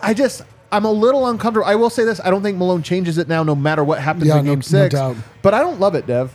I 0.00 0.14
just 0.14 0.42
I'm 0.74 0.84
a 0.84 0.90
little 0.92 1.26
uncomfortable. 1.28 1.66
I 1.66 1.74
will 1.74 1.90
say 1.90 2.04
this: 2.04 2.20
I 2.24 2.30
don't 2.30 2.42
think 2.42 2.58
Malone 2.58 2.82
changes 2.82 3.18
it 3.18 3.28
now, 3.28 3.42
no 3.42 3.54
matter 3.54 3.84
what 3.84 4.00
happens 4.00 4.26
Yeah, 4.26 4.38
in 4.38 4.44
no- 4.44 4.52
Game 4.52 4.58
no 4.58 4.62
Six. 4.62 4.94
doubt. 4.94 5.16
But 5.42 5.54
I 5.54 5.60
don't 5.60 5.78
love 5.80 5.94
it, 5.94 6.06
Dev. 6.06 6.34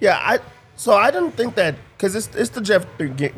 Yeah, 0.00 0.18
I 0.20 0.38
so 0.76 0.92
I 0.94 1.10
didn't 1.10 1.32
think 1.32 1.54
that 1.54 1.74
because 1.96 2.14
it's 2.14 2.28
it's 2.34 2.50
the 2.50 2.60
Jeff 2.60 2.84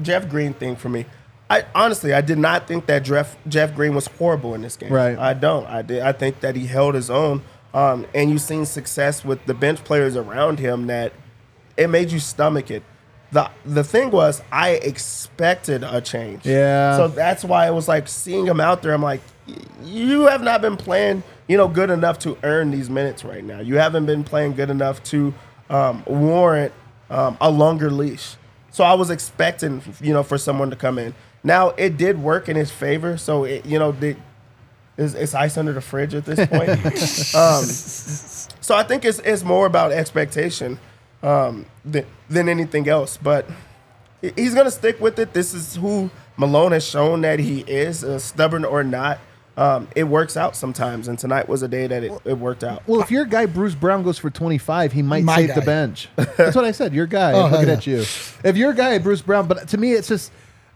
Jeff 0.03 0.29
Green 0.29 0.55
thing 0.55 0.77
for 0.77 0.89
me. 0.89 1.07
I 1.51 1.65
honestly 1.75 2.13
I 2.13 2.21
did 2.21 2.39
not 2.39 2.67
think 2.69 2.87
that 2.87 3.05
Jeff 3.05 3.37
Jeff 3.49 3.75
Green 3.75 3.95
was 3.95 4.07
horrible 4.07 4.55
in 4.55 4.63
this 4.63 4.77
game. 4.77 4.93
Right. 4.93 5.17
I 5.19 5.35
don't. 5.35 5.67
I 5.67 5.83
did. 5.83 6.03
I 6.03 6.13
think 6.13 6.41
that 6.41 6.57
he 6.57 6.67
held 6.67 6.95
his 6.95 7.11
own. 7.11 7.43
Um, 7.75 8.07
and 8.15 8.31
you've 8.31 8.41
seen 8.41 8.65
success 8.67 9.25
with 9.25 9.45
the 9.47 9.55
bench 9.55 9.85
players 9.85 10.17
around 10.17 10.59
him 10.59 10.87
that 10.89 11.13
it 11.77 11.89
made 11.89 12.11
you 12.11 12.19
stomach 12.19 12.71
it. 12.71 12.83
The 13.31 13.51
the 13.65 13.85
thing 13.85 14.11
was 14.11 14.43
I 14.51 14.71
expected 14.73 15.85
a 15.85 16.01
change. 16.01 16.47
Yeah. 16.47 16.97
So 16.97 17.09
that's 17.09 17.45
why 17.45 17.67
it 17.69 17.73
was 17.75 17.87
like 17.87 18.09
seeing 18.09 18.47
him 18.47 18.59
out 18.61 18.83
there. 18.83 18.93
I'm 18.95 19.03
like, 19.03 19.21
"Y- 19.21 19.33
you 19.85 20.27
have 20.27 20.43
not 20.43 20.61
been 20.61 20.77
playing, 20.77 21.23
you 21.47 21.57
know, 21.57 21.69
good 21.69 21.91
enough 21.91 22.19
to 22.21 22.37
earn 22.43 22.71
these 22.71 22.91
minutes 22.91 23.25
right 23.25 23.45
now. 23.45 23.61
You 23.61 23.77
haven't 23.77 24.07
been 24.07 24.25
playing 24.25 24.55
good 24.55 24.71
enough 24.71 25.03
to 25.05 25.35
um, 25.71 26.03
warrant 26.07 26.73
um, 27.11 27.37
a 27.41 27.51
longer 27.51 27.91
leash. 27.91 28.37
So 28.71 28.85
I 28.85 28.95
was 28.95 29.11
expecting, 29.11 29.83
you 30.01 30.13
know, 30.13 30.23
for 30.23 30.39
someone 30.39 30.71
to 30.71 30.77
come 30.77 30.99
in. 30.99 31.15
Now 31.43 31.71
it 31.71 31.97
did 31.97 32.23
work 32.23 32.49
in 32.49 32.57
his 32.57 32.71
favor. 32.71 33.17
So 33.17 33.45
it, 33.45 33.65
you 33.65 33.79
know, 33.79 33.93
the, 33.93 34.17
it's, 34.97 35.15
it's 35.15 35.35
ice 35.35 35.57
under 35.57 35.73
the 35.73 35.81
fridge 35.81 36.15
at 36.15 36.25
this 36.25 36.47
point. 36.49 36.69
um, 37.35 37.65
so 38.61 38.77
I 38.77 38.83
think 38.83 39.05
it's 39.05 39.21
it's 39.21 39.45
more 39.45 39.67
about 39.67 39.93
expectation 39.93 40.79
um, 41.23 41.67
than 41.85 42.05
than 42.29 42.49
anything 42.49 42.89
else. 42.89 43.17
But 43.17 43.49
he's 44.21 44.55
gonna 44.55 44.71
stick 44.71 45.01
with 45.01 45.19
it. 45.19 45.33
This 45.33 45.55
is 45.55 45.77
who 45.77 46.11
Malone 46.37 46.73
has 46.73 46.87
shown 46.87 47.23
that 47.23 47.39
he 47.39 47.61
is, 47.61 48.05
uh, 48.05 48.19
stubborn 48.19 48.65
or 48.65 48.85
not. 48.85 49.19
Um, 49.59 49.89
it 49.97 50.05
works 50.05 50.37
out 50.37 50.55
sometimes, 50.55 51.09
and 51.09 51.19
tonight 51.19 51.49
was 51.49 51.63
a 51.63 51.69
day 51.69 51.89
that 51.89 52.05
it, 52.05 52.13
it 52.25 52.35
worked 52.39 52.63
out. 52.63 52.87
Well, 52.87 53.01
if 53.01 53.11
your 53.11 53.25
guy 53.25 53.47
Bruce 53.47 53.75
Brown 53.75 54.05
goes 54.05 54.17
for 54.17 54.31
25, 54.31 54.93
he 54.93 55.03
might 55.03 55.25
My 55.25 55.35
save 55.35 55.49
guy. 55.49 55.55
the 55.57 55.61
bench. 55.63 56.09
That's 56.17 56.55
what 56.55 56.65
I 56.65 56.71
said. 56.71 56.95
Your 56.95 57.07
guy. 57.07 57.33
Oh, 57.33 57.49
looking 57.49 57.67
hell 57.67 57.77
at 57.77 57.87
you. 57.87 57.99
If 57.99 58.57
your 58.57 58.73
guy 58.73 58.97
Bruce 58.99 59.21
Brown, 59.21 59.49
but 59.49 59.67
to 59.71 59.77
me, 59.77 59.93
it's 59.95 60.07
just 60.07 60.31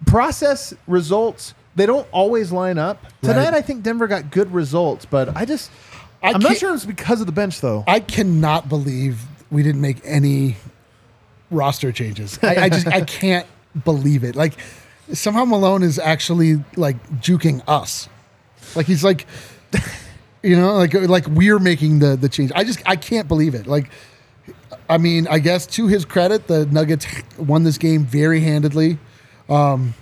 process 0.05 0.75
results. 0.89 1.55
They 1.77 1.87
don't 1.87 2.09
always 2.11 2.51
line 2.51 2.77
up. 2.77 3.03
Tonight, 3.23 3.45
Right. 3.45 3.55
I 3.55 3.63
think 3.63 3.83
Denver 3.85 4.07
got 4.09 4.31
good 4.33 4.53
results, 4.53 5.07
but 5.07 5.35
I 5.37 5.45
just, 5.45 5.71
I 6.23 6.33
I'm 6.33 6.41
not 6.41 6.49
can't- 6.49 6.59
sure 6.59 6.75
it's 6.75 6.85
because 6.85 7.21
of 7.21 7.27
the 7.27 7.33
bench 7.33 7.61
though. 7.61 7.85
I 7.87 8.01
cannot 8.01 8.69
believe 8.69 9.21
we 9.51 9.63
didn't 9.63 9.81
make 9.81 9.99
any 10.05 10.57
roster 11.51 11.93
changes. 11.93 12.39
I, 12.43 12.57
I 12.65 12.69
just 12.69 12.87
I 12.89 13.01
can't 13.03 13.47
believe 13.85 14.25
it. 14.25 14.35
Like 14.35 14.55
somehow 15.13 15.45
Malone 15.45 15.83
is 15.83 15.99
actually 16.01 16.65
like 16.77 16.97
juking 17.21 17.63
us. 17.69 18.09
Like 18.75 18.87
he's 18.87 19.05
like 19.05 19.27
you 20.43 20.57
know, 20.57 20.75
like 20.75 20.95
like 20.95 21.27
we're 21.29 21.59
making 21.59 22.01
the 22.01 22.17
the 22.17 22.29
change. 22.29 22.53
I 22.55 22.65
just 22.65 22.83
I 22.87 22.97
can't 22.97 23.29
believe 23.29 23.55
it. 23.55 23.67
Like 23.67 23.91
I 24.89 24.99
mean, 24.99 25.27
I 25.29 25.39
guess 25.39 25.67
to 25.69 25.87
his 25.87 26.05
credit, 26.05 26.47
the 26.49 26.67
Nuggets 26.67 27.07
won 27.39 27.63
this 27.65 27.79
game 27.79 28.05
very 28.05 28.41
handedly. 28.41 28.99
Um 29.49 29.95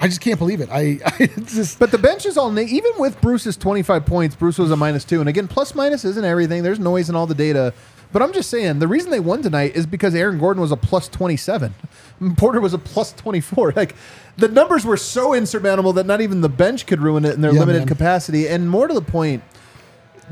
I 0.00 0.06
just 0.06 0.20
can't 0.20 0.38
believe 0.38 0.60
it. 0.60 0.68
I, 0.70 1.00
I 1.04 1.26
just 1.26 1.78
But 1.78 1.90
the 1.90 1.98
bench 1.98 2.24
is 2.24 2.36
all 2.36 2.56
even 2.58 2.92
with 2.98 3.20
Bruce's 3.20 3.56
25 3.56 4.06
points. 4.06 4.36
Bruce 4.36 4.58
was 4.58 4.70
a 4.70 4.76
minus 4.76 5.04
two, 5.04 5.20
and 5.20 5.28
again, 5.28 5.48
plus 5.48 5.74
minus 5.74 6.04
isn't 6.04 6.24
everything. 6.24 6.62
There's 6.62 6.78
noise 6.78 7.08
in 7.08 7.16
all 7.16 7.26
the 7.26 7.34
data. 7.34 7.74
But 8.12 8.22
I'm 8.22 8.32
just 8.32 8.48
saying 8.48 8.78
the 8.78 8.88
reason 8.88 9.10
they 9.10 9.20
won 9.20 9.42
tonight 9.42 9.76
is 9.76 9.86
because 9.86 10.14
Aaron 10.14 10.38
Gordon 10.38 10.60
was 10.62 10.72
a 10.72 10.76
plus 10.76 11.08
27, 11.08 11.74
Porter 12.36 12.60
was 12.60 12.72
a 12.74 12.78
plus 12.78 13.12
24. 13.12 13.72
Like 13.76 13.94
the 14.36 14.48
numbers 14.48 14.84
were 14.84 14.96
so 14.96 15.34
insurmountable 15.34 15.92
that 15.94 16.06
not 16.06 16.20
even 16.20 16.40
the 16.40 16.48
bench 16.48 16.86
could 16.86 17.00
ruin 17.00 17.24
it 17.24 17.34
in 17.34 17.40
their 17.42 17.52
Yeah, 17.52 17.60
limited 17.60 17.80
man. 17.80 17.88
capacity. 17.88 18.48
And 18.48 18.70
more 18.70 18.88
to 18.88 18.94
the 18.94 19.02
point, 19.02 19.42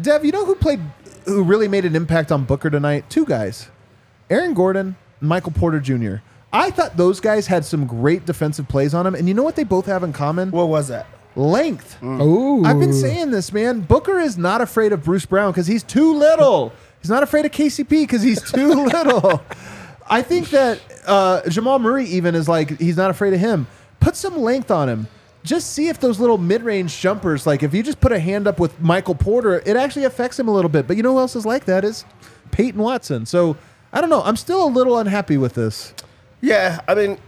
Dev, 0.01 0.25
you 0.25 0.33
know 0.33 0.45
who 0.47 0.55
played, 0.55 0.81
who 1.27 1.43
really 1.43 1.69
made 1.69 1.85
an 1.85 1.95
impact 1.97 2.33
on 2.33 2.45
Booker 2.45 2.71
tonight? 2.71 3.09
Two 3.11 3.25
guys, 3.27 3.69
Aaron 4.31 4.55
Gordon, 4.55 4.97
Michael 5.21 5.53
Porter 5.53 5.81
Jr. 5.81 6.17
I 6.53 6.71
thought 6.71 6.97
those 6.97 7.21
guys 7.21 7.47
had 7.49 7.65
some 7.67 7.87
great 7.87 8.25
defensive 8.25 8.69
plays 8.69 8.95
on 8.95 9.05
them, 9.05 9.15
and 9.15 9.29
you 9.29 9.35
know 9.35 9.43
what 9.43 9.57
they 9.57 9.65
both 9.65 9.85
have 9.87 10.03
in 10.03 10.13
common? 10.15 10.51
What 10.51 10.69
was 10.69 10.89
that? 10.89 11.07
length. 11.39 12.03
Ooh. 12.03 12.65
I've 12.65 12.79
been 12.81 12.95
saying 12.95 13.31
this, 13.31 13.53
man. 13.53 13.81
Booker 13.83 14.19
is 14.19 14.39
not 14.39 14.63
afraid 14.63 14.91
of 14.95 15.05
Bruce 15.05 15.27
Brown 15.27 15.53
because 15.53 15.67
he's 15.67 15.83
too 15.83 16.15
little. 16.15 16.73
He's 17.01 17.11
not 17.11 17.23
afraid 17.23 17.45
of 17.45 17.53
KCP 17.53 17.89
because 17.89 18.23
he's 18.23 18.41
too 18.43 18.69
little. 18.87 19.43
I 20.09 20.23
think 20.23 20.51
that 20.51 20.81
uh, 21.07 21.49
Jamal 21.49 21.79
Murray 21.79 22.05
even 22.07 22.35
is 22.35 22.49
like 22.49 22.79
he's 22.79 22.97
not 22.97 23.11
afraid 23.11 23.35
of 23.35 23.41
him. 23.41 23.67
Put 24.01 24.17
some 24.17 24.39
length 24.39 24.71
on 24.71 24.89
him. 24.89 25.09
Just 25.43 25.73
see 25.73 25.89
if 25.89 26.01
those 26.01 26.19
little 26.19 26.39
mid-range 26.39 26.99
jumpers, 27.01 27.47
like 27.47 27.63
if 27.63 27.73
you 27.73 27.83
just 27.83 28.01
put 28.01 28.11
a 28.11 28.19
hand 28.19 28.49
up 28.49 28.59
with 28.59 28.81
Michael 28.81 29.15
Porter, 29.15 29.63
it 29.65 29.77
actually 29.77 30.05
affects 30.05 30.39
him 30.39 30.49
a 30.49 30.51
little 30.53 30.69
bit. 30.69 30.89
But 30.89 30.97
you 30.97 31.05
know 31.05 31.13
who 31.13 31.21
else 31.21 31.37
is 31.37 31.47
like 31.47 31.67
that 31.67 31.85
is 31.85 32.05
Peyton 32.51 32.81
Watson. 32.81 33.27
So 33.27 33.57
I 33.93 34.01
don't 34.01 34.11
know. 34.11 34.23
I'm 34.23 34.37
still 34.37 34.65
a 34.65 34.69
little 34.69 34.99
unhappy 34.99 35.37
with 35.37 35.55
this. 35.55 35.95
Yeah, 36.41 36.81
I 36.89 36.95
mean, 36.95 37.19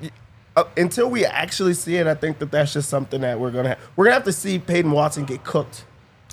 uh, 0.57 0.65
until 0.77 1.09
we 1.09 1.25
actually 1.25 1.75
see 1.75 1.97
it, 1.97 2.07
I 2.07 2.15
think 2.15 2.39
that 2.41 2.51
that's 2.51 2.73
just 2.73 2.89
something 2.89 3.21
that 3.21 3.39
we're 3.39 3.51
gonna 3.53 3.71
have. 3.71 3.79
we're 3.97 4.05
gonna 4.07 4.15
have 4.15 4.25
to 4.25 4.33
see 4.33 4.59
Peyton 4.59 4.91
Watson 4.91 5.25
get 5.25 5.45
cooked 5.45 5.85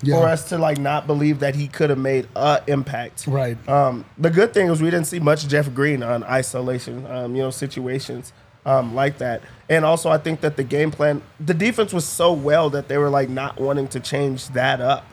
Yeah. 0.03 0.19
for 0.19 0.27
us 0.27 0.49
to 0.49 0.57
like 0.57 0.77
not 0.77 1.07
believe 1.07 1.39
that 1.39 1.55
he 1.55 1.67
could 1.67 1.89
have 1.89 1.99
made 1.99 2.27
a 2.35 2.61
impact. 2.67 3.27
Right. 3.27 3.57
Um, 3.69 4.05
the 4.17 4.29
good 4.29 4.53
thing 4.53 4.69
is 4.69 4.81
we 4.81 4.89
didn't 4.89 5.07
see 5.07 5.19
much 5.19 5.47
Jeff 5.47 5.73
Green 5.73 6.03
on 6.03 6.23
isolation, 6.25 7.05
um, 7.07 7.35
you 7.35 7.41
know, 7.41 7.49
situations 7.49 8.33
um, 8.65 8.93
like 8.95 9.19
that. 9.19 9.41
And 9.69 9.85
also, 9.85 10.09
I 10.09 10.17
think 10.17 10.41
that 10.41 10.57
the 10.57 10.63
game 10.63 10.91
plan, 10.91 11.21
the 11.39 11.53
defense 11.53 11.93
was 11.93 12.05
so 12.05 12.33
well 12.33 12.69
that 12.71 12.87
they 12.87 12.97
were 12.97 13.09
like 13.09 13.29
not 13.29 13.59
wanting 13.59 13.87
to 13.89 13.99
change 13.99 14.49
that 14.49 14.81
up. 14.81 15.05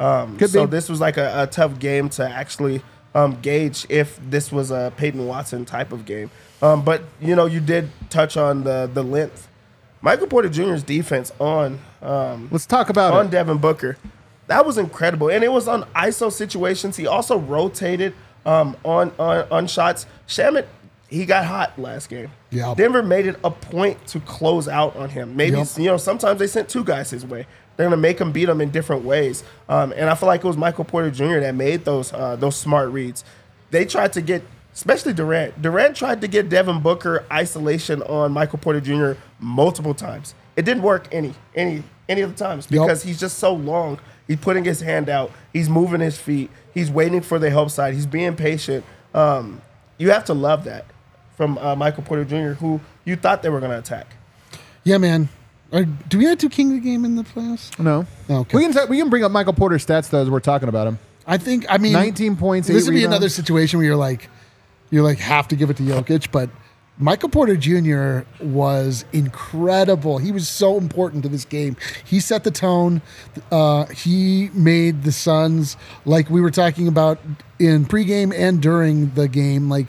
Um, 0.00 0.38
so 0.40 0.66
be. 0.66 0.70
this 0.70 0.88
was 0.88 1.00
like 1.00 1.16
a, 1.16 1.42
a 1.42 1.46
tough 1.46 1.78
game 1.78 2.08
to 2.10 2.28
actually 2.28 2.82
um, 3.14 3.40
gauge 3.40 3.86
if 3.88 4.18
this 4.28 4.50
was 4.50 4.70
a 4.70 4.92
Peyton 4.96 5.26
Watson 5.26 5.64
type 5.64 5.92
of 5.92 6.04
game. 6.04 6.30
Um, 6.60 6.84
but 6.84 7.02
you 7.20 7.36
know, 7.36 7.46
you 7.46 7.60
did 7.60 7.90
touch 8.10 8.36
on 8.36 8.64
the 8.64 8.90
the 8.92 9.04
length. 9.04 9.48
Michael 10.00 10.26
Porter 10.26 10.48
Jr.'s 10.48 10.82
defense 10.82 11.32
on 11.38 11.78
um, 12.02 12.48
Let's 12.50 12.66
talk 12.66 12.90
about 12.90 13.14
on 13.14 13.26
it. 13.26 13.30
Devin 13.30 13.58
Booker. 13.58 13.96
That 14.46 14.66
was 14.66 14.76
incredible, 14.78 15.30
and 15.30 15.42
it 15.42 15.50
was 15.52 15.68
on 15.68 15.84
ISO 15.94 16.30
situations. 16.30 16.96
He 16.96 17.06
also 17.06 17.38
rotated 17.38 18.14
um, 18.44 18.76
on, 18.84 19.12
on 19.18 19.46
on 19.50 19.66
shots. 19.66 20.06
Shamet, 20.28 20.66
he 21.08 21.24
got 21.24 21.46
hot 21.46 21.78
last 21.78 22.08
game. 22.10 22.30
Yeah. 22.50 22.74
Denver 22.76 23.02
made 23.02 23.26
it 23.26 23.36
a 23.42 23.50
point 23.50 24.06
to 24.08 24.20
close 24.20 24.68
out 24.68 24.96
on 24.96 25.08
him. 25.08 25.34
Maybe 25.36 25.56
Yep. 25.56 25.68
you 25.78 25.84
know 25.86 25.96
sometimes 25.96 26.38
they 26.38 26.46
sent 26.46 26.68
two 26.68 26.84
guys 26.84 27.10
his 27.10 27.24
way. 27.24 27.46
They're 27.76 27.86
gonna 27.86 27.96
make 27.96 28.20
him 28.20 28.32
beat 28.32 28.48
him 28.48 28.60
in 28.60 28.70
different 28.70 29.04
ways. 29.04 29.42
Um, 29.68 29.92
and 29.96 30.08
I 30.10 30.14
feel 30.14 30.26
like 30.28 30.44
it 30.44 30.46
was 30.46 30.56
Michael 30.56 30.84
Porter 30.84 31.10
Jr. 31.10 31.40
that 31.40 31.54
made 31.54 31.84
those 31.84 32.12
uh, 32.12 32.36
those 32.36 32.56
smart 32.56 32.90
reads. 32.90 33.24
They 33.70 33.84
tried 33.86 34.12
to 34.12 34.20
get, 34.20 34.42
especially 34.74 35.14
Durant. 35.14 35.60
Durant 35.60 35.96
tried 35.96 36.20
to 36.20 36.28
get 36.28 36.48
Devin 36.50 36.80
Booker 36.82 37.24
isolation 37.32 38.02
on 38.02 38.30
Michael 38.32 38.58
Porter 38.58 38.80
Jr. 38.80 39.18
multiple 39.40 39.94
times. 39.94 40.34
It 40.54 40.64
didn't 40.66 40.82
work 40.82 41.08
any 41.10 41.34
any 41.56 41.82
any 42.08 42.20
of 42.20 42.36
the 42.36 42.44
times 42.44 42.68
Yep. 42.70 42.82
because 42.82 43.02
he's 43.02 43.18
just 43.18 43.38
so 43.38 43.54
long. 43.54 43.98
He's 44.26 44.38
putting 44.38 44.64
his 44.64 44.80
hand 44.80 45.08
out. 45.08 45.30
He's 45.52 45.68
moving 45.68 46.00
his 46.00 46.16
feet. 46.18 46.50
He's 46.72 46.90
waiting 46.90 47.20
for 47.20 47.38
the 47.38 47.50
help 47.50 47.70
side. 47.70 47.94
He's 47.94 48.06
being 48.06 48.36
patient. 48.36 48.84
Um, 49.12 49.60
you 49.98 50.10
have 50.10 50.24
to 50.26 50.34
love 50.34 50.64
that 50.64 50.86
from 51.36 51.58
uh, 51.58 51.76
Michael 51.76 52.02
Porter 52.02 52.24
Jr., 52.24 52.58
who 52.58 52.80
you 53.04 53.16
thought 53.16 53.42
they 53.42 53.48
were 53.48 53.60
going 53.60 53.72
to 53.72 53.78
attack. 53.78 54.06
Yeah, 54.82 54.98
man. 54.98 55.28
Are, 55.72 55.84
do 55.84 56.18
we 56.18 56.24
have 56.26 56.38
to 56.38 56.48
King 56.48 56.70
the 56.70 56.78
Game 56.80 57.04
in 57.04 57.16
the 57.16 57.22
playoffs? 57.22 57.76
no. 57.78 58.06
Okay. 58.30 58.56
We 58.56 58.62
can 58.64 58.72
ta- 58.72 58.86
we 58.88 58.98
can 58.98 59.10
bring 59.10 59.24
up 59.24 59.32
Michael 59.32 59.52
Porter's 59.52 59.84
stats 59.84 60.08
though 60.10 60.22
as 60.22 60.30
we're 60.30 60.40
talking 60.40 60.68
about 60.68 60.86
him. 60.86 60.98
I 61.26 61.38
think. 61.38 61.66
I 61.68 61.78
mean, 61.78 61.92
19 61.94 62.36
points, 62.36 62.68
This 62.68 62.84
would 62.86 62.94
be 62.94 63.04
another 63.04 63.28
situation 63.28 63.78
where 63.78 63.86
you're 63.86 63.96
like, 63.96 64.28
you're 64.90 65.02
like 65.02 65.18
have 65.18 65.48
to 65.48 65.56
give 65.56 65.70
it 65.70 65.76
to 65.78 65.82
Jokic, 65.82 66.30
but 66.30 66.50
Michael 66.96 67.28
Porter 67.28 67.56
Jr. 67.56 68.20
was 68.40 69.04
incredible. 69.12 70.18
He 70.18 70.30
was 70.30 70.48
so 70.48 70.76
important 70.78 71.24
to 71.24 71.28
this 71.28 71.44
game. 71.44 71.76
He 72.04 72.20
set 72.20 72.44
the 72.44 72.52
tone. 72.52 73.02
Uh, 73.50 73.86
he 73.86 74.50
made 74.54 75.02
the 75.02 75.10
Suns 75.10 75.76
like 76.04 76.30
we 76.30 76.40
were 76.40 76.52
talking 76.52 76.86
about 76.86 77.18
in 77.58 77.84
pregame 77.84 78.32
and 78.32 78.62
during 78.62 79.10
the 79.14 79.26
game, 79.26 79.68
like 79.68 79.86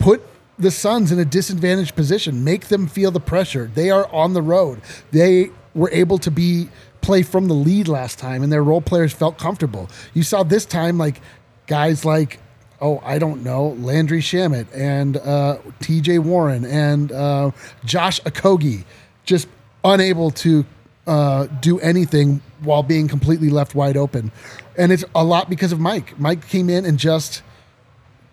put 0.00 0.20
the 0.58 0.72
Suns 0.72 1.12
in 1.12 1.18
a 1.20 1.24
disadvantaged 1.24 1.94
position, 1.94 2.42
make 2.42 2.66
them 2.66 2.88
feel 2.88 3.12
the 3.12 3.20
pressure. 3.20 3.70
They 3.72 3.90
are 3.90 4.12
on 4.12 4.32
the 4.32 4.42
road. 4.42 4.80
They 5.12 5.50
were 5.74 5.90
able 5.92 6.18
to 6.18 6.30
be 6.30 6.68
play 7.02 7.22
from 7.22 7.46
the 7.46 7.54
lead 7.54 7.86
last 7.86 8.18
time, 8.18 8.42
and 8.42 8.52
their 8.52 8.64
role 8.64 8.80
players 8.80 9.12
felt 9.12 9.38
comfortable. 9.38 9.88
You 10.12 10.24
saw 10.24 10.42
this 10.42 10.64
time, 10.64 10.98
like 10.98 11.20
guys 11.66 12.04
like 12.04 12.38
oh, 12.82 13.00
I 13.04 13.18
don't 13.18 13.42
know, 13.42 13.68
Landry 13.78 14.20
Shamet 14.20 14.66
and 14.74 15.16
uh, 15.16 15.58
T.J. 15.80 16.18
Warren 16.18 16.64
and 16.64 17.12
uh, 17.12 17.52
Josh 17.84 18.20
Okogie, 18.22 18.84
just 19.24 19.48
unable 19.84 20.32
to 20.32 20.66
uh, 21.06 21.46
do 21.60 21.78
anything 21.80 22.42
while 22.60 22.82
being 22.82 23.08
completely 23.08 23.48
left 23.48 23.74
wide 23.74 23.96
open, 23.96 24.32
and 24.76 24.92
it's 24.92 25.04
a 25.14 25.24
lot 25.24 25.48
because 25.48 25.72
of 25.72 25.80
Mike. 25.80 26.18
Mike 26.18 26.46
came 26.48 26.68
in 26.68 26.84
and 26.84 26.98
just 26.98 27.42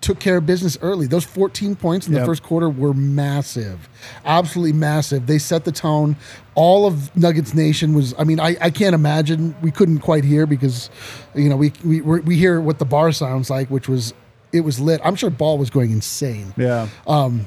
took 0.02 0.20
care 0.20 0.38
of 0.38 0.46
business 0.46 0.78
early. 0.82 1.08
Those 1.08 1.26
14 1.26 1.76
points 1.76 2.08
in 2.08 2.14
the 2.14 2.26
first 2.26 2.42
quarter 2.42 2.70
were 2.70 2.94
massive, 2.94 3.90
absolutely 4.26 4.74
massive. 4.74 5.28
They 5.28 5.38
set 5.38 5.66
the 5.66 5.72
tone. 5.72 6.16
All 6.56 6.86
of 6.88 7.16
Nuggets 7.16 7.54
Nation 7.54 7.94
was. 7.94 8.16
I 8.18 8.24
mean, 8.24 8.40
I, 8.40 8.58
I 8.60 8.70
can't 8.72 8.96
imagine. 8.96 9.56
We 9.62 9.72
couldn't 9.72 10.00
quite 10.00 10.24
hear 10.24 10.46
because, 10.46 10.90
you 11.36 11.50
know, 11.50 11.56
we 11.56 11.72
we 11.84 12.02
we 12.02 12.36
hear 12.36 12.60
what 12.60 12.80
the 12.80 12.86
bar 12.86 13.12
sounds 13.12 13.50
like, 13.50 13.70
which 13.70 13.88
was 13.88 14.14
it 14.52 14.62
was 14.62 14.80
lit. 14.80 15.02
I'm 15.04 15.16
sure 15.16 15.30
Ball 15.30 15.58
was 15.58 15.70
going 15.70 15.92
insane. 15.92 16.54
Yeah. 16.58 16.88
Um, 17.06 17.46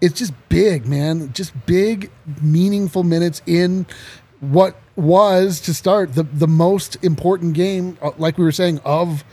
It's 0.00 0.18
just 0.18 0.34
big, 0.48 0.86
man. 0.86 1.32
Just 1.32 1.52
big, 1.64 2.10
meaningful 2.42 3.04
minutes 3.04 3.40
in 3.46 3.86
what 4.40 4.76
was 4.96 5.60
to 5.60 5.72
start 5.72 6.14
the 6.14 6.24
the 6.24 6.48
most 6.48 7.02
important 7.02 7.54
game, 7.54 7.96
uh, 8.02 8.10
like 8.18 8.36
we 8.36 8.44
were 8.44 8.52
saying, 8.52 8.80
of 8.84 9.24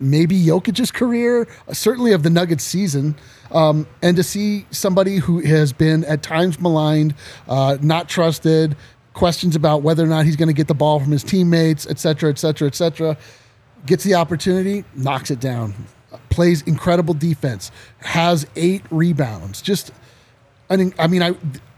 maybe 0.00 0.42
Jokic's 0.42 0.90
career, 0.90 1.46
uh, 1.68 1.74
certainly 1.74 2.12
of 2.12 2.22
the 2.22 2.30
Nuggets 2.30 2.64
season. 2.64 3.16
Um, 3.50 3.86
and 4.00 4.16
to 4.16 4.22
see 4.22 4.64
somebody 4.70 5.16
who 5.16 5.40
has 5.40 5.72
been 5.72 6.04
at 6.04 6.22
times 6.22 6.58
maligned, 6.60 7.14
uh, 7.48 7.76
not 7.82 8.08
trusted, 8.08 8.76
questions 9.12 9.56
about 9.56 9.82
whether 9.82 10.04
or 10.04 10.08
not 10.08 10.24
he's 10.24 10.36
going 10.36 10.48
to 10.48 10.54
get 10.54 10.68
the 10.68 10.74
ball 10.74 11.00
from 11.00 11.12
his 11.12 11.24
teammates, 11.24 11.86
et 11.86 11.98
cetera, 11.98 12.30
et 12.30 12.38
cetera, 12.38 12.68
et 12.68 12.74
cetera, 12.74 13.16
gets 13.86 14.04
the 14.04 14.14
opportunity, 14.14 14.84
knocks 14.94 15.30
it 15.30 15.40
down, 15.40 15.74
plays 16.30 16.62
incredible 16.62 17.14
defense, 17.14 17.70
has 18.00 18.46
eight 18.56 18.82
rebounds. 18.90 19.62
Just, 19.62 19.92
I 20.70 20.76
mean, 20.76 21.22
I. 21.22 21.34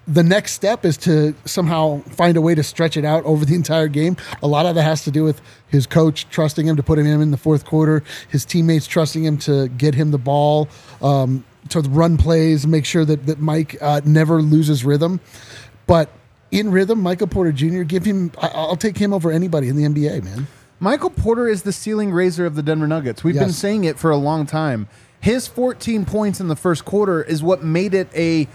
The 0.09 0.25
next 0.25 0.55
step 0.55 0.85
is 0.85 0.97
to 0.99 1.37
somehow 1.45 2.01
find 2.01 2.37
a 2.37 2.41
way 2.41 2.57
to 2.57 2.65
stretch 2.65 2.97
it 2.97 3.05
out 3.05 3.25
over 3.25 3.45
the 3.45 3.55
entire 3.63 3.87
game. 3.87 4.17
A 4.43 4.49
lot 4.49 4.67
of 4.67 4.75
that 4.75 4.83
has 4.83 5.05
to 5.05 5.13
do 5.13 5.23
with 5.23 5.41
his 5.69 5.87
coach 5.87 6.29
trusting 6.31 6.67
him 6.67 6.75
to 6.75 6.83
put 6.83 6.99
him 6.99 7.07
in 7.07 7.31
the 7.31 7.37
fourth 7.37 7.65
quarter, 7.65 8.03
his 8.29 8.45
teammates 8.45 8.89
trusting 8.89 9.23
him 9.23 9.39
to 9.39 9.69
get 9.69 9.95
him 9.95 10.11
the 10.11 10.19
ball, 10.19 10.69
um, 11.01 11.45
to 11.69 11.81
run 11.81 12.17
plays, 12.17 12.67
make 12.67 12.87
sure 12.87 13.05
that 13.05 13.27
that 13.27 13.39
Mike 13.39 13.77
uh, 13.81 14.01
never 14.05 14.43
loses 14.43 14.85
rhythm. 14.85 15.21
But 15.87 16.11
in 16.51 16.71
rhythm, 16.73 17.01
Michael 17.01 17.29
Porter 17.29 17.53
Jr. 17.53 17.83
Give 17.83 18.05
him. 18.05 18.33
I'll 18.39 18.77
take 18.77 18.97
him 18.97 19.13
over 19.13 19.31
anybody 19.31 19.69
in 19.69 19.77
the 19.77 19.85
NBA, 19.85 20.25
man. 20.25 20.47
Michael 20.81 21.11
Porter 21.11 21.47
is 21.47 21.63
the 21.63 21.73
ceiling 21.73 22.11
raiser 22.11 22.47
of 22.47 22.55
the 22.57 22.63
Denver 22.63 22.87
Nuggets. 22.89 23.23
We've 23.23 23.35
been 23.35 23.53
saying 23.53 23.85
it 23.85 23.99
for 23.99 24.11
a 24.11 24.17
long 24.17 24.47
time. 24.47 24.89
His 25.21 25.47
14 25.47 26.07
points 26.07 26.41
in 26.41 26.49
the 26.49 26.57
first 26.57 26.87
quarter 26.87 27.23
is 27.23 27.43
what 27.43 27.63
made 27.63 27.93
it 27.93 28.09
a 28.15 28.49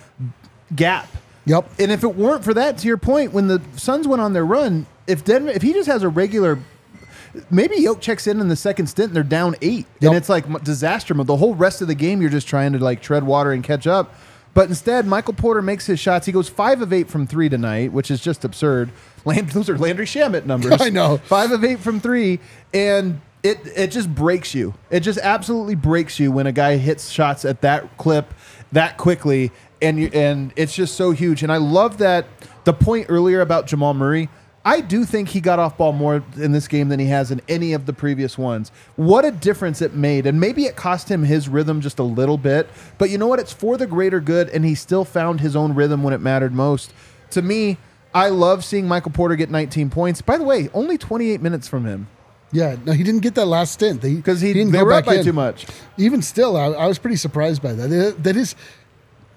gap. 0.75 1.07
Yep. 1.45 1.69
And 1.79 1.91
if 1.91 2.03
it 2.03 2.15
weren't 2.15 2.43
for 2.43 2.55
that, 2.55 2.79
to 2.79 2.87
your 2.87 2.97
point, 2.97 3.31
when 3.31 3.47
the 3.47 3.61
Suns 3.75 4.07
went 4.07 4.21
on 4.23 4.33
their 4.33 4.45
run, 4.45 4.87
if 5.05 5.23
Denver, 5.23 5.51
if 5.51 5.61
he 5.61 5.73
just 5.73 5.85
has 5.87 6.01
a 6.01 6.09
regular, 6.09 6.57
maybe 7.51 7.75
Yoke 7.75 8.01
checks 8.01 8.25
in 8.25 8.41
in 8.41 8.47
the 8.47 8.55
second 8.55 8.87
stint 8.87 9.09
and 9.09 9.15
they're 9.15 9.21
down 9.23 9.55
eight, 9.61 9.85
Yep. 9.99 10.09
and 10.09 10.17
it's 10.17 10.29
like 10.29 10.63
disaster 10.63 11.13
mode. 11.13 11.27
The 11.27 11.37
whole 11.37 11.53
rest 11.53 11.83
of 11.83 11.87
the 11.87 11.93
game, 11.93 12.19
you're 12.21 12.31
just 12.31 12.47
trying 12.47 12.73
to 12.73 12.79
like 12.79 13.03
tread 13.03 13.23
water 13.23 13.51
and 13.51 13.63
catch 13.63 13.85
up. 13.85 14.15
But 14.55 14.69
instead, 14.69 15.05
Michael 15.05 15.33
Porter 15.35 15.61
makes 15.61 15.85
his 15.85 15.99
shots. 15.99 16.25
He 16.25 16.31
goes 16.31 16.49
five 16.49 16.81
of 16.81 16.91
eight 16.91 17.09
from 17.09 17.27
three 17.27 17.49
tonight, 17.49 17.91
which 17.91 18.09
is 18.09 18.19
just 18.21 18.43
absurd. 18.43 18.89
Land, 19.25 19.49
those 19.49 19.69
are 19.69 19.77
Landry 19.77 20.05
Shamet 20.05 20.45
numbers. 20.45 20.77
I 20.81 20.89
know. 20.89 21.17
five 21.17 21.51
of 21.51 21.63
eight 21.63 21.79
from 21.79 21.99
three, 21.99 22.39
and 22.73 23.19
it 23.43 23.59
it 23.75 23.91
just 23.91 24.13
breaks 24.13 24.53
you. 24.55 24.73
It 24.89 25.01
just 25.01 25.19
absolutely 25.19 25.75
breaks 25.75 26.19
you 26.19 26.31
when 26.31 26.47
a 26.47 26.51
guy 26.51 26.77
hits 26.77 27.09
shots 27.09 27.45
at 27.45 27.61
that 27.61 27.97
clip 27.97 28.33
that 28.71 28.97
quickly, 28.97 29.51
and 29.81 29.99
you 29.99 30.09
and 30.13 30.53
it's 30.55 30.75
just 30.75 30.95
so 30.95 31.11
huge. 31.11 31.43
And 31.43 31.51
I 31.51 31.57
love 31.57 31.97
that 31.99 32.25
the 32.63 32.73
point 32.73 33.07
earlier 33.09 33.41
about 33.41 33.67
Jamal 33.67 33.93
Murray. 33.93 34.29
I 34.67 34.81
do 34.81 35.05
think 35.05 35.29
he 35.29 35.41
got 35.41 35.59
off 35.59 35.77
ball 35.77 35.93
more 35.93 36.23
in 36.37 36.51
this 36.51 36.67
game 36.67 36.89
than 36.89 36.99
he 36.99 37.05
has 37.05 37.29
in 37.29 37.39
any 37.47 37.73
of 37.73 37.85
the 37.85 37.93
previous 37.93 38.35
ones. 38.35 38.71
What 38.95 39.23
a 39.23 39.29
difference 39.29 39.79
it 39.79 39.93
made. 39.93 40.25
And 40.25 40.39
maybe 40.39 40.65
it 40.65 40.75
cost 40.75 41.09
him 41.09 41.23
his 41.23 41.47
rhythm 41.47 41.81
just 41.81 41.99
a 41.99 42.03
little 42.03 42.39
bit, 42.39 42.67
but 42.97 43.11
you 43.11 43.19
know 43.19 43.27
what? 43.27 43.39
It's 43.39 43.53
for 43.53 43.77
the 43.77 43.85
greater 43.85 44.19
good, 44.19 44.49
and 44.49 44.65
he 44.65 44.73
still 44.73 45.05
found 45.05 45.41
his 45.41 45.55
own 45.55 45.75
rhythm 45.75 46.01
when 46.01 46.15
it 46.15 46.19
mattered 46.19 46.51
most. 46.51 46.93
To 47.29 47.43
me, 47.43 47.77
I 48.15 48.29
love 48.29 48.63
seeing 48.65 48.87
Michael 48.87 49.11
Porter 49.11 49.35
get 49.35 49.51
19 49.51 49.89
points. 49.91 50.21
By 50.21 50.37
the 50.37 50.43
way, 50.43 50.69
only 50.73 50.97
28 50.97 51.41
minutes 51.41 51.67
from 51.67 51.85
him 51.85 52.07
Yeah, 52.51 52.77
no, 52.85 52.93
he 52.93 53.03
didn't 53.03 53.21
get 53.21 53.35
that 53.35 53.45
last 53.45 53.73
stint 53.73 54.01
because 54.01 54.39
he, 54.41 54.53
didn't 54.53 54.71
they 54.71 54.79
go 54.79 54.85
were 54.85 54.93
up 54.93 54.99
back 55.05 55.13
by 55.13 55.19
in. 55.19 55.25
too 55.25 55.33
much. 55.33 55.67
Even 55.97 56.21
still, 56.21 56.55
I, 56.55 56.65
I 56.67 56.87
was 56.87 56.97
pretty 56.97 57.17
surprised 57.17 57.61
by. 57.61 57.73
That- 57.73 58.23
That 58.23 58.35
is, 58.37 58.55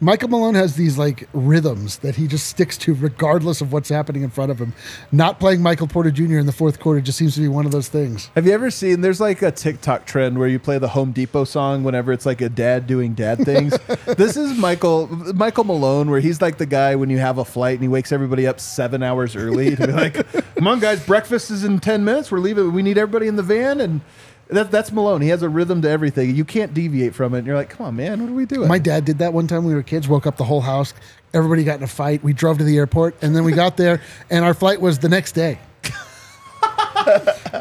Michael 0.00 0.28
Malone 0.28 0.54
has 0.54 0.76
these 0.76 0.96
like 0.96 1.28
rhythms 1.32 1.98
that 1.98 2.14
he 2.14 2.28
just 2.28 2.46
sticks 2.46 2.78
to 2.78 2.94
regardless 2.94 3.60
of 3.60 3.72
what's 3.72 3.88
happening 3.88 4.22
in 4.22 4.30
front 4.30 4.52
of 4.52 4.60
him. 4.60 4.72
Not 5.10 5.40
playing 5.40 5.60
Michael 5.60 5.88
Porter 5.88 6.12
Jr. 6.12 6.38
in 6.38 6.46
the 6.46 6.52
fourth 6.52 6.78
quarter 6.78 7.00
just 7.00 7.18
seems 7.18 7.34
to 7.34 7.40
be 7.40 7.48
one 7.48 7.66
of 7.66 7.72
those 7.72 7.88
things. 7.88 8.30
Have 8.36 8.46
you 8.46 8.52
ever 8.52 8.70
seen? 8.70 9.00
There's 9.00 9.20
like 9.20 9.42
a 9.42 9.50
TikTok 9.50 10.06
trend 10.06 10.38
where 10.38 10.46
you 10.46 10.60
play 10.60 10.78
the 10.78 10.88
Home 10.88 11.10
Depot 11.10 11.42
song 11.42 11.82
whenever 11.82 12.12
it's 12.12 12.24
like 12.24 12.40
a 12.40 12.48
dad 12.48 12.86
doing 12.86 13.14
dad 13.14 13.44
things. 13.44 13.76
this 14.16 14.36
is 14.36 14.56
Michael 14.56 15.08
Michael 15.34 15.64
Malone, 15.64 16.10
where 16.10 16.20
he's 16.20 16.40
like 16.40 16.58
the 16.58 16.66
guy 16.66 16.94
when 16.94 17.10
you 17.10 17.18
have 17.18 17.38
a 17.38 17.44
flight 17.44 17.74
and 17.74 17.82
he 17.82 17.88
wakes 17.88 18.12
everybody 18.12 18.46
up 18.46 18.60
seven 18.60 19.02
hours 19.02 19.34
early 19.34 19.74
to 19.74 19.86
be 19.88 19.92
like, 19.92 20.32
"Come 20.54 20.68
on, 20.68 20.78
guys, 20.78 21.04
breakfast 21.04 21.50
is 21.50 21.64
in 21.64 21.80
ten 21.80 22.04
minutes. 22.04 22.30
We're 22.30 22.38
leaving. 22.38 22.72
We 22.72 22.82
need 22.82 22.98
everybody 22.98 23.26
in 23.26 23.34
the 23.34 23.42
van." 23.42 23.80
And 23.80 24.00
That, 24.48 24.70
that's 24.70 24.90
Malone. 24.92 25.20
He 25.20 25.28
has 25.28 25.42
a 25.42 25.48
rhythm 25.48 25.82
to 25.82 25.90
everything. 25.90 26.34
You 26.34 26.44
can't 26.44 26.72
deviate 26.72 27.14
from 27.14 27.34
it. 27.34 27.38
And 27.38 27.46
you're 27.46 27.56
like, 27.56 27.68
come 27.68 27.86
on, 27.86 27.96
man, 27.96 28.20
what 28.22 28.30
are 28.30 28.34
we 28.34 28.46
doing? 28.46 28.66
My 28.68 28.78
dad 28.78 29.04
did 29.04 29.18
that 29.18 29.32
one 29.32 29.46
time 29.46 29.58
when 29.64 29.68
we 29.68 29.74
were 29.74 29.82
kids, 29.82 30.08
woke 30.08 30.26
up 30.26 30.36
the 30.36 30.44
whole 30.44 30.62
house. 30.62 30.94
Everybody 31.34 31.64
got 31.64 31.76
in 31.76 31.82
a 31.82 31.88
fight. 31.88 32.22
We 32.24 32.32
drove 32.32 32.58
to 32.58 32.64
the 32.64 32.76
airport 32.78 33.22
and 33.22 33.36
then 33.36 33.44
we 33.44 33.52
got 33.52 33.76
there 33.76 34.00
and 34.30 34.44
our 34.44 34.54
flight 34.54 34.80
was 34.80 34.98
the 34.98 35.08
next 35.08 35.32
day. 35.32 35.58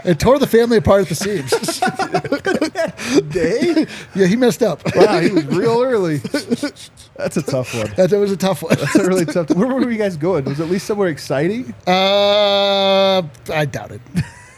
it 0.06 0.20
tore 0.20 0.40
the 0.40 0.48
family 0.48 0.78
apart 0.78 1.02
at 1.02 1.10
the 1.10 1.16
seams. 1.16 1.52
day? 3.30 3.86
yeah, 4.16 4.26
he 4.26 4.36
messed 4.36 4.64
up. 4.64 4.82
Wow, 4.96 5.20
he 5.20 5.32
was 5.32 5.46
real 5.46 5.82
early. 5.82 6.18
That's 6.18 7.38
a 7.38 7.42
tough 7.42 7.74
one. 7.76 7.92
that 7.96 8.12
was 8.12 8.32
a 8.32 8.38
tough 8.38 8.64
one. 8.64 8.76
That's 8.76 8.96
a 8.96 9.08
really 9.08 9.26
tough. 9.26 9.50
One. 9.50 9.60
Where 9.60 9.76
were 9.76 9.92
you 9.92 9.98
guys 9.98 10.18
going? 10.18 10.46
Was 10.46 10.60
it 10.60 10.64
at 10.64 10.70
least 10.70 10.88
somewhere 10.88 11.10
exciting? 11.10 11.74
Uh, 11.86 13.24
I 13.50 13.66
doubt 13.70 13.92
it. 13.92 14.02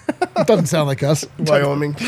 It 0.10 0.48
doesn't 0.48 0.68
sound 0.68 0.88
like 0.88 1.04
us. 1.04 1.26
Wyoming. 1.40 1.94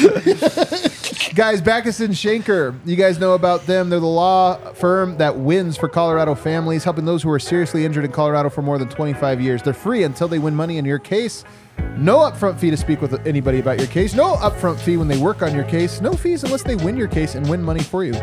Guys, 1.33 1.61
Bachus 1.61 2.03
and 2.03 2.13
Schanker, 2.13 2.77
you 2.85 2.97
guys 2.97 3.17
know 3.17 3.33
about 3.33 3.65
them. 3.65 3.89
They're 3.89 4.01
the 4.01 4.05
law 4.05 4.57
firm 4.73 5.17
that 5.17 5.37
wins 5.37 5.77
for 5.77 5.87
Colorado 5.87 6.35
families, 6.35 6.83
helping 6.83 7.05
those 7.05 7.23
who 7.23 7.29
are 7.31 7.39
seriously 7.39 7.85
injured 7.85 8.03
in 8.03 8.11
Colorado 8.11 8.49
for 8.49 8.61
more 8.61 8.77
than 8.77 8.89
25 8.89 9.39
years. 9.39 9.63
They're 9.63 9.73
free 9.73 10.03
until 10.03 10.27
they 10.27 10.39
win 10.39 10.53
money 10.55 10.77
in 10.77 10.83
your 10.83 10.99
case. 10.99 11.45
No 11.95 12.17
upfront 12.17 12.59
fee 12.59 12.69
to 12.69 12.77
speak 12.77 13.01
with 13.01 13.25
anybody 13.25 13.59
about 13.59 13.77
your 13.79 13.87
case. 13.87 14.13
No 14.13 14.35
upfront 14.35 14.77
fee 14.77 14.97
when 14.97 15.07
they 15.07 15.17
work 15.17 15.41
on 15.41 15.55
your 15.55 15.63
case. 15.63 16.01
No 16.01 16.13
fees 16.13 16.43
unless 16.43 16.63
they 16.63 16.75
win 16.75 16.97
your 16.97 17.07
case 17.07 17.35
and 17.35 17.49
win 17.49 17.61
money 17.63 17.81
for 17.81 18.03
you. 18.03 18.13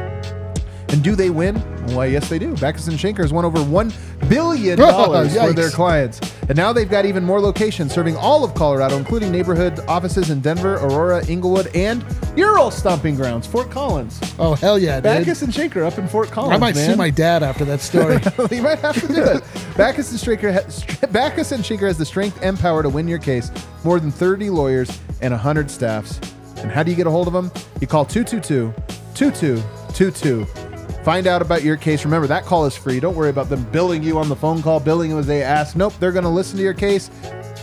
And 0.91 1.03
do 1.03 1.15
they 1.15 1.31
win? 1.31 1.57
Why, 1.95 2.07
yes, 2.07 2.29
they 2.29 2.39
do. 2.39 2.55
Bachus 2.55 2.89
and 2.89 2.99
Schanker 2.99 3.19
has 3.19 3.33
won 3.33 3.45
over 3.45 3.59
$1 3.59 4.29
billion 4.29 4.79
oh, 4.83 5.29
for 5.29 5.53
their 5.53 5.71
clients. 5.71 6.21
And 6.49 6.57
now 6.57 6.73
they've 6.73 6.89
got 6.89 7.05
even 7.05 7.25
more 7.25 7.41
locations 7.41 7.93
serving 7.93 8.17
all 8.17 8.45
of 8.45 8.55
Colorado, 8.55 8.97
including 8.97 9.31
neighborhood 9.31 9.81
offices 9.89 10.31
in 10.31 10.41
Denver, 10.41 10.75
Aurora, 10.77 11.25
Englewood, 11.27 11.69
and 11.75 12.05
your 12.37 12.59
old 12.59 12.73
stomping 12.73 13.17
grounds, 13.17 13.47
Fort 13.47 13.71
Collins. 13.71 14.19
Oh, 14.39 14.55
hell 14.55 14.79
yeah, 14.79 15.01
dude. 15.01 15.27
Bachus 15.27 15.43
and 15.43 15.53
Schanker 15.53 15.85
up 15.85 15.99
in 15.99 16.09
Fort 16.09 16.31
Collins. 16.31 16.55
I 16.55 16.59
might 16.59 16.75
man. 16.75 16.91
sue 16.91 16.97
my 16.97 17.11
dad 17.11 17.43
after 17.43 17.65
that 17.67 17.81
story. 17.81 18.15
you 18.57 18.63
might 18.63 18.79
have 18.79 19.01
to 19.01 19.09
do 19.09 19.23
it. 19.23 19.43
Bachus 19.75 20.11
and 20.11 20.41
Schanker, 20.41 20.53
ha- 20.53 21.07
Bachus 21.09 21.53
and 21.53 21.63
Schanker 21.63 21.87
has 21.87 21.99
the 21.99 22.07
strength 22.07 22.39
and 22.43 22.59
power 22.59 22.83
to 22.83 22.89
win 22.89 23.09
your 23.09 23.19
case. 23.19 23.51
More 23.85 24.01
than 24.01 24.11
30 24.11 24.51
lawyers 24.51 24.89
and 25.21 25.33
100 25.33 25.71
staffs. 25.71 26.21
And 26.59 26.71
how 26.71 26.83
do 26.83 26.91
you 26.91 26.97
get 26.97 27.07
a 27.07 27.11
hold 27.11 27.27
of 27.27 27.33
them? 27.33 27.53
You 27.81 27.87
call 27.87 28.05
222 28.05 28.75
2222. 29.15 30.68
Find 31.05 31.27
out 31.27 31.41
about 31.41 31.63
your 31.63 31.77
case. 31.77 32.05
Remember, 32.05 32.27
that 32.27 32.45
call 32.45 32.67
is 32.67 32.77
free. 32.77 33.01
Don't 33.01 33.15
worry 33.17 33.31
about 33.31 33.49
them 33.49 33.65
billing 33.73 34.03
you 34.03 34.19
on 34.19 34.29
the 34.29 34.37
phone 34.37 34.63
call, 34.63 34.79
billing 34.81 35.11
you 35.11 35.19
as 35.19 35.27
they 35.27 35.43
ask. 35.43 35.75
Nope, 35.77 35.95
they're 36.01 36.13
going 36.13 36.25
to 36.25 36.29
listen 36.31 36.57
to 36.59 36.63
your 36.63 36.75
case 36.75 37.11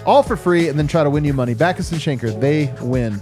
all 0.05 0.23
for 0.23 0.35
free 0.37 0.67
and 0.69 0.77
then 0.79 0.87
try 0.87 1.03
to 1.03 1.09
win 1.09 1.23
you 1.23 1.33
money. 1.33 1.53
Bachus 1.55 1.91
and 1.91 2.01
Schanker, 2.01 2.39
they 2.39 2.73
win. 2.81 3.21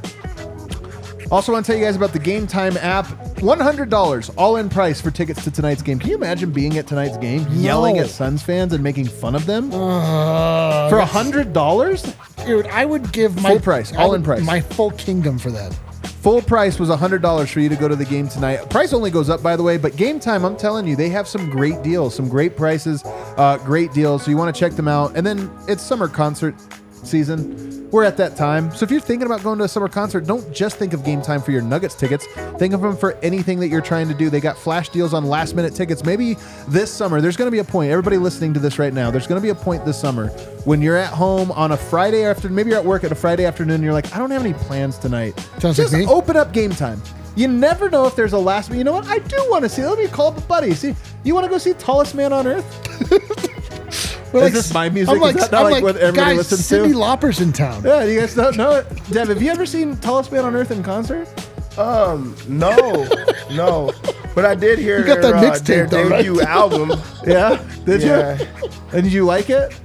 Also, 1.31 1.51
want 1.51 1.65
to 1.65 1.71
tell 1.71 1.79
you 1.79 1.83
guys 1.85 1.95
about 1.95 2.13
the 2.13 2.19
Game 2.19 2.45
Time 2.45 2.77
app. 2.77 3.05
$100 3.43 4.33
all 4.37 4.55
in 4.57 4.69
price 4.69 5.01
for 5.01 5.09
tickets 5.11 5.43
to 5.43 5.51
tonight's 5.51 5.81
game. 5.81 5.99
Can 5.99 6.09
you 6.09 6.15
imagine 6.15 6.51
being 6.51 6.77
at 6.77 6.87
tonight's 6.87 7.17
game, 7.17 7.45
yelling 7.51 7.97
at 7.97 8.07
Suns 8.07 8.41
fans 8.43 8.71
and 8.71 8.81
making 8.83 9.07
fun 9.07 9.35
of 9.35 9.45
them? 9.45 9.73
Uh, 9.73 10.89
for 10.89 10.99
$100? 11.01 12.45
dude, 12.45 12.67
I 12.67 12.85
would 12.85 13.11
give 13.11 13.35
my 13.41 13.49
Full 13.51 13.59
price, 13.59 13.91
I 13.93 13.97
all 14.03 14.13
in 14.13 14.21
would- 14.21 14.25
price. 14.25 14.43
my 14.45 14.61
full 14.61 14.91
kingdom 14.91 15.37
for 15.39 15.49
that. 15.51 15.77
Full 16.23 16.41
price 16.41 16.79
was 16.79 16.87
$100 16.87 17.51
for 17.51 17.59
you 17.59 17.67
to 17.67 17.75
go 17.75 17.89
to 17.89 17.97
the 17.97 18.05
game 18.05 18.29
tonight. 18.29 18.69
Price 18.69 18.93
only 18.93 19.11
goes 19.11 19.29
up, 19.29 19.43
by 19.43 19.57
the 19.57 19.63
way, 19.63 19.75
but 19.75 19.97
game 19.97 20.21
time, 20.21 20.45
I'm 20.45 20.55
telling 20.55 20.87
you, 20.87 20.95
they 20.95 21.09
have 21.09 21.27
some 21.27 21.49
great 21.49 21.83
deals, 21.83 22.15
some 22.15 22.29
great 22.29 22.55
prices, 22.55 23.03
uh, 23.35 23.57
great 23.65 23.91
deals. 23.91 24.23
So 24.23 24.31
you 24.31 24.37
want 24.37 24.55
to 24.55 24.57
check 24.57 24.71
them 24.71 24.87
out. 24.87 25.17
And 25.17 25.27
then 25.27 25.51
it's 25.67 25.83
summer 25.83 26.07
concert 26.07 26.55
season. 27.05 27.89
We're 27.91 28.05
at 28.05 28.17
that 28.17 28.35
time. 28.35 28.73
So 28.75 28.85
if 28.85 28.89
you're 28.89 28.99
thinking 28.99 29.27
about 29.27 29.43
going 29.43 29.59
to 29.59 29.65
a 29.65 29.67
summer 29.67 29.87
concert, 29.87 30.25
don't 30.25 30.51
just 30.51 30.77
think 30.77 30.93
of 30.93 31.03
game 31.03 31.21
time 31.21 31.43
for 31.43 31.51
your 31.51 31.61
Nuggets 31.61 31.93
tickets. 31.93 32.25
Think 32.57 32.73
of 32.73 32.81
them 32.81 32.97
for 32.97 33.13
anything 33.21 33.59
that 33.59 33.67
you're 33.67 33.81
trying 33.81 34.07
to 34.07 34.15
do. 34.15 34.31
They 34.31 34.39
got 34.39 34.57
flash 34.57 34.89
deals 34.89 35.13
on 35.13 35.25
last 35.25 35.53
minute 35.55 35.75
tickets. 35.75 36.03
Maybe 36.03 36.35
this 36.67 36.91
summer, 36.91 37.21
there's 37.21 37.37
going 37.37 37.45
to 37.47 37.51
be 37.51 37.59
a 37.59 37.63
point. 37.63 37.91
Everybody 37.91 38.17
listening 38.17 38.51
to 38.55 38.59
this 38.59 38.79
right 38.79 38.93
now, 38.93 39.11
there's 39.11 39.27
going 39.27 39.39
to 39.39 39.43
be 39.43 39.49
a 39.49 39.55
point 39.55 39.85
this 39.85 39.99
summer 39.99 40.29
when 40.65 40.81
you're 40.81 40.97
at 40.97 41.13
home 41.13 41.51
on 41.51 41.73
a 41.73 41.77
Friday 41.77 42.23
afternoon. 42.23 42.55
Maybe 42.55 42.71
you're 42.71 42.79
at 42.79 42.85
work 42.85 43.03
at 43.03 43.11
a 43.11 43.15
Friday 43.15 43.45
afternoon 43.45 43.75
and 43.75 43.83
you're 43.83 43.93
like, 43.93 44.11
I 44.15 44.17
don't 44.17 44.31
have 44.31 44.43
any 44.43 44.55
plans 44.55 44.97
tonight. 44.97 45.39
Sounds 45.59 45.77
like 45.77 45.89
just 45.89 45.93
me. 45.93 46.07
open 46.07 46.35
up 46.35 46.51
game 46.51 46.71
time. 46.71 46.99
You 47.35 47.47
never 47.47 47.89
know 47.91 48.07
if 48.07 48.15
there's 48.15 48.33
a 48.33 48.39
last 48.39 48.69
minute. 48.69 48.79
You 48.79 48.83
know 48.85 48.93
what? 48.93 49.05
I 49.07 49.19
do 49.19 49.37
want 49.49 49.63
to 49.65 49.69
see. 49.69 49.83
Let 49.83 49.99
me 49.99 50.07
call 50.07 50.29
up 50.29 50.37
a 50.37 50.41
buddy. 50.41 50.73
See, 50.73 50.95
you 51.23 51.33
want 51.35 51.45
to 51.45 51.49
go 51.49 51.59
see 51.59 51.73
Tallest 51.73 52.15
Man 52.15 52.33
on 52.33 52.47
Earth? 52.47 53.29
But 54.33 54.45
Is 54.47 54.53
this 54.53 54.73
my 54.73 54.89
music? 54.89 55.13
I'm 55.15 55.21
like, 55.21 55.35
Is 55.35 55.43
that 55.43 55.51
not 55.51 55.67
I'm 55.67 55.71
like 55.71 55.83
what 55.83 55.95
everybody 55.95 56.35
guys, 56.35 56.51
listens 56.51 56.67
to? 56.69 56.75
Cyndi 56.81 56.95
Lauper's 56.95 57.39
in 57.39 57.53
town. 57.53 57.83
Yeah, 57.85 58.03
you 58.03 58.19
guys 58.19 58.33
don't 58.35 58.57
know 58.57 58.71
it. 58.77 58.87
Dev, 59.11 59.27
have 59.29 59.41
you 59.41 59.51
ever 59.51 59.65
seen 59.65 59.95
Tallest 59.97 60.31
Man 60.31 60.43
on 60.43 60.55
Earth 60.55 60.71
in 60.71 60.81
concert? 60.83 61.27
Um, 61.77 62.35
no, 62.47 62.75
no. 63.51 63.91
But 64.35 64.45
I 64.45 64.55
did 64.55 64.79
hear 64.79 64.99
You 64.99 65.05
got 65.05 65.21
their, 65.21 65.31
that 65.33 65.43
uh, 65.43 65.51
mixtape 65.51 65.65
their 65.65 65.87
though, 65.87 66.09
right? 66.09 66.23
debut 66.25 66.41
album. 66.41 66.91
Yeah, 67.25 67.63
did 67.85 68.01
Yeah. 68.01 68.39
you? 68.41 68.69
And 68.91 69.03
did 69.03 69.13
you 69.13 69.23
like 69.25 69.49
it? 69.49 69.79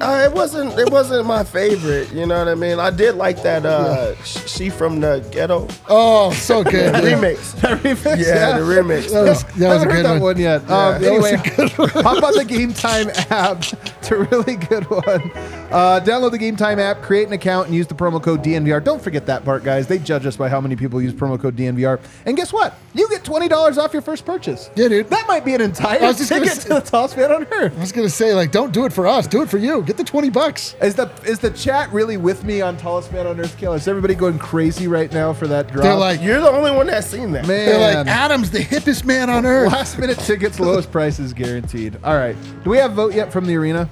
Uh, 0.00 0.22
it 0.28 0.32
wasn't. 0.32 0.78
It 0.78 0.90
wasn't 0.90 1.26
my 1.26 1.44
favorite. 1.44 2.12
You 2.12 2.26
know 2.26 2.38
what 2.38 2.48
I 2.48 2.54
mean? 2.54 2.78
I 2.78 2.90
did 2.90 3.14
like 3.16 3.42
that. 3.42 3.64
Uh, 3.66 4.14
sh- 4.22 4.48
she 4.50 4.70
from 4.70 5.00
the 5.00 5.26
ghetto 5.30 5.68
Oh, 5.88 6.32
so 6.32 6.62
good. 6.64 6.94
dude. 6.94 7.04
remix. 7.04 7.54
That 7.60 7.78
remix? 7.82 8.18
Yeah, 8.24 8.58
the 8.58 8.64
remix. 8.64 9.10
That 9.12 9.22
was, 9.24 9.42
that 9.44 9.54
was 9.54 9.62
a 9.62 9.68
haven't 9.68 9.88
heard 9.90 9.96
good 9.96 10.04
that 10.04 10.12
one. 10.12 10.20
one, 10.20 10.38
yet. 10.38 10.62
Yeah. 10.68 10.86
Um, 10.88 11.02
That 11.02 11.12
was 11.12 11.26
anyway, 11.32 11.88
a 11.98 12.02
hop 12.02 12.22
on 12.22 12.34
the 12.34 12.44
Game 12.44 12.72
Time 12.72 13.10
app. 13.30 13.58
It's 13.98 14.10
a 14.10 14.16
really 14.16 14.56
good 14.56 14.84
one. 14.90 15.30
Uh, 15.70 16.00
download 16.02 16.30
the 16.30 16.38
Game 16.38 16.56
Time 16.56 16.78
app, 16.78 17.02
create 17.02 17.26
an 17.26 17.32
account, 17.34 17.66
and 17.66 17.74
use 17.76 17.86
the 17.86 17.94
promo 17.94 18.22
code 18.22 18.42
DNVR. 18.42 18.82
Don't 18.82 19.02
forget 19.02 19.26
that 19.26 19.44
part, 19.44 19.64
guys. 19.64 19.86
They 19.86 19.98
judge 19.98 20.24
us 20.26 20.36
by 20.36 20.48
how 20.48 20.60
many 20.60 20.76
people 20.76 21.02
use 21.02 21.12
promo 21.12 21.38
code 21.40 21.56
DNVR. 21.56 22.00
And 22.26 22.36
guess 22.36 22.52
what? 22.52 22.74
You 22.94 23.08
get 23.08 23.24
twenty 23.24 23.48
dollars 23.48 23.76
off 23.78 23.92
your 23.92 24.02
first 24.02 24.24
purchase. 24.24 24.70
Yeah, 24.76 24.88
dude. 24.88 25.08
That 25.10 25.26
might 25.28 25.44
be 25.44 25.54
an 25.54 25.60
entire 25.60 26.02
I 26.02 26.08
was 26.08 26.16
just 26.18 26.28
ticket 26.30 26.48
say- 26.52 26.62
to 26.68 26.74
the 26.74 26.80
Tallest 26.80 27.16
Man 27.16 27.30
on 27.32 27.46
Earth. 27.52 27.76
I 27.76 27.80
was 27.80 27.92
gonna 27.92 28.08
say, 28.08 28.34
like, 28.34 28.50
don't 28.52 28.72
do 28.72 28.84
it 28.86 28.92
for 28.92 29.06
us. 29.06 29.26
Do 29.26 29.42
it 29.42 29.48
for 29.50 29.58
you. 29.58 29.77
Get 29.82 29.96
the 29.96 30.04
twenty 30.04 30.30
bucks. 30.30 30.74
Is 30.82 30.94
the 30.94 31.10
is 31.24 31.38
the 31.38 31.50
chat 31.50 31.92
really 31.92 32.16
with 32.16 32.44
me 32.44 32.60
on 32.60 32.76
Tallest 32.76 33.12
Man 33.12 33.26
on 33.26 33.38
Earth? 33.40 33.56
Kill? 33.58 33.72
Is 33.74 33.86
everybody 33.88 34.14
going 34.14 34.38
crazy 34.38 34.86
right 34.88 35.12
now 35.12 35.32
for 35.32 35.46
that 35.46 35.68
drop? 35.68 35.82
They're 35.82 35.94
like, 35.94 36.20
You're 36.22 36.40
the 36.40 36.50
only 36.50 36.70
one 36.70 36.86
that's 36.86 37.06
seen 37.06 37.32
that. 37.32 37.46
man. 37.46 37.66
they're 37.66 37.94
like, 38.04 38.06
Adam's 38.06 38.50
the 38.50 38.58
hippest 38.60 39.04
man 39.04 39.30
on 39.30 39.44
earth. 39.46 39.72
Last 39.72 39.98
minute 39.98 40.18
tickets, 40.18 40.58
lowest 40.60 40.90
prices 40.92 41.32
guaranteed. 41.32 41.96
All 42.04 42.16
right. 42.16 42.36
Do 42.64 42.70
we 42.70 42.78
have 42.78 42.92
Vogt 42.92 43.14
yet 43.14 43.32
from 43.32 43.46
the 43.46 43.56
arena? 43.56 43.88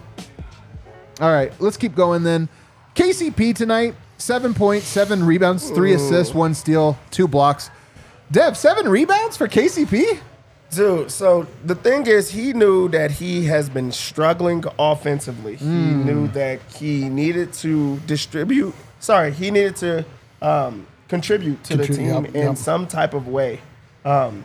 All 1.21 1.33
right. 1.33 1.53
Let's 1.61 1.77
keep 1.77 1.95
going 1.95 2.23
then. 2.23 2.49
KCP 2.95 3.55
tonight, 3.55 3.95
seven 4.19 4.55
points, 4.55 4.87
seven 4.87 5.25
rebounds, 5.25 5.71
three 5.71 5.93
assists, 5.95 6.35
one 6.35 6.55
steal, 6.55 6.99
two 7.11 7.29
blocks. 7.29 7.71
Dev, 8.31 8.57
seven 8.57 8.89
rebounds 8.89 9.37
for 9.37 9.47
KCP? 9.49 10.19
Dude, 10.71 11.11
so 11.11 11.47
the 11.65 11.75
thing 11.75 12.07
is, 12.07 12.31
he 12.31 12.53
knew 12.53 12.89
that 12.89 13.13
he 13.13 13.45
has 13.47 13.69
been 13.69 13.93
struggling 13.93 14.65
offensively. 14.79 15.57
He 15.57 15.65
knew 15.65 16.29
that 16.29 16.61
he 16.75 17.09
needed 17.09 17.53
to 17.55 17.99
distribute. 18.01 18.75
Sorry, 18.99 19.33
he 19.33 19.51
needed 19.51 19.77
to 19.77 20.05
um, 20.43 20.87
contribute 21.09 21.63
to 21.65 21.77
the 21.77 21.87
team 21.87 22.25
yep, 22.25 22.35
in 22.35 22.49
yep. 22.49 22.57
some 22.57 22.87
type 22.87 23.15
of 23.15 23.29
way. 23.29 23.61
Um, 24.05 24.45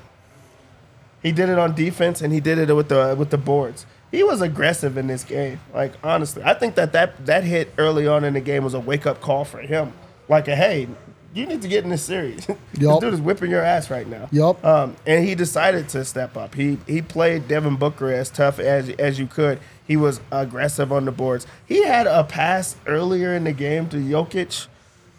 he 1.24 1.32
did 1.32 1.50
it 1.50 1.60
on 1.60 1.76
defense, 1.76 2.22
and 2.22 2.34
he 2.34 2.40
did 2.40 2.58
it 2.58 2.74
with 2.74 2.90
the 2.90 3.16
with 3.18 3.30
the 3.30 3.38
boards. 3.38 3.86
He 4.12 4.24
was 4.24 4.42
aggressive 4.42 4.98
in 4.98 5.08
this 5.08 5.24
game. 5.24 5.60
Like 5.74 5.94
honestly, 6.04 6.44
I 6.44 6.54
think 6.54 6.76
that 6.76 6.92
that, 6.94 7.26
that 7.26 7.44
hit 7.44 7.74
early 7.78 8.08
on 8.08 8.24
in 8.24 8.34
the 8.34 8.42
game 8.42 8.64
was 8.64 8.74
a 8.74 8.80
wake 8.80 9.06
up 9.06 9.22
call 9.22 9.46
for 9.46 9.60
him. 9.60 9.94
Like 10.28 10.48
hey, 10.48 10.88
you 11.34 11.46
need 11.46 11.62
to 11.62 11.68
get 11.68 11.84
in 11.84 11.90
this 11.90 12.04
series. 12.04 12.46
this 12.74 13.00
dude 13.00 13.14
is 13.14 13.22
whipping 13.22 13.50
your 13.52 13.62
ass 13.62 13.90
right 13.90 14.08
now. 14.08 14.28
Yup. 14.32 14.64
Um, 14.66 14.96
and 15.06 15.26
he 15.26 15.36
decided 15.36 15.90
to 15.90 16.04
step 16.06 16.36
up. 16.38 16.56
He 16.56 16.78
he 16.88 17.02
played 17.02 17.48
Devin 17.48 17.76
Booker 17.78 18.12
as 18.12 18.30
tough 18.30 18.60
as 18.60 18.90
as 18.92 19.20
you 19.20 19.28
could. 19.28 19.60
He 19.88 19.98
was 19.98 20.22
aggressive 20.32 20.92
on 20.92 21.06
the 21.06 21.12
boards. 21.12 21.46
He 21.66 21.84
had 21.86 22.08
a 22.08 22.24
pass 22.24 22.76
earlier 22.88 23.34
in 23.34 23.44
the 23.44 23.54
game 23.54 23.90
to 23.90 23.98
Jokic. 23.98 24.68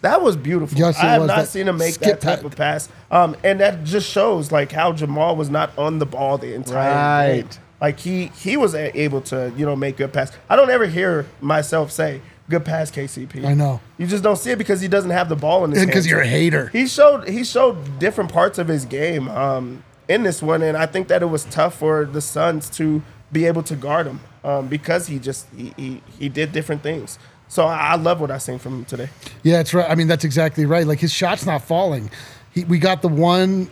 That 0.00 0.20
was 0.20 0.36
beautiful. 0.36 0.76
Yes, 0.78 0.98
I 0.98 1.12
have 1.12 1.22
was. 1.22 1.28
not 1.28 1.36
That 1.36 1.48
seen 1.48 1.68
him 1.68 1.76
make 1.76 1.94
that 1.96 2.20
type 2.20 2.40
pa- 2.40 2.46
of 2.46 2.56
pass. 2.56 2.88
Um, 3.10 3.36
and 3.44 3.60
that 3.60 3.84
just 3.84 4.10
shows 4.10 4.50
like 4.50 4.72
how 4.72 4.92
Jamal 4.92 5.36
was 5.36 5.48
not 5.48 5.76
on 5.78 5.98
the 6.00 6.06
ball 6.06 6.38
the 6.38 6.54
entire 6.54 7.34
game. 7.34 7.44
Right. 7.44 7.58
Like 7.80 8.00
he 8.00 8.26
he 8.38 8.56
was 8.56 8.74
able 8.74 9.20
to 9.22 9.52
you 9.56 9.64
know 9.66 9.76
make 9.76 9.96
good 9.96 10.12
pass. 10.12 10.32
I 10.48 10.56
don't 10.56 10.70
ever 10.70 10.86
hear 10.86 11.26
myself 11.40 11.90
say 11.92 12.20
good 12.52 12.64
pass 12.64 12.90
KCP. 12.90 13.44
I 13.44 13.54
know. 13.54 13.80
You 13.98 14.06
just 14.06 14.22
don't 14.22 14.36
see 14.36 14.50
it 14.50 14.58
because 14.58 14.80
he 14.80 14.88
doesn't 14.88 15.10
have 15.10 15.28
the 15.28 15.36
ball 15.36 15.64
in 15.64 15.70
his 15.70 15.80
And 15.80 15.88
because 15.88 16.06
you're 16.06 16.20
a 16.20 16.26
hater. 16.26 16.68
He 16.68 16.86
showed 16.86 17.28
he 17.28 17.44
showed 17.44 17.98
different 17.98 18.32
parts 18.32 18.58
of 18.58 18.68
his 18.68 18.84
game 18.84 19.28
um, 19.28 19.82
in 20.08 20.22
this 20.22 20.42
one, 20.42 20.62
and 20.62 20.76
I 20.76 20.86
think 20.86 21.08
that 21.08 21.22
it 21.22 21.26
was 21.26 21.44
tough 21.46 21.74
for 21.74 22.04
the 22.04 22.20
Suns 22.20 22.68
to 22.70 23.02
be 23.32 23.46
able 23.46 23.62
to 23.62 23.74
guard 23.74 24.06
him 24.06 24.20
um, 24.44 24.68
because 24.68 25.06
he 25.06 25.18
just 25.18 25.46
he, 25.56 25.72
he 25.76 26.02
he 26.18 26.28
did 26.28 26.52
different 26.52 26.82
things. 26.82 27.18
So 27.48 27.66
I, 27.66 27.92
I 27.92 27.94
love 27.96 28.20
what 28.20 28.30
I 28.30 28.38
seen 28.38 28.58
from 28.58 28.80
him 28.80 28.84
today. 28.84 29.08
Yeah, 29.42 29.56
that's 29.56 29.74
right. 29.74 29.90
I 29.90 29.94
mean, 29.94 30.08
that's 30.08 30.24
exactly 30.24 30.66
right. 30.66 30.86
Like 30.86 31.00
his 31.00 31.12
shot's 31.12 31.46
not 31.46 31.62
falling. 31.62 32.10
He, 32.52 32.64
we 32.64 32.78
got 32.78 33.02
the 33.02 33.08
one 33.08 33.70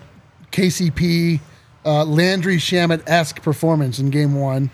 KCP 0.53 1.41
uh, 1.85 2.05
Landry 2.05 2.57
Shamet 2.57 3.03
esque 3.07 3.43
performance 3.43 3.99
in 3.99 4.11
game 4.11 4.35
one. 4.35 4.71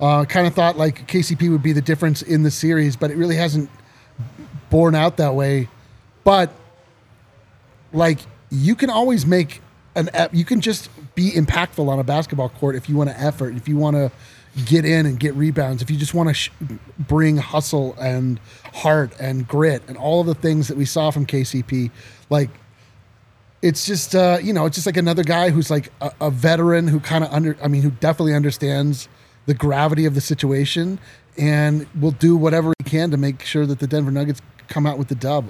Uh, 0.00 0.24
kind 0.24 0.46
of 0.46 0.54
thought 0.54 0.78
like 0.78 1.06
KCP 1.06 1.50
would 1.50 1.62
be 1.62 1.72
the 1.72 1.82
difference 1.82 2.22
in 2.22 2.42
the 2.42 2.50
series, 2.50 2.96
but 2.96 3.10
it 3.10 3.16
really 3.16 3.36
hasn't 3.36 3.68
borne 4.70 4.94
out 4.94 5.18
that 5.18 5.34
way. 5.34 5.68
But 6.24 6.50
like 7.92 8.20
you 8.50 8.74
can 8.74 8.90
always 8.90 9.26
make 9.26 9.60
an 9.94 10.08
you 10.32 10.44
can 10.44 10.60
just 10.60 10.88
be 11.14 11.32
impactful 11.32 11.86
on 11.86 11.98
a 11.98 12.04
basketball 12.04 12.48
court 12.48 12.76
if 12.76 12.88
you 12.88 12.96
want 12.96 13.10
to 13.10 13.20
effort, 13.20 13.56
if 13.56 13.68
you 13.68 13.76
want 13.76 13.96
to 13.96 14.10
get 14.64 14.84
in 14.84 15.06
and 15.06 15.20
get 15.20 15.34
rebounds, 15.34 15.82
if 15.82 15.90
you 15.90 15.96
just 15.96 16.14
want 16.14 16.28
to 16.28 16.34
sh- 16.34 16.50
bring 16.98 17.36
hustle 17.36 17.94
and 18.00 18.40
heart 18.74 19.12
and 19.20 19.46
grit 19.46 19.82
and 19.86 19.96
all 19.96 20.20
of 20.20 20.26
the 20.26 20.34
things 20.34 20.68
that 20.68 20.76
we 20.76 20.84
saw 20.84 21.10
from 21.10 21.26
KCP, 21.26 21.90
like 22.30 22.50
it's 23.62 23.84
just 23.84 24.14
uh, 24.14 24.38
you 24.42 24.52
know 24.52 24.66
it's 24.66 24.76
just 24.76 24.86
like 24.86 24.96
another 24.96 25.24
guy 25.24 25.50
who's 25.50 25.70
like 25.70 25.92
a, 26.00 26.12
a 26.20 26.30
veteran 26.30 26.88
who 26.88 27.00
kind 27.00 27.24
of 27.24 27.32
under 27.32 27.56
I 27.62 27.68
mean 27.68 27.82
who 27.82 27.90
definitely 27.90 28.34
understands 28.34 29.08
the 29.50 29.54
gravity 29.54 30.04
of 30.06 30.14
the 30.14 30.20
situation 30.20 31.00
and 31.36 31.84
will 32.00 32.12
do 32.12 32.36
whatever 32.36 32.72
he 32.78 32.88
can 32.88 33.10
to 33.10 33.16
make 33.16 33.42
sure 33.42 33.66
that 33.66 33.80
the 33.80 33.86
Denver 33.88 34.12
Nuggets 34.12 34.40
come 34.68 34.86
out 34.86 34.96
with 34.96 35.08
the 35.08 35.16
dub. 35.16 35.44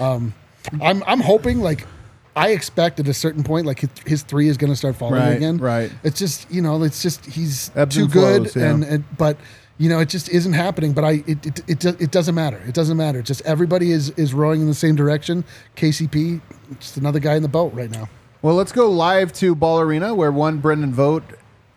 Um, 0.00 0.34
I'm 0.82 1.04
I'm 1.06 1.20
hoping 1.20 1.60
like 1.60 1.86
I 2.34 2.48
expect 2.50 2.98
at 2.98 3.06
a 3.06 3.14
certain 3.14 3.44
point 3.44 3.64
like 3.64 3.78
his, 3.80 3.90
his 4.06 4.22
three 4.22 4.48
is 4.48 4.56
going 4.56 4.72
to 4.72 4.76
start 4.76 4.96
falling 4.96 5.20
Right, 5.20 5.36
again. 5.36 5.58
right. 5.58 5.92
It's 6.02 6.18
just 6.18 6.50
you 6.50 6.60
know 6.62 6.82
it's 6.82 7.00
just 7.00 7.24
he's 7.26 7.70
Ebbs 7.76 7.94
too 7.94 8.02
and 8.04 8.12
good 8.12 8.42
flows, 8.50 8.56
yeah. 8.56 8.70
and, 8.74 8.82
and 8.84 9.04
but 9.16 9.36
you 9.78 9.88
know 9.88 10.00
it 10.00 10.08
just 10.08 10.28
isn't 10.30 10.54
happening. 10.54 10.92
But 10.94 11.04
I 11.04 11.10
it 11.28 11.46
it, 11.46 11.84
it, 11.84 11.84
it 12.02 12.10
doesn't 12.10 12.34
matter. 12.34 12.60
It 12.66 12.74
doesn't 12.74 12.96
matter. 12.96 13.22
Just 13.22 13.40
everybody 13.42 13.92
is 13.92 14.10
is 14.10 14.34
rowing 14.34 14.60
in 14.62 14.66
the 14.66 14.74
same 14.74 14.96
direction. 14.96 15.44
KCP 15.76 16.40
just 16.80 16.96
another 16.96 17.20
guy 17.20 17.36
in 17.36 17.42
the 17.42 17.48
boat 17.48 17.72
right 17.72 17.90
now. 17.90 18.08
Well, 18.42 18.56
let's 18.56 18.72
go 18.72 18.90
live 18.90 19.32
to 19.34 19.54
Ball 19.54 19.80
Arena, 19.80 20.12
where 20.14 20.30
one 20.32 20.58
Brendan 20.58 20.92
Vogt, 20.92 21.24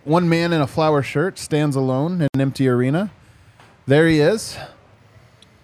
one 0.04 0.28
man 0.30 0.54
in 0.54 0.62
a 0.62 0.68
flower 0.68 1.02
shirt, 1.04 1.38
stands 1.40 1.76
alone 1.76 2.22
in 2.22 2.28
an 2.34 2.42
empty 2.42 2.68
arena. 2.68 3.12
There 3.86 4.08
he 4.08 4.20
is. 4.20 4.58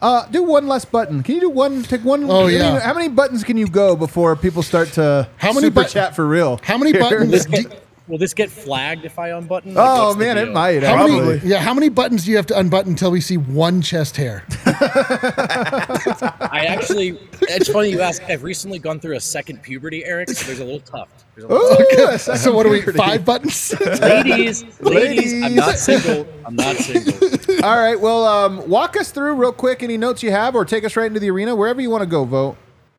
Uh, 0.02 0.28
do 0.28 0.44
one 0.44 0.68
less 0.68 0.86
button. 0.86 1.24
Can 1.24 1.36
you 1.36 1.42
do 1.42 1.50
one? 1.50 1.82
Take 1.84 2.04
one. 2.04 2.26
Oh, 2.30 2.46
yeah. 2.48 2.80
how 2.80 2.94
many 2.94 3.08
buttons 3.08 3.44
can 3.44 3.58
you 3.58 3.68
go 3.68 3.96
before 3.96 4.36
people 4.36 4.62
start 4.62 4.90
to 4.94 5.28
How 5.38 5.50
many 5.54 5.68
super 5.68 5.82
but- 5.82 5.90
chat 5.90 6.16
for 6.16 6.28
real? 6.28 6.60
How 6.64 6.78
many 6.78 6.94
buttons? 7.00 7.46
Do, 7.46 7.70
will 8.08 8.18
this 8.18 8.34
get 8.34 8.50
flagged 8.50 9.06
if 9.06 9.20
I 9.20 9.30
unbutton? 9.30 9.74
Like, 9.74 9.86
Oh 9.86 10.08
what's 10.08 10.20
the 10.20 10.26
man, 10.26 10.38
it 10.38 10.52
might. 10.52 10.84
how 10.84 10.96
Probably. 10.96 11.38
many? 11.38 11.48
Yeah, 11.50 11.60
how 11.60 11.74
many 11.74 11.90
buttons 11.90 12.26
do 12.26 12.32
you 12.32 12.38
have 12.38 12.46
to 12.48 12.58
unbutton 12.58 12.92
until 12.92 13.12
we 13.12 13.22
see 13.22 13.38
one 13.38 13.82
chest 13.82 14.18
hair? 14.18 14.46
I 14.66 16.66
actually, 16.68 17.18
it's 17.42 17.70
funny 17.70 17.90
you 17.90 18.02
ask. 18.02 18.22
I've 18.24 18.44
recently 18.44 18.80
gone 18.80 19.00
through 19.00 19.16
a 19.16 19.20
second 19.20 19.62
puberty, 19.64 20.06
Eric. 20.06 20.30
So 20.30 20.46
there's 20.46 20.60
a 20.60 20.66
little 20.66 20.80
tuft. 20.80 21.26
There's 21.36 21.46
a 21.46 21.48
little 21.48 21.68
Ooh, 21.68 22.10
a 22.10 22.20
second 22.20 22.40
so 22.40 22.54
what 22.54 22.66
are 22.66 22.70
we? 22.70 22.82
Five 22.82 23.26
buttons? 23.26 23.74
ladies, 24.02 24.64
ladies, 24.82 25.44
I'm 25.44 25.56
not 25.56 25.78
single. 25.78 26.28
I'm 26.46 26.56
not 26.56 26.76
single. 26.78 27.14
All 27.64 27.78
right. 27.78 28.00
Well, 28.00 28.26
um, 28.26 28.68
walk 28.70 28.98
us 28.98 29.12
through 29.12 29.36
real 29.36 29.54
quick 29.54 29.84
any 29.84 29.98
notes 29.98 30.24
you 30.24 30.32
have, 30.32 30.56
or 30.56 30.66
take 30.66 30.84
us 30.84 30.96
right 30.96 31.08
into 31.08 31.20
the 31.20 31.30
arena, 31.30 31.56
wherever 31.56 31.82
you 31.82 31.90
want 31.90 32.02
to 32.02 32.08
go. 32.08 32.26
Vogt. 32.26 32.58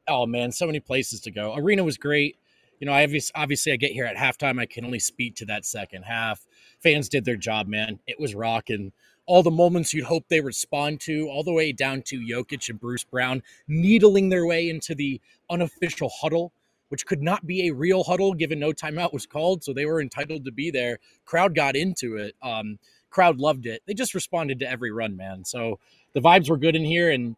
Oh 0.08 0.26
man, 0.26 0.52
so 0.52 0.66
many 0.66 0.80
places 0.80 1.20
to 1.22 1.30
go. 1.30 1.54
Arena 1.54 1.84
was 1.84 1.96
great. 1.98 2.36
You 2.80 2.86
know, 2.86 2.92
I 2.92 3.02
obviously, 3.02 3.32
obviously 3.34 3.72
I 3.72 3.76
get 3.76 3.92
here 3.92 4.04
at 4.04 4.16
halftime. 4.16 4.60
I 4.60 4.66
can 4.66 4.84
only 4.84 4.98
speak 4.98 5.34
to 5.36 5.46
that 5.46 5.64
second 5.64 6.02
half. 6.04 6.46
Fans 6.80 7.08
did 7.08 7.24
their 7.24 7.36
job, 7.36 7.66
man. 7.66 7.98
It 8.06 8.20
was 8.20 8.34
rocking. 8.34 8.92
All 9.26 9.42
the 9.42 9.50
moments 9.50 9.92
you'd 9.92 10.04
hope 10.06 10.24
they 10.28 10.40
respond 10.40 11.00
to, 11.02 11.28
all 11.28 11.42
the 11.42 11.52
way 11.52 11.72
down 11.72 12.02
to 12.02 12.18
Jokic 12.18 12.68
and 12.70 12.80
Bruce 12.80 13.04
Brown 13.04 13.42
needling 13.66 14.28
their 14.28 14.46
way 14.46 14.70
into 14.70 14.94
the 14.94 15.20
unofficial 15.50 16.08
huddle, 16.08 16.52
which 16.88 17.04
could 17.04 17.22
not 17.22 17.46
be 17.46 17.68
a 17.68 17.74
real 17.74 18.04
huddle 18.04 18.32
given 18.32 18.58
no 18.58 18.72
timeout 18.72 19.12
was 19.12 19.26
called. 19.26 19.62
So 19.64 19.72
they 19.72 19.84
were 19.84 20.00
entitled 20.00 20.44
to 20.46 20.52
be 20.52 20.70
there. 20.70 20.98
Crowd 21.26 21.54
got 21.54 21.76
into 21.76 22.16
it. 22.16 22.34
Um, 22.42 22.78
crowd 23.10 23.38
loved 23.38 23.66
it. 23.66 23.82
They 23.86 23.94
just 23.94 24.14
responded 24.14 24.60
to 24.60 24.70
every 24.70 24.90
run, 24.90 25.16
man. 25.16 25.44
So 25.44 25.78
the 26.14 26.20
vibes 26.20 26.48
were 26.48 26.56
good 26.56 26.76
in 26.76 26.84
here. 26.84 27.10
And 27.10 27.36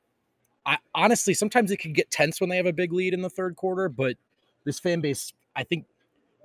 I 0.65 0.79
honestly 0.95 1.35
sometimes 1.35 1.71
it 1.71 1.79
can 1.79 1.93
get 1.93 2.11
tense 2.11 2.41
when 2.41 2.51
they 2.51 2.57
have 2.57 2.67
a 2.67 2.73
big 2.73 2.93
lead 2.93 3.15
in 3.15 3.23
the 3.23 3.31
third 3.31 3.57
quarter, 3.57 3.89
but 3.89 4.17
this 4.65 4.79
fan 4.79 5.01
base, 5.01 5.33
I 5.55 5.65
think 5.65 5.87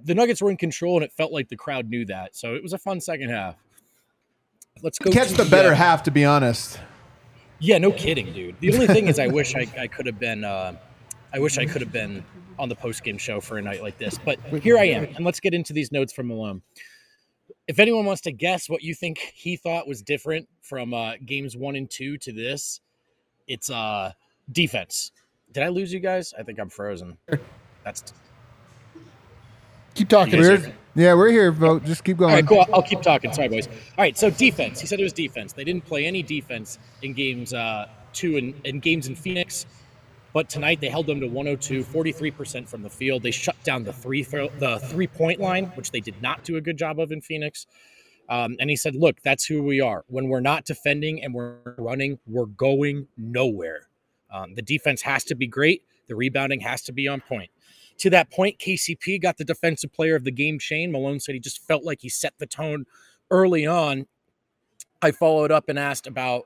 the 0.04 0.16
Nuggets 0.16 0.42
were 0.42 0.52
in 0.52 0.58
control 0.58 0.96
and 0.96 1.04
it 1.04 1.12
felt 1.12 1.32
like 1.32 1.50
the 1.50 1.56
crowd 1.56 1.90
knew 1.90 2.06
that. 2.06 2.36
So 2.36 2.56
it 2.56 2.64
was 2.64 2.74
a 2.74 2.78
fun 2.78 3.00
second 3.00 3.30
half. 3.30 3.56
Let's 4.82 5.00
go 5.00 5.12
Catch 5.12 5.30
to 5.30 5.38
the 5.38 5.46
better 5.46 5.72
uh, 5.72 5.76
half, 5.76 6.04
to 6.04 6.12
be 6.12 6.26
honest. 6.26 6.80
Yeah, 7.60 7.78
no 7.78 7.92
kidding, 7.92 8.34
dude. 8.34 8.60
The 8.60 8.74
only 8.74 8.88
thing 8.88 9.08
is 9.08 9.20
I 9.20 9.28
wish 9.28 9.56
I, 9.56 9.68
I 9.80 9.88
could 9.88 10.06
have 10.06 10.20
been 10.20 10.44
uh, 10.44 10.76
I 11.34 11.40
wish 11.40 11.58
I 11.58 11.66
could 11.66 11.82
have 11.82 11.92
been 11.92 12.24
on 12.60 12.70
the 12.70 12.76
post 12.76 13.04
game 13.04 13.18
show 13.18 13.42
for 13.42 13.58
a 13.58 13.62
night 13.62 13.82
like 13.82 13.98
this. 13.98 14.18
But 14.18 14.40
here 14.62 14.78
I 14.78 14.86
am, 14.86 15.06
and 15.16 15.26
let's 15.26 15.40
get 15.40 15.54
into 15.54 15.74
these 15.74 15.92
notes 15.92 16.14
from 16.14 16.28
Malone. 16.28 16.62
If 17.68 17.80
anyone 17.80 18.06
wants 18.06 18.22
to 18.22 18.32
guess 18.32 18.70
what 18.70 18.84
you 18.84 18.94
think 18.94 19.18
he 19.18 19.56
thought 19.58 19.88
was 19.88 20.02
different 20.02 20.48
from 20.62 20.94
uh, 20.94 21.14
games 21.26 21.56
one 21.56 21.76
and 21.76 21.90
two 21.90 22.18
to 22.20 22.32
this, 22.32 22.82
it's 23.48 23.70
uh, 23.70 24.12
defense. 24.52 25.12
Did 25.52 25.64
I 25.64 25.70
lose 25.70 25.94
you 25.94 26.00
guys? 26.00 26.34
I 26.38 26.44
think 26.44 26.60
I'm 26.60 26.70
frozen. 26.70 27.18
That's 27.86 28.14
Keep 29.96 30.10
talking. 30.10 30.42
We're, 30.42 30.74
yeah, 30.94 31.14
we're 31.14 31.30
here. 31.30 31.52
Vogt. 31.52 31.86
Just 31.86 32.04
keep 32.04 32.18
going. 32.18 32.34
right. 32.34 32.46
Cool. 32.46 32.66
I'll 32.74 32.84
keep 32.84 33.02
talking. 33.02 33.32
Sorry, 33.32 33.48
boys. 33.48 33.68
All 33.68 33.74
right. 33.98 34.18
So 34.18 34.30
defense. 34.30 34.82
He 34.82 34.88
said 34.88 35.00
it 35.00 35.04
was 35.04 35.14
defense. 35.14 35.54
They 35.54 35.64
didn't 35.64 35.86
play 35.86 36.06
any 36.06 36.22
defense 36.22 36.80
in 37.02 37.14
games 37.14 37.54
uh, 37.54 37.88
two 38.12 38.36
and 38.36 38.54
in 38.66 38.80
games 38.80 39.08
in 39.08 39.16
Phoenix, 39.16 39.66
but 40.34 40.50
tonight 40.50 40.82
they 40.82 40.90
held 40.90 41.08
them 41.08 41.22
to 41.22 41.28
102, 41.28 41.84
43 41.84 42.32
percent 42.32 42.70
from 42.70 42.84
the 42.84 42.90
field. 42.90 43.24
They 43.24 43.32
shut 43.32 43.56
down 43.64 43.86
the 43.86 43.94
three 43.94 44.22
throw, 44.24 44.50
the 44.60 44.80
three 44.80 45.08
point 45.08 45.40
line, 45.40 45.68
which 45.76 45.92
they 45.92 46.02
did 46.02 46.22
not 46.22 46.44
do 46.44 46.58
a 46.58 46.62
good 46.62 46.78
job 46.78 47.00
of 47.00 47.12
in 47.14 47.22
Phoenix. 47.22 47.66
Um, 48.28 48.58
and 48.60 48.70
he 48.70 48.76
said, 48.76 48.96
"Look, 48.96 49.22
that's 49.22 49.46
who 49.46 49.64
we 49.64 49.80
are. 49.80 50.04
When 50.08 50.28
we're 50.28 50.42
not 50.42 50.66
defending 50.66 51.24
and 51.24 51.34
we're 51.34 51.56
running, 51.78 52.20
we're 52.28 52.48
going 52.48 53.08
nowhere. 53.16 53.88
Um, 54.30 54.56
the 54.56 54.62
defense 54.62 55.02
has 55.04 55.24
to 55.26 55.36
be 55.36 55.48
great. 55.48 55.84
The 56.08 56.16
rebounding 56.16 56.60
has 56.62 56.82
to 56.84 56.92
be 56.92 57.08
on 57.08 57.22
point." 57.22 57.50
To 58.00 58.10
that 58.10 58.30
point, 58.30 58.60
KCP 58.60 59.22
got 59.22 59.38
the 59.38 59.46
defensive 59.46 59.94
player 59.94 60.16
of 60.16 60.24
the 60.24 60.32
game. 60.32 60.60
Shane 60.60 60.92
Malone 60.92 61.20
said 61.20 61.34
he 61.34 61.40
just 61.40 61.66
felt 61.66 61.84
like 61.84 62.02
he 62.02 62.10
set 62.10 62.34
the 62.38 62.46
tone 62.46 62.86
early 63.32 63.66
on. 63.66 64.08
I 65.02 65.12
followed 65.12 65.52
up 65.52 65.70
and 65.70 65.80
asked 65.80 66.08
about 66.08 66.46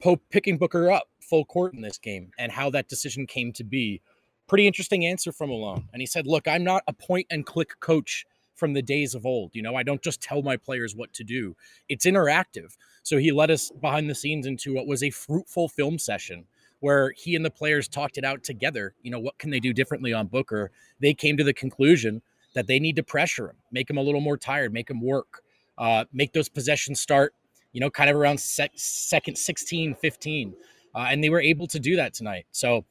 Pope 0.00 0.22
picking 0.30 0.58
Booker 0.58 0.90
up 0.90 1.04
full 1.20 1.44
court 1.44 1.72
in 1.74 1.80
this 1.80 1.98
game 1.98 2.30
and 2.38 2.52
how 2.52 2.68
that 2.70 2.88
decision 2.88 3.26
came 3.26 3.52
to 3.54 3.64
be. 3.64 4.02
Pretty 4.48 4.66
interesting 4.66 5.06
answer 5.06 5.32
from 5.32 5.50
Malone. 5.50 5.88
And 5.92 6.02
he 6.02 6.06
said, 6.06 6.26
Look, 6.26 6.46
I'm 6.46 6.64
not 6.64 6.82
a 6.86 6.92
point 6.92 7.26
and 7.30 7.46
click 7.46 7.80
coach 7.80 8.26
from 8.54 8.74
the 8.74 8.82
days 8.82 9.14
of 9.14 9.24
old. 9.24 9.52
You 9.54 9.62
know, 9.62 9.74
I 9.74 9.82
don't 9.82 10.02
just 10.02 10.20
tell 10.20 10.42
my 10.42 10.56
players 10.56 10.94
what 10.94 11.12
to 11.14 11.24
do, 11.24 11.56
it's 11.88 12.06
interactive. 12.06 12.76
So 13.02 13.18
he 13.18 13.32
led 13.32 13.50
us 13.50 13.70
behind 13.70 14.10
the 14.10 14.14
scenes 14.14 14.46
into 14.46 14.74
what 14.74 14.86
was 14.86 15.02
a 15.02 15.10
fruitful 15.10 15.68
film 15.68 15.98
session 15.98 16.44
where 16.82 17.12
he 17.16 17.36
and 17.36 17.44
the 17.44 17.50
players 17.50 17.86
talked 17.86 18.18
it 18.18 18.24
out 18.24 18.42
together. 18.42 18.92
You 19.02 19.12
know, 19.12 19.20
what 19.20 19.38
can 19.38 19.50
they 19.50 19.60
do 19.60 19.72
differently 19.72 20.12
on 20.12 20.26
Booker? 20.26 20.72
They 21.00 21.14
came 21.14 21.36
to 21.36 21.44
the 21.44 21.54
conclusion 21.54 22.22
that 22.54 22.66
they 22.66 22.80
need 22.80 22.96
to 22.96 23.04
pressure 23.04 23.50
him, 23.50 23.56
make 23.70 23.88
him 23.88 23.98
a 23.98 24.02
little 24.02 24.20
more 24.20 24.36
tired, 24.36 24.72
make 24.72 24.90
him 24.90 25.00
work, 25.00 25.42
uh, 25.78 26.06
make 26.12 26.32
those 26.32 26.48
possessions 26.48 27.00
start, 27.00 27.34
you 27.72 27.80
know, 27.80 27.88
kind 27.88 28.10
of 28.10 28.16
around 28.16 28.40
sec- 28.40 28.72
second 28.74 29.38
16, 29.38 29.94
15. 29.94 30.54
Uh, 30.92 30.98
and 31.08 31.22
they 31.22 31.30
were 31.30 31.40
able 31.40 31.68
to 31.68 31.78
do 31.78 31.94
that 31.94 32.14
tonight. 32.14 32.46
So, 32.50 32.84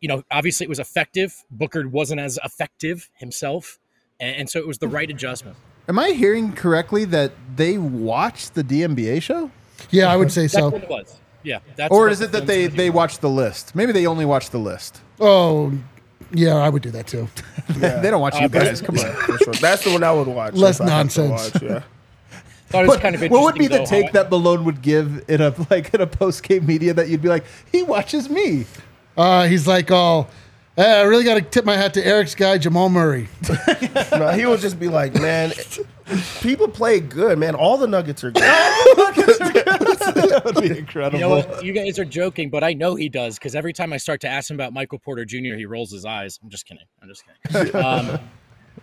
you 0.00 0.08
know, 0.08 0.24
obviously 0.32 0.64
it 0.64 0.68
was 0.68 0.80
effective. 0.80 1.44
Booker 1.48 1.88
wasn't 1.88 2.20
as 2.20 2.40
effective 2.44 3.08
himself. 3.14 3.78
And, 4.18 4.34
and 4.36 4.50
so 4.50 4.58
it 4.58 4.66
was 4.66 4.78
the 4.78 4.88
right 4.88 5.08
adjustment. 5.08 5.56
Am 5.88 5.96
I 5.96 6.10
hearing 6.10 6.52
correctly 6.52 7.04
that 7.06 7.30
they 7.54 7.78
watched 7.78 8.54
the 8.54 8.64
DMBA 8.64 9.22
show, 9.22 9.52
Yeah, 9.90 10.12
I 10.12 10.16
would 10.16 10.32
say 10.32 10.42
That's 10.42 10.54
so. 10.54 10.70
What 11.42 11.50
it 11.50 11.54
was. 11.54 11.62
Yeah. 11.66 11.74
That's 11.76 11.92
or 11.92 12.08
is 12.08 12.20
it 12.20 12.32
that 12.32 12.46
they 12.46 12.64
studio 12.64 12.76
they 12.76 12.90
was. 12.90 12.94
watched 12.96 13.20
the 13.20 13.30
list? 13.30 13.74
Maybe 13.74 13.92
they 13.92 14.06
only 14.06 14.24
watch 14.24 14.50
the 14.50 14.58
list. 14.58 15.00
Oh, 15.20 15.72
yeah, 16.32 16.54
I 16.56 16.68
would 16.68 16.82
do 16.82 16.90
that 16.90 17.06
too. 17.06 17.28
they 17.68 18.10
don't 18.10 18.20
watch 18.20 18.40
you 18.40 18.48
guys. 18.48 18.80
Come 18.80 18.98
on. 18.98 19.12
For 19.26 19.38
sure. 19.38 19.54
That's 19.54 19.84
the 19.84 19.90
one 19.92 20.02
I 20.02 20.12
would 20.12 20.26
watch. 20.28 20.54
Less 20.54 20.80
if 20.80 20.86
I 20.86 20.90
had 20.90 21.10
to 21.10 21.20
nonsense. 21.28 21.54
Watch, 21.54 21.62
yeah. 21.62 21.82
Thought 22.68 22.84
it 22.84 22.86
was 22.86 22.88
What, 22.96 23.00
kind 23.02 23.14
of 23.14 23.20
what 23.30 23.42
would 23.42 23.54
be 23.56 23.64
interesting, 23.66 23.68
the 23.68 23.76
though, 23.76 23.84
how 23.84 23.84
take 23.90 24.06
I- 24.08 24.22
that 24.22 24.30
Malone 24.30 24.64
would 24.64 24.80
give 24.80 25.24
in 25.28 25.40
a 25.42 25.54
like 25.68 25.92
in 25.92 26.00
a 26.00 26.06
post 26.06 26.42
game 26.42 26.64
media 26.64 26.94
that 26.94 27.08
you'd 27.10 27.20
be 27.22 27.28
like, 27.28 27.44
he 27.70 27.82
watches 27.82 28.30
me. 28.30 28.64
Uh, 29.14 29.46
he's 29.46 29.66
like, 29.68 29.90
oh, 29.90 30.26
eh, 30.78 30.82
I 31.00 31.02
really 31.02 31.24
got 31.24 31.34
to 31.34 31.42
tip 31.42 31.66
my 31.66 31.76
hat 31.76 31.92
to 31.94 32.06
Eric's 32.06 32.34
guy, 32.34 32.56
Jamal 32.56 32.88
Murray. 32.88 33.28
No, 34.12 34.28
he 34.30 34.46
would 34.46 34.60
just 34.60 34.80
be 34.80 34.88
like, 34.88 35.12
man, 35.14 35.52
people 36.40 36.66
play 36.66 36.98
good, 37.00 37.36
man. 37.38 37.54
All 37.54 37.76
the 37.76 37.86
Nuggets 37.86 38.24
are 38.24 38.30
good. 38.30 38.42
that 40.14 40.42
would 40.44 40.60
be 40.60 40.78
incredible. 40.78 41.18
You 41.18 41.24
know 41.24 41.30
what? 41.30 41.64
You 41.64 41.72
guys 41.72 41.98
are 41.98 42.04
joking, 42.04 42.50
but 42.50 42.64
I 42.64 42.72
know 42.72 42.94
he 42.94 43.08
does 43.08 43.38
because 43.38 43.54
every 43.54 43.72
time 43.72 43.92
I 43.92 43.96
start 43.96 44.20
to 44.22 44.28
ask 44.28 44.50
him 44.50 44.56
about 44.56 44.72
Michael 44.72 44.98
Porter 44.98 45.24
Jr., 45.24 45.54
he 45.56 45.66
rolls 45.66 45.90
his 45.90 46.04
eyes. 46.04 46.38
I'm 46.42 46.50
just 46.50 46.66
kidding. 46.66 46.84
I'm 47.02 47.08
just 47.08 47.24
kidding. 47.52 47.76
Um, 47.76 48.18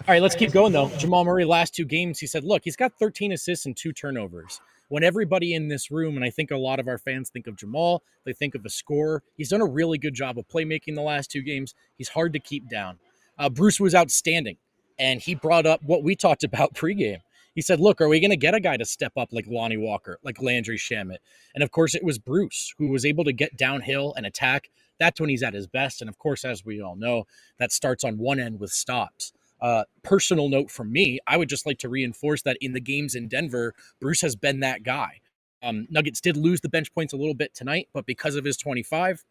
all 0.08 0.14
right, 0.14 0.22
let's 0.22 0.36
keep 0.36 0.52
going 0.52 0.72
though. 0.72 0.90
Jamal 0.98 1.26
Murray, 1.26 1.46
last 1.46 1.76
two 1.76 1.86
games, 1.86 2.20
he 2.20 2.28
said, 2.28 2.44
look, 2.44 2.62
he's 2.64 2.76
got 2.76 2.94
13 3.00 3.32
assists 3.32 3.66
and 3.66 3.76
two 3.76 3.92
turnovers. 3.92 4.62
When 4.88 5.04
everybody 5.04 5.54
in 5.54 5.68
this 5.68 5.92
room, 5.92 6.16
and 6.16 6.26
I 6.26 6.32
think 6.32 6.50
a 6.50 6.58
lot 6.58 6.80
of 6.80 6.88
our 6.88 6.98
fans 6.98 7.30
think 7.30 7.46
of 7.46 7.56
Jamal, 7.56 8.02
they 8.26 8.34
think 8.34 8.56
of 8.56 8.66
a 8.66 8.70
scorer. 8.70 9.22
He's 9.36 9.50
done 9.50 9.62
a 9.62 9.66
really 9.68 10.00
good 10.00 10.16
job 10.16 10.40
of 10.40 10.48
playmaking 10.48 10.96
the 10.96 11.02
last 11.02 11.30
two 11.30 11.44
games. 11.44 11.76
He's 11.96 12.10
hard 12.10 12.34
to 12.34 12.40
keep 12.40 12.68
down. 12.68 12.98
Uh, 13.38 13.50
Bruce 13.50 13.80
was 13.80 13.94
outstanding, 13.94 14.58
and 14.98 15.22
he 15.22 15.36
brought 15.36 15.68
up 15.68 15.84
what 15.84 16.04
we 16.04 16.16
talked 16.16 16.44
about 16.44 16.74
pregame. 16.76 17.20
He 17.60 17.64
said, 17.64 17.82
Look, 17.82 18.00
are 18.00 18.08
we 18.08 18.22
going 18.22 18.32
to 18.32 18.38
get 18.38 18.56
a 18.56 18.62
guy 18.62 18.78
to 18.78 18.86
step 18.86 19.12
up 19.18 19.34
like 19.34 19.46
Lonnie 19.46 19.76
Walker, 19.76 20.18
like 20.24 20.42
Landry 20.42 20.78
Shamet? 20.78 21.18
And 21.54 21.62
of 21.62 21.72
course, 21.72 21.94
it 21.94 22.06
was 22.06 22.18
Bruce 22.18 22.74
who 22.78 22.88
was 22.88 23.06
able 23.06 23.26
to 23.26 23.34
get 23.34 23.58
downhill 23.58 24.14
and 24.16 24.26
attack 24.26 24.70
That's 24.98 25.20
when 25.20 25.30
he's 25.30 25.44
at 25.44 25.54
his 25.54 25.68
best. 25.68 26.00
And 26.00 26.08
of 26.08 26.18
course, 26.18 26.46
as 26.46 26.64
we 26.64 26.82
all 26.82 26.96
know, 26.96 27.26
that 27.58 27.74
starts 27.74 28.06
on 28.06 28.18
one 28.18 28.40
end 28.40 28.62
with 28.62 28.72
stops. 28.72 29.34
Uh, 29.60 29.84
personal 30.04 30.48
note 30.48 30.72
from 30.72 30.90
me, 30.90 31.20
I 31.28 31.36
would 31.36 31.50
just 31.50 31.66
like 31.66 31.80
to 31.80 31.90
reinforce 31.90 32.44
that 32.44 32.56
in 32.62 32.72
the 32.72 32.80
games 32.80 33.14
in 33.14 33.28
Denver, 33.28 33.74
Bruce 34.00 34.22
has 34.22 34.38
been 34.38 34.62
that 34.62 34.84
guy. 34.84 35.20
Um, 35.62 35.86
Nuggets 35.90 36.22
did 36.22 36.38
lose 36.38 36.62
the 36.62 36.70
bench 36.70 36.94
points 36.94 37.12
a 37.12 37.18
little 37.18 37.34
bit 37.34 37.54
tonight, 37.54 37.90
but 37.92 38.06
because 38.06 38.36
of 38.36 38.46
his 38.46 38.56
25, 38.56 39.26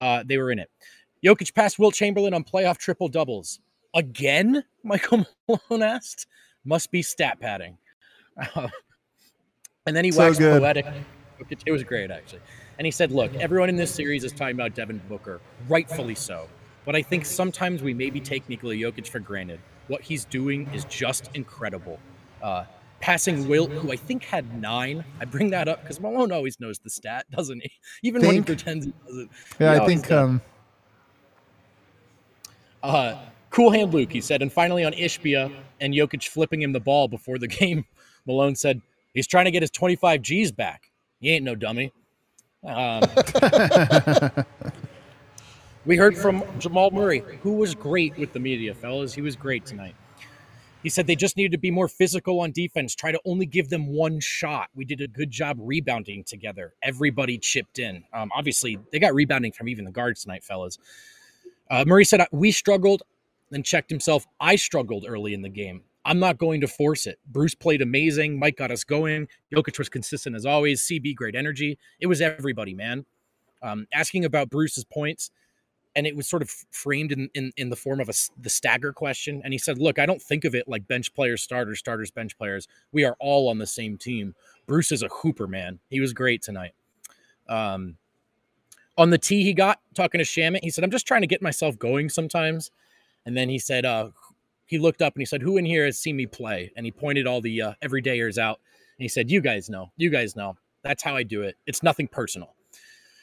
uh, 0.00 0.24
they 0.26 0.36
were 0.36 0.50
in 0.50 0.58
it. 0.58 0.68
Jokic 1.24 1.54
passed 1.54 1.78
Wilt 1.78 1.94
Chamberlain 1.94 2.34
on 2.34 2.42
playoff 2.42 2.78
triple 2.78 3.06
doubles. 3.06 3.60
Again? 3.94 4.64
Michael 4.82 5.26
Malone 5.46 5.84
asked. 5.84 6.26
Must 6.64 6.90
be 6.90 7.02
stat 7.02 7.40
padding. 7.40 7.78
Uh, 8.54 8.68
and 9.86 9.96
then 9.96 10.04
he 10.04 10.12
So 10.12 10.20
waxed 10.20 10.40
good. 10.40 10.60
poetic. 10.60 10.86
It 11.66 11.72
was 11.72 11.82
great, 11.82 12.10
actually. 12.10 12.40
And 12.78 12.86
he 12.86 12.90
said, 12.90 13.10
Look, 13.10 13.34
everyone 13.34 13.68
in 13.68 13.76
this 13.76 13.92
series 13.92 14.22
is 14.24 14.32
talking 14.32 14.54
about 14.54 14.74
Devin 14.74 15.00
Booker, 15.08 15.40
rightfully 15.68 16.14
so. 16.14 16.48
But 16.84 16.96
I 16.96 17.02
think 17.02 17.24
sometimes 17.24 17.82
we 17.82 17.94
maybe 17.94 18.20
take 18.20 18.48
Nikola 18.48 18.74
Jokic 18.74 19.08
for 19.08 19.18
granted. 19.20 19.60
What 19.88 20.02
he's 20.02 20.24
doing 20.24 20.68
is 20.72 20.84
just 20.84 21.30
incredible. 21.34 21.98
Uh, 22.42 22.64
passing 23.00 23.48
Wilt, 23.48 23.70
who 23.70 23.92
I 23.92 23.96
think 23.96 24.24
had 24.24 24.60
nine. 24.60 25.04
I 25.20 25.24
bring 25.24 25.50
that 25.50 25.68
up 25.68 25.82
because 25.82 26.00
Malone 26.00 26.30
always 26.32 26.60
knows 26.60 26.78
the 26.78 26.90
stat, 26.90 27.26
doesn't 27.30 27.60
he? 27.60 27.70
Even 28.02 28.22
when 28.22 28.34
he 28.36 28.40
pretends 28.42 28.86
he 28.86 28.92
doesn't. 29.06 29.30
Yeah, 29.58 29.82
I 29.82 29.86
think 29.86 30.10
um, 30.10 30.40
Uh, 32.82 33.20
cool 33.50 33.70
hand 33.70 33.92
Luke, 33.92 34.12
he 34.12 34.20
said. 34.20 34.42
And 34.42 34.52
finally 34.52 34.84
on 34.84 34.92
Ishbia 34.92 35.52
and 35.82 35.92
Jokic 35.92 36.26
flipping 36.28 36.62
him 36.62 36.72
the 36.72 36.80
ball 36.80 37.08
before 37.08 37.38
the 37.38 37.48
game, 37.60 37.84
Malone 38.26 38.54
said, 38.54 38.80
he's 39.12 39.26
trying 39.26 39.44
to 39.44 39.50
get 39.50 39.62
his 39.62 39.70
25 39.70 40.22
G's 40.22 40.52
back. 40.52 40.90
He 41.20 41.30
ain't 41.30 41.44
no 41.44 41.54
dummy. 41.54 41.92
Um, 42.64 43.02
we 45.84 45.96
heard 45.96 46.16
from 46.16 46.44
Jamal 46.58 46.90
Murray, 46.90 47.22
who 47.42 47.54
was 47.54 47.74
great 47.74 48.16
with 48.16 48.32
the 48.32 48.40
media, 48.40 48.74
fellas. 48.74 49.12
He 49.12 49.20
was 49.20 49.36
great 49.36 49.66
tonight. 49.66 49.96
He 50.82 50.88
said 50.88 51.06
they 51.06 51.14
just 51.14 51.36
needed 51.36 51.52
to 51.52 51.58
be 51.58 51.70
more 51.70 51.86
physical 51.86 52.40
on 52.40 52.50
defense, 52.50 52.94
try 52.94 53.12
to 53.12 53.20
only 53.24 53.46
give 53.46 53.68
them 53.68 53.86
one 53.86 54.18
shot. 54.18 54.68
We 54.74 54.84
did 54.84 55.00
a 55.00 55.06
good 55.06 55.30
job 55.30 55.56
rebounding 55.60 56.24
together. 56.24 56.74
Everybody 56.82 57.38
chipped 57.38 57.78
in. 57.78 58.02
Um, 58.12 58.30
obviously, 58.34 58.78
they 58.90 58.98
got 58.98 59.14
rebounding 59.14 59.52
from 59.52 59.68
even 59.68 59.84
the 59.84 59.92
guards 59.92 60.22
tonight, 60.22 60.42
fellas. 60.42 60.78
Uh, 61.70 61.84
Murray 61.86 62.04
said, 62.04 62.26
We 62.32 62.50
struggled, 62.50 63.02
then 63.52 63.62
checked 63.62 63.90
himself. 63.90 64.26
I 64.40 64.56
struggled 64.56 65.04
early 65.06 65.34
in 65.34 65.42
the 65.42 65.48
game. 65.48 65.82
I'm 66.04 66.18
not 66.18 66.38
going 66.38 66.60
to 66.62 66.68
force 66.68 67.06
it. 67.06 67.18
Bruce 67.26 67.54
played 67.54 67.80
amazing. 67.80 68.38
Mike 68.38 68.56
got 68.56 68.72
us 68.72 68.82
going. 68.82 69.28
Jokic 69.54 69.78
was 69.78 69.88
consistent 69.88 70.34
as 70.34 70.44
always. 70.44 70.82
CB, 70.82 71.14
great 71.14 71.36
energy. 71.36 71.78
It 72.00 72.06
was 72.06 72.20
everybody, 72.20 72.74
man. 72.74 73.04
Um, 73.62 73.86
asking 73.92 74.24
about 74.24 74.50
Bruce's 74.50 74.84
points, 74.84 75.30
and 75.94 76.06
it 76.06 76.16
was 76.16 76.28
sort 76.28 76.42
of 76.42 76.50
framed 76.70 77.12
in, 77.12 77.28
in, 77.34 77.52
in 77.56 77.70
the 77.70 77.76
form 77.76 78.00
of 78.00 78.08
a, 78.08 78.12
the 78.40 78.50
stagger 78.50 78.92
question. 78.92 79.40
And 79.44 79.52
he 79.52 79.58
said, 79.58 79.78
Look, 79.78 79.98
I 80.00 80.06
don't 80.06 80.20
think 80.20 80.44
of 80.44 80.54
it 80.54 80.66
like 80.66 80.88
bench 80.88 81.14
players, 81.14 81.42
starters, 81.42 81.78
starters, 81.78 82.10
bench 82.10 82.36
players. 82.36 82.66
We 82.90 83.04
are 83.04 83.16
all 83.20 83.48
on 83.48 83.58
the 83.58 83.66
same 83.66 83.96
team. 83.96 84.34
Bruce 84.66 84.90
is 84.90 85.02
a 85.02 85.08
hooper, 85.08 85.46
man. 85.46 85.78
He 85.90 86.00
was 86.00 86.12
great 86.12 86.42
tonight. 86.42 86.72
Um, 87.48 87.96
on 88.98 89.10
the 89.10 89.18
tee 89.18 89.44
he 89.44 89.52
got 89.54 89.80
talking 89.94 90.18
to 90.18 90.24
Shamet, 90.24 90.60
he 90.62 90.70
said, 90.70 90.82
I'm 90.82 90.90
just 90.90 91.06
trying 91.06 91.22
to 91.22 91.26
get 91.26 91.42
myself 91.42 91.78
going 91.78 92.08
sometimes. 92.08 92.70
And 93.24 93.36
then 93.36 93.48
he 93.48 93.58
said, 93.58 93.84
uh, 93.84 94.10
he 94.66 94.78
looked 94.78 95.02
up 95.02 95.14
and 95.14 95.20
he 95.20 95.26
said, 95.26 95.42
Who 95.42 95.58
in 95.58 95.64
here 95.64 95.84
has 95.84 95.98
seen 95.98 96.16
me 96.16 96.26
play? 96.26 96.72
And 96.76 96.86
he 96.86 96.92
pointed 96.92 97.26
all 97.26 97.40
the 97.40 97.60
uh, 97.60 97.72
everydayers 97.84 98.38
out. 98.38 98.58
And 98.98 99.04
he 99.04 99.08
said, 99.08 99.30
You 99.30 99.40
guys 99.40 99.68
know. 99.68 99.92
You 99.96 100.10
guys 100.10 100.34
know. 100.34 100.56
That's 100.82 101.02
how 101.02 101.14
I 101.14 101.22
do 101.22 101.42
it. 101.42 101.56
It's 101.66 101.82
nothing 101.82 102.08
personal. 102.08 102.54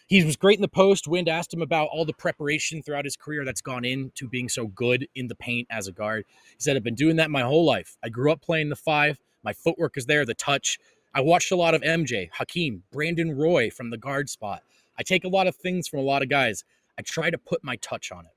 He 0.07 0.23
was 0.23 0.37
great 0.37 0.57
in 0.57 0.63
the 0.63 0.67
post. 0.67 1.07
Wind 1.07 1.29
asked 1.29 1.53
him 1.53 1.61
about 1.61 1.89
all 1.91 2.03
the 2.03 2.13
preparation 2.13 2.81
throughout 2.81 3.05
his 3.05 3.15
career 3.15 3.45
that's 3.45 3.61
gone 3.61 3.85
into 3.85 4.27
being 4.27 4.49
so 4.49 4.67
good 4.67 5.07
in 5.13 5.27
the 5.27 5.35
paint 5.35 5.67
as 5.69 5.87
a 5.87 5.91
guard. 5.91 6.25
He 6.47 6.55
said, 6.57 6.75
I've 6.75 6.83
been 6.83 6.95
doing 6.95 7.17
that 7.17 7.29
my 7.29 7.41
whole 7.41 7.65
life. 7.65 7.97
I 8.03 8.09
grew 8.09 8.31
up 8.31 8.41
playing 8.41 8.69
the 8.69 8.75
five. 8.75 9.19
My 9.43 9.53
footwork 9.53 9.97
is 9.97 10.07
there, 10.07 10.25
the 10.25 10.33
touch. 10.33 10.79
I 11.13 11.21
watched 11.21 11.51
a 11.51 11.55
lot 11.55 11.75
of 11.75 11.81
MJ, 11.81 12.29
Hakeem, 12.33 12.83
Brandon 12.91 13.35
Roy 13.35 13.69
from 13.69 13.89
the 13.89 13.97
guard 13.97 14.29
spot. 14.29 14.61
I 14.97 15.03
take 15.03 15.25
a 15.25 15.29
lot 15.29 15.47
of 15.47 15.55
things 15.55 15.87
from 15.87 15.99
a 15.99 16.03
lot 16.03 16.21
of 16.21 16.29
guys. 16.29 16.63
I 16.97 17.01
try 17.01 17.29
to 17.29 17.37
put 17.37 17.63
my 17.63 17.75
touch 17.77 18.11
on 18.11 18.25
it. 18.25 18.31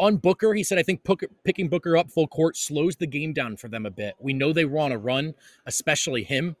On 0.00 0.16
Booker, 0.16 0.54
he 0.54 0.64
said, 0.64 0.78
I 0.78 0.82
think 0.82 1.04
Booker, 1.04 1.28
picking 1.44 1.68
Booker 1.68 1.96
up 1.96 2.10
full 2.10 2.26
court 2.26 2.56
slows 2.56 2.96
the 2.96 3.06
game 3.06 3.32
down 3.32 3.56
for 3.56 3.68
them 3.68 3.86
a 3.86 3.90
bit. 3.90 4.14
We 4.18 4.32
know 4.32 4.52
they 4.52 4.64
were 4.64 4.78
on 4.78 4.92
a 4.92 4.98
run, 4.98 5.34
especially 5.66 6.24
him. 6.24 6.56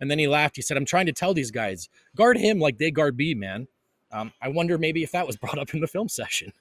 And 0.00 0.10
then 0.10 0.18
he 0.18 0.26
laughed. 0.26 0.56
He 0.56 0.62
said, 0.62 0.76
I'm 0.76 0.84
trying 0.84 1.06
to 1.06 1.12
tell 1.12 1.34
these 1.34 1.50
guys, 1.50 1.88
guard 2.16 2.36
him 2.36 2.58
like 2.58 2.78
they 2.78 2.90
guard 2.90 3.16
me, 3.16 3.34
man. 3.34 3.68
Um, 4.12 4.32
I 4.40 4.48
wonder 4.48 4.78
maybe 4.78 5.02
if 5.02 5.12
that 5.12 5.26
was 5.26 5.36
brought 5.38 5.58
up 5.58 5.74
in 5.74 5.80
the 5.80 5.86
film 5.86 6.08
session. 6.08 6.52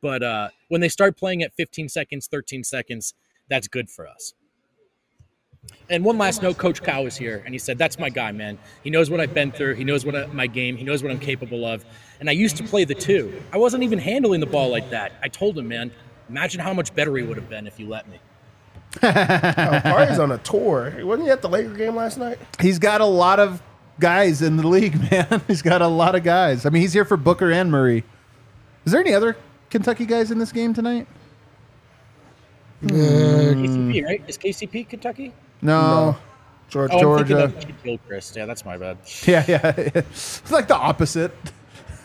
But 0.00 0.22
uh, 0.22 0.48
when 0.68 0.80
they 0.80 0.88
start 0.88 1.16
playing 1.16 1.42
at 1.42 1.54
15 1.54 1.88
seconds, 1.88 2.26
13 2.26 2.64
seconds, 2.64 3.14
that's 3.48 3.68
good 3.68 3.90
for 3.90 4.06
us. 4.06 4.34
And 5.88 6.04
one 6.04 6.18
last 6.18 6.42
note, 6.42 6.58
Coach 6.58 6.82
Cal 6.82 7.06
is 7.06 7.16
here, 7.16 7.42
and 7.44 7.54
he 7.54 7.58
said, 7.58 7.78
"That's 7.78 7.98
my 7.98 8.10
guy, 8.10 8.32
man. 8.32 8.58
He 8.82 8.90
knows 8.90 9.08
what 9.08 9.20
I've 9.20 9.32
been 9.34 9.52
through. 9.52 9.74
He 9.74 9.84
knows 9.84 10.04
what 10.04 10.16
I, 10.16 10.26
my 10.26 10.46
game. 10.48 10.76
He 10.76 10.84
knows 10.84 11.02
what 11.02 11.12
I'm 11.12 11.20
capable 11.20 11.64
of. 11.64 11.84
And 12.18 12.28
I 12.28 12.32
used 12.32 12.56
to 12.56 12.64
play 12.64 12.84
the 12.84 12.94
two. 12.94 13.40
I 13.52 13.58
wasn't 13.58 13.82
even 13.84 13.98
handling 13.98 14.40
the 14.40 14.46
ball 14.46 14.68
like 14.68 14.90
that. 14.90 15.12
I 15.22 15.28
told 15.28 15.56
him, 15.56 15.68
man, 15.68 15.92
imagine 16.28 16.60
how 16.60 16.72
much 16.72 16.94
better 16.94 17.16
he 17.16 17.22
would 17.22 17.36
have 17.36 17.48
been 17.48 17.66
if 17.66 17.78
you 17.78 17.88
let 17.88 18.08
me. 18.08 18.18
Oh, 19.02 19.80
Party's 19.84 20.18
on 20.18 20.32
a 20.32 20.38
tour. 20.38 20.92
Wasn't 21.04 21.26
he 21.26 21.30
at 21.30 21.42
the 21.42 21.48
Laker 21.48 21.74
game 21.74 21.94
last 21.94 22.18
night? 22.18 22.38
he's 22.60 22.78
got 22.78 23.00
a 23.00 23.06
lot 23.06 23.38
of 23.38 23.62
guys 24.00 24.42
in 24.42 24.56
the 24.56 24.66
league, 24.66 24.98
man. 25.10 25.42
He's 25.46 25.62
got 25.62 25.82
a 25.82 25.88
lot 25.88 26.14
of 26.14 26.22
guys. 26.22 26.66
I 26.66 26.70
mean, 26.70 26.82
he's 26.82 26.92
here 26.92 27.04
for 27.04 27.16
Booker 27.16 27.52
and 27.52 27.70
Murray. 27.70 28.04
Is 28.84 28.92
there 28.92 29.00
any 29.00 29.12
other 29.12 29.36
Kentucky 29.70 30.06
guys 30.06 30.30
in 30.30 30.38
this 30.38 30.52
game 30.52 30.72
tonight? 30.72 31.06
Uh, 32.84 32.88
KCP, 32.88 34.04
right? 34.04 34.22
Is 34.26 34.38
KCP 34.38 34.88
Kentucky? 34.88 35.32
No. 35.62 36.16
George. 36.68 36.90
Oh, 36.92 37.00
Georgia. 37.00 37.52
Gilchrist. 37.84 38.36
Yeah, 38.36 38.46
that's 38.46 38.64
my 38.64 38.76
bad. 38.76 38.98
Yeah, 39.26 39.44
yeah. 39.46 39.72
it's 39.76 40.50
like 40.50 40.68
the 40.68 40.76
opposite. 40.76 41.32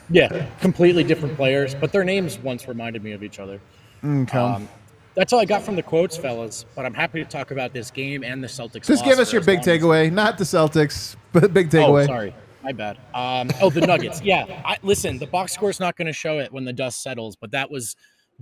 Yeah, 0.09 0.45
completely 0.59 1.03
different 1.03 1.35
players, 1.35 1.73
but 1.73 1.91
their 1.91 2.03
names 2.03 2.37
once 2.37 2.67
reminded 2.67 3.03
me 3.03 3.13
of 3.13 3.23
each 3.23 3.39
other. 3.39 3.59
Okay. 4.03 4.37
Um, 4.37 4.67
that's 5.15 5.31
all 5.33 5.39
I 5.39 5.45
got 5.45 5.61
from 5.63 5.75
the 5.75 5.83
quotes, 5.83 6.17
fellas. 6.17 6.65
But 6.75 6.85
I'm 6.85 6.93
happy 6.93 7.23
to 7.23 7.29
talk 7.29 7.51
about 7.51 7.73
this 7.73 7.89
game 7.91 8.23
and 8.23 8.43
the 8.43 8.47
Celtics. 8.47 8.85
Just 8.87 9.05
give 9.05 9.19
us 9.19 9.31
your 9.31 9.41
big 9.41 9.59
long 9.65 9.69
as- 9.75 9.81
takeaway, 9.81 10.11
not 10.11 10.37
the 10.37 10.43
Celtics, 10.43 11.15
but 11.31 11.53
big 11.53 11.67
Oh, 11.75 11.77
takeaway. 11.77 12.05
sorry. 12.05 12.35
My 12.63 12.71
bad. 12.73 12.97
Um, 13.15 13.49
oh, 13.61 13.69
the 13.71 13.81
Nuggets. 13.81 14.21
Yeah. 14.21 14.61
I, 14.63 14.77
listen, 14.83 15.17
the 15.17 15.25
box 15.27 15.51
score 15.53 15.71
is 15.71 15.79
not 15.79 15.95
going 15.95 16.05
to 16.07 16.13
show 16.13 16.37
it 16.39 16.51
when 16.51 16.63
the 16.63 16.73
dust 16.73 17.01
settles, 17.01 17.35
but 17.35 17.51
that 17.51 17.71
was 17.71 17.95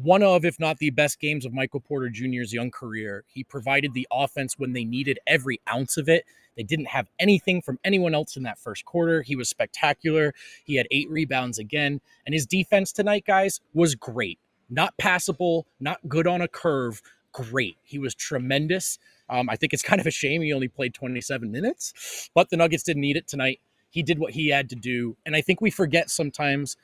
one 0.04 0.24
of, 0.24 0.46
if 0.46 0.60
not 0.60 0.78
the 0.78 0.90
best 0.92 1.20
games 1.20 1.46
of 1.46 1.54
Michael 1.54 1.82
Porter 1.82 2.10
Jr.'s 2.10 2.54
young 2.54 2.72
career. 2.72 3.26
He 3.28 3.44
provided 3.44 3.94
the 3.94 4.08
offense 4.12 4.58
when 4.58 4.74
they 4.74 4.86
needed 4.86 5.20
every 5.28 5.60
ounce 5.72 5.98
of 5.98 6.08
it. 6.08 6.26
They 6.56 6.64
didn't 6.64 6.88
have 6.88 7.10
anything 7.20 7.62
from 7.62 7.80
anyone 7.84 8.16
else 8.16 8.36
in 8.38 8.44
that 8.44 8.60
first 8.60 8.86
quarter. 8.86 9.22
He 9.22 9.36
was 9.36 9.50
spectacular. 9.50 10.34
He 10.66 10.76
had 10.76 10.88
eight 10.92 11.10
rebounds 11.10 11.60
again. 11.60 12.02
And 12.26 12.34
his 12.34 12.46
defense 12.46 12.92
tonight, 12.92 13.26
guys, 13.26 13.60
was 13.74 13.96
great. 13.96 14.40
Not 14.70 14.98
passable, 14.98 15.68
not 15.80 16.00
good 16.08 16.28
on 16.28 16.42
a 16.42 16.48
curve. 16.48 17.02
Great. 17.32 17.78
He 17.84 18.00
was 18.00 18.16
tremendous. 18.16 19.00
Um, 19.30 19.50
I 19.50 19.56
think 19.56 19.74
it's 19.74 19.84
kind 19.90 20.00
of 20.00 20.08
a 20.08 20.12
shame 20.12 20.42
he 20.42 20.54
only 20.54 20.68
played 20.68 20.94
27 20.94 21.52
minutes, 21.52 22.30
but 22.34 22.50
the 22.50 22.58
Nuggets 22.58 22.84
didn't 22.84 23.02
need 23.02 23.18
it 23.18 23.28
tonight. 23.28 23.60
He 23.90 24.04
did 24.04 24.20
what 24.20 24.34
he 24.34 24.50
had 24.50 24.70
to 24.70 24.76
do. 24.76 25.18
And 25.26 25.36
I 25.36 25.42
think 25.42 25.62
we 25.62 25.72
forget 25.72 26.10
sometimes 26.10 26.78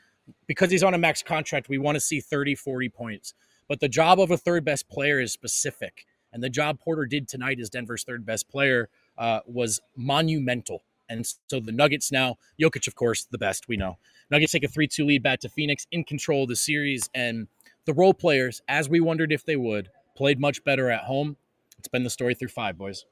because 0.48 0.72
he's 0.72 0.84
on 0.84 0.94
a 0.94 0.98
max 0.98 1.24
contract, 1.24 1.70
we 1.70 1.78
want 1.78 1.96
to 1.96 2.00
see 2.00 2.20
30, 2.20 2.56
40 2.56 2.90
points. 2.90 3.34
But 3.68 3.80
the 3.80 3.90
job 3.90 4.20
of 4.20 4.32
a 4.32 4.38
third 4.38 4.64
best 4.64 4.88
player 4.88 5.20
is 5.20 5.32
specific. 5.32 6.06
And 6.32 6.44
the 6.44 6.50
job 6.50 6.80
Porter 6.80 7.06
did 7.06 7.28
tonight 7.28 7.60
as 7.60 7.70
Denver's 7.70 8.04
third 8.04 8.26
best 8.26 8.50
player 8.50 8.90
uh, 9.18 9.40
was 9.46 9.80
monumental. 9.96 10.84
And 11.08 11.26
so 11.48 11.60
the 11.60 11.72
Nuggets 11.72 12.12
now, 12.12 12.36
Jokic, 12.60 12.88
of 12.88 12.96
course, 12.96 13.26
the 13.26 13.38
best, 13.38 13.68
we 13.68 13.78
know. 13.78 13.98
Nuggets 14.30 14.52
take 14.52 14.64
a 14.64 14.68
3 14.68 14.88
2 14.88 15.06
lead 15.06 15.24
back 15.24 15.40
to 15.42 15.50
Phoenix 15.50 15.88
in 15.92 16.04
control 16.04 16.44
of 16.44 16.50
the 16.50 16.56
series. 16.56 17.10
And 17.14 17.48
the 17.86 17.94
role 17.94 18.14
players, 18.14 18.62
as 18.68 18.90
we 18.90 19.00
wondered 19.00 19.32
if 19.32 19.46
they 19.46 19.56
would, 19.56 19.90
played 20.16 20.40
much 20.40 20.64
better 20.64 20.90
at 20.90 21.02
home. 21.04 21.38
It's 21.78 21.88
been 21.88 22.04
the 22.04 22.10
story 22.10 22.34
through 22.34 22.50
five, 22.50 22.78
boys. 22.78 23.06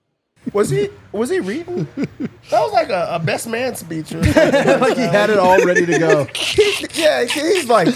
Was 0.51 0.69
he? 0.69 0.89
Was 1.11 1.29
he 1.29 1.39
reading? 1.39 1.87
That 1.95 2.59
was 2.61 2.73
like 2.73 2.89
a, 2.89 3.07
a 3.11 3.19
best 3.19 3.47
man 3.47 3.75
speech. 3.75 4.11
or 4.13 4.23
something. 4.33 4.79
like 4.79 4.97
he 4.97 5.03
had 5.03 5.29
it 5.29 5.37
all 5.39 5.63
ready 5.63 5.85
to 5.85 5.97
go. 5.99 6.27
yeah, 6.95 7.23
he's 7.23 7.69
like, 7.69 7.87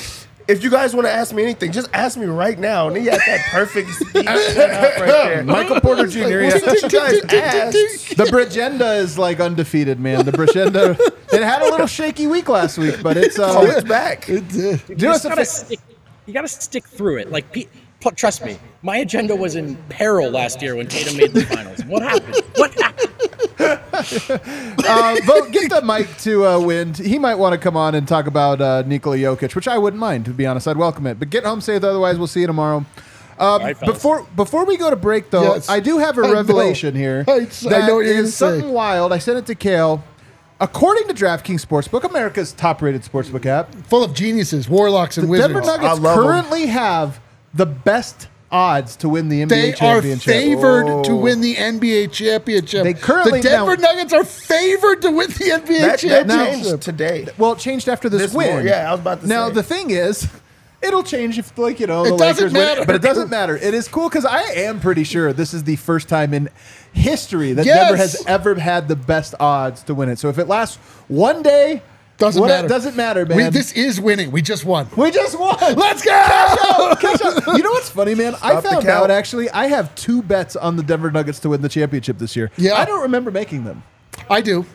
if 0.47 0.63
you 0.63 0.69
guys 0.69 0.93
want 0.95 1.05
to 1.07 1.11
ask 1.11 1.35
me 1.35 1.43
anything, 1.43 1.73
just 1.73 1.89
ask 1.93 2.17
me 2.17 2.25
right 2.25 2.57
now. 2.57 2.87
And 2.87 2.95
he 2.95 3.05
had 3.05 3.19
that 3.27 3.41
perfect 3.51 3.89
speech 3.95 4.13
right 4.25 4.55
there. 4.55 5.43
Michael 5.43 5.81
Porter 5.81 6.07
Jr. 6.07 6.19
Like, 6.19 6.31
yeah. 6.31 6.59
what 6.65 6.81
you 6.81 6.89
guys 6.89 7.21
asked? 7.33 8.17
The 8.17 8.27
Brigenda 8.31 8.93
is 8.93 9.17
like 9.17 9.39
undefeated, 9.41 9.99
man. 9.99 10.23
The 10.25 10.31
Brigenda. 10.31 10.91
it 11.33 11.43
had 11.43 11.61
a 11.61 11.65
little 11.69 11.87
shaky 11.87 12.27
week 12.27 12.47
last 12.47 12.77
week, 12.77 13.03
but 13.03 13.17
it's 13.17 13.37
uh, 13.37 13.53
Oh, 13.57 13.65
it's 13.65 13.87
back. 13.87 14.25
Do 14.27 14.35
You 14.97 15.09
us 15.11 15.25
a 15.25 15.29
gotta 15.29 15.41
fa- 15.41 15.45
stick. 15.45 15.79
You 16.25 16.33
gotta 16.33 16.47
stick 16.47 16.85
through 16.85 17.17
it. 17.17 17.29
Like, 17.31 17.51
pe- 17.51 17.65
pl- 17.65 17.81
trust 18.15 18.43
me, 18.45 18.57
my 18.81 18.97
agenda 18.97 19.35
was 19.35 19.55
in 19.55 19.75
peril 19.89 20.29
last 20.29 20.61
year 20.61 20.75
when 20.75 20.87
Tatum 20.87 21.17
made 21.17 21.33
the 21.33 21.45
finals. 21.45 21.83
What 21.85 22.01
happened? 22.03 22.35
What 22.55 22.73
happened? 22.73 23.13
uh, 24.87 25.15
Vogt, 25.25 25.51
get 25.51 25.69
the 25.69 25.81
mic 25.83 26.07
to 26.19 26.45
uh, 26.45 26.59
Wind. 26.59 26.97
He 26.97 27.17
might 27.19 27.35
want 27.35 27.53
to 27.53 27.57
come 27.57 27.75
on 27.75 27.95
and 27.95 28.07
talk 28.07 28.27
about 28.27 28.61
uh, 28.61 28.83
Nikola 28.85 29.17
Jokic, 29.17 29.55
which 29.55 29.67
I 29.67 29.77
wouldn't 29.77 29.99
mind, 29.99 30.25
to 30.25 30.31
be 30.31 30.45
honest. 30.45 30.67
I'd 30.67 30.77
welcome 30.77 31.07
it. 31.07 31.19
But 31.19 31.29
get 31.29 31.43
home 31.43 31.61
safe. 31.61 31.83
Otherwise, 31.83 32.17
we'll 32.17 32.27
see 32.27 32.41
you 32.41 32.47
tomorrow. 32.47 32.85
Um, 33.39 33.61
right, 33.61 33.79
before 33.81 34.23
before 34.35 34.65
we 34.65 34.77
go 34.77 34.89
to 34.89 34.95
break, 34.95 35.29
though, 35.29 35.53
Yes. 35.55 35.69
I 35.69 35.79
do 35.79 35.99
have 35.99 36.17
a 36.17 36.21
I 36.23 36.27
know. 36.27 36.33
revelation 36.33 36.95
here. 36.95 37.23
I- 37.27 37.47
I 37.69 37.87
know 37.87 37.95
what 37.95 38.05
you're 38.05 38.15
gonna 38.15 38.27
say. 38.27 38.31
something 38.31 38.71
wild. 38.71 39.13
I 39.13 39.19
sent 39.19 39.37
it 39.37 39.45
to 39.47 39.55
Kale. 39.55 40.03
According 40.59 41.07
to 41.07 41.13
DraftKings 41.13 41.63
Sportsbook, 41.63 42.03
America's 42.03 42.51
top-rated 42.51 43.03
sportsbook 43.03 43.45
app, 43.45 43.75
Full 43.89 44.03
of 44.03 44.15
geniuses, 44.15 44.67
warlocks, 44.67 45.15
and 45.19 45.27
the 45.27 45.29
wizards. 45.31 45.53
Denver 45.53 45.61
I 45.69 45.77
Nuggets 45.77 45.99
love 46.01 46.17
'em. 46.17 46.23
currently 46.23 46.65
have 46.65 47.19
the 47.57 47.65
best 47.65 48.27
odds 48.49 48.95
to 48.95 49.09
win 49.09 49.27
the 49.27 49.41
NBA 49.41 49.75
championship. 49.75 49.77
They 49.77 49.87
are 49.87 50.01
championship. 50.01 50.33
favored 50.33 51.03
to 51.05 51.11
Oh. 51.11 51.15
win 51.17 51.41
the 51.41 51.55
NBA 51.57 52.07
championship. 52.07 52.83
They 52.85 52.93
currently- 52.93 53.41
the 53.41 53.49
Denver 53.49 53.75
now- 53.75 53.89
Nuggets 53.91 54.13
are 54.13 54.23
favored 54.23 55.01
to 55.01 55.11
win 55.11 55.27
the 55.31 55.51
NBA 55.51 55.81
That, 55.81 55.99
that 55.99 55.99
championship. 55.99 56.63
changed 56.63 56.81
today. 56.81 57.27
Well, 57.37 57.51
it 57.53 57.59
changed 57.59 57.89
after 57.89 58.07
this, 58.07 58.21
This 58.21 58.33
win. 58.33 58.47
morning, 58.49 58.67
yeah, 58.67 58.87
I 58.87 58.91
was 58.91 59.01
about 59.01 59.21
to 59.21 59.27
now 59.27 59.49
say. 59.49 59.55
the 59.55 59.63
thing 59.63 59.89
is, 59.89 60.27
it'll 60.81 61.03
change 61.03 61.37
if 61.37 61.57
like 61.57 61.81
you 61.81 61.87
know 61.87 62.05
It 62.05 62.11
the 62.11 62.17
doesn't 62.17 62.53
Lakers 62.53 62.77
win, 62.77 62.85
but 62.87 62.95
it 62.95 63.01
doesn't 63.01 63.29
matter. 63.29 63.57
It 63.57 63.73
is 63.73 63.89
cool 63.89 64.07
because 64.07 64.23
I 64.23 64.43
am 64.43 64.79
pretty 64.79 65.03
sure 65.03 65.33
this 65.33 65.53
is 65.53 65.63
the 65.65 65.75
first 65.75 66.07
time 66.07 66.33
in 66.33 66.47
history 66.93 67.51
that 67.51 67.65
Yes. 67.65 67.77
Denver 67.79 67.97
has 67.97 68.23
ever 68.27 68.55
had 68.55 68.87
the 68.87 68.95
best 68.95 69.35
odds 69.41 69.83
to 69.83 69.93
win 69.93 70.07
it. 70.07 70.19
So 70.19 70.29
if 70.29 70.39
it 70.39 70.47
lasts 70.47 70.77
one 71.09 71.41
day, 71.43 71.81
Doesn't 72.17 72.41
what- 72.41 72.47
matter. 72.47 72.67
Doesn't 72.67 72.95
matter, 72.95 73.25
man. 73.25 73.37
We, 73.37 73.49
this 73.49 73.71
is 73.73 74.01
winning. 74.01 74.31
We 74.31 74.41
just 74.41 74.65
won. 74.65 74.87
We 74.95 75.11
just 75.11 75.39
won. 75.39 75.55
Let's 75.75 76.03
go! 76.03 76.11
Catch 76.99 77.21
up. 77.21 77.45
You 77.47 77.63
know 77.63 77.71
what's 77.71 77.89
funny, 77.89 78.15
man? 78.15 78.33
I 78.35 78.59
Stop 78.59 78.63
the 78.63 78.69
found 78.69 78.87
out 78.87 79.11
actually 79.11 79.49
I 79.51 79.67
have 79.67 79.93
two 79.95 80.21
bets 80.23 80.55
on 80.55 80.75
the 80.77 80.83
Denver 80.83 81.11
Nuggets 81.11 81.39
to 81.41 81.49
win 81.49 81.61
the 81.61 81.69
championship 81.69 82.17
this 82.17 82.35
year. 82.35 82.51
Yeah. 82.57 82.73
I 82.73 82.85
don't 82.85 83.03
remember 83.03 83.29
making 83.31 83.63
them. 83.65 83.83
I 84.29 84.41
do. 84.41 84.65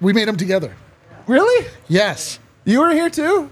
We 0.00 0.12
made 0.12 0.26
them 0.26 0.36
together. 0.36 0.74
Really? 1.26 1.68
Yes. 1.88 2.38
You 2.64 2.80
were 2.80 2.90
here 2.90 3.10
too? 3.10 3.50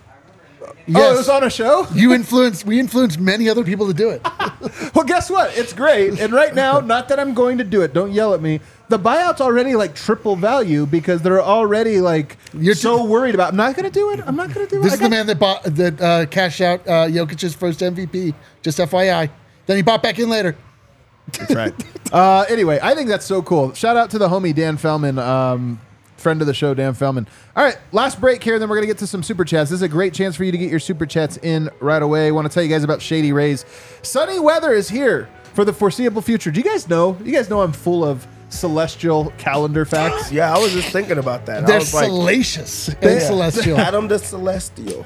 Yes. 0.86 1.02
Oh, 1.02 1.14
it 1.14 1.16
was 1.16 1.28
on 1.28 1.44
a 1.44 1.50
show? 1.50 1.86
you 1.94 2.12
influenced. 2.12 2.64
We 2.64 2.80
influenced 2.80 3.18
many 3.18 3.48
other 3.48 3.64
people 3.64 3.86
to 3.86 3.94
do 3.94 4.10
it. 4.10 4.26
Well, 4.94 5.04
guess 5.04 5.30
what? 5.30 5.56
It's 5.56 5.72
great. 5.72 6.18
And 6.18 6.32
right 6.32 6.54
now, 6.54 6.80
not 6.80 7.08
that 7.08 7.20
I'm 7.20 7.32
going 7.32 7.58
to 7.58 7.64
do 7.64 7.82
it. 7.82 7.92
Don't 7.92 8.10
yell 8.10 8.34
at 8.34 8.42
me. 8.42 8.60
The 8.88 8.98
buyout's 8.98 9.40
already 9.40 9.76
like 9.76 9.94
triple 9.94 10.34
value 10.34 10.86
because 10.86 11.22
they're 11.22 11.40
already 11.40 12.00
like 12.00 12.36
You're 12.52 12.74
so 12.74 13.04
worried 13.04 13.34
about. 13.34 13.50
I'm 13.50 13.56
not 13.56 13.76
going 13.76 13.84
to 13.84 13.90
do 13.90 14.10
it. 14.10 14.20
I'm 14.26 14.34
not 14.34 14.52
going 14.52 14.66
to 14.66 14.70
do 14.70 14.80
it. 14.80 14.82
This 14.82 14.94
it. 14.94 14.96
is 14.96 15.00
I 15.00 15.04
the 15.04 15.10
man 15.10 15.26
that 15.26 15.38
bought 15.38 15.62
that 15.62 16.00
uh, 16.00 16.26
cashed 16.26 16.60
out 16.60 16.80
uh, 16.88 17.06
Jokic's 17.06 17.54
first 17.54 17.80
MVP. 17.80 18.34
Just 18.62 18.78
FYI. 18.78 19.30
Then 19.66 19.76
he 19.76 19.82
bought 19.82 20.02
back 20.02 20.18
in 20.18 20.28
later. 20.28 20.56
That's 21.38 21.54
right. 21.54 21.74
uh, 22.12 22.46
anyway, 22.48 22.78
I 22.82 22.94
think 22.94 23.08
that's 23.08 23.26
so 23.26 23.42
cool. 23.42 23.74
Shout 23.74 23.96
out 23.96 24.10
to 24.10 24.18
the 24.18 24.28
homie 24.28 24.54
Dan 24.54 24.78
Fellman, 24.78 25.18
um, 25.22 25.80
friend 26.18 26.40
of 26.40 26.46
the 26.46 26.54
show, 26.54 26.74
Dan 26.74 26.94
Fellman. 26.94 27.26
All 27.56 27.64
right, 27.64 27.78
last 27.92 28.20
break 28.20 28.42
here, 28.42 28.58
then 28.58 28.68
we're 28.68 28.76
going 28.76 28.86
to 28.86 28.92
get 28.92 28.98
to 28.98 29.06
some 29.06 29.22
super 29.22 29.44
chats. 29.44 29.70
This 29.70 29.76
is 29.78 29.82
a 29.82 29.88
great 29.88 30.12
chance 30.14 30.36
for 30.36 30.44
you 30.44 30.52
to 30.52 30.58
get 30.58 30.70
your 30.70 30.80
super 30.80 31.06
chats 31.06 31.36
in 31.38 31.70
right 31.80 32.02
away. 32.02 32.28
I 32.28 32.30
want 32.32 32.46
to 32.48 32.52
tell 32.52 32.62
you 32.62 32.68
guys 32.68 32.84
about 32.84 33.00
Shady 33.00 33.32
Rays. 33.32 33.64
Sunny 34.02 34.38
weather 34.38 34.72
is 34.72 34.88
here 34.88 35.28
for 35.54 35.64
the 35.64 35.72
foreseeable 35.72 36.22
future. 36.22 36.50
Do 36.50 36.60
you 36.60 36.64
guys 36.64 36.88
know? 36.88 37.16
You 37.24 37.32
guys 37.32 37.48
know 37.48 37.62
I'm 37.62 37.72
full 37.72 38.04
of 38.04 38.26
celestial 38.50 39.32
calendar 39.38 39.84
facts. 39.84 40.32
Yeah, 40.32 40.54
I 40.54 40.58
was 40.58 40.72
just 40.72 40.88
thinking 40.90 41.18
about 41.18 41.46
that. 41.46 41.64
I 41.64 41.66
They're 41.66 41.78
was 41.78 41.94
like, 41.94 42.06
salacious 42.06 42.88
and 42.88 42.98
They- 43.00 43.20
celestial. 43.20 43.78
Adam 43.78 44.08
the 44.08 44.18
Celestial. 44.18 45.04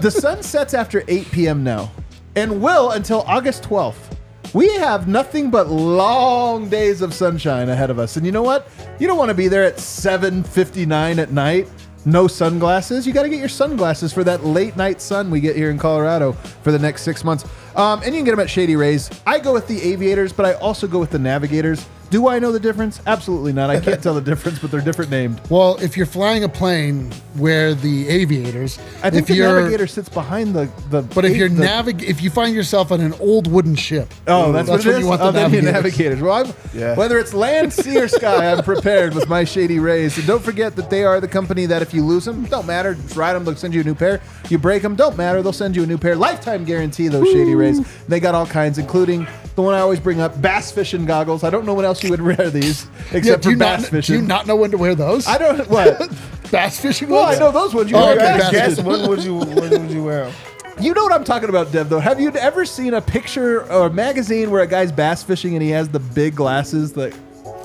the 0.00 0.10
sun 0.10 0.42
sets 0.42 0.74
after 0.74 1.02
8 1.08 1.30
p.m. 1.32 1.62
now 1.64 1.90
and 2.34 2.62
will 2.62 2.90
until 2.92 3.22
August 3.22 3.62
12th. 3.64 4.16
We 4.54 4.70
have 4.76 5.08
nothing 5.08 5.50
but 5.50 5.70
long 5.70 6.68
days 6.68 7.00
of 7.00 7.14
sunshine 7.14 7.70
ahead 7.70 7.88
of 7.88 7.98
us. 7.98 8.18
And 8.18 8.26
you 8.26 8.32
know 8.32 8.42
what? 8.42 8.68
You 8.98 9.06
don't 9.06 9.16
want 9.16 9.30
to 9.30 9.34
be 9.34 9.48
there 9.48 9.64
at 9.64 9.78
7:59 9.78 11.18
at 11.18 11.32
night. 11.32 11.68
No 12.04 12.26
sunglasses. 12.26 13.06
You 13.06 13.14
got 13.14 13.22
to 13.22 13.30
get 13.30 13.38
your 13.38 13.48
sunglasses 13.48 14.12
for 14.12 14.24
that 14.24 14.44
late 14.44 14.76
night 14.76 15.00
sun 15.00 15.30
we 15.30 15.40
get 15.40 15.56
here 15.56 15.70
in 15.70 15.78
Colorado 15.78 16.32
for 16.62 16.70
the 16.70 16.78
next 16.78 17.02
six 17.02 17.24
months. 17.24 17.44
Um, 17.76 18.00
and 18.02 18.06
you 18.14 18.18
can 18.20 18.24
get 18.24 18.30
them 18.32 18.40
at 18.40 18.50
Shady 18.50 18.76
Rays. 18.76 19.10
I 19.26 19.38
go 19.38 19.52
with 19.52 19.66
the 19.66 19.80
Aviators, 19.82 20.32
but 20.32 20.46
I 20.46 20.54
also 20.54 20.86
go 20.86 20.98
with 20.98 21.10
the 21.10 21.18
Navigators. 21.18 21.86
Do 22.10 22.28
I 22.28 22.38
know 22.40 22.52
the 22.52 22.60
difference? 22.60 23.00
Absolutely 23.06 23.54
not. 23.54 23.70
I 23.70 23.80
can't 23.80 24.02
tell 24.02 24.12
the 24.12 24.20
difference, 24.30 24.58
but 24.58 24.70
they're 24.70 24.82
different 24.82 25.10
named. 25.10 25.40
Well, 25.48 25.78
if 25.80 25.96
you're 25.96 26.04
flying 26.04 26.44
a 26.44 26.48
plane 26.48 27.10
where 27.36 27.72
the 27.74 28.06
aviators, 28.10 28.78
I 29.02 29.08
think 29.08 29.22
if 29.22 29.28
the 29.28 29.34
you're, 29.36 29.60
Navigator 29.60 29.86
sits 29.86 30.10
behind 30.10 30.54
the 30.54 30.68
the. 30.90 31.00
but 31.00 31.24
if 31.24 31.34
you're 31.38 31.48
the, 31.48 31.64
navig, 31.64 32.02
if 32.02 32.22
you 32.22 32.28
find 32.28 32.54
yourself 32.54 32.92
on 32.92 33.00
an 33.00 33.14
old 33.14 33.50
wooden 33.50 33.74
ship, 33.74 34.12
Oh, 34.26 34.52
that's, 34.52 34.68
that's 34.68 34.84
what 34.84 34.96
it 34.96 35.00
you 35.00 35.06
want 35.06 35.22
oh, 35.22 35.30
the 35.32 35.40
navigators. 35.40 35.72
navigators. 35.72 36.20
Well, 36.20 36.32
I'm, 36.46 36.52
Yeah. 36.78 36.94
whether 36.96 37.18
it's 37.18 37.32
land, 37.32 37.72
sea, 37.72 37.98
or 37.98 38.08
sky, 38.08 38.52
I'm 38.52 38.62
prepared 38.72 39.14
with 39.14 39.30
my 39.30 39.44
Shady 39.44 39.78
Rays. 39.78 40.18
And 40.18 40.26
don't 40.26 40.42
forget 40.44 40.76
that 40.76 40.90
they 40.90 41.04
are 41.04 41.18
the 41.18 41.28
company 41.28 41.64
that 41.64 41.80
if 41.80 41.94
you 41.94 42.04
lose 42.04 42.26
them, 42.26 42.44
don't 42.44 42.66
matter. 42.66 42.92
Just 42.94 43.16
ride 43.16 43.32
them, 43.32 43.46
they'll 43.46 43.56
send 43.56 43.72
you 43.72 43.80
a 43.80 43.84
new 43.84 43.94
pair. 43.94 44.20
You 44.50 44.58
break 44.58 44.82
them, 44.82 44.96
don't 44.96 45.16
matter. 45.16 45.40
They'll 45.40 45.54
send 45.54 45.74
you 45.74 45.84
a 45.84 45.86
new 45.86 45.96
pair. 45.96 46.14
Lifetime 46.14 46.66
guarantee. 46.66 47.08
Those 47.08 47.26
Shady 47.28 47.54
Rays. 47.54 47.61
They 48.08 48.20
got 48.20 48.34
all 48.34 48.46
kinds, 48.46 48.78
including 48.78 49.26
the 49.54 49.62
one 49.62 49.74
I 49.74 49.80
always 49.80 50.00
bring 50.00 50.20
up: 50.20 50.40
bass 50.40 50.70
fishing 50.72 51.04
goggles. 51.04 51.44
I 51.44 51.50
don't 51.50 51.64
know 51.66 51.74
when 51.74 51.84
else 51.84 52.02
you 52.02 52.10
would 52.10 52.20
wear 52.30 52.50
these 52.50 52.86
except 53.12 53.42
do 53.42 53.48
for 53.48 53.52
you 53.52 53.56
bass 53.58 53.82
not, 53.82 53.90
fishing. 53.90 54.16
Do 54.16 54.22
you 54.22 54.26
not 54.28 54.46
know 54.46 54.56
when 54.56 54.70
to 54.72 54.78
wear 54.78 54.94
those? 54.94 55.26
I 55.26 55.38
don't. 55.38 55.68
What? 55.68 56.10
Bass 56.52 56.78
fishing 56.78 57.08
well, 57.08 57.24
I 57.24 57.36
know 57.38 57.50
those 57.50 57.74
ones. 57.74 57.90
You 57.90 57.96
Oh, 57.96 58.00
wear 58.04 58.16
okay, 58.16 58.24
bass 58.24 58.50
bass 58.50 58.50
fishing. 58.50 58.74
Guess 58.76 58.84
when 58.84 59.08
would 59.08 59.24
you 59.24 59.36
when 59.36 59.70
would 59.70 59.90
you 59.90 60.04
wear 60.04 60.24
'em? 60.24 60.32
You 60.80 60.92
know 60.94 61.02
what 61.04 61.12
I'm 61.12 61.22
talking 61.24 61.48
about, 61.50 61.70
Dev, 61.70 61.88
though. 61.90 62.00
Have 62.00 62.18
you 62.20 62.30
ever 62.32 62.64
seen 62.64 62.92
a 62.94 63.00
picture 63.00 63.70
or 63.72 63.86
a 63.86 63.90
magazine 63.90 64.50
where 64.50 64.62
a 64.62 64.66
guy's 64.66 64.90
bass 64.90 65.22
fishing 65.22 65.54
and 65.54 65.62
he 65.62 65.68
has 65.70 65.88
the 65.90 66.00
big 66.00 66.34
glasses 66.34 66.92
that 66.94 67.14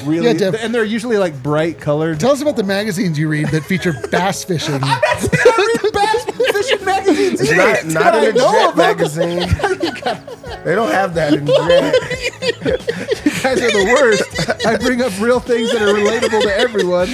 really 0.04 0.28
Yeah, 0.28 0.34
Dev. 0.34 0.56
and 0.56 0.74
they're 0.76 0.84
usually 0.84 1.18
like 1.18 1.42
bright 1.42 1.80
colored? 1.80 2.20
Tell 2.20 2.32
us 2.32 2.42
about 2.42 2.58
the 2.58 2.64
magazines 2.64 3.18
you 3.18 3.28
read 3.30 3.48
that 3.48 3.64
feature 3.64 3.94
bass 4.12 4.44
fishing. 4.44 4.80
I 4.84 5.80
read 5.84 5.94
bass 5.94 6.26
fishing 6.54 6.77
It's 7.18 7.42
either, 7.42 7.56
not, 7.56 8.14
not 8.14 8.24
in 8.24 8.36
the 8.36 8.42
Jet 8.42 8.78
magazine. 8.78 9.40
they 10.64 10.76
don't 10.76 10.92
have 10.92 11.14
that 11.16 11.34
in 11.34 11.46
Jet. 11.46 11.96
You 13.28 13.44
guys 13.44 13.62
are 13.62 13.72
the 13.72 13.86
worst. 13.94 14.66
I 14.66 14.78
bring 14.78 15.02
up 15.02 15.14
real 15.22 15.40
things 15.40 15.72
that 15.72 15.82
are 15.82 15.94
relatable 15.94 16.42
to 16.42 16.58
everyone. 16.58 17.08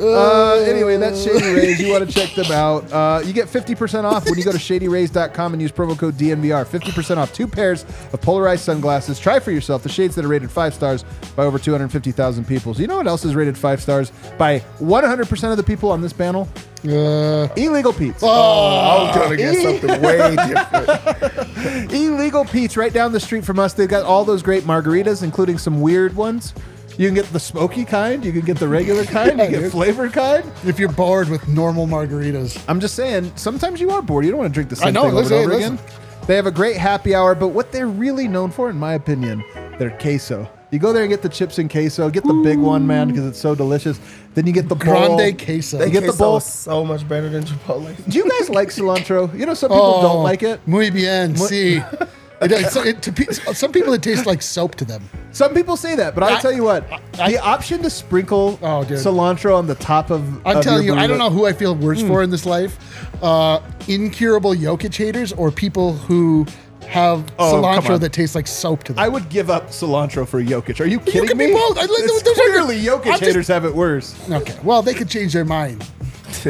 Uh, 0.00 0.54
anyway, 0.66 0.96
that's 0.96 1.22
Shady 1.22 1.52
Rays. 1.52 1.80
You 1.80 1.92
want 1.92 2.08
to 2.08 2.12
check 2.12 2.34
them 2.34 2.50
out. 2.50 2.90
Uh, 2.92 3.22
you 3.24 3.32
get 3.32 3.48
50% 3.48 4.04
off 4.04 4.24
when 4.24 4.38
you 4.38 4.44
go 4.44 4.52
to 4.52 4.58
shadyrays.com 4.58 5.52
and 5.52 5.60
use 5.60 5.72
promo 5.72 5.98
code 5.98 6.14
DNVR. 6.14 6.64
50% 6.66 7.16
off 7.18 7.34
two 7.34 7.46
pairs 7.46 7.84
of 8.12 8.20
polarized 8.20 8.64
sunglasses. 8.64 9.18
Try 9.18 9.40
for 9.40 9.50
yourself 9.50 9.82
the 9.82 9.88
shades 9.88 10.14
that 10.14 10.24
are 10.24 10.28
rated 10.28 10.50
five 10.50 10.74
stars 10.74 11.04
by 11.36 11.44
over 11.44 11.58
250,000 11.58 12.46
people. 12.46 12.72
So, 12.74 12.80
you 12.80 12.86
know 12.86 12.96
what 12.96 13.06
else 13.06 13.24
is 13.24 13.34
rated 13.34 13.58
five 13.58 13.82
stars 13.82 14.10
by 14.38 14.60
100% 14.78 15.50
of 15.50 15.56
the 15.56 15.62
people 15.62 15.90
on 15.90 16.00
this 16.00 16.12
panel? 16.12 16.48
Uh, 16.86 17.46
Illegal 17.56 17.92
Pete's. 17.92 18.22
Oh, 18.22 18.28
I 18.28 19.02
was 19.04 19.16
gonna 19.16 19.36
get 19.36 19.56
something 19.62 20.00
way 20.02 20.34
different. 20.36 21.92
Illegal 21.92 22.44
Pete's 22.44 22.76
right 22.76 22.92
down 22.92 23.12
the 23.12 23.20
street 23.20 23.44
from 23.44 23.58
us. 23.58 23.74
They've 23.74 23.88
got 23.88 24.04
all 24.04 24.24
those 24.24 24.42
great 24.42 24.64
margaritas, 24.64 25.22
including 25.22 25.58
some 25.58 25.80
weird 25.80 26.16
ones. 26.16 26.54
You 26.96 27.06
can 27.08 27.14
get 27.14 27.26
the 27.32 27.40
smoky 27.40 27.84
kind. 27.84 28.24
You 28.24 28.32
can 28.32 28.42
get 28.42 28.58
the 28.58 28.68
regular 28.68 29.04
kind. 29.16 29.32
You 29.38 29.44
Yeah, 29.44 29.50
get 29.50 29.60
dude. 29.60 29.72
flavored 29.72 30.12
kind. 30.12 30.44
if 30.64 30.78
you're 30.78 30.92
bored 30.92 31.28
with 31.28 31.46
normal 31.48 31.86
margaritas, 31.86 32.62
I'm 32.68 32.80
just 32.80 32.94
saying, 32.94 33.32
sometimes 33.36 33.80
you 33.80 33.90
are 33.90 34.02
bored. 34.02 34.24
You 34.24 34.30
don't 34.32 34.40
want 34.40 34.50
to 34.50 34.54
drink 34.54 34.70
the 34.70 34.76
same 34.76 34.92
know, 34.94 35.02
thing 35.02 35.10
over 35.12 35.20
listen, 35.20 35.36
and 35.36 35.44
over 35.46 35.54
listen. 35.56 35.74
again. 35.74 36.26
They 36.26 36.36
have 36.36 36.46
a 36.46 36.50
great 36.50 36.76
happy 36.76 37.14
hour, 37.14 37.34
but 37.34 37.48
what 37.48 37.72
they're 37.72 37.86
really 37.88 38.28
known 38.28 38.50
for, 38.50 38.68
in 38.70 38.76
my 38.76 38.94
opinion, 38.94 39.42
their 39.78 39.90
queso. 39.98 40.48
You 40.70 40.78
go 40.78 40.92
there 40.92 41.02
and 41.02 41.10
get 41.10 41.22
the 41.22 41.28
chips 41.28 41.58
and 41.58 41.68
queso. 41.70 42.08
Get 42.10 42.24
the 42.24 42.34
big 42.44 42.58
one, 42.58 42.86
man, 42.86 43.08
because 43.08 43.26
it's 43.26 43.40
so 43.40 43.54
delicious. 43.56 43.98
Then 44.34 44.46
you 44.46 44.52
get 44.52 44.68
the 44.68 44.76
bowl. 44.76 45.16
grande 45.16 45.38
queso. 45.38 45.78
They 45.78 45.90
get 45.90 46.06
the 46.06 46.12
bowl. 46.12 46.36
is 46.36 46.44
so 46.44 46.84
much 46.84 47.08
better 47.08 47.28
than 47.28 47.42
Chipotle. 47.44 47.94
Do 48.08 48.16
you 48.18 48.28
guys 48.28 48.48
like 48.48 48.68
cilantro? 48.68 49.36
You 49.36 49.46
know, 49.46 49.54
some 49.54 49.70
people 49.70 50.00
don't 50.02 50.22
like 50.22 50.42
it. 50.44 50.60
Oh, 50.66 50.70
Muy 50.70 50.90
bien, 50.90 51.34
sí. 51.34 51.84
It, 52.42 52.52
it, 52.52 52.74
it, 52.86 53.02
to, 53.02 53.12
pe- 53.12 53.30
some 53.52 53.70
people, 53.70 53.92
it 53.92 54.02
tastes 54.02 54.24
like 54.24 54.40
soap 54.40 54.74
to 54.76 54.86
them. 54.86 55.06
Some 55.30 55.52
people 55.52 55.76
say 55.76 55.94
that, 55.96 56.14
but 56.14 56.24
I'll 56.24 56.38
I- 56.38 56.40
tell 56.40 56.50
you 56.52 56.62
what: 56.62 56.84
I- 57.18 57.32
the 57.32 57.38
option 57.38 57.82
to 57.82 57.90
sprinkle 57.90 58.58
Oh, 58.62 58.82
dude. 58.82 58.96
cilantro 58.96 59.54
on 59.58 59.66
the 59.66 59.74
top 59.74 60.08
of 60.10 60.22
I'm 60.46 60.56
of 60.56 60.64
telling 60.64 60.86
you, 60.86 60.92
your 60.94 60.98
I 60.98 61.06
don't 61.06 61.16
burrito- 61.18 61.18
know 61.18 61.28
who 61.28 61.44
I 61.44 61.52
feel 61.52 61.74
worse 61.74 62.00
for 62.00 62.22
in 62.22 62.30
this 62.30 62.46
life: 62.46 62.78
uh, 63.22 63.60
incurable 63.88 64.54
Jokic 64.54 64.96
haters 64.96 65.34
or 65.34 65.50
people 65.50 65.92
who 65.92 66.46
have 66.90 67.24
Oh, 67.38 67.54
cilantro 67.62 67.98
that 68.00 68.12
tastes 68.12 68.34
like 68.34 68.46
soap 68.46 68.84
to 68.84 68.92
them. 68.92 69.02
I 69.02 69.08
would 69.08 69.28
give 69.28 69.48
up 69.50 69.68
cilantro 69.68 70.26
for 70.26 70.42
Jokic. 70.42 70.80
Are 70.80 70.84
you 70.86 70.98
kidding 71.00 71.28
can 71.28 71.38
me? 71.38 71.46
be 71.48 71.52
both. 71.52 71.78
I 71.78 71.84
It's 71.88 72.22
those 72.22 72.38
are- 72.38 72.50
clearly 72.50 72.80
Jokic 72.80 73.04
just- 73.04 73.22
haters 73.22 73.48
have 73.48 73.64
it 73.64 73.74
worse. 73.74 74.14
okay, 74.30 74.56
well, 74.62 74.82
they 74.82 74.94
could 74.94 75.08
change 75.08 75.32
their 75.32 75.44
mind. 75.44 75.84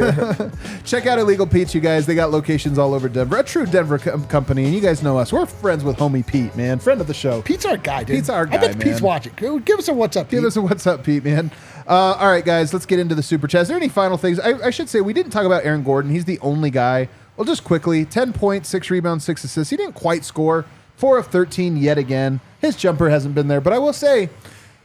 Check 0.85 1.05
out 1.07 1.19
Illegal 1.19 1.45
Pete's, 1.47 1.73
you 1.75 1.81
guys. 1.81 2.05
They 2.05 2.15
got 2.15 2.31
locations 2.31 2.77
all 2.77 2.93
over 2.93 3.09
Denver. 3.09 3.37
A 3.37 3.43
true 3.43 3.65
Denver 3.65 3.97
com- 3.97 4.25
company, 4.25 4.65
and 4.65 4.73
you 4.73 4.79
guys 4.79 5.01
know 5.03 5.17
us. 5.17 5.33
We're 5.33 5.45
friends 5.45 5.83
with 5.83 5.97
homie 5.97 6.25
Pete, 6.25 6.55
man, 6.55 6.79
friend 6.79 7.01
of 7.01 7.07
the 7.07 7.13
show. 7.13 7.41
Pete's 7.41 7.65
our 7.65 7.77
guy, 7.77 8.03
dude. 8.03 8.15
Pete's 8.17 8.29
our 8.29 8.45
guy. 8.45 8.55
I 8.55 8.59
bet 8.59 8.79
Pete's 8.79 9.01
watching. 9.01 9.33
Give 9.65 9.79
us 9.79 9.87
a 9.87 9.93
what's 9.93 10.15
up, 10.15 10.27
Pete. 10.29 10.39
Give 10.39 10.45
us 10.45 10.55
a 10.55 10.61
what's 10.61 10.85
up, 10.87 11.03
Pete, 11.03 11.23
man. 11.25 11.51
Uh, 11.87 11.93
all 12.19 12.29
right, 12.29 12.45
guys, 12.45 12.73
let's 12.73 12.85
get 12.85 12.99
into 12.99 13.15
the 13.15 13.23
super 13.23 13.47
chat. 13.47 13.63
Is 13.63 13.67
there 13.69 13.77
any 13.77 13.89
final 13.89 14.17
things? 14.17 14.39
I, 14.39 14.67
I 14.67 14.69
should 14.69 14.87
say 14.87 15.01
we 15.01 15.13
didn't 15.13 15.31
talk 15.31 15.45
about 15.45 15.65
Aaron 15.65 15.83
Gordon. 15.83 16.11
He's 16.11 16.25
the 16.25 16.39
only 16.39 16.69
guy. 16.69 17.09
Well, 17.41 17.47
just 17.47 17.63
quickly 17.63 18.05
10 18.05 18.33
points, 18.33 18.69
six 18.69 18.91
rebounds, 18.91 19.23
six 19.23 19.43
assists. 19.43 19.71
He 19.71 19.75
didn't 19.75 19.95
quite 19.95 20.23
score. 20.23 20.63
Four 20.95 21.17
of 21.17 21.25
13 21.25 21.75
yet 21.75 21.97
again. 21.97 22.39
His 22.59 22.75
jumper 22.75 23.09
hasn't 23.09 23.33
been 23.33 23.47
there, 23.47 23.59
but 23.59 23.73
I 23.73 23.79
will 23.79 23.93
say 23.93 24.29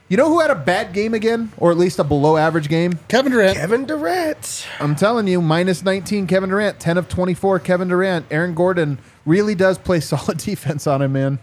You 0.08 0.16
know 0.16 0.30
who 0.30 0.40
had 0.40 0.48
a 0.48 0.54
bad 0.54 0.94
game 0.94 1.12
again, 1.12 1.52
or 1.58 1.70
at 1.70 1.76
least 1.76 1.98
a 1.98 2.04
below 2.04 2.38
average 2.38 2.70
game? 2.70 2.98
Kevin 3.08 3.32
Durant. 3.32 3.58
Kevin 3.58 3.84
Durant. 3.84 4.66
I'm 4.80 4.96
telling 4.96 5.28
you, 5.28 5.42
minus 5.42 5.82
19 5.82 6.26
Kevin 6.26 6.48
Durant, 6.48 6.80
10 6.80 6.96
of 6.96 7.10
24 7.10 7.58
Kevin 7.58 7.88
Durant. 7.88 8.24
Aaron 8.30 8.54
Gordon 8.54 9.00
really 9.26 9.54
does 9.54 9.76
play 9.76 10.00
solid 10.00 10.38
defense 10.38 10.86
on 10.86 11.02
him, 11.02 11.12
man. 11.12 11.38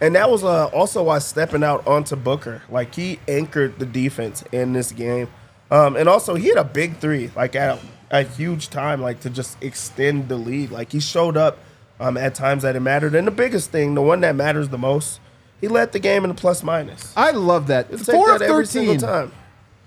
And 0.00 0.16
that 0.16 0.28
was 0.28 0.42
uh, 0.42 0.66
also 0.74 1.04
why 1.04 1.20
stepping 1.20 1.62
out 1.62 1.86
onto 1.86 2.16
Booker. 2.16 2.62
Like 2.68 2.96
he 2.96 3.20
anchored 3.28 3.78
the 3.78 3.86
defense 3.86 4.42
in 4.50 4.72
this 4.72 4.90
game. 4.90 5.28
Um, 5.70 5.94
and 5.94 6.08
also 6.08 6.34
he 6.34 6.48
had 6.48 6.58
a 6.58 6.64
big 6.64 6.96
three, 6.96 7.30
like 7.36 7.54
at 7.54 7.78
a, 8.10 8.20
a 8.20 8.22
huge 8.22 8.70
time, 8.70 9.00
like 9.00 9.20
to 9.20 9.30
just 9.30 9.62
extend 9.62 10.28
the 10.28 10.36
lead. 10.36 10.70
Like 10.70 10.92
he 10.92 11.00
showed 11.00 11.36
up 11.36 11.58
um, 11.98 12.16
at 12.16 12.34
times 12.34 12.62
that 12.62 12.76
it 12.76 12.80
mattered. 12.80 13.14
And 13.14 13.26
the 13.26 13.30
biggest 13.32 13.70
thing, 13.70 13.94
the 13.94 14.02
one 14.02 14.20
that 14.20 14.34
matters 14.34 14.68
the 14.68 14.78
most, 14.78 15.20
he 15.60 15.68
led 15.68 15.92
the 15.92 15.98
game 15.98 16.24
in 16.24 16.28
the 16.28 16.34
plus 16.34 16.62
minus. 16.62 17.12
I 17.16 17.32
love 17.32 17.66
that. 17.68 17.90
Take 17.90 18.00
Four 18.06 18.32
of 18.32 18.38
that 18.40 18.48
every 18.50 18.64
13 18.66 18.66
single 18.66 18.96
time. 19.08 19.32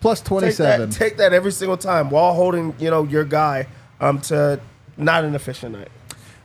plus 0.02 0.20
Take 0.20 0.28
27. 0.28 0.90
that, 0.90 0.96
take 0.96 1.18
that 1.18 1.34
every 1.34 1.52
single 1.52 1.78
time 1.78 2.10
while 2.10 2.34
holding, 2.34 2.76
you 2.80 2.90
know, 2.92 3.04
your 3.04 3.24
guy 3.26 3.68
um, 4.00 4.20
to 4.22 4.60
not 4.98 5.24
an 5.24 5.34
efficient 5.34 5.72
night. 5.76 5.88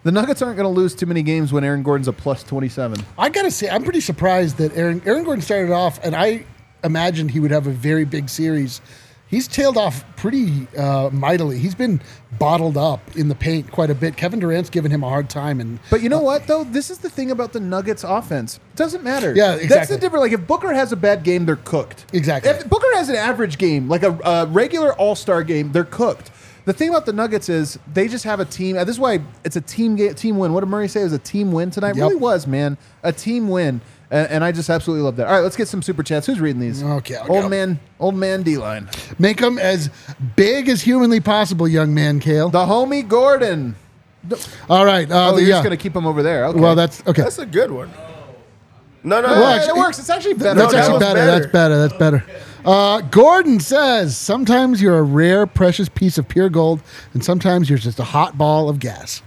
the 0.04 0.12
Nuggets 0.12 0.40
aren't 0.40 0.56
going 0.56 0.64
to 0.72 0.74
lose 0.74 0.94
too 0.94 1.04
many 1.04 1.22
games 1.22 1.52
when 1.52 1.64
Aaron 1.64 1.82
Gordon's 1.82 2.08
a 2.08 2.12
plus 2.14 2.42
27. 2.44 3.04
I 3.18 3.28
gotta 3.28 3.50
say, 3.50 3.68
I'm 3.68 3.82
pretty 3.84 4.00
surprised 4.00 4.56
that 4.56 4.74
Aaron 4.74 5.02
Aaron 5.04 5.24
Gordon 5.24 5.42
started 5.42 5.70
off, 5.70 6.00
and 6.02 6.16
I 6.16 6.46
imagined 6.82 7.30
he 7.32 7.40
would 7.40 7.50
have 7.50 7.66
a 7.66 7.70
very 7.72 8.04
big 8.06 8.30
series. 8.30 8.80
He's 9.30 9.46
tailed 9.46 9.76
off 9.76 10.04
pretty 10.16 10.66
uh, 10.76 11.10
mightily. 11.12 11.58
He's 11.58 11.74
been 11.74 12.00
bottled 12.38 12.78
up 12.78 13.00
in 13.16 13.28
the 13.28 13.34
paint 13.34 13.70
quite 13.70 13.90
a 13.90 13.94
bit. 13.94 14.16
Kevin 14.16 14.40
Durant's 14.40 14.70
given 14.70 14.90
him 14.90 15.02
a 15.04 15.08
hard 15.08 15.28
time, 15.28 15.60
and 15.60 15.78
But 15.90 16.00
you 16.02 16.08
know 16.08 16.20
what, 16.22 16.46
though? 16.46 16.64
This 16.64 16.90
is 16.90 16.98
the 16.98 17.10
thing 17.10 17.30
about 17.30 17.52
the 17.52 17.60
Nuggets 17.60 18.04
offense. 18.04 18.56
It 18.56 18.76
doesn't 18.76 19.04
matter. 19.04 19.34
Yeah, 19.34 19.56
That's 19.56 19.90
the 19.90 19.98
difference. 19.98 20.22
Like, 20.22 20.32
if 20.32 20.46
Booker 20.46 20.72
has 20.72 20.92
a 20.92 20.96
bad 20.96 21.24
game, 21.24 21.44
they're 21.44 21.56
cooked. 21.56 22.06
Exactly. 22.14 22.50
If 22.50 22.68
Booker 22.70 22.86
has 22.94 23.10
an 23.10 23.16
average 23.16 23.58
game, 23.58 23.86
like 23.88 24.02
a, 24.02 24.18
a 24.24 24.46
regular 24.46 24.94
all 24.94 25.14
star 25.14 25.42
game, 25.42 25.72
they're 25.72 25.84
cooked. 25.84 26.30
The 26.64 26.72
thing 26.72 26.88
about 26.90 27.06
the 27.06 27.12
Nuggets 27.14 27.48
is 27.48 27.78
they 27.92 28.08
just 28.08 28.24
have 28.24 28.40
a 28.40 28.44
team. 28.46 28.76
uh, 28.76 28.84
This 28.84 28.96
is 28.96 29.00
why 29.00 29.20
it's 29.44 29.56
a 29.56 29.60
team 29.60 29.96
ga- 29.96 30.12
team 30.14 30.36
win. 30.38 30.52
What 30.52 30.60
did 30.60 30.66
Murray 30.70 30.88
say? 30.88 31.00
It 31.00 31.04
was 31.04 31.12
a 31.14 31.18
team 31.18 31.52
win 31.52 31.70
tonight. 31.70 31.90
It 31.90 31.96
Yep. 31.96 32.08
really 32.08 32.16
was, 32.20 32.46
man. 32.46 32.76
A 33.02 33.12
team 33.12 33.48
win. 33.48 33.80
And, 34.10 34.28
and 34.30 34.44
I 34.44 34.52
just 34.52 34.70
absolutely 34.70 35.04
love 35.04 35.16
that. 35.16 35.26
All 35.26 35.34
right, 35.34 35.40
let's 35.40 35.56
get 35.56 35.68
some 35.68 35.82
super 35.82 36.02
chats. 36.02 36.26
Who's 36.26 36.40
reading 36.40 36.60
these? 36.60 36.82
Okay, 36.82 37.16
I'll 37.16 37.30
old 37.30 37.42
go. 37.42 37.48
man, 37.50 37.78
old 38.00 38.14
man 38.14 38.42
D 38.42 38.56
line. 38.56 38.88
make 39.18 39.38
them 39.40 39.58
as 39.58 39.90
big 40.36 40.68
as 40.68 40.80
humanly 40.82 41.20
possible, 41.20 41.68
young 41.68 41.92
man, 41.94 42.18
Kale. 42.20 42.48
The 42.48 42.64
homie 42.64 43.06
Gordon. 43.06 43.76
All 44.70 44.84
right. 44.84 45.10
Uh, 45.10 45.28
Oh, 45.30 45.34
the- 45.34 45.40
you're 45.42 45.48
yeah. 45.50 45.54
just 45.56 45.64
gonna 45.64 45.76
keep 45.76 45.94
him 45.94 46.06
over 46.06 46.22
there. 46.22 46.46
Okay. 46.46 46.58
Well, 46.60 46.74
that's 46.74 47.06
okay. 47.06 47.22
That's 47.22 47.38
a 47.38 47.46
good 47.46 47.70
one. 47.70 47.90
No, 49.04 49.20
no, 49.20 49.28
Yeah, 49.28 49.34
no. 49.34 49.40
Well, 49.40 49.68
it 49.68 49.76
works. 49.76 49.98
It's 49.98 50.10
actually 50.10 50.34
better. 50.34 50.58
That's 50.58 50.72
that 50.72 50.78
actually 50.80 50.94
was 50.94 51.02
better. 51.02 51.14
better. 51.20 51.40
That's 51.40 51.52
better. 51.52 51.78
That's 51.78 51.94
better. 51.98 52.24
Uh, 52.64 53.00
Gordon 53.02 53.60
says 53.60 54.16
sometimes 54.16 54.82
you're 54.82 54.98
a 54.98 55.02
rare, 55.02 55.46
precious 55.46 55.88
piece 55.88 56.18
of 56.18 56.26
pure 56.28 56.48
gold, 56.50 56.82
and 57.14 57.24
sometimes 57.24 57.70
you're 57.70 57.78
just 57.78 57.98
a 58.00 58.04
hot 58.04 58.36
ball 58.36 58.68
of 58.68 58.80
gas. 58.80 59.22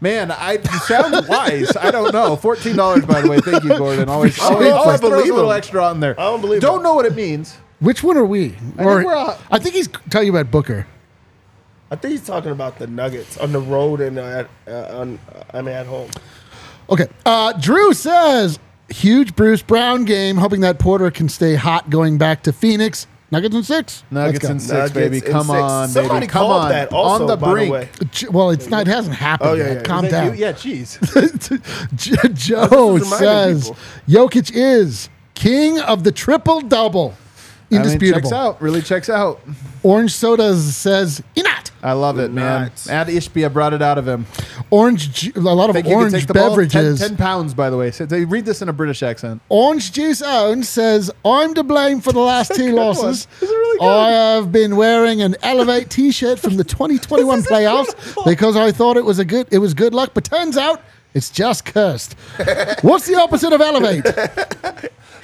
Man, 0.00 0.30
I 0.30 0.52
you 0.52 0.78
sound 0.80 1.26
wise. 1.28 1.76
I 1.76 1.90
don't 1.90 2.12
know. 2.12 2.36
Fourteen 2.36 2.76
dollars, 2.76 3.04
by 3.04 3.20
the 3.20 3.28
way. 3.28 3.40
Thank 3.40 3.64
you, 3.64 3.76
Gordon. 3.76 4.08
Always, 4.08 4.38
I 4.38 4.50
don't 4.50 4.54
always, 4.54 4.68
know 4.68 4.74
if 4.74 4.74
I 4.74 4.78
always 4.84 5.00
throws 5.00 5.10
believe 5.12 5.32
a 5.32 5.34
little 5.34 5.50
him. 5.50 5.56
extra 5.58 5.84
on 5.84 6.00
there. 6.00 6.18
I 6.20 6.24
don't 6.24 6.40
believe 6.40 6.60
Don't 6.60 6.76
him. 6.78 6.82
know 6.84 6.94
what 6.94 7.06
it 7.06 7.16
means. 7.16 7.56
Which 7.80 8.02
one 8.02 8.16
are 8.16 8.24
we? 8.24 8.46
I 8.46 8.50
think 8.50 8.78
we're, 8.78 9.14
uh, 9.16 9.38
I 9.50 9.58
think 9.58 9.74
he's 9.74 9.88
telling 10.10 10.26
you 10.28 10.32
about 10.36 10.50
Booker. 10.52 10.86
I 11.90 11.96
think 11.96 12.12
he's 12.12 12.26
talking 12.26 12.52
about 12.52 12.78
the 12.78 12.86
Nuggets 12.86 13.38
on 13.38 13.50
the 13.52 13.60
road 13.60 14.00
and 14.00 14.18
uh, 14.18 14.22
at, 14.22 14.48
uh, 14.68 14.98
on, 15.00 15.18
uh, 15.34 15.42
I 15.54 15.62
mean 15.62 15.74
at 15.74 15.86
home. 15.86 16.10
Okay. 16.90 17.06
Uh, 17.26 17.52
Drew 17.54 17.92
says 17.92 18.58
huge 18.88 19.34
Bruce 19.36 19.62
Brown 19.62 20.04
game, 20.04 20.36
hoping 20.36 20.60
that 20.60 20.78
Porter 20.78 21.10
can 21.10 21.28
stay 21.28 21.54
hot 21.54 21.90
going 21.90 22.18
back 22.18 22.42
to 22.44 22.52
Phoenix. 22.52 23.06
Nuggets 23.30 23.54
in 23.54 23.62
six. 23.62 24.04
Nuggets 24.10 24.42
Let's 24.44 24.52
in 24.54 24.60
six, 24.60 24.72
Nuggets 24.72 24.92
baby. 24.94 25.16
in 25.18 25.22
Come 25.32 25.46
six. 25.48 25.58
on, 25.58 25.88
Somebody 25.88 26.20
baby. 26.20 26.26
Come 26.30 26.42
called 26.46 26.62
on. 26.62 26.68
that 26.70 26.92
also, 26.92 27.22
on 27.24 27.28
the 27.28 27.36
by 27.36 27.46
the 27.48 27.52
brink. 27.52 27.72
way. 27.72 27.88
J- 28.10 28.28
Well, 28.28 28.50
it's 28.50 28.68
not. 28.68 28.82
It 28.82 28.90
hasn't 28.90 29.16
happened 29.16 29.50
Oh, 29.50 29.54
yeah, 29.54 29.64
yet. 29.66 29.74
yeah. 29.76 29.82
Calm 29.82 30.04
Is 30.06 30.10
that 30.12 30.24
down. 30.24 30.34
you? 30.34 30.40
Yeah, 30.40 30.52
jeez. 30.52 31.94
J- 31.96 32.28
Joe 32.32 32.94
reminding 32.96 33.08
says 33.60 33.72
Jokic 34.08 34.50
is 34.54 35.10
king 35.34 35.78
of 35.78 36.04
the 36.04 36.12
triple 36.12 36.60
double. 36.62 37.14
I 37.70 37.74
mean, 37.74 37.82
Indisputable. 37.82 38.30
checks 38.30 38.32
out. 38.32 38.62
Really 38.62 38.80
checks 38.82 39.10
out. 39.10 39.40
Orange 39.82 40.12
Soda 40.14 40.56
says 40.56 41.22
Inat. 41.36 41.70
I 41.82 41.92
love 41.92 42.18
it, 42.18 42.32
man. 42.32 42.62
Nuts. 42.62 42.88
Ad 42.88 43.06
Ishbia 43.08 43.52
brought 43.52 43.72
it 43.74 43.82
out 43.82 43.98
of 43.98 44.08
him. 44.08 44.26
Orange, 44.70 45.12
ju- 45.12 45.32
a 45.36 45.40
lot 45.40 45.70
of 45.70 45.74
Think 45.74 45.86
you 45.86 45.92
can 45.92 45.98
orange 46.00 46.14
take 46.14 46.26
the 46.26 46.34
ball? 46.34 46.48
beverages. 46.50 46.98
10, 46.98 47.10
10 47.10 47.16
pounds, 47.18 47.54
by 47.54 47.70
the 47.70 47.76
way. 47.76 47.90
So 47.92 48.04
they 48.06 48.24
read 48.24 48.46
this 48.46 48.62
in 48.62 48.68
a 48.68 48.72
British 48.72 49.02
accent. 49.02 49.40
Orange 49.48 49.92
Juice 49.92 50.20
Own 50.22 50.62
says, 50.64 51.10
I'm 51.24 51.54
to 51.54 51.62
blame 51.62 52.00
for 52.00 52.12
the 52.12 52.18
last 52.20 52.52
two 52.56 52.72
losses. 52.72 53.26
This 53.38 53.48
is 53.50 53.54
really 53.54 53.78
good. 53.80 53.86
I 53.86 54.10
have 54.10 54.50
been 54.50 54.74
wearing 54.76 55.20
an 55.22 55.36
Elevate 55.42 55.88
t-shirt 55.90 56.38
from 56.40 56.56
the 56.56 56.64
2021 56.64 57.42
playoffs 57.42 58.24
because 58.24 58.56
I 58.56 58.72
thought 58.72 58.96
it 58.96 59.04
was 59.04 59.18
a 59.20 59.24
good 59.24 59.46
it 59.52 59.58
was 59.58 59.74
good 59.74 59.94
luck, 59.94 60.12
but 60.14 60.24
turns 60.24 60.56
out 60.56 60.80
it's 61.14 61.30
just 61.30 61.64
cursed. 61.64 62.14
What's 62.82 63.06
the 63.06 63.14
opposite 63.16 63.52
of 63.52 63.60
Elevate? 63.60 64.04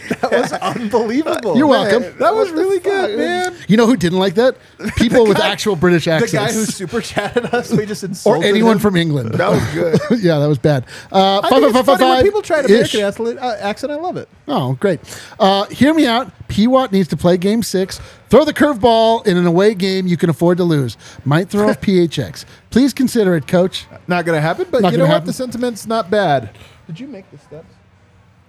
That 0.09 0.31
was 0.31 0.53
unbelievable. 0.75 1.57
You're 1.57 1.69
Man, 1.69 1.91
welcome. 1.91 2.19
That 2.19 2.35
was 2.35 2.51
really 2.51 2.81
good, 2.81 3.19
man. 3.19 3.57
You 3.69 3.77
know 3.77 3.87
who 3.87 3.97
didn't 3.97 4.19
like 4.19 4.35
that? 4.35 4.57
People 4.97 5.27
with 5.27 5.39
actual 5.41 5.77
British 5.77 6.07
accents. 6.09 6.33
The 6.33 6.39
accents. 6.41 6.55
guy 6.55 6.61
who 6.61 6.67
super 6.73 7.01
chatted 7.01 7.47
us, 7.47 7.73
we 7.73 7.87
just 7.87 8.05
insulted. 8.05 8.29
or 8.31 8.37
insulted 8.37 8.49
anyone 8.49 8.73
him. 8.77 8.79
from 8.81 8.97
England. 8.97 9.35
That 9.35 9.51
was 9.51 9.65
good. 9.75 10.23
yeah, 10.23 10.39
that 10.39 10.49
was 10.49 10.59
bad. 10.59 10.87
Uh, 11.13 11.41
I 11.43 11.49
think 11.49 11.63
it's 11.75 11.87
funny 11.87 12.05
when 12.05 12.23
people 12.25 12.43
try 12.43 12.63
to. 12.63 12.67
American 12.69 13.01
athlete- 13.01 13.39
uh, 13.39 13.57
accent. 13.61 13.93
I 13.93 13.97
love 13.97 14.17
it. 14.17 14.29
Oh, 14.49 14.75
great. 14.75 15.01
Uh, 15.39 15.65
hear 15.67 15.95
me 15.95 16.07
out. 16.07 16.31
P 16.49 16.67
Watt 16.67 16.93
needs 16.93 17.09
to 17.09 17.17
play 17.17 17.37
game 17.37 17.63
six. 17.63 18.01
Throw 18.29 18.45
the 18.45 18.53
curveball 18.53 19.27
in 19.27 19.37
an 19.37 19.47
away 19.47 19.75
game 19.75 20.07
you 20.07 20.17
can 20.17 20.29
afford 20.29 20.59
to 20.59 20.65
lose. 20.65 20.97
Might 21.25 21.49
throw 21.49 21.69
off 21.69 21.81
PHX. 21.81 22.45
Please 22.71 22.93
consider 22.93 23.35
it, 23.37 23.47
coach. 23.47 23.87
Not 24.09 24.25
going 24.25 24.37
to 24.37 24.41
happen, 24.41 24.67
but 24.71 24.83
Not 24.83 24.93
you 24.93 24.99
gonna 24.99 25.05
know 25.05 25.05
what? 25.05 25.13
happen. 25.15 25.27
The 25.29 25.33
sentiment's 25.33 25.87
not 25.87 26.11
bad. 26.11 26.51
Did 26.87 27.01
you 27.01 27.07
make 27.07 27.31
the 27.31 27.39
steps? 27.39 27.73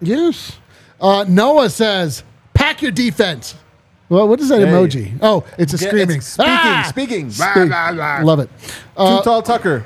Yes. 0.02 0.58
Uh, 1.00 1.26
Noah 1.28 1.70
says, 1.70 2.24
pack 2.54 2.82
your 2.82 2.92
defense. 2.92 3.56
Well, 4.08 4.28
what 4.28 4.40
is 4.40 4.50
that 4.50 4.60
Hey. 4.60 4.66
emoji? 4.66 5.14
Oh, 5.22 5.44
it's 5.58 5.74
a 5.74 5.78
Yeah, 5.78 5.88
screaming. 5.90 6.18
it's 6.18 6.28
speaking, 6.28 6.52
Ah! 6.54 6.86
speaking. 6.88 7.30
Speak. 7.32 7.70
Love 8.24 8.40
it. 8.40 8.50
Too 8.62 9.22
tall 9.24 9.42
Tucker. 9.42 9.84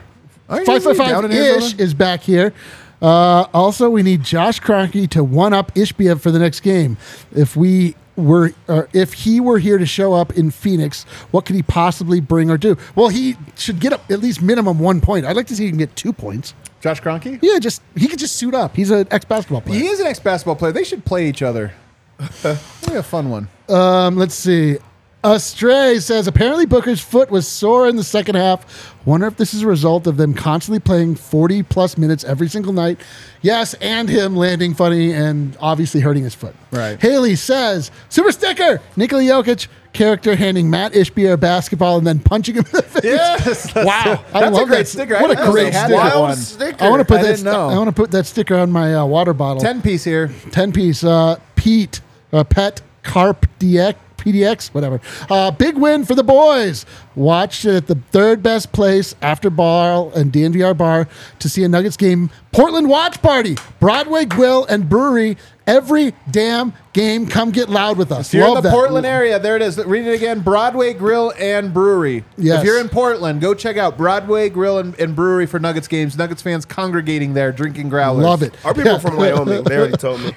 Five 0.47 0.65
five 0.83 0.97
five 0.97 1.31
ish 1.31 1.75
is 1.75 1.93
back 1.93 2.21
here. 2.21 2.53
Uh, 3.01 3.45
also, 3.53 3.89
we 3.89 4.03
need 4.03 4.23
Josh 4.23 4.59
Kroenke 4.59 5.09
to 5.11 5.23
one 5.23 5.53
up 5.53 5.73
Ishbia 5.73 6.19
for 6.19 6.31
the 6.31 6.39
next 6.39 6.61
game. 6.61 6.97
If 7.33 7.55
we 7.55 7.95
were, 8.15 8.53
or 8.67 8.89
if 8.93 9.13
he 9.13 9.39
were 9.39 9.59
here 9.59 9.77
to 9.77 9.85
show 9.85 10.13
up 10.13 10.33
in 10.37 10.51
Phoenix, 10.51 11.03
what 11.31 11.45
could 11.45 11.55
he 11.55 11.63
possibly 11.63 12.19
bring 12.19 12.49
or 12.49 12.57
do? 12.57 12.77
Well, 12.95 13.09
he 13.09 13.37
should 13.55 13.79
get 13.79 13.93
up 13.93 14.09
at 14.11 14.19
least 14.19 14.41
minimum 14.41 14.79
one 14.79 15.01
point. 15.01 15.25
I'd 15.25 15.35
like 15.35 15.47
to 15.47 15.55
see 15.55 15.67
him 15.67 15.77
get 15.77 15.95
two 15.95 16.13
points. 16.13 16.53
Josh 16.81 17.01
Kroenke? 17.01 17.39
Yeah, 17.41 17.59
just 17.59 17.81
he 17.95 18.07
could 18.07 18.19
just 18.19 18.35
suit 18.35 18.53
up. 18.53 18.75
He's 18.75 18.91
an 18.91 19.07
ex 19.11 19.25
basketball 19.25 19.61
player. 19.61 19.79
He 19.79 19.87
is 19.87 19.99
an 19.99 20.07
ex 20.07 20.19
basketball 20.19 20.55
player. 20.55 20.71
They 20.71 20.83
should 20.83 21.05
play 21.05 21.27
each 21.27 21.41
other. 21.41 21.73
Be 22.43 22.95
a 22.95 23.03
fun 23.03 23.29
one. 23.29 23.47
Um, 23.69 24.17
let's 24.17 24.35
see. 24.35 24.77
Astray 25.21 25.99
says 25.99 26.27
apparently 26.27 26.65
Booker's 26.65 27.01
foot 27.01 27.29
was 27.29 27.45
sore 27.45 27.89
in 27.89 27.97
the 27.97 28.03
second 28.05 28.35
half. 28.35 28.95
Wonder 29.05 29.27
if 29.27 29.35
this 29.35 29.53
is 29.53 29.63
a 29.63 29.67
result 29.67 30.07
of 30.07 30.15
them 30.15 30.33
constantly 30.33 30.79
playing 30.79 31.15
40 31.15 31.63
plus 31.63 31.97
minutes 31.97 32.23
every 32.23 32.47
single 32.47 32.71
night. 32.71 33.01
Yes, 33.41 33.73
and 33.75 34.07
him 34.07 34.37
landing 34.37 34.73
funny 34.73 35.11
and 35.11 35.57
obviously 35.59 35.99
hurting 35.99 36.23
his 36.23 36.33
foot. 36.35 36.55
Right. 36.71 37.01
Haley 37.01 37.35
says 37.35 37.91
super 38.07 38.31
sticker 38.31 38.81
Nikola 38.95 39.23
Jokic 39.23 39.67
character 39.91 40.35
handing 40.37 40.69
Mat 40.69 40.93
Ishbia 40.93 41.33
a 41.33 41.37
basketball 41.37 41.97
and 41.97 42.07
then 42.07 42.19
punching 42.19 42.55
him 42.55 42.63
in 42.65 42.71
the 42.71 42.81
face. 42.83 43.03
Yes, 43.03 43.73
that's 43.73 43.75
wow, 43.85 44.23
a- 44.29 44.39
that's 44.39 44.57
a 44.57 44.65
great 44.65 44.87
sticker. 44.87 45.19
What 45.19 45.31
a 45.31 45.51
great 45.51 45.73
sticker! 45.73 45.95
Wild 45.95 46.21
one. 46.21 46.37
sticker. 46.37 46.83
I 46.85 46.89
want 46.89 47.01
to 47.01 47.05
put 47.05 47.19
I 47.19 47.23
that. 47.23 47.29
didn't 47.31 47.45
know. 47.45 47.67
I 47.69 47.77
want 47.77 47.89
to 47.89 47.95
put 47.95 48.11
that 48.11 48.25
sticker 48.25 48.55
on 48.55 48.71
my 48.71 48.95
uh, 48.95 49.05
water 49.05 49.33
bottle. 49.33 49.61
10 49.61 49.81
piece 49.81 50.05
here. 50.05 50.29
10 50.51 50.71
piece. 50.71 51.03
Uh, 51.03 51.37
Pete, 51.55 51.99
uh, 52.31 52.43
Pet, 52.45 52.81
Carp, 53.03 53.45
DX, 53.59 53.95
PDX, 54.19 54.69
whatever. 54.73 55.01
Uh, 55.29 55.51
big 55.51 55.77
win 55.77 56.05
for 56.05 56.15
the 56.15 56.23
boys. 56.23 56.85
Watched 57.15 57.65
it 57.65 57.75
at 57.75 57.87
the 57.87 57.95
third 57.95 58.41
best 58.43 58.71
place 58.71 59.15
after 59.21 59.49
Bar 59.49 60.11
and 60.15 60.31
DNVR 60.31 60.77
Bar 60.77 61.07
to 61.39 61.49
see 61.49 61.63
a 61.63 61.69
Nuggets 61.69 61.97
game. 61.97 62.29
Portland 62.51 62.89
Watch 62.89 63.21
Party, 63.21 63.57
Broadway 63.79 64.25
Grill 64.25 64.65
and 64.65 64.87
Brewery. 64.89 65.37
Every 65.67 66.15
damn 66.31 66.73
game, 66.93 67.27
come 67.27 67.51
get 67.51 67.69
loud 67.69 67.99
with 67.99 68.11
us. 68.11 68.29
If 68.29 68.33
you're 68.39 68.47
Love 68.47 68.57
in 68.57 68.63
the 68.63 68.69
that. 68.69 68.73
Portland 68.75 69.05
area, 69.05 69.37
there 69.37 69.55
it 69.55 69.61
is. 69.61 69.77
Read 69.77 70.07
it 70.07 70.15
again. 70.15 70.39
Broadway 70.39 70.95
Grill 70.95 71.31
and 71.37 71.71
Brewery. 71.71 72.23
Yes. 72.39 72.59
If 72.61 72.65
you're 72.65 72.81
in 72.81 72.89
Portland, 72.89 73.39
go 73.39 73.53
check 73.53 73.77
out 73.77 73.95
Broadway 73.95 74.49
Grill 74.49 74.79
and, 74.79 74.99
and 74.99 75.15
Brewery 75.15 75.45
for 75.45 75.59
Nuggets 75.59 75.87
games. 75.87 76.17
Nuggets 76.17 76.41
fans 76.41 76.65
congregating 76.65 77.35
there, 77.35 77.51
drinking 77.51 77.89
growlers. 77.89 78.23
Love 78.23 78.41
it. 78.41 78.55
Our 78.65 78.73
people 78.73 78.97
from 78.97 79.15
Wyoming, 79.17 79.63
they 79.65 79.77
already 79.77 79.97
told 79.97 80.21
me. 80.21 80.31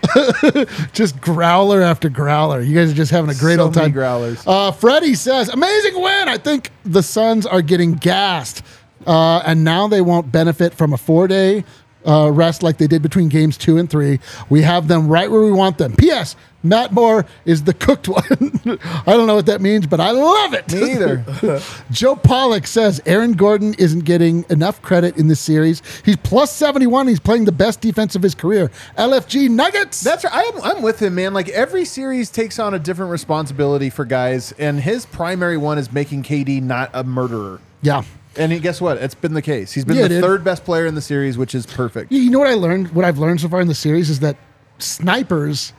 just 0.93 1.19
growler 1.23 1.81
after 1.81 2.11
growler. 2.11 2.61
You 2.61 2.75
guys 2.75 2.93
are 2.93 2.95
just 2.95 3.11
having 3.11 3.31
a 3.35 3.39
great 3.39 3.57
So 3.57 3.63
old 3.65 3.75
many 3.75 3.87
time. 3.87 3.93
growlers. 3.93 4.47
Uh, 4.47 4.71
Freddie 4.71 5.15
says, 5.15 5.49
amazing 5.49 5.95
win. 5.95 6.29
I 6.29 6.37
think 6.37 6.62
the 6.85 7.03
Suns 7.03 7.47
are 7.47 7.63
getting 7.63 7.95
gassed. 7.95 8.63
Uh, 9.07 9.43
and 9.45 9.65
now 9.65 9.89
they 9.89 10.01
won't 10.01 10.31
benefit 10.31 10.75
from 10.75 10.93
a 10.93 10.97
four 10.97 11.27
day 11.27 11.65
uh, 12.07 12.31
rest 12.33 12.63
like 12.63 12.79
they 12.79 12.87
did 12.87 13.03
between 13.03 13.29
games 13.29 13.57
two 13.57 13.79
and 13.79 13.89
three. 13.91 14.21
We 14.49 14.63
have 14.63 14.89
them 14.89 15.09
right 15.09 15.31
where 15.31 15.43
we 15.43 15.53
want 15.53 15.79
them. 15.79 15.95
P.S. 15.97 16.37
Matt 16.65 16.93
Moore 16.93 17.27
is 17.45 17.65
the 17.65 17.75
cooked 17.75 18.07
one. 18.09 18.23
I 18.25 19.13
don't 19.17 19.27
know 19.27 19.35
what 19.35 19.47
that 19.47 19.61
means, 19.61 19.87
but 19.89 19.99
I 19.99 20.13
love 20.13 20.55
it. 20.55 20.73
Me 20.73 20.93
either. 20.93 21.61
Joe 21.91 22.15
Pollock 22.15 22.69
says 22.69 23.01
Aaron 23.05 23.33
Gordon 23.33 23.75
isn't 23.75 24.05
getting 24.05 24.45
enough 24.49 24.81
credit 24.81 25.17
in 25.17 25.27
this 25.27 25.41
series. 25.41 25.83
He's 26.05 26.17
plus 26.19 26.53
71. 26.53 27.09
He's 27.09 27.19
playing 27.19 27.47
the 27.47 27.53
best 27.53 27.81
defense 27.81 28.15
of 28.15 28.23
his 28.23 28.37
career. 28.37 28.71
LFG 28.97 29.51
Nuggets. 29.51 30.01
That's 30.03 30.23
right. 30.25 30.33
I'm, 30.55 30.63
I'm 30.63 30.83
with 30.83 31.03
him, 31.03 31.17
man. 31.17 31.35
Like 31.35 31.49
every 31.49 31.85
series 31.85 32.31
takes 32.31 32.61
on 32.61 32.75
a 32.75 32.79
different 32.79 33.11
responsibility 33.11 33.91
for 33.91 34.05
guys, 34.05 34.53
and 34.53 34.81
his 34.81 35.05
primary 35.05 35.57
one 35.57 35.79
is 35.79 35.93
making 35.93 36.23
KD 36.23 36.63
not 36.63 36.91
a 36.95 37.03
murderer. 37.03 37.61
yeah. 37.83 38.03
And 38.37 38.51
he, 38.53 38.59
guess 38.61 38.81
what? 38.81 38.97
It's 38.99 39.15
been 39.15 39.35
the 39.35 39.43
case. 39.43 39.73
He's 39.73 39.85
been 39.85 39.97
Yeah, 39.97 40.03
the 40.05 40.09
dude. 40.11 40.23
third 40.25 40.43
best 40.45 40.65
player 40.65 40.87
in 40.87 40.95
the 40.95 41.01
series, 41.03 41.37
which 41.37 41.55
is 41.55 41.67
perfect. 41.67 42.11
You- 42.13 42.21
You 42.21 42.31
know 42.31 42.39
what 42.39 42.49
I 42.49 42.55
learned? 42.55 42.93
What 42.93 43.05
I've 43.05 43.19
learned 43.19 43.41
so 43.41 43.49
far 43.49 43.61
in 43.61 43.69
the 43.69 43.75
series 43.75 44.09
is 44.11 44.21
that 44.21 44.37
snipers 44.79 45.73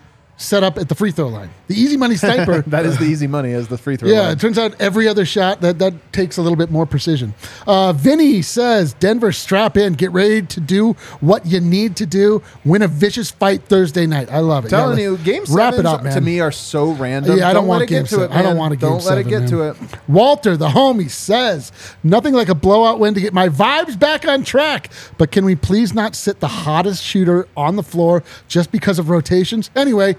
set 0.44 0.64
up 0.64 0.78
at 0.78 0.90
the 0.90 0.96
free 0.96 1.12
throw 1.12 1.28
line. 1.28 1.50
The 1.68 1.76
easy 1.76 1.98
money 1.98 2.16
sniper. 2.16 2.64
That 2.74 2.86
is 2.86 2.98
the 2.98 3.06
easy 3.06 3.28
money 3.28 3.54
as 3.54 3.68
the 3.68 3.78
free 3.78 3.98
throw. 3.98 4.08
Line. 4.10 4.16
Yeah, 4.18 4.24
line. 4.24 4.32
it 4.34 4.40
turns 4.40 4.58
out 4.58 4.80
every 4.82 5.08
other 5.08 5.26
shot 5.26 5.62
that 5.62 5.80
that 5.80 5.94
takes 6.14 6.38
a 6.38 6.42
little 6.42 6.56
bit 6.56 6.72
more 6.72 6.86
precision. 6.86 7.34
Uh, 7.68 7.94
Vinny 7.94 8.42
says, 8.42 8.94
"Denver, 8.94 9.32
strap 9.32 9.78
in, 9.78 9.94
get 9.94 10.12
ready 10.12 10.42
to 10.42 10.60
do 10.60 10.94
what 11.20 11.46
you 11.46 11.60
need 11.60 11.96
to 11.98 12.06
do. 12.06 12.42
Win 12.66 12.82
a 12.82 12.88
vicious 12.88 13.32
fight 13.32 13.64
Thursday 13.64 14.06
night. 14.06 14.32
I 14.32 14.40
love 14.40 14.66
it. 14.66 14.70
telling 14.70 14.98
Yeah, 14.98 15.04
you, 15.12 15.18
game 15.18 15.44
wrap 15.50 15.74
it 15.76 15.86
up, 15.86 16.04
man. 16.04 16.14
to 16.14 16.22
me 16.22 16.40
are 16.40 16.52
so 16.52 16.92
random. 16.92 17.38
Yeah, 17.38 17.50
I 17.50 17.54
don't, 17.54 17.68
let 17.68 17.78
want 17.80 17.90
game 17.90 18.04
get 18.04 18.10
to 18.10 18.16
seven. 18.16 18.32
it. 18.32 18.36
I 18.36 18.42
don't 18.42 18.52
man. 18.54 18.58
want 18.58 18.74
a 18.74 18.78
game 18.78 18.90
Don't 18.90 19.06
let 19.06 19.18
it 19.18 19.28
get 19.28 19.42
man. 19.42 19.50
to 19.50 19.62
it. 19.70 19.78
Walter, 20.08 20.58
the 20.58 20.70
homie, 20.70 21.10
says 21.10 21.72
nothing 22.04 22.34
like 22.34 22.50
a 22.50 22.56
blowout 22.56 23.00
win 23.00 23.14
to 23.14 23.22
get 23.22 23.34
my 23.34 23.50
vibes 23.50 23.98
back 23.98 24.28
on 24.28 24.44
track. 24.44 24.92
But 25.18 25.32
can 25.32 25.46
we 25.46 25.56
please 25.56 25.94
not 25.94 26.16
sit 26.16 26.40
the 26.40 26.48
hottest 26.48 27.04
shooter 27.04 27.48
on 27.56 27.76
the 27.76 27.84
floor 27.84 28.24
just 28.48 28.72
because 28.72 29.00
of 29.00 29.10
rotations? 29.10 29.70
Anyway, 29.76 30.16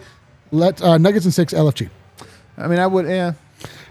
let 0.55 0.81
uh, 0.83 0.99
Nuggets 0.99 1.25
and 1.25 1.35
six 1.35 1.53
LFG. 1.53 1.91
I 2.57 2.69
mean, 2.69 2.79
I 2.79 2.87
would. 2.87 3.07
Yeah. 3.07 3.33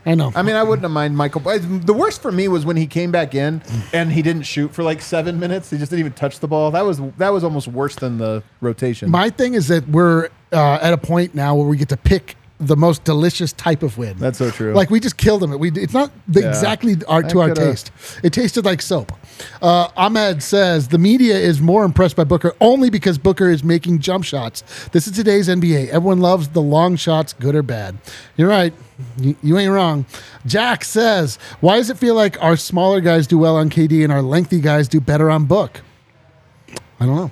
I 0.06 0.16
know. 0.16 0.34
I 0.36 0.42
mean, 0.42 0.56
I 0.56 0.64
wouldn't 0.64 0.84
have 0.84 0.92
mind 0.92 1.16
Michael. 1.16 1.40
but 1.40 1.60
The 1.86 1.94
worst 1.94 2.22
for 2.22 2.32
me 2.32 2.50
was 2.50 2.66
when 2.66 2.76
he 2.76 2.88
came 2.88 3.10
back 3.12 3.34
in 3.34 3.62
and 3.94 4.12
he 4.12 4.22
didn't 4.22 4.42
shoot 4.44 4.74
for 4.74 4.84
like 4.84 5.02
seven 5.02 5.40
minutes. 5.40 5.70
He 5.70 5.78
just 5.78 5.92
didn't 5.92 6.02
even 6.02 6.12
touch 6.14 6.40
the 6.40 6.48
ball. 6.48 6.72
That 6.72 6.82
was 6.86 7.00
that 7.18 7.30
was 7.30 7.44
almost 7.44 7.70
worse 7.70 7.96
than 7.96 8.18
the 8.18 8.44
rotation. 8.60 9.10
My 9.10 9.30
thing 9.30 9.54
is 9.54 9.70
that 9.70 9.88
we're 9.88 10.28
uh, 10.52 10.80
at 10.82 10.92
a 10.92 10.98
point 10.98 11.36
now 11.36 11.56
where 11.56 11.68
we 11.68 11.78
get 11.78 11.88
to 11.90 11.98
pick 11.98 12.36
the 12.68 12.76
most 12.76 13.04
delicious 13.04 13.54
type 13.54 13.84
of 13.84 13.98
win. 13.98 14.18
That's 14.18 14.38
so 14.38 14.50
true. 14.52 14.74
Like 14.74 14.90
we 14.90 15.00
just 15.00 15.18
killed 15.18 15.42
them. 15.42 15.58
We 15.60 15.72
it's 15.72 15.94
not 15.94 16.12
the, 16.28 16.42
Yeah. 16.42 16.50
exactly 16.50 16.96
our, 17.08 17.24
to 17.24 17.40
I 17.42 17.50
our 17.50 17.56
coulda- 17.56 17.72
taste. 17.72 17.92
It 18.24 18.34
tasted 18.34 18.66
like 18.66 18.82
soap. 18.82 19.12
Uh, 19.62 19.88
Ahmed 19.98 20.42
says 20.44 20.88
the 20.90 20.98
media 20.98 21.36
is 21.38 21.62
more 21.62 21.84
impressed 21.86 22.16
by 22.16 22.24
Booker 22.24 22.54
only 22.62 22.90
because 22.90 23.18
Booker 23.18 23.50
is 23.50 23.64
making 23.64 24.00
jump 24.00 24.24
shots. 24.24 24.64
This 24.92 25.08
is 25.08 25.14
today's 25.14 25.48
NBA. 25.50 25.90
Everyone 25.90 26.20
loves 26.20 26.50
the 26.50 26.62
long 26.62 26.96
shots, 26.96 27.34
good 27.34 27.56
or 27.56 27.64
bad. 27.64 27.98
You're 28.38 28.50
right. 28.50 28.74
You, 29.20 29.36
you 29.42 29.58
ain't 29.58 29.72
wrong. 29.72 30.06
Jack 30.46 30.84
says, 30.86 31.38
why 31.62 31.78
does 31.78 31.90
it 31.90 31.98
feel 31.98 32.16
like 32.16 32.42
our 32.42 32.56
smaller 32.56 33.02
guys 33.02 33.26
do 33.28 33.38
well 33.38 33.56
on 33.58 33.70
KD 33.70 34.04
and 34.04 34.14
our 34.14 34.22
lengthy 34.22 34.60
guys 34.62 34.88
do 34.88 35.02
better 35.02 35.30
on 35.32 35.46
Book? 35.46 35.82
I 37.00 37.06
don't 37.06 37.16
know. 37.16 37.32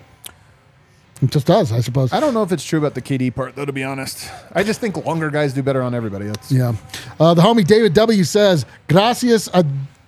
It 1.22 1.30
just 1.30 1.46
does, 1.46 1.72
I 1.72 1.82
suppose. 1.82 2.12
I 2.14 2.20
don't 2.20 2.34
know 2.34 2.42
if 2.44 2.52
it's 2.52 2.64
true 2.64 2.80
about 2.80 2.96
the 2.96 3.02
KD 3.02 3.34
part, 3.36 3.56
though. 3.56 3.66
To 3.66 3.72
be 3.72 3.84
honest, 3.84 4.28
I 4.54 4.64
just 4.64 4.80
think 4.82 5.06
longer 5.06 5.30
guys 5.30 5.54
do 5.54 5.62
better 5.62 5.82
on 5.84 5.94
everybody. 5.94 6.26
That's 6.26 6.52
Yeah. 6.52 6.74
Uh, 7.20 7.34
the 7.36 7.42
homie 7.44 7.66
David 7.66 7.94
W 7.94 8.24
says, 8.24 8.66
Gracias 8.88 9.48
a 9.54 9.64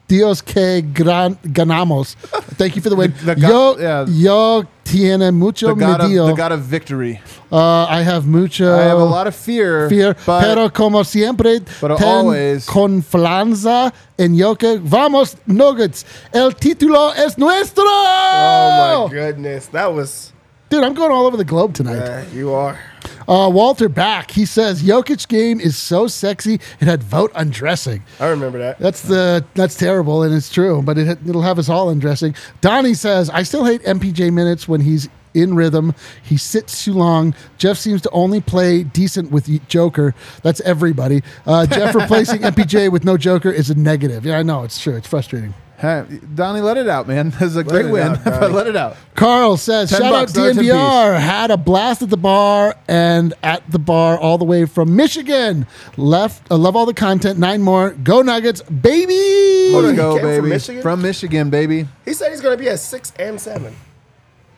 Dios 0.08 0.42
que 0.42 0.82
gran- 0.82 1.36
ganamos. 1.44 2.16
Thank 2.58 2.76
you 2.76 2.82
for 2.82 2.90
the 2.90 2.96
win. 2.96 3.14
The- 3.24 3.36
the 3.36 3.42
yo, 3.42 3.48
God- 3.76 3.80
yeah. 3.80 4.06
yo 4.08 4.64
tiene 4.84 5.32
mucho 5.34 5.68
the 5.68 5.76
god, 5.76 6.02
of, 6.02 6.10
medio. 6.10 6.28
the 6.28 6.34
god 6.34 6.52
of 6.52 6.62
victory. 6.62 7.22
uh, 7.52 7.86
I 7.86 8.02
have 8.02 8.26
mucho 8.28 8.74
I 8.76 8.84
have 8.84 9.00
a 9.00 9.06
lot 9.06 9.28
of 9.28 9.36
fear. 9.36 9.90
fear. 9.90 10.16
but 10.26 10.42
pero 10.42 10.70
como 10.70 11.04
siempre, 11.04 11.60
but 11.80 11.98
ten 11.98 12.08
always- 12.26 12.66
confianza 12.68 13.94
en 14.18 14.36
yo 14.36 14.56
que 14.56 14.80
vamos 14.80 15.36
Nuggets. 15.48 16.06
El 16.34 16.52
título 16.56 17.14
es 17.16 17.38
nuestro. 17.38 17.84
Oh 17.88 19.08
my 19.08 19.14
goodness, 19.14 19.68
that 19.68 19.94
was. 19.94 20.32
Dude, 20.74 20.84
I'm 20.84 20.96
going 20.96 21.12
all 21.12 21.28
over 21.28 21.38
the 21.38 21.46
globe 21.46 21.76
tonight. 21.76 22.00
Uh, 22.00 22.26
you 22.34 22.52
are. 22.52 22.80
Uh, 23.28 23.48
Walter 23.54 23.88
back. 23.88 24.32
He 24.32 24.44
says 24.44 24.82
Jokic 24.82 25.28
game 25.28 25.60
is 25.60 25.78
so 25.78 26.08
sexy 26.08 26.56
it 26.56 26.86
had 26.86 27.04
vote 27.04 27.32
undressing. 27.36 28.02
I 28.20 28.30
remember 28.30 28.58
that. 28.58 28.80
That's 28.80 29.04
the 29.04 29.46
that's 29.54 29.78
terrible 29.78 30.24
and 30.24 30.34
it's 30.34 30.52
true, 30.52 30.82
but 30.82 30.98
it 30.98 31.20
it'll 31.28 31.44
have 31.44 31.60
us 31.60 31.70
all 31.70 31.92
undressing. 31.92 32.34
Donnie 32.62 32.96
says 32.96 33.30
I 33.30 33.44
still 33.44 33.66
hate 33.66 33.84
MPJ 33.84 34.34
minutes 34.34 34.68
when 34.68 34.82
he's 34.82 35.10
in 35.36 35.56
rhythm. 35.56 35.94
He 36.24 36.38
sits 36.38 36.84
too 36.84 36.94
long. 36.94 37.36
Jeff 37.60 37.78
seems 37.78 38.02
to 38.02 38.10
only 38.10 38.42
play 38.42 38.82
decent 38.82 39.30
with 39.30 39.68
Joker. 39.68 40.16
That's 40.42 40.60
everybody. 40.62 41.22
Uh, 41.46 41.68
Jeff 41.68 41.94
replacing 42.04 42.42
MPJ 42.42 42.92
with 42.92 43.04
no 43.04 43.16
Joker 43.16 43.52
is 43.52 43.70
a 43.70 43.76
negative. 43.76 44.26
Yeah, 44.26 44.40
I 44.40 44.42
know 44.42 44.64
it's 44.64 44.82
true. 44.82 44.96
It's 44.96 45.08
frustrating. 45.08 45.54
Hey, 45.84 46.06
Donnie, 46.34 46.62
let 46.62 46.78
it 46.78 46.88
out, 46.88 47.10
man. 47.10 47.32
This 47.40 47.42
is 47.42 47.58
a 47.58 47.64
great 47.64 47.90
win, 47.92 48.14
out, 48.14 48.24
but 48.24 48.54
let 48.54 48.68
it 48.68 48.78
out. 48.78 48.96
Carl 49.16 49.58
says, 49.58 49.90
Ten 49.90 50.00
shout 50.00 50.12
bucks, 50.14 50.38
out 50.38 50.46
another 50.46 50.64
10 50.64 50.64
DNVR. 50.64 51.20
Had 51.20 51.52
a 51.52 51.58
blast 51.58 52.02
at 52.02 52.10
the 52.10 52.16
bar 52.16 52.78
and 52.88 53.34
at 53.44 53.70
the 53.70 53.80
bar 53.80 54.18
all 54.18 54.38
the 54.38 54.46
way 54.46 54.66
from 54.66 54.96
Michigan. 54.96 55.68
Left, 55.98 56.50
I 56.50 56.56
love 56.56 56.78
all 56.78 56.86
the 56.86 56.94
content. 56.94 57.38
Nine 57.38 57.62
more. 57.62 57.90
Go 57.90 58.22
Nuggets, 58.22 58.62
baby. 58.62 59.74
Hold 59.74 59.84
on, 59.84 59.90
Let's 59.90 59.98
go, 59.98 60.14
came 60.14 60.22
from 60.22 60.30
baby. 60.30 60.50
Michigan? 60.50 60.82
From 60.82 61.02
Michigan, 61.02 61.50
baby. 61.50 61.88
He 62.06 62.14
said 62.14 62.32
he's 62.32 62.40
going 62.40 62.58
to 62.58 62.64
be 62.64 62.70
at 62.70 62.80
six 62.80 63.12
and 63.20 63.42
seven, 63.42 63.76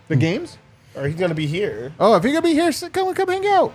The 0.10 0.14
hmm. 0.14 0.22
games? 0.22 0.60
or 0.96 1.08
he's 1.08 1.18
going 1.18 1.30
to 1.30 1.36
be 1.36 1.48
here. 1.48 1.92
Oh, 2.00 2.16
if 2.16 2.24
you're 2.24 2.34
gonna 2.34 2.44
be 2.44 2.54
here, 2.54 2.72
come 2.94 3.14
come 3.14 3.28
hang 3.28 3.46
out. 3.48 3.74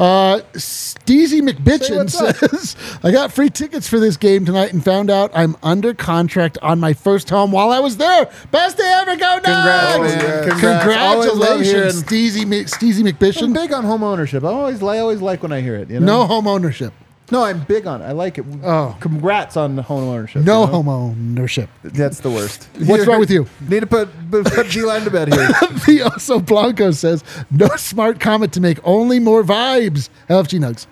Uh, 0.00 0.40
Steezy 0.54 1.42
McBitchin 1.46 2.08
Say 2.10 2.32
says, 2.32 2.74
I 3.02 3.10
got 3.12 3.32
free 3.32 3.50
tickets 3.50 3.86
for 3.86 4.00
this 4.00 4.16
game 4.16 4.46
tonight 4.46 4.72
and 4.72 4.82
found 4.82 5.10
out 5.10 5.30
I'm 5.34 5.56
under 5.62 5.92
contract 5.92 6.56
on 6.62 6.80
my 6.80 6.94
first 6.94 7.28
home 7.28 7.52
while 7.52 7.70
I 7.70 7.80
was 7.80 7.98
there. 7.98 8.30
Best 8.50 8.78
day 8.78 8.90
ever, 9.02 9.14
go 9.16 9.40
Nugs! 9.40 9.44
Congrats, 9.44 9.96
Oh, 9.96 10.02
man. 10.02 10.48
Congrats. 10.48 10.96
Always 10.98 11.32
love 11.34 11.60
hearing- 11.60 11.90
Congratulations, 11.92 12.02
Steezy, 12.04 12.46
Mc- 12.46 12.66
Steezy 12.68 13.00
I'm 13.06 13.12
McBitchin. 13.14 13.52
big 13.54 13.72
on 13.74 13.84
home 13.84 14.02
ownership. 14.02 14.42
I 14.42 14.48
always, 14.48 14.82
I 14.82 14.98
always 15.00 15.20
like 15.20 15.42
when 15.42 15.52
I 15.52 15.60
hear 15.60 15.76
it. 15.76 15.90
You 15.90 16.00
know? 16.00 16.06
No 16.22 16.26
home 16.26 16.46
ownership. 16.46 16.94
No, 17.30 17.44
I'm 17.44 17.62
big 17.64 17.86
on. 17.86 18.02
it. 18.02 18.06
I 18.06 18.12
like 18.12 18.38
it. 18.38 18.44
Oh. 18.62 18.96
congrats 19.00 19.56
on 19.56 19.76
the 19.76 19.82
home 19.82 20.08
ownership. 20.08 20.44
No 20.44 20.60
you 20.60 20.66
know? 20.66 20.72
home 20.72 20.88
ownership. 20.88 21.70
That's 21.82 22.20
the 22.20 22.30
worst. 22.30 22.68
What's 22.84 23.06
wrong 23.06 23.20
with 23.20 23.30
you? 23.30 23.46
Need 23.68 23.80
to 23.80 23.86
put 23.86 24.08
put, 24.30 24.46
put 24.46 24.70
D-line 24.70 25.02
to 25.02 25.10
bed 25.10 25.32
here. 25.32 25.46
the 25.48 26.02
Oso 26.04 26.44
Blanco 26.44 26.90
says, 26.90 27.24
no 27.50 27.68
smart 27.76 28.20
comment 28.20 28.52
to 28.54 28.60
make, 28.60 28.78
only 28.84 29.18
more 29.18 29.42
vibes. 29.42 30.08
LFG 30.28 30.60
Nugs. 30.60 30.86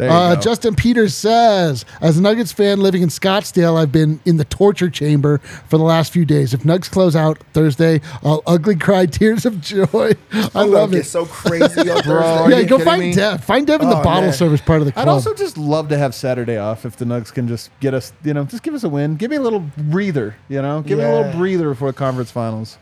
There 0.00 0.08
you 0.08 0.14
Uh, 0.14 0.34
go. 0.34 0.40
Justin 0.40 0.74
Peters 0.74 1.14
says, 1.14 1.84
as 2.00 2.16
a 2.16 2.22
Nuggets 2.22 2.52
fan 2.52 2.80
living 2.80 3.02
in 3.02 3.10
Scottsdale, 3.10 3.76
I've 3.78 3.92
been 3.92 4.18
in 4.24 4.38
the 4.38 4.46
torture 4.46 4.88
chamber 4.88 5.38
for 5.68 5.76
the 5.76 5.84
last 5.84 6.10
few 6.10 6.24
days. 6.24 6.54
If 6.54 6.64
Nuggets 6.64 6.88
close 6.88 7.14
out 7.14 7.36
Thursday, 7.52 8.00
I'll 8.24 8.42
ugly 8.46 8.76
cry 8.76 9.04
tears 9.04 9.44
of 9.44 9.60
joy. 9.60 9.84
I 10.32 10.50
I'm 10.54 10.70
love 10.70 10.88
gonna 10.88 10.92
get 10.92 11.00
it. 11.00 11.04
so 11.04 11.26
crazy 11.26 11.90
on 11.90 12.02
Bro, 12.02 12.22
Thursday. 12.22 12.62
yeah, 12.62 12.66
go 12.66 12.78
find 12.78 13.00
me? 13.02 13.12
Dev. 13.12 13.44
Find 13.44 13.66
Dev 13.66 13.82
in 13.82 13.90
the 13.90 13.98
Oh, 14.00 14.02
bottle 14.02 14.22
man. 14.30 14.32
service 14.32 14.62
part 14.62 14.80
of 14.80 14.86
the 14.86 14.92
club. 14.92 15.06
I'd 15.06 15.10
also 15.10 15.34
just 15.34 15.58
love 15.58 15.90
to 15.90 15.98
have 15.98 16.14
Saturday 16.14 16.56
off 16.56 16.86
if 16.86 16.96
the 16.96 17.04
Nugs 17.04 17.30
can 17.30 17.46
just 17.46 17.70
get 17.80 17.92
us, 17.92 18.14
you 18.24 18.32
know, 18.32 18.44
just 18.44 18.62
give 18.62 18.72
us 18.72 18.84
a 18.84 18.88
win. 18.88 19.16
Give 19.16 19.30
me 19.30 19.36
a 19.36 19.42
little 19.42 19.60
breather, 19.76 20.34
you 20.48 20.62
know, 20.62 20.80
give 20.80 20.96
me 20.98 21.04
a 21.04 21.14
little 21.14 21.32
breather 21.38 21.68
before 21.68 21.88
the 21.92 21.98
conference 21.98 22.30
finals. 22.30 22.78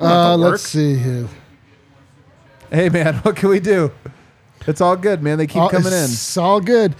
uh, 0.00 0.36
let's 0.36 0.64
see 0.64 0.96
here. 0.96 1.28
Hey 2.72 2.88
man, 2.88 3.14
what 3.22 3.36
can 3.36 3.50
we 3.50 3.60
do? 3.60 3.92
It's 4.66 4.80
all 4.80 4.96
good, 4.96 5.22
man. 5.22 5.38
They 5.38 5.46
keep 5.46 5.62
All- 5.62 5.68
coming 5.70 5.92
in. 5.92 6.04
It's 6.04 6.36
all 6.36 6.60
good. 6.60 6.94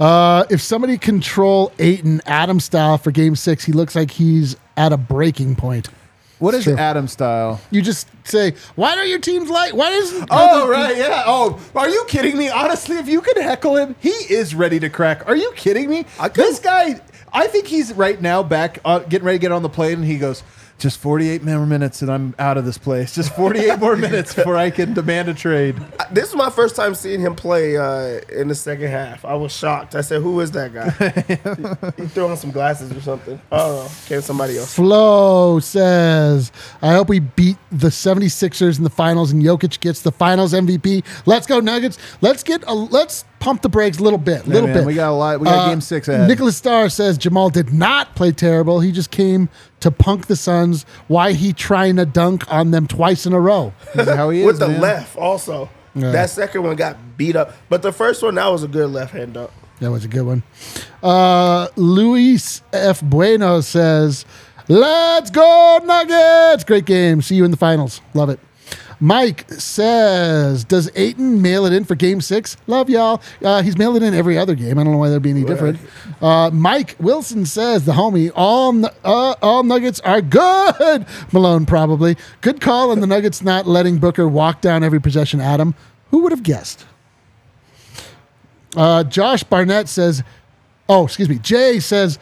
Uh, 0.00 0.44
if 0.50 0.60
somebody 0.60 0.98
control 0.98 1.72
Ayton 1.78 2.20
Adam 2.26 2.58
style 2.58 2.98
for 2.98 3.10
game 3.12 3.36
six, 3.36 3.64
he 3.64 3.72
looks 3.72 3.94
like 3.94 4.10
he's 4.10 4.56
at 4.76 4.92
a 4.92 4.96
breaking 4.96 5.54
point. 5.54 5.88
What 6.40 6.54
is 6.54 6.64
Sure. 6.64 6.76
Adam 6.76 7.06
style? 7.06 7.60
You 7.70 7.82
just 7.82 8.08
say, 8.24 8.54
why 8.74 8.96
don't 8.96 9.08
your 9.08 9.20
teams 9.20 9.48
like, 9.48 9.74
why 9.74 9.90
doesn't, 9.90 10.26
Oh 10.28 10.68
right, 10.68 10.96
yeah. 10.96 11.22
Oh, 11.24 11.60
are 11.76 11.88
you 11.88 12.04
kidding 12.08 12.36
me? 12.36 12.48
Honestly, 12.48 12.96
if 12.96 13.06
you 13.06 13.20
could 13.20 13.36
heckle 13.36 13.76
him, 13.76 13.94
he 14.00 14.08
is 14.10 14.52
ready 14.52 14.80
to 14.80 14.90
crack. 14.90 15.28
Are 15.28 15.36
you 15.36 15.52
kidding 15.54 15.88
me? 15.88 16.04
This 16.34 16.58
guy, 16.58 17.00
I 17.32 17.46
think 17.46 17.68
he's 17.68 17.92
right 17.92 18.20
now 18.20 18.42
back, 18.42 18.80
uh, 18.84 19.00
getting 19.00 19.24
ready 19.24 19.38
to 19.38 19.40
get 19.42 19.52
on 19.52 19.62
the 19.62 19.68
plane, 19.68 19.98
and 19.98 20.04
he 20.04 20.18
goes, 20.18 20.42
"Just 20.82 20.98
48 20.98 21.42
more 21.44 21.64
minutes, 21.64 22.02
and 22.02 22.10
I'm 22.10 22.34
out 22.38 22.58
of 22.58 22.64
this 22.64 22.76
place. 22.76 23.14
Just 23.14 23.34
48 23.36 23.78
more 23.78 23.96
minutes 24.08 24.34
before 24.34 24.56
I 24.56 24.70
can 24.70 24.94
demand 24.94 25.28
a 25.28 25.34
trade." 25.34 25.76
This 26.10 26.28
is 26.28 26.34
my 26.34 26.50
first 26.50 26.74
time 26.76 26.94
seeing 26.94 27.20
him 27.20 27.34
play 27.36 27.76
uh, 27.76 28.20
in 28.30 28.48
the 28.48 28.54
second 28.54 28.88
half. 28.88 29.24
I 29.24 29.34
was 29.34 29.52
shocked. 29.56 29.94
I 29.94 30.00
said, 30.00 30.22
"Who 30.22 30.40
is 30.40 30.50
that 30.50 30.74
guy?" 30.74 30.90
he, 31.96 32.02
he 32.02 32.08
threw 32.08 32.26
on 32.26 32.36
some 32.36 32.50
glasses 32.50 32.90
or 32.90 33.00
something. 33.00 33.40
I 33.50 33.56
don't 33.58 33.84
know. 33.84 33.90
Came 34.06 34.20
somebody 34.20 34.58
else. 34.58 34.74
Flo 34.74 35.60
says, 35.60 36.50
I 36.82 36.92
hope 36.92 37.08
we 37.08 37.20
beat 37.20 37.56
the 37.70 37.88
76ers 37.88 38.78
in 38.78 38.84
the 38.84 38.90
finals 38.90 39.30
and 39.32 39.42
Jokic 39.42 39.80
gets 39.80 40.02
the 40.02 40.12
finals 40.12 40.52
MVP. 40.52 41.04
Let's 41.26 41.46
go 41.46 41.60
Nuggets. 41.60 41.98
Let's 42.20 42.42
get 42.42 42.64
a 42.66 42.74
let's 42.74 43.24
pump 43.38 43.62
the 43.62 43.68
brakes 43.68 43.98
a 43.98 44.02
little 44.02 44.18
bit, 44.18 44.46
a 44.46 44.48
little 44.48 44.68
man, 44.68 44.78
bit. 44.78 44.86
we 44.86 44.94
got 44.94 45.10
a 45.10 45.12
lot- 45.12 45.40
we 45.40 45.44
got 45.46 45.68
game 45.68 45.80
six 45.80 46.06
ahead. 46.08 46.28
Nicholas 46.28 46.56
Starr 46.56 46.88
says 46.88 47.18
Jamal 47.18 47.50
did 47.50 47.72
not 47.72 48.14
play 48.14 48.30
terrible. 48.32 48.80
He 48.80 48.92
just 48.92 49.10
came 49.10 49.48
to 49.82 49.90
punk 49.90 50.26
the 50.26 50.36
Suns. 50.36 50.84
Why 51.08 51.32
he 51.32 51.52
trying 51.52 51.96
to 51.96 52.06
dunk 52.06 52.50
on 52.52 52.70
them 52.70 52.86
twice 52.86 53.26
in 53.26 53.32
a 53.32 53.40
row? 53.40 53.72
Is 53.94 54.08
how 54.08 54.30
he 54.30 54.40
is, 54.40 54.46
with 54.46 54.58
the 54.58 54.68
man. 54.68 54.80
left 54.80 55.16
also. 55.16 55.68
Yeah. 55.94 56.10
That 56.10 56.30
second 56.30 56.62
one 56.62 56.76
got 56.76 57.18
beat 57.18 57.36
up, 57.36 57.52
but 57.68 57.82
the 57.82 57.92
first 57.92 58.22
one 58.22 58.36
that 58.36 58.46
was 58.48 58.62
a 58.62 58.68
good 58.68 58.90
left 58.90 59.12
hand 59.12 59.34
dunk. 59.34 59.50
That 59.80 59.90
was 59.90 60.04
a 60.04 60.08
good 60.08 60.24
one. 60.24 60.42
Uh, 61.02 61.68
Luis 61.76 62.62
F. 62.72 63.02
Bueno 63.02 63.60
says, 63.60 64.24
Let's 64.68 65.30
go, 65.30 65.80
Nuggets. 65.84 66.64
Great 66.64 66.84
game. 66.84 67.20
See 67.20 67.34
you 67.34 67.44
in 67.44 67.50
the 67.50 67.56
finals. 67.56 68.00
Love 68.14 68.30
it. 68.30 68.38
Mike 69.02 69.50
says, 69.50 70.62
Does 70.62 70.88
Ayton 70.94 71.42
mail 71.42 71.66
it 71.66 71.72
in 71.72 71.84
for 71.84 71.96
game 71.96 72.20
six? 72.20 72.56
Love 72.68 72.88
y'all. 72.88 73.20
Uh, 73.42 73.60
he's 73.60 73.76
mailed 73.76 73.96
it 73.96 74.04
in 74.04 74.14
every 74.14 74.38
other 74.38 74.54
game. 74.54 74.78
I 74.78 74.84
don't 74.84 74.92
know 74.92 74.98
why 74.98 75.08
that'd 75.08 75.24
be 75.24 75.30
any 75.30 75.42
different. 75.42 75.80
Uh, 76.20 76.50
Mike 76.52 76.94
Wilson 77.00 77.44
says, 77.44 77.84
The 77.84 77.94
homie, 77.94 78.30
all, 78.36 78.86
uh, 78.86 79.34
all 79.42 79.64
Nuggets 79.64 79.98
are 80.00 80.22
good. 80.22 81.04
Malone, 81.32 81.66
probably. 81.66 82.16
Good 82.42 82.60
call 82.60 82.92
on 82.92 83.00
the 83.00 83.08
Nuggets 83.08 83.42
not 83.42 83.66
letting 83.66 83.98
Booker 83.98 84.28
walk 84.28 84.60
down 84.60 84.84
every 84.84 85.00
possession, 85.00 85.40
Adam. 85.40 85.74
Who 86.12 86.20
would 86.20 86.30
have 86.30 86.44
guessed? 86.44 86.86
Uh, 88.76 89.02
Josh 89.02 89.42
Barnett 89.42 89.88
says, 89.88 90.22
oh, 90.88 91.06
excuse 91.06 91.28
me. 91.28 91.40
Jay 91.40 91.80
says, 91.80 92.20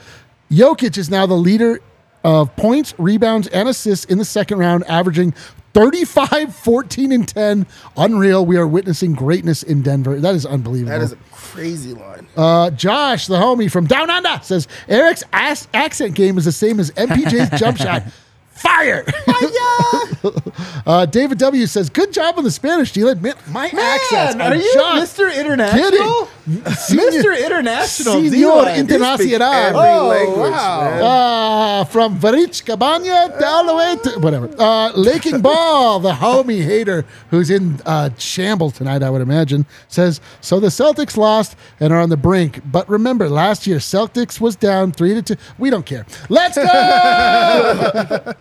Jokic 0.50 0.96
is 0.96 1.10
now 1.10 1.26
the 1.26 1.34
leader 1.34 1.80
of 2.24 2.56
points, 2.56 2.94
rebounds, 2.96 3.48
and 3.48 3.68
assists 3.68 4.06
in 4.06 4.16
the 4.16 4.24
second 4.24 4.58
round, 4.58 4.84
averaging 4.84 5.34
35, 5.72 6.54
14, 6.54 7.12
and 7.12 7.28
10. 7.28 7.66
Unreal. 7.96 8.44
We 8.44 8.56
are 8.56 8.66
witnessing 8.66 9.12
greatness 9.12 9.62
in 9.62 9.82
Denver. 9.82 10.18
That 10.18 10.34
is 10.34 10.44
unbelievable. 10.44 10.98
That 10.98 11.04
is 11.04 11.12
a 11.12 11.16
crazy 11.32 11.94
line. 11.94 12.26
Uh, 12.36 12.70
Josh, 12.70 13.26
the 13.26 13.36
homie 13.36 13.70
from 13.70 13.86
Down 13.86 14.10
Under, 14.10 14.40
says 14.42 14.66
Eric's 14.88 15.22
ass- 15.32 15.68
accent 15.74 16.14
game 16.14 16.38
is 16.38 16.44
the 16.44 16.52
same 16.52 16.80
as 16.80 16.90
MPJ's 16.92 17.50
jump 17.58 17.76
shot. 17.76 18.04
Fire! 18.50 19.06
uh, 20.86 21.06
David 21.06 21.38
W 21.38 21.66
says, 21.66 21.88
"Good 21.88 22.12
job 22.12 22.34
on 22.36 22.44
the 22.44 22.50
Spanish. 22.50 22.94
Admit 22.94 23.36
my 23.48 23.68
accents 23.68 24.36
Man, 24.36 24.52
are 24.52 24.54
you 24.54 24.70
just 24.74 25.16
Mr. 25.16 25.34
International? 25.34 26.28
Mr. 26.50 27.44
International. 27.44 28.14
Senor 28.14 28.30
D-line. 28.30 28.86
Internacional. 28.86 29.74
Oh, 29.74 30.08
language, 30.08 30.50
wow. 30.52 31.80
Uh, 31.80 31.84
from 31.84 32.18
Varich 32.18 32.64
Cabana 32.64 33.36
down 33.38 33.66
the 33.66 33.74
way 33.74 33.96
to 34.04 34.18
whatever. 34.20 34.50
Uh, 34.58 34.90
Laking 34.92 35.40
Ball, 35.42 36.00
the 36.00 36.12
homie 36.12 36.62
hater 36.64 37.04
who's 37.30 37.50
in 37.50 37.80
uh, 37.86 38.10
shambles 38.18 38.74
tonight, 38.74 39.02
I 39.02 39.10
would 39.10 39.22
imagine, 39.22 39.66
says 39.88 40.20
so. 40.40 40.60
The 40.60 40.68
Celtics 40.68 41.16
lost 41.16 41.56
and 41.78 41.92
are 41.92 42.00
on 42.00 42.08
the 42.08 42.16
brink. 42.16 42.60
But 42.70 42.88
remember, 42.88 43.28
last 43.28 43.66
year 43.66 43.78
Celtics 43.78 44.40
was 44.40 44.56
down 44.56 44.92
three 44.92 45.14
to 45.14 45.22
two. 45.22 45.36
We 45.58 45.70
don't 45.70 45.86
care. 45.86 46.06
Let's 46.28 46.56
go. 46.56 46.64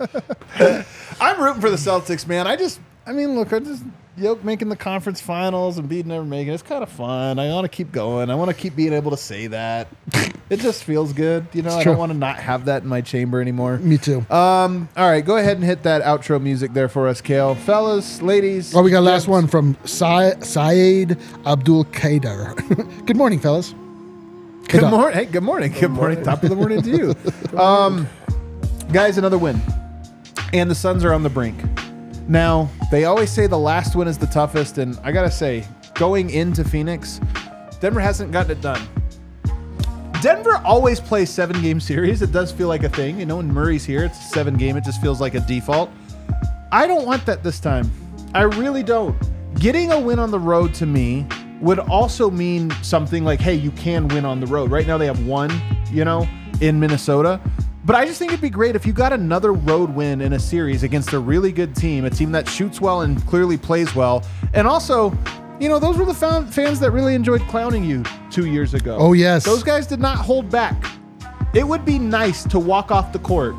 I'm 1.22 1.41
rooting 1.41 1.61
for 1.61 1.69
the 1.69 1.77
Celtics, 1.77 2.27
man. 2.27 2.48
I 2.48 2.56
just, 2.56 2.80
I 3.06 3.14
mean, 3.14 3.36
look, 3.36 3.53
I 3.53 3.60
just 3.60 3.84
Yoke 4.19 4.43
making 4.43 4.69
the 4.69 4.75
conference 4.75 5.21
finals 5.21 5.77
and 5.77 5.87
beating 5.87 6.09
never 6.09 6.25
making. 6.25 6.53
It's 6.53 6.63
kind 6.63 6.83
of 6.83 6.89
fun. 6.89 7.39
I 7.39 7.47
want 7.49 7.65
to 7.65 7.69
keep 7.69 7.91
going. 7.91 8.29
I 8.29 8.35
want 8.35 8.49
to 8.49 8.55
keep 8.55 8.75
being 8.75 8.93
able 8.93 9.11
to 9.11 9.17
say 9.17 9.47
that. 9.47 9.87
it 10.49 10.59
just 10.59 10.83
feels 10.83 11.13
good, 11.13 11.47
you 11.53 11.61
know. 11.61 11.69
I 11.77 11.83
true. 11.83 11.93
don't 11.93 11.99
want 11.99 12.11
to 12.11 12.17
not 12.17 12.37
have 12.37 12.65
that 12.65 12.83
in 12.83 12.89
my 12.89 13.01
chamber 13.01 13.41
anymore. 13.41 13.77
Me 13.77 13.97
too. 13.97 14.19
Um. 14.29 14.89
All 14.97 15.09
right, 15.09 15.23
go 15.23 15.37
ahead 15.37 15.57
and 15.57 15.65
hit 15.65 15.83
that 15.83 16.03
outro 16.03 16.41
music 16.41 16.73
there 16.73 16.89
for 16.89 17.07
us, 17.07 17.21
Kale. 17.21 17.55
Fellas, 17.55 18.21
ladies. 18.21 18.75
Oh, 18.75 18.81
we 18.81 18.91
got 18.91 19.03
last 19.03 19.27
one 19.27 19.47
from 19.47 19.77
Sa- 19.85 20.39
Saeed 20.41 21.17
Abdul 21.45 21.85
Kader. 21.85 22.53
Good 23.05 23.15
morning, 23.17 23.39
fellas. 23.39 23.73
Good 24.67 24.81
Qadar. 24.83 24.89
morning. 24.91 25.17
Hey, 25.17 25.25
good 25.25 25.43
morning. 25.43 25.71
Good 25.71 25.89
morning. 25.91 26.23
Top 26.23 26.43
of 26.43 26.49
the 26.49 26.55
morning 26.55 26.81
to 26.83 26.89
you. 27.53 27.57
Um, 27.59 28.07
guys, 28.91 29.17
another 29.17 29.37
win. 29.39 29.59
And 30.53 30.69
the 30.69 30.75
Suns 30.75 31.03
are 31.03 31.13
on 31.13 31.23
the 31.23 31.29
brink. 31.29 31.55
Now, 32.30 32.69
they 32.91 33.06
always 33.06 33.31
say 33.31 33.47
the 33.47 33.57
last 33.57 33.95
win 33.95 34.07
is 34.07 34.19
the 34.19 34.27
toughest, 34.27 34.77
and 34.77 34.99
I 35.03 35.11
gotta 35.11 35.31
say, 35.31 35.65
going 35.95 36.30
into 36.30 36.64
Phoenix, 36.64 37.19
Denver 37.80 37.99
hasn't 37.99 38.31
gotten 38.31 38.51
it 38.51 38.61
done. 38.61 38.88
Denver 40.22 40.61
always 40.64 40.99
plays 40.99 41.31
seven 41.31 41.60
game 41.60 41.80
series. 41.80 42.22
It 42.22 42.31
does 42.31 42.51
feel 42.51 42.68
like 42.68 42.84
a 42.84 42.89
thing. 42.89 43.19
You 43.19 43.26
know, 43.26 43.38
when 43.38 43.51
Murray's 43.51 43.84
here, 43.84 44.03
it's 44.03 44.19
a 44.19 44.30
seven 44.30 44.57
game. 44.57 44.77
It 44.77 44.84
just 44.84 45.01
feels 45.01 45.19
like 45.19 45.34
a 45.34 45.39
default. 45.39 45.89
I 46.72 46.85
don't 46.85 47.03
want 47.03 47.26
that 47.26 47.41
this 47.41 47.60
time. 47.60 47.89
I 48.35 48.43
really 48.43 48.84
don't. 48.84 49.18
Getting 49.56 49.91
a 49.91 49.99
win 49.99 50.19
on 50.19 50.30
the 50.30 50.39
road 50.39 50.76
to 50.76 50.85
me 50.85 51.26
would 51.61 51.80
also 51.80 52.30
mean 52.30 52.69
something 52.84 53.23
like, 53.23 53.39
hey, 53.39 53.56
you 53.56 53.72
can 53.72 54.07
win 54.10 54.23
on 54.23 54.39
the 54.39 54.45
road. 54.45 54.69
Right 54.69 54.85
now 54.85 54.99
they 54.99 55.07
have 55.07 55.26
one, 55.26 55.51
you 55.91 56.06
know, 56.06 56.27
in 56.61 56.80
Minnesota. 56.80 57.41
But 57.89 57.95
I 57.95 58.05
just 58.05 58.19
think 58.19 58.31
it'd 58.31 58.39
be 58.39 58.51
great 58.51 58.75
if 58.75 58.85
you 58.85 58.93
got 58.93 59.13
another 59.13 59.51
road 59.51 59.89
win 59.89 60.21
in 60.21 60.33
a 60.33 60.39
series 60.39 60.83
against 60.83 61.13
a 61.13 61.19
really 61.19 61.51
good 61.51 61.75
team, 61.75 62.05
a 62.05 62.09
team 62.11 62.31
that 62.33 62.47
shoots 62.47 62.79
well 62.79 63.01
and 63.01 63.25
clearly 63.25 63.57
plays 63.57 63.95
well. 63.95 64.23
And 64.53 64.67
also, 64.67 65.11
you 65.59 65.69
know, 65.69 65.79
those 65.79 65.97
were 65.97 66.05
the 66.05 66.13
fan- 66.13 66.45
fans 66.45 66.79
that 66.81 66.91
really 66.91 67.15
enjoyed 67.15 67.41
clowning 67.47 67.83
you 67.83 68.03
two 68.29 68.45
years 68.45 68.75
ago. 68.75 68.95
Oh, 68.99 69.13
yes. 69.13 69.43
Those 69.43 69.63
guys 69.63 69.87
did 69.87 69.99
not 69.99 70.17
hold 70.19 70.51
back. 70.51 70.79
It 71.55 71.67
would 71.67 71.83
be 71.83 71.97
nice 71.97 72.43
to 72.43 72.59
walk 72.59 72.91
off 72.91 73.11
the 73.11 73.17
court 73.17 73.55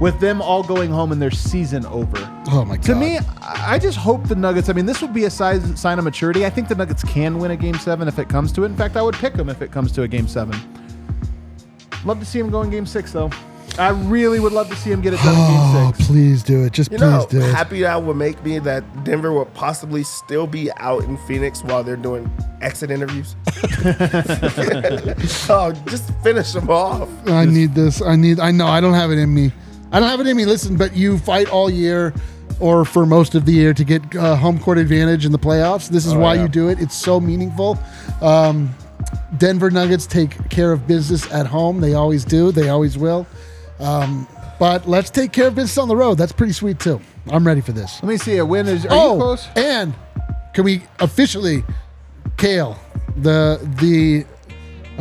with 0.00 0.18
them 0.18 0.42
all 0.42 0.64
going 0.64 0.90
home 0.90 1.12
and 1.12 1.22
their 1.22 1.30
season 1.30 1.86
over. 1.86 2.18
Oh 2.48 2.64
my 2.64 2.78
god. 2.78 2.86
To 2.86 2.94
me, 2.96 3.20
I 3.42 3.78
just 3.78 3.96
hope 3.96 4.26
the 4.26 4.34
Nuggets. 4.34 4.70
I 4.70 4.72
mean, 4.72 4.86
this 4.86 5.00
would 5.00 5.14
be 5.14 5.26
a 5.26 5.30
size, 5.30 5.80
sign 5.80 6.00
of 6.00 6.04
maturity. 6.04 6.44
I 6.44 6.50
think 6.50 6.66
the 6.66 6.74
Nuggets 6.74 7.04
can 7.04 7.38
win 7.38 7.52
a 7.52 7.56
game 7.56 7.76
seven 7.76 8.08
if 8.08 8.18
it 8.18 8.28
comes 8.28 8.50
to 8.54 8.64
it. 8.64 8.66
In 8.66 8.76
fact, 8.76 8.96
I 8.96 9.02
would 9.02 9.14
pick 9.14 9.34
them 9.34 9.48
if 9.48 9.62
it 9.62 9.70
comes 9.70 9.92
to 9.92 10.02
a 10.02 10.08
game 10.08 10.26
seven. 10.26 10.58
Love 12.04 12.18
to 12.18 12.24
see 12.24 12.40
him 12.40 12.50
go 12.50 12.62
in 12.62 12.70
game 12.70 12.86
six, 12.86 13.12
though. 13.12 13.30
I 13.78 13.88
really 13.90 14.38
would 14.38 14.52
love 14.52 14.68
to 14.68 14.76
see 14.76 14.90
him 14.92 15.00
get 15.00 15.14
it 15.14 15.20
done 15.20 15.34
in 15.34 15.40
Oh, 15.40 15.82
game 15.84 15.94
six. 15.94 16.06
please 16.06 16.42
do 16.42 16.64
it. 16.64 16.72
Just 16.72 16.92
You 16.92 16.98
please 16.98 17.10
know, 17.10 17.26
do 17.30 17.40
it. 17.40 17.54
happy 17.54 17.80
that 17.82 18.02
would 18.02 18.16
make 18.16 18.42
me 18.44 18.58
that 18.60 19.04
Denver 19.04 19.32
would 19.32 19.52
possibly 19.54 20.02
still 20.02 20.46
be 20.46 20.70
out 20.76 21.04
in 21.04 21.16
Phoenix 21.26 21.62
while 21.64 21.82
they're 21.82 21.96
doing 21.96 22.30
exit 22.60 22.90
interviews. 22.90 23.34
oh, 25.48 25.72
just 25.86 26.12
finish 26.22 26.52
them 26.52 26.68
off. 26.70 27.08
I 27.26 27.44
need 27.46 27.74
this. 27.74 28.02
I 28.02 28.16
need. 28.16 28.40
I 28.40 28.50
know. 28.50 28.66
I 28.66 28.80
don't 28.80 28.94
have 28.94 29.10
it 29.10 29.18
in 29.18 29.32
me. 29.32 29.52
I 29.90 30.00
don't 30.00 30.08
have 30.08 30.20
it 30.20 30.26
in 30.26 30.36
me. 30.36 30.44
Listen, 30.44 30.76
but 30.76 30.94
you 30.96 31.18
fight 31.18 31.48
all 31.50 31.70
year, 31.70 32.12
or 32.60 32.84
for 32.84 33.06
most 33.06 33.34
of 33.34 33.44
the 33.46 33.52
year, 33.52 33.72
to 33.74 33.84
get 33.84 34.14
uh, 34.16 34.36
home 34.36 34.58
court 34.58 34.78
advantage 34.78 35.24
in 35.24 35.32
the 35.32 35.38
playoffs. 35.38 35.88
This 35.88 36.06
is 36.06 36.14
why 36.14 36.34
yeah. 36.34 36.42
you 36.42 36.48
do 36.48 36.68
it. 36.68 36.78
It's 36.80 36.94
so 36.94 37.20
meaningful. 37.20 37.78
Um, 38.20 38.74
Denver 39.38 39.70
Nuggets 39.70 40.06
take 40.06 40.48
care 40.50 40.72
of 40.72 40.86
business 40.86 41.30
at 41.32 41.46
home. 41.46 41.80
They 41.80 41.94
always 41.94 42.24
do. 42.24 42.52
They 42.52 42.68
always 42.68 42.96
will. 42.98 43.26
Um, 43.82 44.26
but 44.58 44.88
let's 44.88 45.10
take 45.10 45.32
care 45.32 45.48
of 45.48 45.54
business 45.56 45.76
on 45.78 45.88
the 45.88 45.96
road. 45.96 46.16
That's 46.16 46.32
pretty 46.32 46.52
sweet 46.52 46.78
too. 46.78 47.00
I'm 47.30 47.46
ready 47.46 47.60
for 47.60 47.72
this. 47.72 48.02
Let 48.02 48.08
me 48.08 48.16
see. 48.16 48.36
A 48.38 48.46
win 48.46 48.66
is. 48.68 48.86
Are 48.86 48.88
oh, 48.92 49.12
you 49.14 49.20
close? 49.20 49.48
and 49.56 49.94
can 50.54 50.64
we 50.64 50.82
officially, 51.00 51.64
Kale, 52.36 52.78
the 53.16 53.58
the 53.80 54.24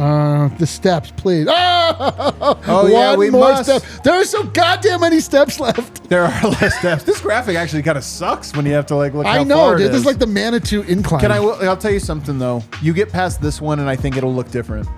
uh 0.01 0.47
the 0.57 0.65
steps, 0.67 1.11
please? 1.11 1.47
Oh, 1.93 2.57
Oh, 2.67 2.87
yeah, 2.87 3.15
we 3.17 3.29
must. 3.29 3.65
step. 3.65 4.03
There 4.03 4.13
are 4.13 4.23
so 4.23 4.43
goddamn 4.43 5.01
many 5.01 5.19
steps 5.19 5.59
left. 5.59 6.03
There 6.09 6.23
are 6.23 6.47
less 6.49 6.77
steps. 6.77 7.03
This 7.03 7.19
graphic 7.19 7.55
actually 7.57 7.83
kind 7.83 7.97
of 7.97 8.03
sucks 8.03 8.55
when 8.55 8.65
you 8.65 8.71
have 8.73 8.85
to 8.87 8.95
like 8.95 9.13
look. 9.13 9.25
I 9.25 9.43
know, 9.43 9.77
dude. 9.77 9.91
This 9.91 9.99
is 10.01 10.05
like 10.05 10.17
the 10.17 10.27
Manitou 10.27 10.81
incline. 10.83 11.19
Can 11.21 11.31
I? 11.31 11.37
I'll 11.37 11.75
tell 11.77 11.91
you 11.91 11.99
something 11.99 12.39
though. 12.39 12.63
You 12.81 12.93
get 12.93 13.11
past 13.11 13.41
this 13.41 13.59
one, 13.61 13.79
and 13.79 13.89
I 13.89 13.95
think 13.95 14.15
it'll 14.17 14.33
look 14.33 14.49
different. 14.51 14.87
You 14.87 14.93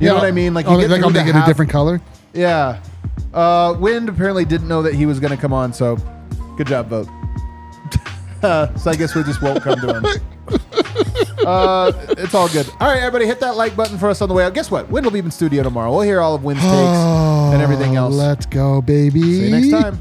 Yeah, 0.00 0.08
know 0.08 0.14
what 0.16 0.24
I 0.24 0.30
mean? 0.30 0.54
Like 0.54 0.66
you 0.66 0.72
oh, 0.72 0.80
get 0.80 0.90
like 0.90 1.02
I'll 1.02 1.10
make 1.10 1.26
it 1.26 1.36
a 1.36 1.44
different 1.46 1.70
color. 1.70 2.00
Yeah. 2.32 2.80
Uh, 3.32 3.76
Wind 3.78 4.08
apparently 4.08 4.44
didn't 4.44 4.68
know 4.68 4.82
that 4.82 4.94
he 4.94 5.06
was 5.06 5.20
going 5.20 5.30
to 5.30 5.36
come 5.36 5.52
on, 5.52 5.72
so 5.72 5.96
good 6.56 6.66
job, 6.66 6.88
Vogt. 6.88 7.08
uh, 8.42 8.74
so 8.76 8.90
I 8.90 8.96
guess 8.96 9.14
we 9.14 9.22
just 9.22 9.42
won't 9.42 9.62
come 9.62 9.78
to 9.80 9.94
him. 9.96 10.04
uh, 11.46 11.92
it's 12.10 12.34
all 12.34 12.48
good. 12.48 12.68
All 12.80 12.88
right, 12.88 12.98
everybody, 12.98 13.26
hit 13.26 13.40
that 13.40 13.56
like 13.56 13.76
button 13.76 13.98
for 13.98 14.08
us 14.08 14.22
on 14.22 14.28
the 14.28 14.34
way 14.34 14.44
out. 14.44 14.54
Guess 14.54 14.70
what? 14.70 14.88
Wind 14.88 15.04
will 15.04 15.12
be 15.12 15.18
in 15.18 15.30
studio 15.30 15.62
tomorrow. 15.62 15.90
We'll 15.90 16.02
hear 16.02 16.20
all 16.20 16.34
of 16.34 16.42
Wind's 16.44 16.62
takes 16.62 16.74
and 16.74 17.62
everything 17.62 17.96
else. 17.96 18.14
Let's 18.14 18.46
go, 18.46 18.80
baby. 18.80 19.20
See 19.20 19.44
you 19.44 19.50
next 19.50 19.70
time. 19.70 20.00